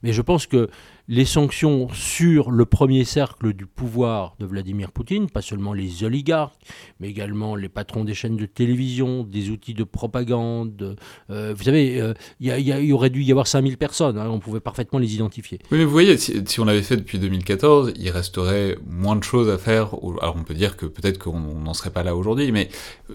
Mais 0.03 0.11
je 0.11 0.22
pense 0.22 0.48
que 0.48 0.69
les 1.08 1.26
sanctions 1.26 1.88
sur 1.94 2.52
le 2.52 2.66
premier 2.66 3.06
cercle 3.06 3.54
du 3.54 3.66
pouvoir 3.66 4.36
de 4.40 4.46
Vladimir 4.46 4.92
Poutine, 4.92 5.30
pas 5.30 5.42
seulement 5.42 5.72
les 5.72 6.04
oligarques, 6.04 6.60
mais 7.00 7.10
également 7.10 7.56
les 7.56 7.70
patrons 7.70 8.04
des 8.04 8.14
chaînes 8.14 8.36
de 8.36 8.46
télévision, 8.46 9.24
des 9.24 9.50
outils 9.50 9.74
de 9.74 9.86
propagande. 9.86 10.98
Euh, 11.30 11.54
vous 11.56 11.64
savez, 11.64 12.02
euh, 12.02 12.14
il 12.42 12.48
y, 12.48 12.92
aurait 12.92 13.10
dû 13.10 13.24
y 13.24 13.32
avoir 13.32 13.48
5000 13.48 13.78
personnes, 13.78 14.18
hein, 14.18 14.30
on 14.30 14.40
pouvait 14.40 14.60
parfaitement 14.60 15.00
les 15.00 15.16
identifier. 15.16 15.60
Oui, 15.72 15.78
mais 15.78 15.86
vous 15.86 15.92
voyez, 15.92 16.18
si, 16.18 16.60
on 16.60 16.66
l'avait 16.66 16.82
fait 16.82 16.98
depuis 16.98 17.20
2014, 17.20 17.94
il 17.96 18.10
resterait 18.10 18.78
moins 18.86 19.16
de 19.16 19.24
choses 19.24 19.50
à 19.50 19.58
faire. 19.58 19.94
Alors 20.22 20.36
on 20.38 20.44
peut 20.44 20.54
dire 20.54 20.76
que 20.76 20.86
peut-être 20.86 21.20
qu'on 21.20 21.40
n'en 21.40 21.74
serait 21.74 21.92
pas 21.92 22.04
là 22.04 22.16
aujourd'hui, 22.16 22.52
mais 22.52 22.70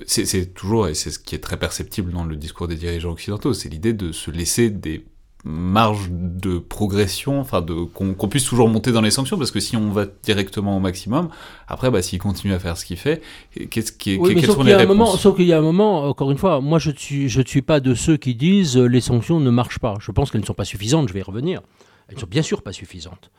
c'est 0.07 0.55
toujours, 0.55 0.89
et 0.89 0.95
c'est 0.95 1.11
ce 1.11 1.19
qui 1.19 1.35
est 1.35 1.41
très 1.41 1.59
perceptible 1.59 2.13
dans 2.13 2.25
le 2.25 2.37
discours 2.37 2.69
des 2.69 2.77
dirigeants 2.77 3.13
occidentaux, 3.13 3.53
c'est 3.53 3.69
l'idée 3.69 3.93
de 3.93 4.13
se 4.13 4.31
laisser 4.31 4.71
des 4.71 5.05
marges 5.45 6.09
de 6.11 6.59
progression, 6.59 7.41
enfin 7.41 7.63
de 7.63 7.75
qu'on 7.75 8.29
puisse 8.29 8.45
toujours 8.45 8.69
monter 8.69 8.93
dans 8.93 9.01
les 9.01 9.11
sanctions, 9.11 9.37
parce 9.37 9.51
que 9.51 9.59
si 9.59 9.77
on 9.77 9.91
va 9.91 10.07
directement 10.23 10.77
au 10.77 10.81
maximum, 10.81 11.31
après, 11.67 11.91
bah, 11.91 12.01
s'il 12.01 12.21
continue 12.21 12.55
à 12.55 12.61
faire 12.61 12.77
ce 12.77 12.85
qu'il 12.85 12.97
fait, 12.97 13.23
qu'est-ce 13.71 13.91
qui, 13.91 14.17
oui, 14.19 14.37
quelles 14.37 14.51
sont 14.51 14.63
les 14.63 14.75
réponses 14.75 15.21
Sauf 15.21 15.37
qu'il 15.37 15.47
y 15.47 15.53
a 15.53 15.59
un 15.59 15.63
moment, 15.63 16.05
encore 16.05 16.31
une 16.31 16.39
fois, 16.39 16.61
moi 16.61 16.79
je 16.79 16.91
ne 16.91 16.97
suis, 16.97 17.29
je 17.29 17.43
suis 17.45 17.63
pas 17.63 17.81
de 17.81 17.95
ceux 17.95 18.17
qui 18.17 18.35
disent 18.35 18.77
les 18.77 19.01
sanctions 19.01 19.41
ne 19.41 19.51
marchent 19.51 19.81
pas. 19.81 19.97
Je 20.01 20.13
pense 20.13 20.31
qu'elles 20.31 20.43
ne 20.43 20.47
sont 20.47 20.55
pas 20.55 20.65
suffisantes, 20.65 21.09
je 21.09 21.15
vais 21.15 21.21
y 21.21 21.25
revenir. 21.25 21.61
Elles 22.09 22.17
ne 22.17 22.21
sont 22.21 22.27
bien 22.29 22.43
sûr 22.43 22.63
pas 22.63 22.73
suffisantes. 22.73 23.31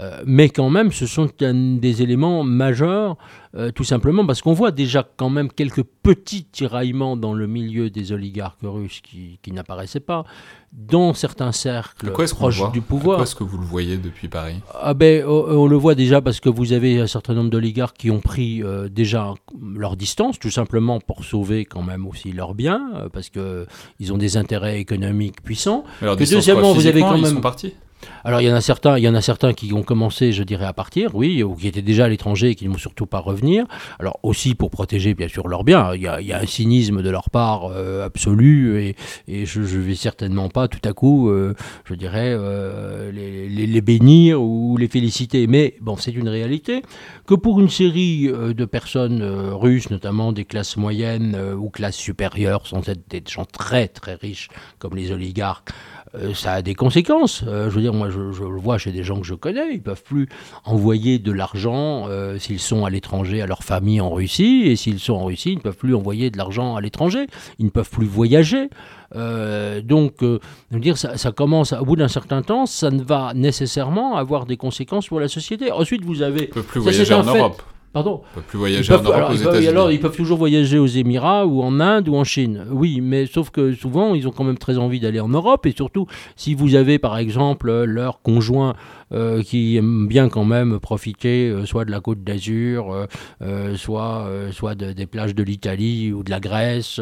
Euh, 0.00 0.22
mais 0.24 0.48
quand 0.48 0.70
même, 0.70 0.90
ce 0.90 1.06
sont 1.06 1.28
des 1.38 2.02
éléments 2.02 2.44
majeurs, 2.44 3.16
euh, 3.54 3.70
tout 3.70 3.84
simplement 3.84 4.24
parce 4.24 4.40
qu'on 4.40 4.54
voit 4.54 4.70
déjà 4.70 5.06
quand 5.16 5.28
même 5.28 5.50
quelques 5.52 5.82
petits 5.82 6.44
tiraillements 6.44 7.16
dans 7.16 7.34
le 7.34 7.46
milieu 7.46 7.90
des 7.90 8.12
oligarques 8.12 8.62
russes 8.62 9.00
qui, 9.02 9.38
n'apparaissaient 9.52 10.00
pas, 10.00 10.24
dans 10.72 11.12
certains 11.12 11.52
cercles 11.52 12.10
proches 12.10 12.72
du 12.72 12.80
pouvoir. 12.80 13.18
Pourquoi 13.18 13.22
est-ce 13.24 13.34
que 13.34 13.44
vous 13.44 13.58
le 13.58 13.66
voyez 13.66 13.98
depuis 13.98 14.28
Paris 14.28 14.56
ah 14.80 14.94
ben, 14.94 15.24
on, 15.26 15.66
le 15.66 15.76
voit 15.76 15.94
déjà 15.94 16.22
parce 16.22 16.40
que 16.40 16.48
vous 16.48 16.72
avez 16.72 16.98
un 16.98 17.06
certain 17.06 17.34
nombre 17.34 17.50
d'oligarques 17.50 17.98
qui 17.98 18.10
ont 18.10 18.20
pris 18.20 18.62
euh, 18.62 18.88
déjà 18.88 19.34
leur 19.74 19.96
distance, 19.96 20.38
tout 20.38 20.50
simplement 20.50 21.00
pour 21.00 21.24
sauver 21.24 21.66
quand 21.66 21.82
même 21.82 22.06
aussi 22.06 22.32
leurs 22.32 22.54
biens, 22.54 23.08
parce 23.12 23.28
qu'ils 23.28 24.12
ont 24.12 24.18
des 24.18 24.38
intérêts 24.38 24.80
économiques 24.80 25.42
puissants. 25.42 25.84
Alors, 26.00 26.16
deuxièmement, 26.16 26.72
vous 26.72 26.86
avez 26.86 27.00
quand 27.00 27.12
même... 27.12 27.24
Ils 27.24 27.34
sont 27.34 27.40
partis 27.42 27.74
alors 28.24 28.40
il 28.40 28.48
y 28.48 28.52
en 28.52 28.54
a 28.54 28.60
certains, 28.60 28.98
il 28.98 29.04
y 29.04 29.08
en 29.08 29.14
a 29.14 29.20
certains 29.20 29.52
qui 29.52 29.72
ont 29.72 29.82
commencé, 29.82 30.32
je 30.32 30.42
dirais, 30.42 30.64
à 30.64 30.72
partir, 30.72 31.14
oui, 31.14 31.42
ou 31.42 31.54
qui 31.54 31.68
étaient 31.68 31.82
déjà 31.82 32.04
à 32.04 32.08
l'étranger 32.08 32.50
et 32.50 32.54
qui 32.54 32.66
ne 32.66 32.72
vont 32.72 32.78
surtout 32.78 33.06
pas 33.06 33.18
revenir. 33.18 33.66
Alors 33.98 34.18
aussi 34.22 34.54
pour 34.54 34.70
protéger 34.70 35.14
bien 35.14 35.28
sûr 35.28 35.48
leurs 35.48 35.64
biens. 35.64 35.94
Il 35.94 36.02
y 36.02 36.08
a, 36.08 36.38
un 36.38 36.46
cynisme 36.46 37.02
de 37.02 37.10
leur 37.10 37.30
part 37.30 37.66
euh, 37.66 38.04
absolu 38.04 38.94
et, 39.28 39.44
je 39.44 39.60
ne 39.60 39.82
vais 39.82 39.94
certainement 39.94 40.48
pas 40.48 40.68
tout 40.68 40.86
à 40.88 40.92
coup, 40.92 41.30
euh, 41.30 41.54
je 41.84 41.94
dirais, 41.94 42.34
euh, 42.36 43.10
les, 43.12 43.80
bénir 43.80 44.40
ou 44.40 44.76
les 44.76 44.88
féliciter. 44.88 45.46
Mais 45.46 45.76
bon, 45.80 45.96
c'est 45.96 46.12
une 46.12 46.28
réalité 46.28 46.82
que 47.26 47.34
pour 47.34 47.60
une 47.60 47.68
série 47.68 48.28
de 48.28 48.64
personnes 48.64 49.22
russes, 49.22 49.90
notamment 49.90 50.32
des 50.32 50.44
classes 50.44 50.76
moyennes 50.76 51.36
ou 51.56 51.70
classes 51.70 51.96
supérieures, 51.96 52.66
sans 52.66 52.88
être 52.88 53.08
des 53.08 53.22
gens 53.28 53.44
très 53.44 53.88
très 53.88 54.14
riches 54.14 54.48
comme 54.78 54.96
les 54.96 55.10
oligarques, 55.10 55.70
euh, 56.14 56.34
ça 56.34 56.52
a 56.54 56.62
des 56.62 56.74
conséquences. 56.74 57.42
Euh, 57.46 57.70
je 57.70 57.74
veux 57.74 57.80
dire, 57.80 57.94
moi, 57.94 58.10
je, 58.10 58.18
le 58.18 58.60
vois 58.60 58.78
chez 58.78 58.92
des 58.92 59.02
gens 59.02 59.20
que 59.20 59.26
je 59.26 59.34
connais, 59.34 59.74
ils 59.74 59.82
peuvent 59.82 60.02
plus 60.02 60.28
envoyer 60.64 61.18
de 61.18 61.32
l'argent 61.32 62.06
euh, 62.08 62.38
s'ils 62.38 62.60
sont 62.60 62.84
à 62.84 62.90
l'étranger 62.90 63.40
à 63.40 63.46
leur 63.46 63.62
famille 63.62 64.00
en 64.00 64.10
Russie, 64.10 64.64
et 64.66 64.76
s'ils 64.76 65.00
sont 65.00 65.14
en 65.14 65.24
Russie, 65.24 65.52
ils 65.52 65.56
ne 65.56 65.62
peuvent 65.62 65.76
plus 65.76 65.94
envoyer 65.94 66.30
de 66.30 66.36
l'argent 66.36 66.76
à 66.76 66.80
l'étranger, 66.80 67.26
ils 67.58 67.66
ne 67.66 67.70
peuvent 67.70 67.90
plus 67.90 68.06
voyager. 68.06 68.68
donc, 69.14 70.14
je 70.20 70.38
veux 70.70 70.80
dire, 70.80 70.96
ça, 70.98 71.16
ça 71.16 71.32
commence, 71.32 71.72
au 71.72 71.84
bout 71.84 71.96
d'un 71.96 72.08
certain 72.08 72.42
temps, 72.42 72.66
ça 72.66 72.90
ne 72.90 73.02
va 73.02 73.32
nécessairement 73.34 74.16
avoir 74.16 74.46
des 74.46 74.56
conséquences 74.56 75.08
pour 75.08 75.20
la 75.20 75.28
société. 75.28 75.70
Ensuite, 75.72 76.04
vous 76.04 76.22
avez... 76.22 76.50
ne 76.54 76.62
plus 76.62 76.80
voyager 76.80 77.14
en 77.14 77.22
Europe. 77.22 77.62
Pardon 77.92 78.22
Ils 78.30 78.34
peuvent 78.34 78.44
plus 78.44 78.58
voyager 78.58 78.94
en 78.94 79.02
Europe, 79.02 79.30
aux 79.30 79.34
États-Unis. 79.34 79.68
Alors, 79.68 79.92
ils 79.92 80.00
peuvent 80.00 80.16
toujours 80.16 80.38
voyager 80.38 80.78
aux 80.78 80.86
Émirats 80.86 81.46
ou 81.46 81.62
en 81.62 81.78
Inde 81.78 82.08
ou 82.08 82.16
en 82.16 82.24
Chine. 82.24 82.64
Oui, 82.70 83.00
mais 83.02 83.26
sauf 83.26 83.50
que 83.50 83.74
souvent, 83.74 84.14
ils 84.14 84.26
ont 84.26 84.30
quand 84.30 84.44
même 84.44 84.56
très 84.56 84.78
envie 84.78 84.98
d'aller 84.98 85.20
en 85.20 85.28
Europe. 85.28 85.66
Et 85.66 85.72
surtout, 85.72 86.06
si 86.34 86.54
vous 86.54 86.74
avez, 86.74 86.98
par 86.98 87.18
exemple, 87.18 87.70
leur 87.84 88.22
conjoint 88.22 88.74
euh, 89.12 89.42
qui 89.42 89.76
aiment 89.76 90.08
bien 90.08 90.30
quand 90.30 90.44
même 90.44 90.80
profiter 90.80 91.48
euh, 91.48 91.66
soit 91.66 91.84
de 91.84 91.90
la 91.90 92.00
côte 92.00 92.24
d'Azur, 92.24 93.06
euh, 93.42 93.76
soit, 93.76 94.28
soit 94.52 94.74
des 94.74 95.06
plages 95.06 95.34
de 95.34 95.42
l'Italie 95.42 96.12
ou 96.12 96.22
de 96.22 96.30
la 96.30 96.40
Grèce, 96.40 97.00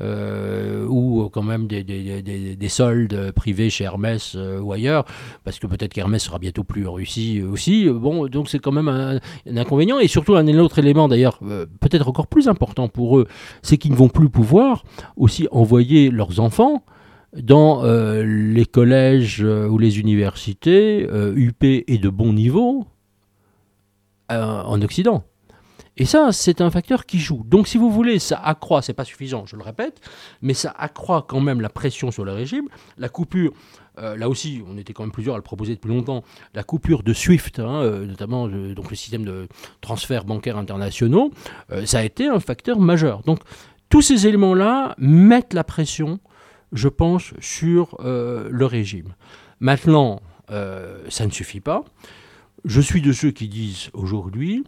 ou 0.00 1.28
quand 1.32 1.42
même 1.42 1.66
des, 1.66 1.84
des, 1.84 2.22
des, 2.22 2.56
des, 2.56 2.68
soldes 2.68 3.32
privés 3.32 3.70
chez 3.70 3.84
Hermès 3.84 4.36
ou 4.36 4.72
ailleurs, 4.72 5.04
parce 5.44 5.58
que 5.58 5.66
peut-être 5.66 5.92
qu'Hermès 5.92 6.22
sera 6.22 6.38
bientôt 6.38 6.64
plus 6.64 6.86
en 6.86 6.94
Russie 6.94 7.42
aussi. 7.42 7.88
Bon, 7.88 8.26
donc 8.26 8.48
c'est 8.48 8.58
quand 8.58 8.72
même 8.72 8.88
un, 8.88 9.20
inconvénient. 9.46 9.98
Et 10.00 10.08
surtout, 10.08 10.34
un 10.34 10.46
autre 10.58 10.78
élément 10.78 11.08
d'ailleurs, 11.08 11.38
peut-être 11.80 12.08
encore 12.08 12.26
plus 12.26 12.48
important 12.48 12.88
pour 12.88 13.18
eux, 13.18 13.26
c'est 13.62 13.76
qu'ils 13.76 13.92
ne 13.92 13.96
vont 13.96 14.08
plus 14.08 14.28
pouvoir 14.28 14.84
aussi 15.16 15.46
envoyer 15.50 16.10
leurs 16.10 16.40
enfants 16.40 16.84
dans 17.36 17.84
euh, 17.84 18.22
les 18.24 18.66
collèges 18.66 19.42
euh, 19.42 19.66
ou 19.68 19.78
les 19.78 19.98
universités, 19.98 21.02
UP 21.02 21.64
euh, 21.64 21.82
et 21.86 21.98
de 21.98 22.08
bon 22.08 22.32
niveau, 22.32 22.86
en 24.30 24.80
Occident. 24.80 25.22
Et 25.96 26.06
ça, 26.06 26.32
c'est 26.32 26.60
un 26.60 26.70
facteur 26.70 27.06
qui 27.06 27.20
joue. 27.20 27.44
Donc, 27.46 27.68
si 27.68 27.78
vous 27.78 27.90
voulez, 27.90 28.18
ça 28.18 28.36
accroît, 28.36 28.82
c'est 28.82 28.94
pas 28.94 29.04
suffisant, 29.04 29.44
je 29.46 29.54
le 29.54 29.62
répète, 29.62 30.00
mais 30.42 30.54
ça 30.54 30.74
accroît 30.76 31.24
quand 31.28 31.40
même 31.40 31.60
la 31.60 31.68
pression 31.68 32.10
sur 32.10 32.24
le 32.24 32.32
régime. 32.32 32.68
La 32.96 33.08
coupure, 33.08 33.52
là 33.96 34.28
aussi, 34.28 34.60
on 34.66 34.76
était 34.76 34.92
quand 34.92 35.04
même 35.04 35.12
plusieurs 35.12 35.36
à 35.36 35.38
le 35.38 35.44
proposer 35.44 35.74
depuis 35.74 35.90
longtemps, 35.90 36.24
la 36.54 36.64
coupure 36.64 37.04
de 37.04 37.12
SWIFT, 37.12 37.60
hein, 37.60 37.84
notamment 38.06 38.48
donc 38.48 38.90
le 38.90 38.96
système 38.96 39.24
de 39.24 39.46
transferts 39.82 40.24
bancaires 40.24 40.56
internationaux, 40.56 41.30
ça 41.84 41.98
a 41.98 42.02
été 42.02 42.26
un 42.26 42.40
facteur 42.40 42.80
majeur. 42.80 43.22
Donc, 43.22 43.38
tous 43.88 44.02
ces 44.02 44.26
éléments-là 44.26 44.96
mettent 44.98 45.52
la 45.52 45.62
pression 45.62 46.18
je 46.74 46.88
pense, 46.88 47.32
sur 47.40 47.96
euh, 48.00 48.48
le 48.50 48.66
régime. 48.66 49.14
Maintenant, 49.60 50.20
euh, 50.50 51.04
ça 51.08 51.24
ne 51.24 51.30
suffit 51.30 51.60
pas. 51.60 51.84
Je 52.64 52.80
suis 52.80 53.00
de 53.00 53.12
ceux 53.12 53.30
qui 53.30 53.48
disent 53.48 53.90
aujourd'hui 53.94 54.64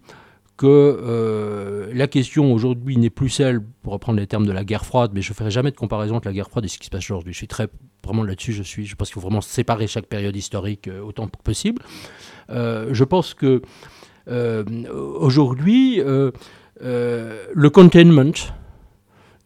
que 0.57 0.67
euh, 0.67 1.91
la 1.93 2.07
question 2.07 2.53
aujourd'hui 2.53 2.97
n'est 2.97 3.11
plus 3.11 3.29
celle, 3.29 3.61
pour 3.83 3.93
reprendre 3.93 4.19
les 4.19 4.27
termes 4.27 4.47
de 4.47 4.53
la 4.53 4.65
guerre 4.65 4.87
froide, 4.87 5.11
mais 5.13 5.21
je 5.21 5.33
ne 5.33 5.35
ferai 5.35 5.51
jamais 5.51 5.71
de 5.71 5.77
comparaison 5.77 6.17
entre 6.17 6.29
la 6.29 6.33
guerre 6.33 6.49
froide 6.49 6.65
et 6.65 6.69
ce 6.69 6.79
qui 6.79 6.87
se 6.87 6.91
passe 6.91 7.05
aujourd'hui. 7.05 7.35
Je 7.35 7.39
suis 7.39 7.49
très, 7.49 7.69
vraiment 8.03 8.23
là-dessus, 8.23 8.53
je 8.53 8.63
suis, 8.63 8.87
je 8.87 8.95
pense 8.95 9.09
qu'il 9.09 9.15
faut 9.15 9.21
vraiment 9.21 9.43
séparer 9.43 9.87
chaque 9.87 10.07
période 10.07 10.35
historique 10.35 10.89
autant 11.05 11.27
que 11.27 11.37
possible. 11.43 11.83
je 12.49 13.05
pense 13.05 13.35
que 13.35 13.61
aujourd'hui, 14.27 16.01
le 16.81 17.69
containment, 17.69 18.33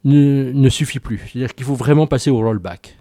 ne, 0.04 0.68
suffit 0.68 1.00
plus. 1.00 1.18
C'est-à-dire 1.18 1.54
qu'il 1.54 1.66
faut 1.66 1.74
vraiment 1.74 2.06
passer 2.06 2.30
au 2.30 2.38
rollback. 2.38 2.96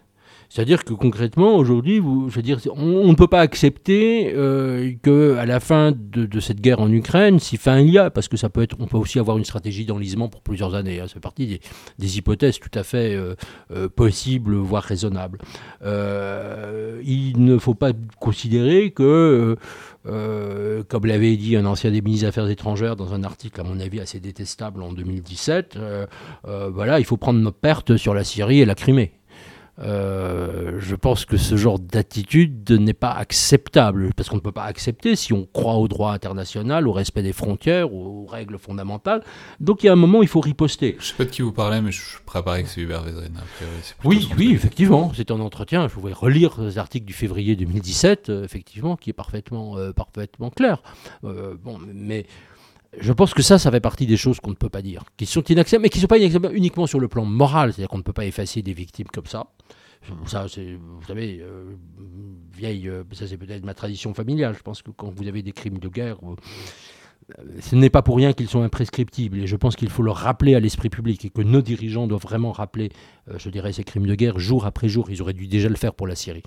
C'est-à-dire 0.52 0.84
que 0.84 0.94
concrètement, 0.94 1.58
aujourd'hui, 1.58 2.02
on, 2.02 3.08
ne 3.08 3.14
peut 3.14 3.28
pas 3.28 3.42
accepter 3.42 4.34
euh, 4.36 4.94
que 5.04 5.38
la 5.46 5.60
fin 5.60 5.94
de, 5.96 6.40
cette 6.40 6.60
guerre 6.60 6.80
en 6.80 6.92
Ukraine, 6.92 7.38
si 7.38 7.58
fin 7.58 7.80
il 7.80 7.92
y 7.92 8.00
a, 8.00 8.10
parce 8.10 8.28
que 8.28 8.36
ça 8.36 8.50
peut 8.50 8.64
être, 8.64 8.76
on 8.80 8.88
peut 8.88 8.98
aussi 8.98 9.20
avoir 9.20 9.38
une 9.38 9.46
stratégie 9.46 9.86
d'enlisement 9.86 10.28
pour 10.28 10.42
plusieurs 10.42 10.74
années. 10.74 11.02
Hein, 11.02 11.06
c'est 11.08 11.20
partie 11.20 11.60
des, 12.00 12.18
hypothèses 12.18 12.58
tout 12.58 12.72
à 12.74 12.82
fait 12.82 13.14
euh, 13.14 13.36
euh, 13.72 13.90
possibles, 13.90 14.56
voire 14.56 14.82
raisonnables. 14.82 15.38
il 15.84 17.34
ne 17.38 17.60
faut 17.60 17.76
pas 17.76 17.92
considérer 18.20 18.90
que 18.90 19.56
euh, 20.06 20.84
comme 20.88 21.06
l'avait 21.06 21.36
dit 21.36 21.56
un 21.56 21.66
ancien 21.66 21.92
des 21.92 22.02
ministres 22.02 22.26
des 22.26 22.30
Affaires 22.30 22.50
étrangères 22.50 22.96
dans 22.96 23.14
un 23.14 23.24
article, 23.24 23.60
à 23.60 23.64
mon 23.64 23.80
avis, 23.80 24.00
assez 24.00 24.20
détestable 24.20 24.82
en 24.82 24.94
2017, 24.94 25.76
euh, 25.76 26.06
euh, 26.48 26.70
voilà, 26.70 27.00
il 27.00 27.06
faut 27.06 27.18
prendre 27.18 27.40
nos 27.40 27.52
pertes 27.52 27.98
sur 27.98 28.14
la 28.14 28.24
Syrie 28.24 28.62
et 28.62 28.66
la 28.66 28.76
Crimée. 28.76 29.19
Je 29.82 30.96
pense 30.96 31.26
que 31.26 31.38
ce 31.38 31.56
genre 31.56 31.80
d'attitude 31.80 32.72
n'est 32.72 32.94
pas 32.94 33.12
acceptable, 33.12 34.10
parce 34.16 34.30
qu'on 34.30 34.38
ne 34.38 34.42
peut 34.42 34.52
pas 34.52 34.66
accepter 34.66 35.16
si 35.16 35.34
on 35.34 35.46
croit 35.46 35.76
au 35.76 35.88
droit 35.88 36.12
international, 36.12 36.88
au 36.88 36.92
respect 36.92 37.24
des 37.24 37.34
frontières, 37.34 37.94
aux 37.94 38.26
règles 38.26 38.58
fondamentales. 38.58 39.24
Donc 39.60 39.84
il 39.84 39.88
y 39.88 39.90
a 39.90 39.94
un 39.94 39.98
moment, 39.98 40.22
il 40.22 40.28
faut 40.28 40.42
riposter. 40.42 40.96
Je 41.00 41.04
ne 41.04 41.08
sais 41.08 41.14
pas 41.16 41.26
de 41.26 41.30
qui 41.30 41.42
vous 41.42 41.52
parlez, 41.52 41.82
mais 41.82 41.92
je 41.92 42.02
préparais 42.26 42.64
que 42.64 42.70
c'est 42.70 42.82
Hubert 42.82 43.04
Vézrin. 43.04 43.28
Oui, 44.04 44.30
oui, 44.38 44.52
effectivement, 44.54 45.12
c'est 45.16 45.32
un 45.32 45.40
entretien. 45.40 45.88
Je 45.88 45.94
pouvais 45.94 46.14
relire 46.14 46.60
les 46.62 46.78
articles 46.78 47.06
du 47.06 47.14
février 47.14 47.56
2017, 47.56 48.30
euh, 48.30 48.44
effectivement, 48.44 48.96
qui 48.96 49.10
est 49.10 49.14
parfaitement, 49.14 49.78
euh, 49.78 49.92
parfaitement 49.92 50.50
clair. 50.50 50.82
Euh, 51.24 51.56
bon, 51.62 51.80
mais 51.94 52.26
je 52.98 53.14
pense 53.14 53.34
que 53.34 53.42
ça, 53.42 53.60
ça 53.60 53.72
fait 53.72 53.80
partie 53.80 54.06
des 54.06 54.18
choses 54.18 54.40
qu'on 54.40 54.52
ne 54.52 54.56
peut 54.56 54.70
pas 54.70 54.82
dire, 54.82 55.04
qui 55.18 55.26
sont 55.26 55.44
inacceptables, 55.44 55.84
mais 55.84 55.90
qui 55.90 56.00
ne 56.00 56.02
sont 56.02 56.08
pas 56.08 56.18
inacceptables 56.18 56.56
uniquement 56.56 56.88
sur 56.88 57.00
le 57.00 57.08
plan 57.08 57.26
moral, 57.26 57.74
c'est-à-dire 57.74 57.90
qu'on 57.90 57.98
ne 57.98 58.04
peut 58.04 58.14
pas 58.14 58.26
effacer 58.26 58.62
des 58.62 58.74
victimes 58.74 59.08
comme 59.08 59.26
ça. 59.26 59.48
Ça, 60.26 60.46
c'est, 60.48 60.76
vous 60.76 61.06
savez, 61.06 61.44
vieille, 62.56 62.90
ça 63.12 63.28
c'est 63.28 63.38
peut-être 63.38 63.66
ma 63.66 63.74
tradition 63.74 64.14
familiale. 64.14 64.56
Je 64.58 64.64
pense 64.64 64.82
que 64.82 64.92
quand 64.92 65.14
vous 65.14 65.28
avez 65.28 65.44
des 65.44 65.52
crimes 65.52 65.78
de 65.78 65.90
guerre, 65.90 66.18
ce 67.60 67.76
n'est 67.76 67.90
pas 67.90 68.02
pour 68.02 68.18
rien 68.18 68.34
qu'ils 68.34 68.48
sont 68.48 68.62
imprescriptibles 68.62 69.40
et 69.40 69.48
je 69.48 69.56
pense 69.56 69.76
qu'il 69.76 69.90
faut 69.90 70.04
le 70.04 70.12
rappeler 70.12 70.56
à 70.56 70.60
l'esprit 70.60 70.90
public 70.90 71.26
et 71.26 71.30
que 71.30 71.42
nos 71.42 71.62
dirigeants 71.62 72.08
doivent 72.08 72.22
vraiment 72.22 72.52
rappeler, 72.52 72.90
euh, 73.30 73.36
je 73.38 73.50
dirais, 73.50 73.72
ces 73.74 73.84
crimes 73.84 74.08
de 74.08 74.16
guerre 74.16 74.40
jour 74.40 74.66
après 74.66 74.90
jour. 74.90 75.10
Ils 75.10 75.22
auraient 75.22 75.34
dû 75.34 75.48
déjà 75.48 75.70
le 75.70 75.76
faire 75.76 75.94
pour 75.94 76.08
la 76.08 76.16
Syrie. 76.16 76.44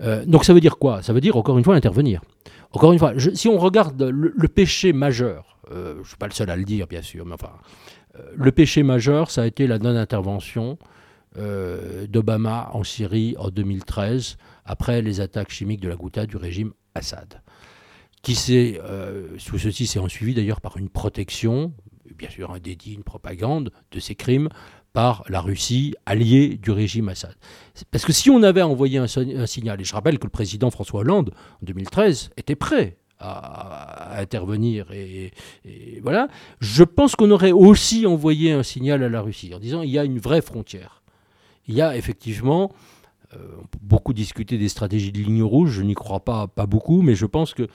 Euh, 0.00 0.24
donc 0.26 0.44
ça 0.44 0.52
veut 0.52 0.60
dire 0.60 0.76
quoi? 0.76 1.02
Ça 1.02 1.12
veut 1.12 1.20
dire 1.20 1.36
encore 1.36 1.58
une 1.58 1.64
fois 1.64 1.74
intervenir. 1.74 2.20
Encore 2.72 2.92
une 2.92 2.98
fois, 2.98 3.14
si 3.34 3.48
on 3.48 3.58
regarde 3.58 4.02
le, 4.02 4.48
péché 4.48 4.92
majeur, 4.92 5.58
euh, 5.70 5.94
je 5.94 6.00
ne 6.00 6.04
suis 6.04 6.16
pas 6.16 6.26
le 6.26 6.32
seul 6.32 6.50
à 6.50 6.56
le 6.56 6.64
dire 6.64 6.86
bien 6.86 7.02
sûr, 7.02 7.24
mais 7.24 7.34
enfin, 7.34 7.52
le 8.34 8.52
péché 8.52 8.82
majeur, 8.82 9.30
ça 9.30 9.42
a 9.42 9.46
été 9.46 9.66
la 9.66 9.78
non-intervention 9.78 10.78
d'Obama 12.08 12.70
en 12.72 12.82
Syrie 12.82 13.36
en 13.38 13.50
2013 13.50 14.38
après 14.64 15.02
les 15.02 15.20
attaques 15.20 15.50
chimiques 15.50 15.80
de 15.80 15.88
la 15.88 15.94
Ghouta 15.94 16.26
du 16.26 16.36
régime 16.36 16.72
Assad 16.96 17.40
qui 18.22 18.34
s'est, 18.34 18.80
euh, 18.82 19.36
tout 19.46 19.58
ceci 19.58 19.86
s'est 19.86 20.00
suivi 20.08 20.34
d'ailleurs 20.34 20.60
par 20.60 20.76
une 20.76 20.88
protection, 20.88 21.72
bien 22.16 22.30
sûr 22.30 22.50
un 22.50 22.58
dédit, 22.58 22.94
une 22.94 23.04
propagande 23.04 23.70
de 23.92 24.00
ces 24.00 24.14
crimes 24.14 24.48
la 25.28 25.40
Russie, 25.40 25.94
alliée 26.06 26.58
du 26.60 26.70
régime 26.70 27.08
Assad. 27.08 27.34
Parce 27.90 28.04
que 28.04 28.12
si 28.12 28.30
on 28.30 28.42
avait 28.42 28.62
envoyé 28.62 28.98
un, 28.98 29.06
signal, 29.46 29.80
et 29.80 29.84
je 29.84 29.94
rappelle 29.94 30.18
que 30.18 30.24
le 30.24 30.30
président 30.30 30.70
François 30.70 31.00
Hollande, 31.00 31.32
en 31.62 31.66
2013, 31.66 32.30
était 32.36 32.56
prêt 32.56 32.96
à, 33.20 34.18
intervenir, 34.18 34.90
et, 34.92 35.32
voilà, 36.02 36.28
je 36.60 36.84
pense 36.84 37.16
qu'on 37.16 37.30
aurait 37.30 37.52
aussi 37.52 38.06
envoyé 38.06 38.52
un 38.52 38.62
signal 38.62 39.02
à 39.02 39.08
la 39.08 39.20
Russie 39.20 39.54
en 39.54 39.58
disant 39.58 39.82
il 39.82 39.90
y 39.90 39.98
a 39.98 40.04
une 40.04 40.18
vraie 40.18 40.42
frontière. 40.42 41.02
Il 41.66 41.74
y 41.74 41.82
a 41.82 41.96
effectivement, 41.96 42.72
euh, 43.34 43.38
on 43.60 43.66
peut 43.66 43.78
beaucoup 43.82 44.12
discuter 44.12 44.56
des 44.56 44.68
stratégies 44.68 45.12
de 45.12 45.18
ligne 45.18 45.42
rouge, 45.42 45.70
je 45.72 45.82
n'y 45.82 45.94
crois 45.94 46.20
pas, 46.20 46.46
pas 46.46 46.66
beaucoup, 46.66 47.02
mais 47.02 47.14
je 47.14 47.26
pense 47.26 47.54
que 47.54 47.68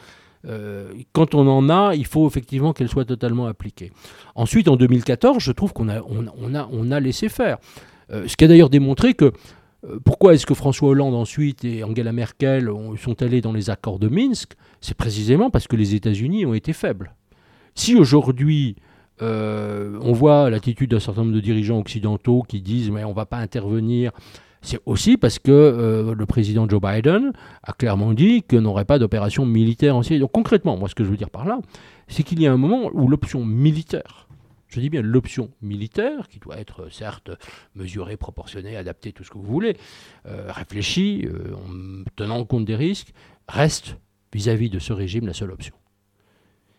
quand 1.13 1.35
on 1.35 1.47
en 1.47 1.69
a, 1.69 1.95
il 1.95 2.05
faut 2.05 2.27
effectivement 2.27 2.73
qu'elle 2.73 2.89
soit 2.89 3.05
totalement 3.05 3.47
appliquée. 3.47 3.91
Ensuite, 4.35 4.67
en 4.67 4.75
2014, 4.75 5.37
je 5.39 5.51
trouve 5.51 5.73
qu'on 5.73 5.89
a, 5.89 6.01
on, 6.01 6.55
a, 6.55 6.67
on 6.71 6.91
a 6.91 6.99
laissé 6.99 7.29
faire. 7.29 7.57
ce 8.09 8.35
qui 8.35 8.43
a 8.43 8.47
d'ailleurs 8.47 8.69
démontré 8.69 9.13
que 9.13 9.31
pourquoi 10.05 10.33
est-ce 10.33 10.45
que 10.45 10.53
François 10.53 10.89
Hollande 10.89 11.13
ensuite 11.13 11.65
et 11.65 11.83
Angela 11.83 12.11
Merkel 12.11 12.69
sont 12.97 13.21
allés 13.21 13.41
dans 13.41 13.51
les 13.51 13.69
accords 13.69 13.99
de 13.99 14.07
Minsk? 14.07 14.53
C'est 14.81 14.95
précisément 14.97 15.49
parce 15.49 15.67
que 15.67 15.75
les 15.75 15.95
États-Unis 15.95 16.45
ont 16.45 16.53
été 16.53 16.73
faibles. 16.73 17.13
Si 17.75 17.95
aujourd'hui 17.95 18.75
euh, 19.21 19.97
on 20.01 20.11
voit 20.11 20.49
l'attitude 20.49 20.91
d'un 20.91 20.99
certain 20.99 21.21
nombre 21.21 21.35
de 21.35 21.39
dirigeants 21.39 21.79
occidentaux 21.79 22.43
qui 22.47 22.61
disent 22.61 22.89
mais 22.89 23.03
on 23.03 23.09
ne 23.09 23.15
va 23.15 23.25
pas 23.25 23.37
intervenir, 23.37 24.11
c'est 24.63 24.79
aussi 24.85 25.17
parce 25.17 25.37
que 25.37 25.51
euh, 25.51 26.15
le 26.15 26.25
président 26.25 26.67
Joe 26.67 26.81
Biden 26.81 27.31
a 27.61 27.73
clairement 27.73 28.13
dit 28.13 28.41
qu'il 28.41 28.59
n'aurait 28.59 28.85
pas 28.85 28.97
d'opération 28.97 29.45
militaire 29.45 29.95
en 29.95 30.01
Syrie. 30.01 30.19
Donc 30.19 30.31
concrètement, 30.31 30.75
moi 30.77 30.89
ce 30.89 30.95
que 30.95 31.03
je 31.03 31.09
veux 31.09 31.17
dire 31.17 31.29
par 31.29 31.45
là, 31.45 31.59
c'est 32.07 32.23
qu'il 32.23 32.41
y 32.41 32.47
a 32.47 32.51
un 32.51 32.57
moment 32.57 32.89
où 32.91 33.07
l'option 33.07 33.45
militaire 33.45 34.27
je 34.73 34.79
dis 34.79 34.89
bien 34.89 35.01
l'option 35.01 35.51
militaire, 35.61 36.27
qui 36.27 36.39
doit 36.39 36.57
être 36.57 36.91
certes 36.91 37.29
mesurée, 37.75 38.17
proportionnée, 38.17 38.75
adaptée, 38.75 39.13
tout 39.13 39.23
ce 39.23 39.29
que 39.29 39.37
vous 39.37 39.43
voulez, 39.43 39.77
euh, 40.25 40.51
réfléchie, 40.51 41.27
euh, 41.27 41.53
en 41.53 42.03
tenant 42.15 42.43
compte 42.45 42.65
des 42.65 42.75
risques, 42.75 43.13
reste 43.47 43.97
vis-à-vis 44.33 44.69
de 44.69 44.79
ce 44.79 44.91
régime 44.91 45.27
la 45.27 45.33
seule 45.33 45.51
option. 45.51 45.75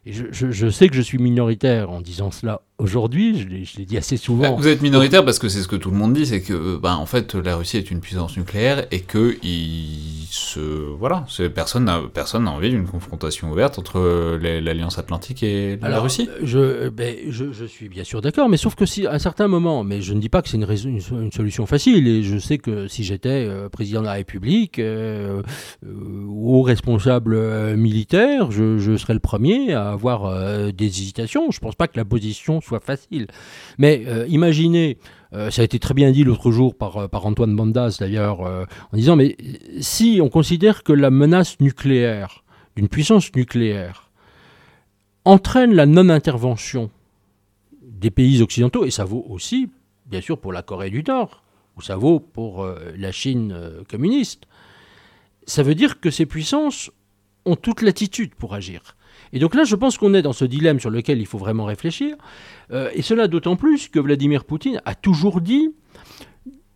Et 0.06 0.12
je, 0.12 0.68
sais 0.68 0.88
que 0.88 0.94
je 0.94 1.00
suis 1.00 1.16
minoritaire 1.16 1.90
en 1.90 2.02
disant 2.02 2.30
cela 2.30 2.60
aujourd'hui, 2.78 3.64
je 3.64 3.78
l'ai 3.78 3.84
dit 3.84 3.96
assez 3.96 4.16
souvent. 4.16 4.56
Vous 4.56 4.68
êtes 4.68 4.82
minoritaire 4.82 5.24
parce 5.24 5.38
que 5.38 5.48
c'est 5.48 5.60
ce 5.60 5.68
que 5.68 5.76
tout 5.76 5.90
le 5.90 5.96
monde 5.96 6.12
dit, 6.12 6.26
c'est 6.26 6.42
que 6.42 6.76
bah, 6.76 6.96
en 6.96 7.06
fait 7.06 7.34
la 7.34 7.56
Russie 7.56 7.76
est 7.76 7.90
une 7.90 8.00
puissance 8.00 8.36
nucléaire 8.36 8.86
et 8.90 9.00
que 9.00 9.36
il 9.42 10.26
se 10.30 10.60
voilà, 10.60 11.24
personne 11.54 11.84
n'a 11.84 12.00
personne 12.12 12.44
n'a 12.44 12.50
envie 12.50 12.70
d'une 12.70 12.86
confrontation 12.86 13.52
ouverte 13.52 13.78
entre 13.78 14.38
l'alliance 14.40 14.98
atlantique 14.98 15.42
et 15.42 15.76
la 15.80 16.00
Russie. 16.00 16.28
Je, 16.42 16.88
ben, 16.88 17.16
je, 17.28 17.52
je, 17.52 17.64
suis 17.64 17.88
bien 17.88 18.04
sûr 18.04 18.20
d'accord, 18.20 18.48
mais 18.48 18.56
sauf 18.56 18.74
que 18.74 18.86
si 18.86 19.06
à 19.06 19.12
un 19.12 19.18
certain 19.18 19.46
moment, 19.46 19.84
mais 19.84 20.02
je 20.02 20.12
ne 20.12 20.20
dis 20.20 20.28
pas 20.28 20.42
que 20.42 20.48
c'est 20.48 20.56
une, 20.56 20.66
une, 20.88 21.32
solution 21.32 21.66
facile 21.66 22.08
et 22.08 22.22
je 22.22 22.38
sais 22.38 22.58
que 22.58 22.88
si 22.88 23.04
j'étais 23.04 23.46
euh, 23.48 23.68
président 23.68 24.00
de 24.00 24.06
la 24.06 24.12
République 24.12 24.78
euh, 24.78 25.42
euh, 25.84 26.24
ou 26.26 26.62
responsable 26.62 27.76
militaire, 27.76 28.50
je, 28.50 28.78
je, 28.78 28.96
serais 28.96 29.14
le 29.14 29.20
premier 29.20 29.72
à 29.72 29.90
avoir 29.90 30.72
des 30.72 30.86
hésitations. 30.86 31.50
Je 31.50 31.60
pense 31.60 31.74
pas 31.74 31.88
que 31.88 31.96
la 31.96 32.04
position 32.04 32.60
soit 32.64 32.80
facile. 32.80 33.26
Mais 33.78 34.04
euh, 34.06 34.26
imaginez, 34.28 34.98
euh, 35.32 35.50
ça 35.50 35.62
a 35.62 35.64
été 35.64 35.78
très 35.78 35.94
bien 35.94 36.10
dit 36.10 36.24
l'autre 36.24 36.50
jour 36.50 36.74
par, 36.74 36.96
euh, 36.96 37.08
par 37.08 37.26
Antoine 37.26 37.54
Bandas 37.54 37.98
d'ailleurs, 38.00 38.40
en 38.40 38.96
disant, 38.96 39.16
mais 39.16 39.36
si 39.80 40.20
on 40.22 40.28
considère 40.28 40.82
que 40.82 40.92
la 40.92 41.10
menace 41.10 41.60
nucléaire, 41.60 42.44
d'une 42.76 42.88
puissance 42.88 43.34
nucléaire, 43.34 44.10
entraîne 45.24 45.74
la 45.74 45.86
non-intervention 45.86 46.90
des 47.82 48.10
pays 48.10 48.42
occidentaux, 48.42 48.84
et 48.84 48.90
ça 48.90 49.04
vaut 49.04 49.24
aussi, 49.28 49.70
bien 50.06 50.20
sûr, 50.20 50.38
pour 50.38 50.52
la 50.52 50.62
Corée 50.62 50.90
du 50.90 51.02
Nord, 51.02 51.42
ou 51.76 51.82
ça 51.82 51.96
vaut 51.96 52.20
pour 52.20 52.66
la 52.96 53.12
Chine 53.12 53.56
communiste, 53.88 54.46
ça 55.46 55.62
veut 55.62 55.74
dire 55.74 56.00
que 56.00 56.10
ces 56.10 56.26
puissances 56.26 56.90
ont 57.44 57.56
toute 57.56 57.82
l'attitude 57.82 58.34
pour 58.34 58.54
agir. 58.54 58.96
Et 59.34 59.40
donc 59.40 59.56
là, 59.56 59.64
je 59.64 59.74
pense 59.74 59.98
qu'on 59.98 60.14
est 60.14 60.22
dans 60.22 60.32
ce 60.32 60.44
dilemme 60.44 60.78
sur 60.78 60.90
lequel 60.90 61.18
il 61.18 61.26
faut 61.26 61.38
vraiment 61.38 61.64
réfléchir. 61.64 62.16
Euh, 62.70 62.88
et 62.94 63.02
cela 63.02 63.26
d'autant 63.26 63.56
plus 63.56 63.88
que 63.88 63.98
Vladimir 63.98 64.44
Poutine 64.44 64.80
a 64.84 64.94
toujours 64.94 65.40
dit, 65.40 65.70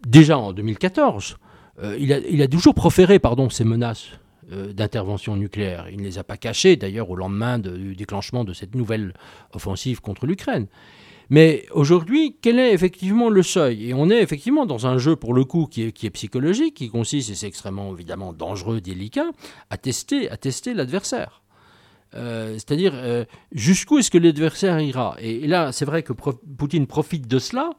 déjà 0.05 0.37
en 0.37 0.53
2014, 0.53 1.39
euh, 1.85 1.97
il, 2.01 2.43
a, 2.43 2.49
toujours 2.49 2.75
proféré 2.75 3.21
pardon, 3.21 3.49
ces 3.49 3.63
menaces 3.63 4.09
euh, 4.53 4.73
d'intervention 4.73 5.37
nucléaire. 5.37 5.87
Il 5.93 5.99
ne 5.99 6.03
les 6.03 6.19
a 6.19 6.25
pas 6.25 6.37
cachées, 6.37 6.75
d'ailleurs, 6.75 7.09
au 7.11 7.15
lendemain 7.15 7.61
du 7.61 7.95
déclenchement 7.95 8.43
de 8.43 8.53
cette 8.53 8.75
nouvelle 8.75 9.15
offensive 9.55 10.01
contre 10.01 10.27
l'Ukraine. 10.27 10.67
Mais 11.31 11.67
aujourd'hui, 11.71 12.39
quel 12.43 12.59
est 12.59 12.73
effectivement 12.73 13.29
le 13.29 13.45
seuil? 13.45 13.91
Et 13.91 13.95
on 13.95 14.11
est 14.11 14.21
effectivement 14.21 14.67
dans 14.67 14.89
un 14.89 14.99
jeu, 14.99 15.15
pour 15.15 15.33
le 15.33 15.45
coup, 15.45 15.69
qui 15.71 15.85
est, 15.85 15.93
qui 15.93 16.07
est 16.07 16.11
psychologique, 16.11 16.75
qui 16.75 16.89
consiste, 16.89 17.31
et 17.31 17.37
c'est 17.37 17.47
extrêmement 17.47 17.93
évidemment 17.93 18.33
dangereux, 18.33 18.81
délicat, 18.81 19.31
à 19.71 19.77
tester, 19.77 20.29
à 20.29 20.37
tester 20.37 20.75
l'adversaire. 20.75 21.43
Euh, 22.15 22.55
c'est-à-dire, 22.55 22.93
euh, 22.95 23.25
jusqu'où 23.53 23.99
est-ce 23.99 24.11
que 24.11 24.19
l'adversaire 24.19 24.81
ira? 24.81 25.17
Et, 25.19 25.47
là, 25.47 25.73
c'est 25.73 25.85
vrai 25.85 26.03
que 26.03 26.13
Poutine 26.13 26.87
profite 26.87 27.29
de 27.29 27.39
cela 27.39 27.71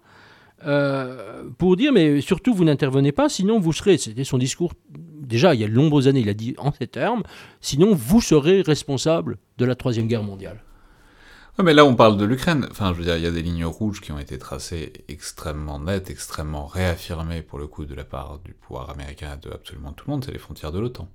euh, 0.65 1.43
pour 1.57 1.75
dire, 1.75 1.91
mais 1.91 2.21
surtout, 2.21 2.53
vous 2.53 2.65
n'intervenez 2.65 3.11
pas, 3.11 3.29
sinon 3.29 3.59
vous 3.59 3.73
serez, 3.73 3.97
c'était 3.97 4.23
son 4.23 4.37
discours, 4.37 4.73
déjà, 4.89 5.55
il 5.55 5.61
y 5.61 5.63
a 5.63 5.67
de 5.67 5.73
nombreuses 5.73 6.07
années, 6.07 6.19
il 6.19 6.29
a 6.29 6.33
dit 6.33 6.55
en 6.57 6.71
ces 6.71 6.87
termes, 6.87 7.23
sinon 7.61 7.95
vous 7.95 8.21
serez 8.21 8.61
responsable 8.61 9.37
de 9.57 9.65
la 9.65 9.75
Troisième 9.75 10.07
Guerre 10.07 10.23
mondiale. 10.23 10.61
mais 11.63 11.73
là, 11.73 11.85
on 11.85 11.95
parle 11.95 12.17
de 12.17 12.25
l'Ukraine. 12.25 12.67
Enfin, 12.69 12.93
je 12.93 12.99
veux 12.99 13.05
dire, 13.05 13.17
il 13.17 13.23
y 13.23 13.27
a 13.27 13.31
des 13.31 13.41
lignes 13.41 13.65
rouges 13.65 14.01
qui 14.01 14.11
ont 14.11 14.19
été 14.19 14.37
tracées 14.37 14.93
extrêmement 15.07 15.79
nettes, 15.79 16.09
extrêmement 16.09 16.67
réaffirmées, 16.67 17.41
pour 17.41 17.57
le 17.57 17.67
coup, 17.67 17.85
de 17.85 17.95
la 17.95 18.03
part 18.03 18.39
du 18.43 18.53
pouvoir 18.53 18.89
américain 18.89 19.37
de 19.41 19.49
absolument 19.49 19.93
tout 19.93 20.05
le 20.07 20.13
monde, 20.13 20.25
c'est 20.25 20.33
les 20.33 20.39
frontières 20.39 20.71
de 20.71 20.79
l'OTAN. 20.79 21.07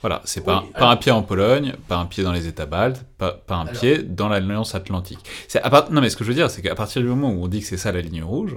Voilà, 0.00 0.22
c'est 0.24 0.42
pas, 0.42 0.64
pas 0.78 0.88
un 0.88 0.96
pied 0.96 1.12
en 1.12 1.22
Pologne, 1.22 1.74
pas 1.86 1.98
un 1.98 2.06
pied 2.06 2.24
dans 2.24 2.32
les 2.32 2.46
États 2.46 2.64
baltes, 2.64 3.04
pas, 3.18 3.32
pas 3.32 3.56
un 3.56 3.66
pied 3.66 4.02
dans 4.02 4.28
l'Alliance 4.28 4.74
Atlantique. 4.74 5.18
À 5.62 5.88
non, 5.90 6.00
mais 6.00 6.08
ce 6.08 6.16
que 6.16 6.24
je 6.24 6.30
veux 6.30 6.34
dire, 6.34 6.50
c'est 6.50 6.62
qu'à 6.62 6.74
partir 6.74 7.02
du 7.02 7.08
moment 7.08 7.30
où 7.30 7.44
on 7.44 7.48
dit 7.48 7.60
que 7.60 7.66
c'est 7.66 7.76
ça 7.76 7.92
la 7.92 8.00
ligne 8.00 8.22
rouge, 8.22 8.56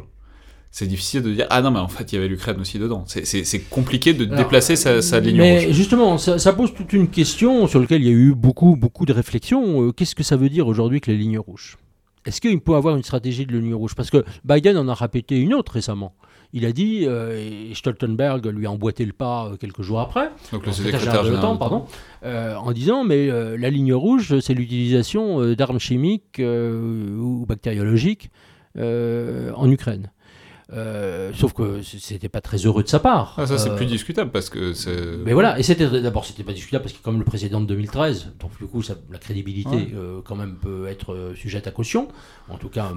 c'est 0.71 0.87
difficile 0.87 1.21
de 1.21 1.33
dire 1.33 1.45
ah 1.51 1.61
non 1.61 1.69
mais 1.69 1.79
en 1.79 1.87
fait 1.87 2.11
il 2.11 2.15
y 2.15 2.17
avait 2.17 2.27
l'Ukraine 2.27 2.59
aussi 2.59 2.79
dedans. 2.79 3.03
C'est 3.05 3.69
compliqué 3.69 4.13
de 4.13 4.25
déplacer 4.25 4.75
sa, 4.75 5.01
sa, 5.01 5.19
ligne 5.19 5.37
mais 5.37 5.65
rouge. 5.65 5.75
justement, 5.75 6.17
ça, 6.17 6.39
ça, 6.39 6.53
pose 6.53 6.73
toute 6.73 6.93
une 6.93 7.09
question 7.09 7.67
sur 7.67 7.79
laquelle 7.79 8.01
il 8.01 8.07
y 8.07 8.11
a 8.11 8.17
eu 8.17 8.33
beaucoup 8.33 8.75
beaucoup 8.75 9.05
de 9.05 9.13
réflexions. 9.13 9.83
Euh, 9.83 9.91
qu'est-ce 9.91 10.15
que 10.15 10.23
ça 10.23 10.37
veut 10.37 10.49
dire 10.49 10.65
aujourd'hui 10.65 11.01
que 11.01 11.11
la 11.11 11.17
ligne 11.17 11.37
rouge 11.37 11.77
Est-ce 12.25 12.39
qu'il 12.41 12.59
peut 12.59 12.75
avoir 12.75 12.95
une 12.95 13.03
stratégie 13.03 13.45
de 13.45 13.55
ligne 13.55 13.75
rouge? 13.75 13.93
Parce 13.95 14.09
que 14.09 14.23
Biden 14.45 14.77
en 14.77 14.87
a 14.87 14.95
répété 14.95 15.37
une 15.37 15.53
autre 15.53 15.73
récemment 15.73 16.15
il 16.53 16.65
a 16.65 16.71
dit, 16.71 17.05
euh, 17.07 17.69
et 17.71 17.73
Stoltenberg 17.73 18.45
lui 18.45 18.67
a 18.67 18.71
emboîté 18.71 19.05
le 19.05 19.11
pas 19.11 19.47
euh, 19.47 19.57
quelques 19.57 19.81
jours 19.81 19.99
après, 19.99 20.30
donc 20.51 20.65
le 20.65 20.71
secrétaire 20.71 21.41
temps, 21.41 21.57
pardon, 21.57 21.85
euh, 22.23 22.55
en 22.55 22.71
disant 22.71 23.03
mais 23.03 23.27
la 23.57 23.69
ligne 23.69 23.93
rouge, 23.93 24.39
c'est 24.39 24.53
l'utilisation 24.53 25.53
d'armes 25.55 25.80
chimiques 25.80 26.39
ou 26.39 27.45
bactériologiques 27.47 28.30
en 28.77 29.69
Ukraine. 29.69 30.11
Euh, 30.72 31.31
sauf 31.35 31.53
que 31.53 31.81
c'était 31.81 32.30
pas 32.30 32.41
très 32.41 32.57
heureux 32.57 32.84
de 32.84 32.88
sa 32.88 32.99
part. 32.99 33.35
Ah, 33.38 33.45
ça 33.45 33.57
c'est 33.57 33.76
plus 33.76 33.85
discutable 33.85 34.31
parce 34.31 34.49
que 34.49 34.73
c'est. 34.73 34.95
Mais 35.26 35.34
voilà, 35.34 35.60
et 35.60 35.64
c'était 35.64 35.88
d'abord 36.02 36.26
c'était 36.26 36.44
pas 36.44 36.53
discutable 36.53 36.84
parce 36.84 36.95
que 36.95 37.03
comme 37.03 37.19
le 37.19 37.26
président 37.26 37.60
de 37.60 37.65
2013, 37.65 38.31
donc 38.40 38.52
du 38.60 38.65
coup 38.65 38.81
ça, 38.81 38.95
la 39.11 39.18
crédibilité 39.18 39.94
quand 40.23 40.35
même 40.35 40.56
peut 40.56 40.88
être 40.88 41.34
sujette 41.35 41.68
à 41.68 41.72
caution, 41.72 42.07
en 42.49 42.57
tout 42.57 42.69
cas 42.69 42.91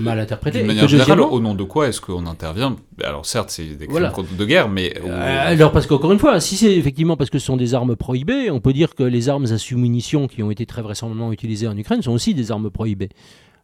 mal 0.00 0.20
interprétée. 0.20 0.62
De 0.62 0.66
manière 0.66 0.88
générale, 0.88 1.20
au 1.20 1.40
nom 1.40 1.54
de 1.54 1.64
quoi 1.64 1.88
est-ce 1.88 2.00
qu'on 2.00 2.26
intervient? 2.26 2.76
Alors 3.02 3.24
certes 3.26 3.50
c'est 3.50 3.76
des 3.76 3.86
crimes 3.86 4.10
de 4.38 4.44
guerre, 4.44 4.68
mais 4.68 4.94
alors 5.10 5.72
parce 5.72 5.86
qu'encore 5.86 6.12
une 6.12 6.18
fois, 6.18 6.38
si 6.40 6.56
c'est 6.56 6.76
effectivement 6.76 7.16
parce 7.16 7.30
que 7.30 7.38
ce 7.38 7.46
sont 7.46 7.56
des 7.56 7.74
armes 7.74 7.96
prohibées, 7.96 8.50
on 8.50 8.60
peut 8.60 8.72
dire 8.72 8.94
que 8.94 9.02
les 9.02 9.28
armes 9.28 9.46
à 9.46 9.58
sous-munitions 9.58 10.28
qui 10.28 10.42
ont 10.42 10.50
été 10.50 10.66
très 10.66 10.82
vraisemblablement 10.82 11.32
utilisées 11.32 11.68
en 11.68 11.76
Ukraine 11.76 12.02
sont 12.02 12.12
aussi 12.12 12.34
des 12.34 12.52
armes 12.52 12.70
prohibées. 12.70 13.08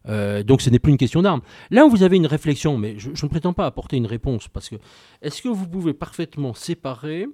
Euh, 0.09 0.43
donc 0.43 0.61
ce 0.61 0.69
n'est 0.69 0.79
plus 0.79 0.91
une 0.91 0.97
question 0.97 1.21
d'armes. 1.21 1.41
Là 1.71 1.85
où 1.85 1.89
vous 1.89 2.03
avez 2.03 2.17
une 2.17 2.27
réflexion, 2.27 2.77
mais 2.77 2.95
je, 2.97 3.09
ne 3.09 3.29
prétends 3.29 3.53
pas 3.53 3.65
apporter 3.65 3.97
une 3.97 4.05
réponse, 4.05 4.47
parce 4.47 4.69
que 4.69 4.75
est-ce 5.21 5.41
que 5.41 5.49
vous 5.49 5.67
pouvez 5.67 5.93
parfaitement 5.93 6.53
séparer 6.53 7.27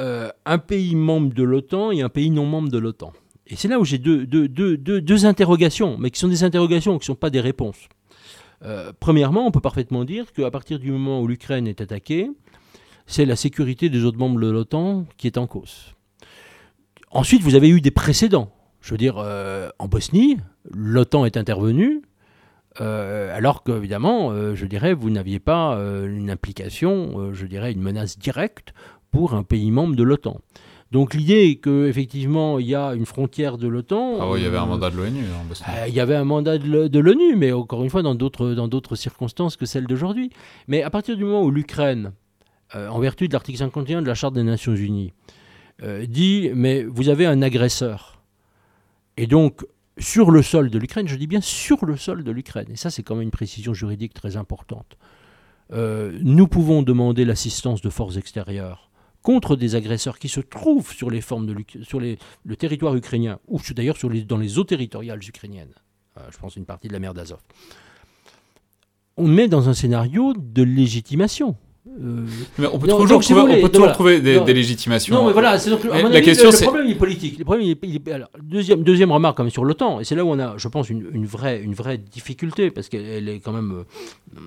euh, 0.00 0.30
un 0.46 0.58
pays 0.58 0.94
membre 0.94 1.34
de 1.34 1.42
l'OTAN 1.42 1.90
et 1.92 2.02
un 2.02 2.08
pays 2.08 2.30
non 2.30 2.46
membre 2.46 2.70
de 2.70 2.78
l'OTAN? 2.78 3.12
Et 3.46 3.56
c'est 3.56 3.68
là 3.68 3.78
où 3.78 3.84
j'ai 3.84 3.98
deux, 3.98 5.26
interrogations, 5.26 5.98
mais 5.98 6.10
qui 6.10 6.18
sont 6.18 6.28
des 6.28 6.44
interrogations, 6.44 6.92
qui 6.98 7.02
ne 7.02 7.06
sont 7.06 7.14
pas 7.14 7.30
des 7.30 7.40
réponses. 7.40 7.88
Euh, 8.62 8.92
premièrement, 8.98 9.46
on 9.46 9.50
peut 9.50 9.60
parfaitement 9.60 10.04
dire 10.04 10.32
qu'à 10.32 10.50
partir 10.50 10.78
du 10.78 10.90
moment 10.90 11.20
où 11.20 11.26
l'Ukraine 11.26 11.66
est 11.66 11.82
attaquée, 11.82 12.30
c'est 13.06 13.26
la 13.26 13.36
sécurité 13.36 13.90
des 13.90 14.04
autres 14.04 14.16
membres 14.16 14.40
de 14.40 14.48
l'OTAN 14.48 15.04
qui 15.18 15.26
est 15.26 15.36
en 15.36 15.46
cause. 15.46 15.92
Ensuite, 17.10 17.42
vous 17.42 17.54
avez 17.54 17.68
eu 17.68 17.82
des 17.82 17.90
précédents. 17.90 18.50
Je 18.84 18.90
veux 18.90 18.98
dire, 18.98 19.16
en 19.16 19.88
Bosnie, 19.88 20.36
l'OTAN 20.70 21.24
est 21.24 21.38
intervenue, 21.38 22.02
euh, 22.80 23.36
alors 23.36 23.62
qu'évidemment, 23.62 24.30
euh, 24.30 24.54
je 24.54 24.66
dirais, 24.66 24.94
vous 24.94 25.10
n'aviez 25.10 25.38
pas 25.38 25.76
euh, 25.76 26.08
une 26.08 26.30
implication, 26.30 27.32
je 27.32 27.46
dirais, 27.46 27.72
une 27.72 27.82
menace 27.82 28.18
directe 28.18 28.74
pour 29.10 29.34
un 29.34 29.42
pays 29.42 29.70
membre 29.70 29.94
de 29.94 30.02
l'OTAN. 30.02 30.40
Donc 30.90 31.14
l'idée 31.14 31.58
qu'effectivement 31.60 32.60
il 32.60 32.66
y 32.66 32.74
a 32.74 32.94
une 32.94 33.06
frontière 33.06 33.58
de 33.58 33.66
l'OTAN. 33.66 34.18
Ah 34.20 34.30
oui, 34.30 34.40
il 34.40 34.44
y 34.44 34.46
avait 34.46 34.58
un 34.58 34.66
mandat 34.66 34.90
de 34.90 34.96
l'ONU 34.96 35.24
hein, 35.24 35.72
il 35.88 35.94
y 35.94 35.98
avait 35.98 36.14
un 36.14 36.24
mandat 36.24 36.58
de 36.58 36.98
l'ONU, 37.00 37.34
mais 37.36 37.50
encore 37.50 37.82
une 37.82 37.90
fois 37.90 38.02
dans 38.02 38.14
d'autres, 38.14 38.50
dans 38.50 38.68
d'autres 38.68 38.94
circonstances 38.94 39.56
que 39.56 39.66
celles 39.66 39.86
d'aujourd'hui. 39.86 40.30
Mais 40.68 40.84
à 40.84 40.90
partir 40.90 41.16
du 41.16 41.24
moment 41.24 41.42
où 41.42 41.50
l'Ukraine, 41.50 42.12
en 42.74 43.00
vertu 43.00 43.26
de 43.26 43.32
l'article 43.32 43.58
51 43.58 44.02
de 44.02 44.06
la 44.06 44.14
Charte 44.14 44.34
des 44.34 44.44
Nations 44.44 44.76
Unies, 44.76 45.12
dit 46.06 46.50
mais 46.54 46.84
vous 46.84 47.08
avez 47.08 47.26
un 47.26 47.42
agresseur, 47.42 48.13
et 49.16 49.26
donc 49.26 49.64
sur 49.98 50.30
le 50.30 50.42
sol 50.42 50.70
de 50.70 50.78
l'Ukraine, 50.78 51.06
je 51.06 51.16
dis 51.16 51.26
bien 51.26 51.40
sur 51.40 51.84
le 51.84 51.96
sol 51.96 52.24
de 52.24 52.30
l'Ukraine, 52.30 52.66
et 52.70 52.76
ça 52.76 52.90
c'est 52.90 53.02
quand 53.02 53.14
même 53.14 53.24
une 53.24 53.30
précision 53.30 53.74
juridique 53.74 54.14
très 54.14 54.36
importante, 54.36 54.98
euh, 55.72 56.18
nous 56.22 56.48
pouvons 56.48 56.82
demander 56.82 57.24
l'assistance 57.24 57.80
de 57.80 57.90
forces 57.90 58.16
extérieures 58.16 58.90
contre 59.22 59.56
des 59.56 59.74
agresseurs 59.74 60.18
qui 60.18 60.28
se 60.28 60.40
trouvent 60.40 60.92
sur 60.92 61.10
les 61.10 61.22
formes 61.22 61.46
de 61.46 61.56
sur 61.82 62.00
le 62.00 62.56
territoire 62.56 62.94
ukrainien 62.94 63.38
ou 63.48 63.60
d'ailleurs 63.74 63.96
dans 64.26 64.36
les 64.36 64.58
eaux 64.58 64.64
territoriales 64.64 65.20
ukrainiennes, 65.26 65.74
euh, 66.18 66.28
je 66.30 66.38
pense 66.38 66.56
une 66.56 66.66
partie 66.66 66.88
de 66.88 66.92
la 66.92 66.98
mer 66.98 67.14
d'Azov, 67.14 67.40
on 69.16 69.28
met 69.28 69.48
dans 69.48 69.68
un 69.68 69.74
scénario 69.74 70.34
de 70.36 70.62
légitimation. 70.62 71.56
Euh, 72.02 72.26
mais 72.58 72.66
on 72.66 72.78
peut 72.78 72.88
toujours, 72.88 73.20
trouver, 73.92 74.20
des, 74.20 74.52
légitimations. 74.52 75.14
Non, 75.14 75.26
mais 75.26 75.32
voilà, 75.32 75.52
la 75.52 76.20
question, 76.20 76.50
le, 76.50 76.62
problème 76.62 76.88
est 76.88 76.94
politique. 76.96 77.38
Le 77.38 77.44
problème, 77.44 77.74
deuxième, 78.42 78.82
deuxième 78.82 79.12
remarque 79.12 79.36
quand 79.36 79.44
même 79.44 79.52
sur 79.52 79.64
l'OTAN, 79.64 80.00
et 80.00 80.04
c'est 80.04 80.16
là 80.16 80.24
où 80.24 80.28
on 80.28 80.38
a, 80.40 80.56
je 80.56 80.66
pense, 80.66 80.90
une, 80.90 81.26
vraie, 81.26 81.60
une 81.62 81.74
vraie 81.74 81.98
difficulté, 81.98 82.72
parce 82.72 82.88
qu'elle 82.88 83.28
est 83.28 83.38
quand 83.38 83.52
même, 83.52 83.84
euh, 84.36 84.40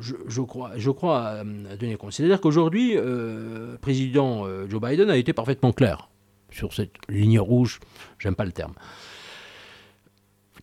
je, 0.00 0.40
crois, 0.40 0.72
je 0.76 0.90
crois 0.90 1.18
à, 1.26 1.44
donner 1.78 1.94
compte. 1.96 2.12
C'est-à-dire 2.12 2.40
qu'aujourd'hui, 2.40 2.96
euh, 2.96 3.72
le 3.72 3.78
président 3.78 4.44
Joe 4.68 4.80
Biden 4.80 5.10
a 5.10 5.16
été 5.16 5.32
parfaitement 5.32 5.72
clair 5.72 6.08
sur 6.50 6.72
cette 6.72 6.94
ligne 7.08 7.38
rouge, 7.38 7.78
j'aime 8.18 8.34
pas 8.34 8.44
le 8.44 8.52
terme. 8.52 8.72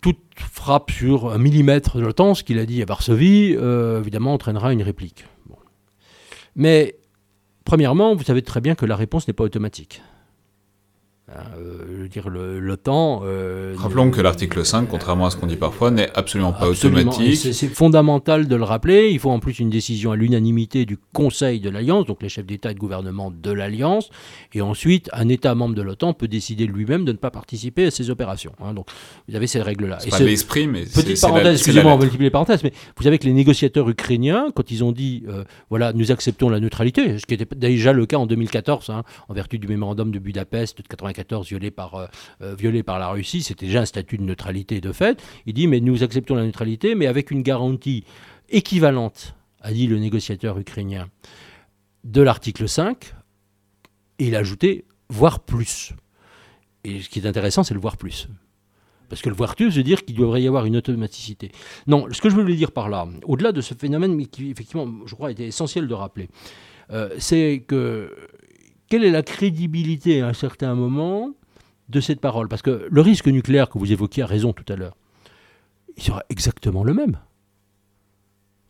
Toute 0.01 0.19
frappe 0.35 0.91
sur 0.91 1.31
un 1.31 1.37
millimètre 1.37 1.97
de 1.97 2.01
l'OTAN, 2.01 2.35
ce 2.35 2.43
qu'il 2.43 2.59
a 2.59 2.65
dit 2.65 2.81
à 2.81 2.85
Varsovie, 2.85 3.53
évidemment, 3.53 4.33
entraînera 4.33 4.73
une 4.73 4.83
réplique. 4.83 5.25
Mais, 6.57 6.97
premièrement, 7.63 8.15
vous 8.15 8.23
savez 8.23 8.41
très 8.41 8.59
bien 8.59 8.75
que 8.75 8.85
la 8.85 8.95
réponse 8.95 9.27
n'est 9.27 9.33
pas 9.33 9.43
automatique. 9.43 10.01
Hein, 11.29 11.41
euh, 11.59 11.79
je 11.89 12.01
veux 12.03 12.07
dire, 12.07 12.29
l'OTAN. 12.29 13.21
Euh, 13.25 13.75
Rappelons 13.77 14.11
que 14.11 14.21
l'article 14.21 14.63
5, 14.65 14.87
contrairement 14.89 15.25
à 15.25 15.29
ce 15.29 15.35
qu'on 15.35 15.47
dit 15.47 15.57
parfois, 15.57 15.91
n'est 15.91 16.09
absolument 16.15 16.53
pas 16.53 16.69
automatique. 16.69 17.35
C'est 17.35 17.67
fondamental 17.67 18.47
de 18.47 18.55
le 18.55 18.63
rappeler. 18.63 19.09
Il 19.11 19.19
faut 19.19 19.31
en 19.31 19.39
plus 19.39 19.59
une 19.59 19.69
décision 19.69 20.13
à 20.13 20.15
l'unanimité 20.15 20.85
du 20.85 20.97
Conseil 21.11 21.59
de 21.59 21.69
l'Alliance, 21.69 22.05
donc 22.05 22.23
les 22.23 22.29
chefs 22.29 22.45
d'État 22.45 22.71
et 22.71 22.75
de 22.75 22.79
gouvernement 22.79 23.29
de 23.29 23.51
l'Alliance. 23.51 24.09
Et 24.53 24.61
ensuite, 24.61 25.09
un 25.11 25.27
État 25.27 25.53
membre 25.53 25.75
de 25.75 25.81
l'OTAN 25.81 26.13
peut 26.13 26.29
décider 26.29 26.65
lui-même 26.65 27.03
de 27.03 27.11
ne 27.11 27.17
pas 27.17 27.29
participer 27.29 27.87
à 27.87 27.91
ces 27.91 28.09
opérations. 28.09 28.53
Hein. 28.63 28.73
donc, 28.73 28.87
vous 29.27 29.35
avez 29.35 29.47
ces 29.47 29.61
règles-là. 29.61 29.97
C'est 29.99 30.23
l'esprit, 30.23 30.67
mais 30.67 30.85
Petite 30.85 31.19
parenthèse, 31.19 31.57
excusez-moi, 31.57 31.91
on 31.91 31.97
va 31.97 32.03
multiplier 32.03 32.27
les 32.27 32.31
parenthèses, 32.31 32.63
mais 32.63 32.71
vous 32.95 33.03
savez 33.03 33.19
que 33.19 33.25
les 33.25 33.33
négociateurs 33.33 33.89
ukrainiens, 33.89 34.47
quand 34.55 34.71
ils 34.71 34.81
ont 34.81 34.93
dit, 34.93 35.25
euh, 35.27 35.43
voilà, 35.69 35.91
nous 35.91 36.09
acceptons 36.13 36.47
la 36.47 36.61
neutralité, 36.61 37.19
ce 37.19 37.25
qui 37.25 37.33
était 37.33 37.47
déjà 37.53 37.91
le 37.91 38.05
cas 38.05 38.17
en 38.17 38.27
2014, 38.27 38.91
hein, 38.91 39.03
en 39.27 39.33
vertu 39.33 39.59
du 39.59 39.67
mémorandum 39.67 40.11
de 40.11 40.19
Budapest 40.19 40.77
de 40.77 40.87
1994, 41.17 41.47
violé 41.47 41.71
par, 41.71 41.95
euh, 41.95 42.07
euh, 42.41 42.83
par 42.83 42.99
la 42.99 43.09
Russie, 43.09 43.41
c'était 43.43 43.65
déjà 43.65 43.81
un 43.81 43.85
statut 43.85 44.17
de 44.17 44.23
neutralité 44.23 44.81
de 44.81 44.91
fait. 44.91 45.21
Il 45.45 45.53
dit 45.53 45.67
mais 45.67 45.79
nous 45.79 46.03
acceptons 46.03 46.35
la 46.35 46.43
neutralité, 46.43 46.95
mais 46.95 47.07
avec 47.07 47.31
une 47.31 47.41
garantie 47.41 48.03
équivalente, 48.49 49.35
a 49.61 49.71
dit 49.71 49.87
le 49.87 49.97
négociateur 49.97 50.57
ukrainien, 50.57 51.09
de 52.03 52.21
l'article 52.21 52.69
5, 52.69 53.13
et 54.19 54.27
il 54.27 54.35
a 54.35 54.39
ajouté 54.39 54.85
voire 55.09 55.39
plus. 55.39 55.93
Et 56.83 57.01
ce 57.01 57.09
qui 57.09 57.19
est 57.19 57.27
intéressant, 57.27 57.63
c'est 57.63 57.73
le 57.73 57.79
voir 57.79 57.97
plus. 57.97 58.27
Parce 59.09 59.21
que 59.21 59.29
le 59.29 59.35
voir 59.35 59.55
plus 59.55 59.75
veut 59.75 59.83
dire 59.83 60.03
qu'il 60.03 60.15
devrait 60.15 60.41
y 60.41 60.47
avoir 60.47 60.65
une 60.65 60.75
automaticité. 60.75 61.51
Non, 61.87 62.07
ce 62.11 62.21
que 62.21 62.29
je 62.29 62.35
voulais 62.35 62.55
dire 62.55 62.71
par 62.71 62.89
là, 62.89 63.07
au-delà 63.23 63.51
de 63.51 63.61
ce 63.61 63.73
phénomène, 63.73 64.15
mais 64.15 64.25
qui 64.25 64.49
effectivement, 64.49 64.87
je 65.05 65.15
crois, 65.15 65.31
était 65.31 65.47
essentiel 65.47 65.87
de 65.87 65.93
rappeler, 65.93 66.29
euh, 66.91 67.09
c'est 67.17 67.63
que 67.67 68.13
quelle 68.89 69.03
est 69.03 69.11
la 69.11 69.23
crédibilité 69.23 70.21
à 70.21 70.27
un 70.27 70.33
certain 70.33 70.75
moment 70.75 71.31
de 71.89 71.99
cette 71.99 72.19
parole? 72.19 72.47
Parce 72.47 72.61
que 72.61 72.87
le 72.89 73.01
risque 73.01 73.27
nucléaire 73.27 73.69
que 73.69 73.77
vous 73.77 73.91
évoquiez 73.91 74.23
a 74.23 74.27
raison 74.27 74.53
tout 74.53 74.71
à 74.71 74.75
l'heure, 74.75 74.95
il 75.95 76.03
sera 76.03 76.23
exactement 76.29 76.83
le 76.83 76.93
même. 76.93 77.19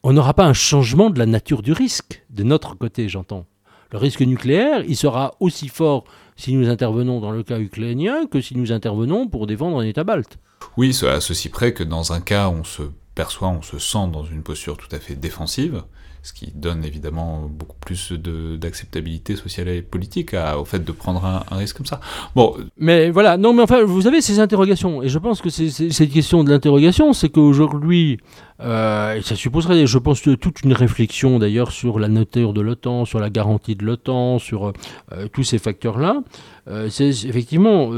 On 0.04 0.14
n'aura 0.14 0.34
pas 0.34 0.46
un 0.46 0.54
changement 0.54 1.10
de 1.10 1.20
la 1.20 1.26
nature 1.26 1.62
du 1.62 1.74
risque, 1.74 2.24
de 2.30 2.44
notre 2.44 2.76
côté, 2.76 3.10
j'entends. 3.10 3.46
Le 3.92 3.98
risque 3.98 4.22
nucléaire, 4.22 4.84
il 4.88 4.96
sera 4.96 5.36
aussi 5.40 5.70
fort 5.70 6.04
si 6.36 6.54
nous 6.54 6.70
intervenons 6.70 7.20
dans 7.20 7.32
le 7.32 7.44
cas 7.44 7.60
ukrainien 7.60 8.28
que 8.28 8.42
si 8.42 8.56
nous 8.56 8.72
intervenons 8.72 9.28
pour 9.28 9.48
défendre 9.48 9.80
un 9.80 9.86
État 9.86 10.04
balte. 10.04 10.38
Oui, 10.76 10.98
à 11.04 11.22
ceci 11.22 11.50
près 11.50 11.74
que 11.74 11.84
dans 11.84 12.14
un 12.14 12.22
cas, 12.22 12.50
on 12.50 12.64
se 12.64 12.84
perçoit, 13.16 13.50
on 13.50 13.62
se 13.62 13.80
sent 13.80 14.10
dans 14.12 14.24
une 14.24 14.44
posture 14.44 14.78
tout 14.78 14.94
à 14.96 15.00
fait 15.00 15.16
défensive, 15.16 15.84
ce 16.28 16.34
qui 16.34 16.52
donne 16.54 16.84
évidemment 16.84 17.48
beaucoup 17.50 17.78
plus 17.80 18.12
d'acceptabilité 18.12 19.38
sociale 19.38 19.70
et 19.70 19.82
politique 19.82 20.36
au 20.58 20.66
fait 20.66 20.84
de 20.84 20.92
prendre 20.92 21.24
un, 21.24 21.56
risque 21.56 21.78
comme 21.78 21.86
ça. 21.86 22.02
Bon. 22.36 22.58
Mais 22.78 23.10
voilà, 23.12 23.38
non, 23.38 23.54
mais 23.54 23.64
enfin, 23.64 23.86
vous 23.86 24.08
avez 24.08 24.20
ces 24.20 24.40
interrogations, 24.40 25.02
et 25.02 25.08
je 25.08 25.20
pense 25.20 25.42
que 25.42 25.50
cette 25.50 26.12
question 26.12 26.44
de 26.44 26.50
l'interrogation, 26.50 27.14
c'est 27.14 27.30
qu'aujourd'hui, 27.30 28.20
euh, 28.60 29.22
ça 29.22 29.36
supposerait, 29.36 29.88
je 29.88 29.98
pense, 29.98 30.22
toute 30.22 30.64
une 30.64 30.74
réflexion 30.74 31.40
d'ailleurs 31.40 31.72
sur 31.72 31.98
la 31.98 32.10
nature 32.10 32.52
de 32.52 32.60
l'OTAN, 32.60 33.06
sur 33.06 33.20
la 33.20 33.30
garantie 33.30 33.76
de 33.76 33.86
l'OTAN, 33.86 34.38
sur 34.38 34.74
euh, 35.14 35.28
tous 35.32 35.44
ces 35.44 35.60
facteurs-là. 35.60 36.24
Euh, 36.68 36.90
c'est 36.90 37.08
effectivement, 37.08 37.90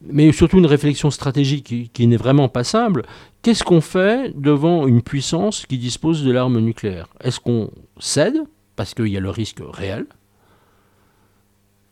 mais 0.00 0.32
surtout 0.32 0.56
une 0.56 0.66
réflexion 0.66 1.10
stratégique 1.10 1.92
qui, 1.92 2.06
n'est 2.06 2.16
vraiment 2.16 2.48
pas 2.48 2.64
simple. 2.64 3.02
Qu'est-ce 3.46 3.62
qu'on 3.62 3.80
fait 3.80 4.32
devant 4.36 4.88
une 4.88 5.02
puissance 5.02 5.66
qui 5.66 5.78
dispose 5.78 6.24
de 6.24 6.32
l'arme 6.32 6.58
nucléaire? 6.58 7.06
Est-ce 7.20 7.38
qu'on 7.38 7.70
cède 8.00 8.42
parce 8.74 8.92
qu'il 8.92 9.06
y 9.06 9.16
a 9.16 9.20
le 9.20 9.30
risque 9.30 9.60
réel? 9.62 10.06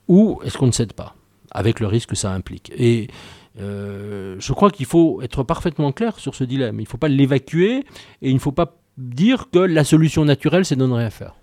Ou 0.08 0.40
est-ce 0.44 0.58
qu'on 0.58 0.66
ne 0.66 0.72
cède 0.72 0.94
pas 0.94 1.14
avec 1.52 1.78
le 1.78 1.86
risque 1.86 2.08
que 2.08 2.16
ça 2.16 2.32
implique? 2.32 2.72
Et 2.76 3.06
euh, 3.60 4.34
je 4.40 4.52
crois 4.52 4.72
qu'il 4.72 4.86
faut 4.86 5.22
être 5.22 5.44
parfaitement 5.44 5.92
clair 5.92 6.18
sur 6.18 6.34
ce 6.34 6.42
dilemme. 6.42 6.80
Il 6.80 6.82
ne 6.82 6.88
faut 6.88 6.98
pas 6.98 7.06
l'évacuer 7.06 7.84
et 8.20 8.30
il 8.30 8.34
ne 8.34 8.40
faut 8.40 8.50
pas 8.50 8.76
dire 8.98 9.48
que 9.52 9.60
la 9.60 9.84
solution 9.84 10.24
naturelle, 10.24 10.64
c'est 10.64 10.74
de 10.74 10.84
ne 10.84 10.92
rien 10.92 11.10
faire. 11.10 11.36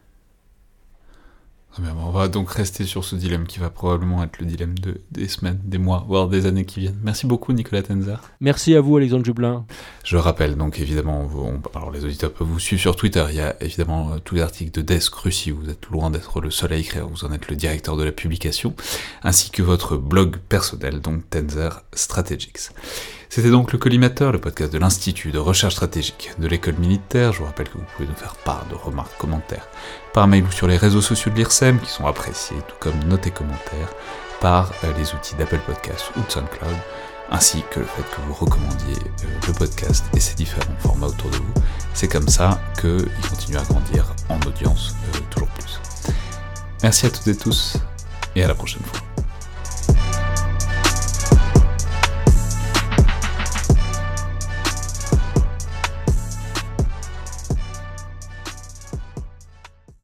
On 1.80 2.12
va 2.12 2.28
donc 2.28 2.52
rester 2.52 2.86
sur 2.86 3.06
ce 3.06 3.16
dilemme 3.16 3.48
qui 3.48 3.60
va 3.60 3.70
probablement 3.70 4.22
être 4.24 4.40
le 4.40 4.46
dilemme 4.46 4.78
de, 4.78 5.00
des 5.12 5.30
semaines, 5.30 5.60
des 5.64 5.78
mois, 5.78 6.04
voire 6.06 6.28
des 6.28 6.46
années 6.46 6.66
qui 6.66 6.82
viennent. 6.82 7.00
Merci 7.02 7.28
beaucoup 7.28 7.54
Nicolas 7.54 7.82
Tenzer. 7.82 8.20
Merci 8.42 8.76
à 8.76 8.82
vous 8.82 8.98
Alexandre 8.98 9.24
Jublin. 9.24 9.66
Je 10.04 10.18
rappelle 10.18 10.58
donc 10.58 10.80
évidemment, 10.80 11.30
alors 11.74 11.92
les 11.92 12.04
auditeurs 12.04 12.34
peuvent 12.34 12.48
vous 12.48 12.60
suivre 12.60 12.82
sur 12.82 12.96
Twitter, 12.98 13.26
il 13.30 13.38
y 13.38 13.42
a 13.42 13.56
évidemment 13.62 14.12
euh, 14.12 14.18
tous 14.24 14.36
les 14.36 14.42
articles 14.42 14.72
de 14.72 14.82
Desk 14.82 15.14
Russie, 15.16 15.52
vous 15.52 15.70
êtes 15.70 15.88
loin 15.88 16.12
d'être 16.12 16.42
le 16.42 16.52
seul 16.52 16.74
à 16.74 16.76
écrire, 16.76 17.08
vous 17.08 17.24
en 17.24 17.32
êtes 17.32 17.48
le 17.48 17.56
directeur 17.56 17.96
de 17.96 18.04
la 18.04 18.12
publication, 18.12 18.74
ainsi 19.24 19.50
que 19.50 19.62
votre 19.62 19.96
blog 19.96 20.38
personnel, 20.50 21.00
donc 21.00 21.30
Tenzer 21.30 21.84
Strategics. 21.94 22.72
C'était 23.34 23.50
donc 23.50 23.72
le 23.72 23.78
Collimateur, 23.78 24.34
le 24.34 24.40
podcast 24.40 24.74
de 24.74 24.78
l'Institut 24.78 25.32
de 25.32 25.40
recherche 25.40 25.76
stratégique 25.76 26.32
de 26.38 26.50
l'école 26.50 26.74
militaire. 26.74 27.32
Je 27.32 27.40
vous 27.40 27.46
rappelle 27.46 27.70
que 27.70 27.78
vous 27.78 27.86
pouvez 27.96 28.06
nous 28.06 28.14
faire 28.14 28.36
part 28.36 28.66
de 28.70 28.76
remarques, 28.76 29.18
commentaires 29.18 29.70
par 30.14 30.28
mail 30.28 30.44
ou 30.44 30.52
sur 30.52 30.68
les 30.68 30.76
réseaux 30.76 31.00
sociaux 31.00 31.32
de 31.32 31.38
l'IRSEM 31.38 31.80
qui 31.80 31.90
sont 31.90 32.06
appréciés, 32.06 32.58
tout 32.68 32.76
comme 32.82 33.02
notes 33.06 33.26
et 33.28 33.32
commentaires 33.32 33.94
par 34.42 34.74
euh, 34.84 34.92
les 34.98 35.14
outils 35.14 35.36
d'Apple 35.36 35.62
Podcasts 35.66 36.12
ou 36.18 36.28
de 36.28 36.30
SoundCloud, 36.30 36.76
ainsi 37.30 37.64
que 37.72 37.80
le 37.80 37.86
fait 37.86 38.02
que 38.02 38.20
vous 38.28 38.34
recommandiez 38.34 38.98
euh, 38.98 39.48
le 39.48 39.54
podcast 39.54 40.04
et 40.14 40.20
ses 40.20 40.36
différents 40.36 40.76
formats 40.80 41.08
autour 41.08 41.30
de 41.30 41.38
vous. 41.38 41.54
C'est 41.94 42.10
comme 42.10 42.28
ça 42.28 42.62
qu'il 42.82 43.08
continue 43.30 43.56
à 43.56 43.64
grandir 43.64 44.14
en 44.28 44.42
audience 44.46 44.94
euh, 45.16 45.20
toujours 45.30 45.48
plus. 45.48 45.80
Merci 46.84 47.06
à 47.06 47.10
toutes 47.10 47.28
et 47.28 47.38
tous 47.38 47.78
et 48.36 48.44
à 48.44 48.50
la 48.50 48.56
prochaine 48.56 48.84
fois. 48.84 49.11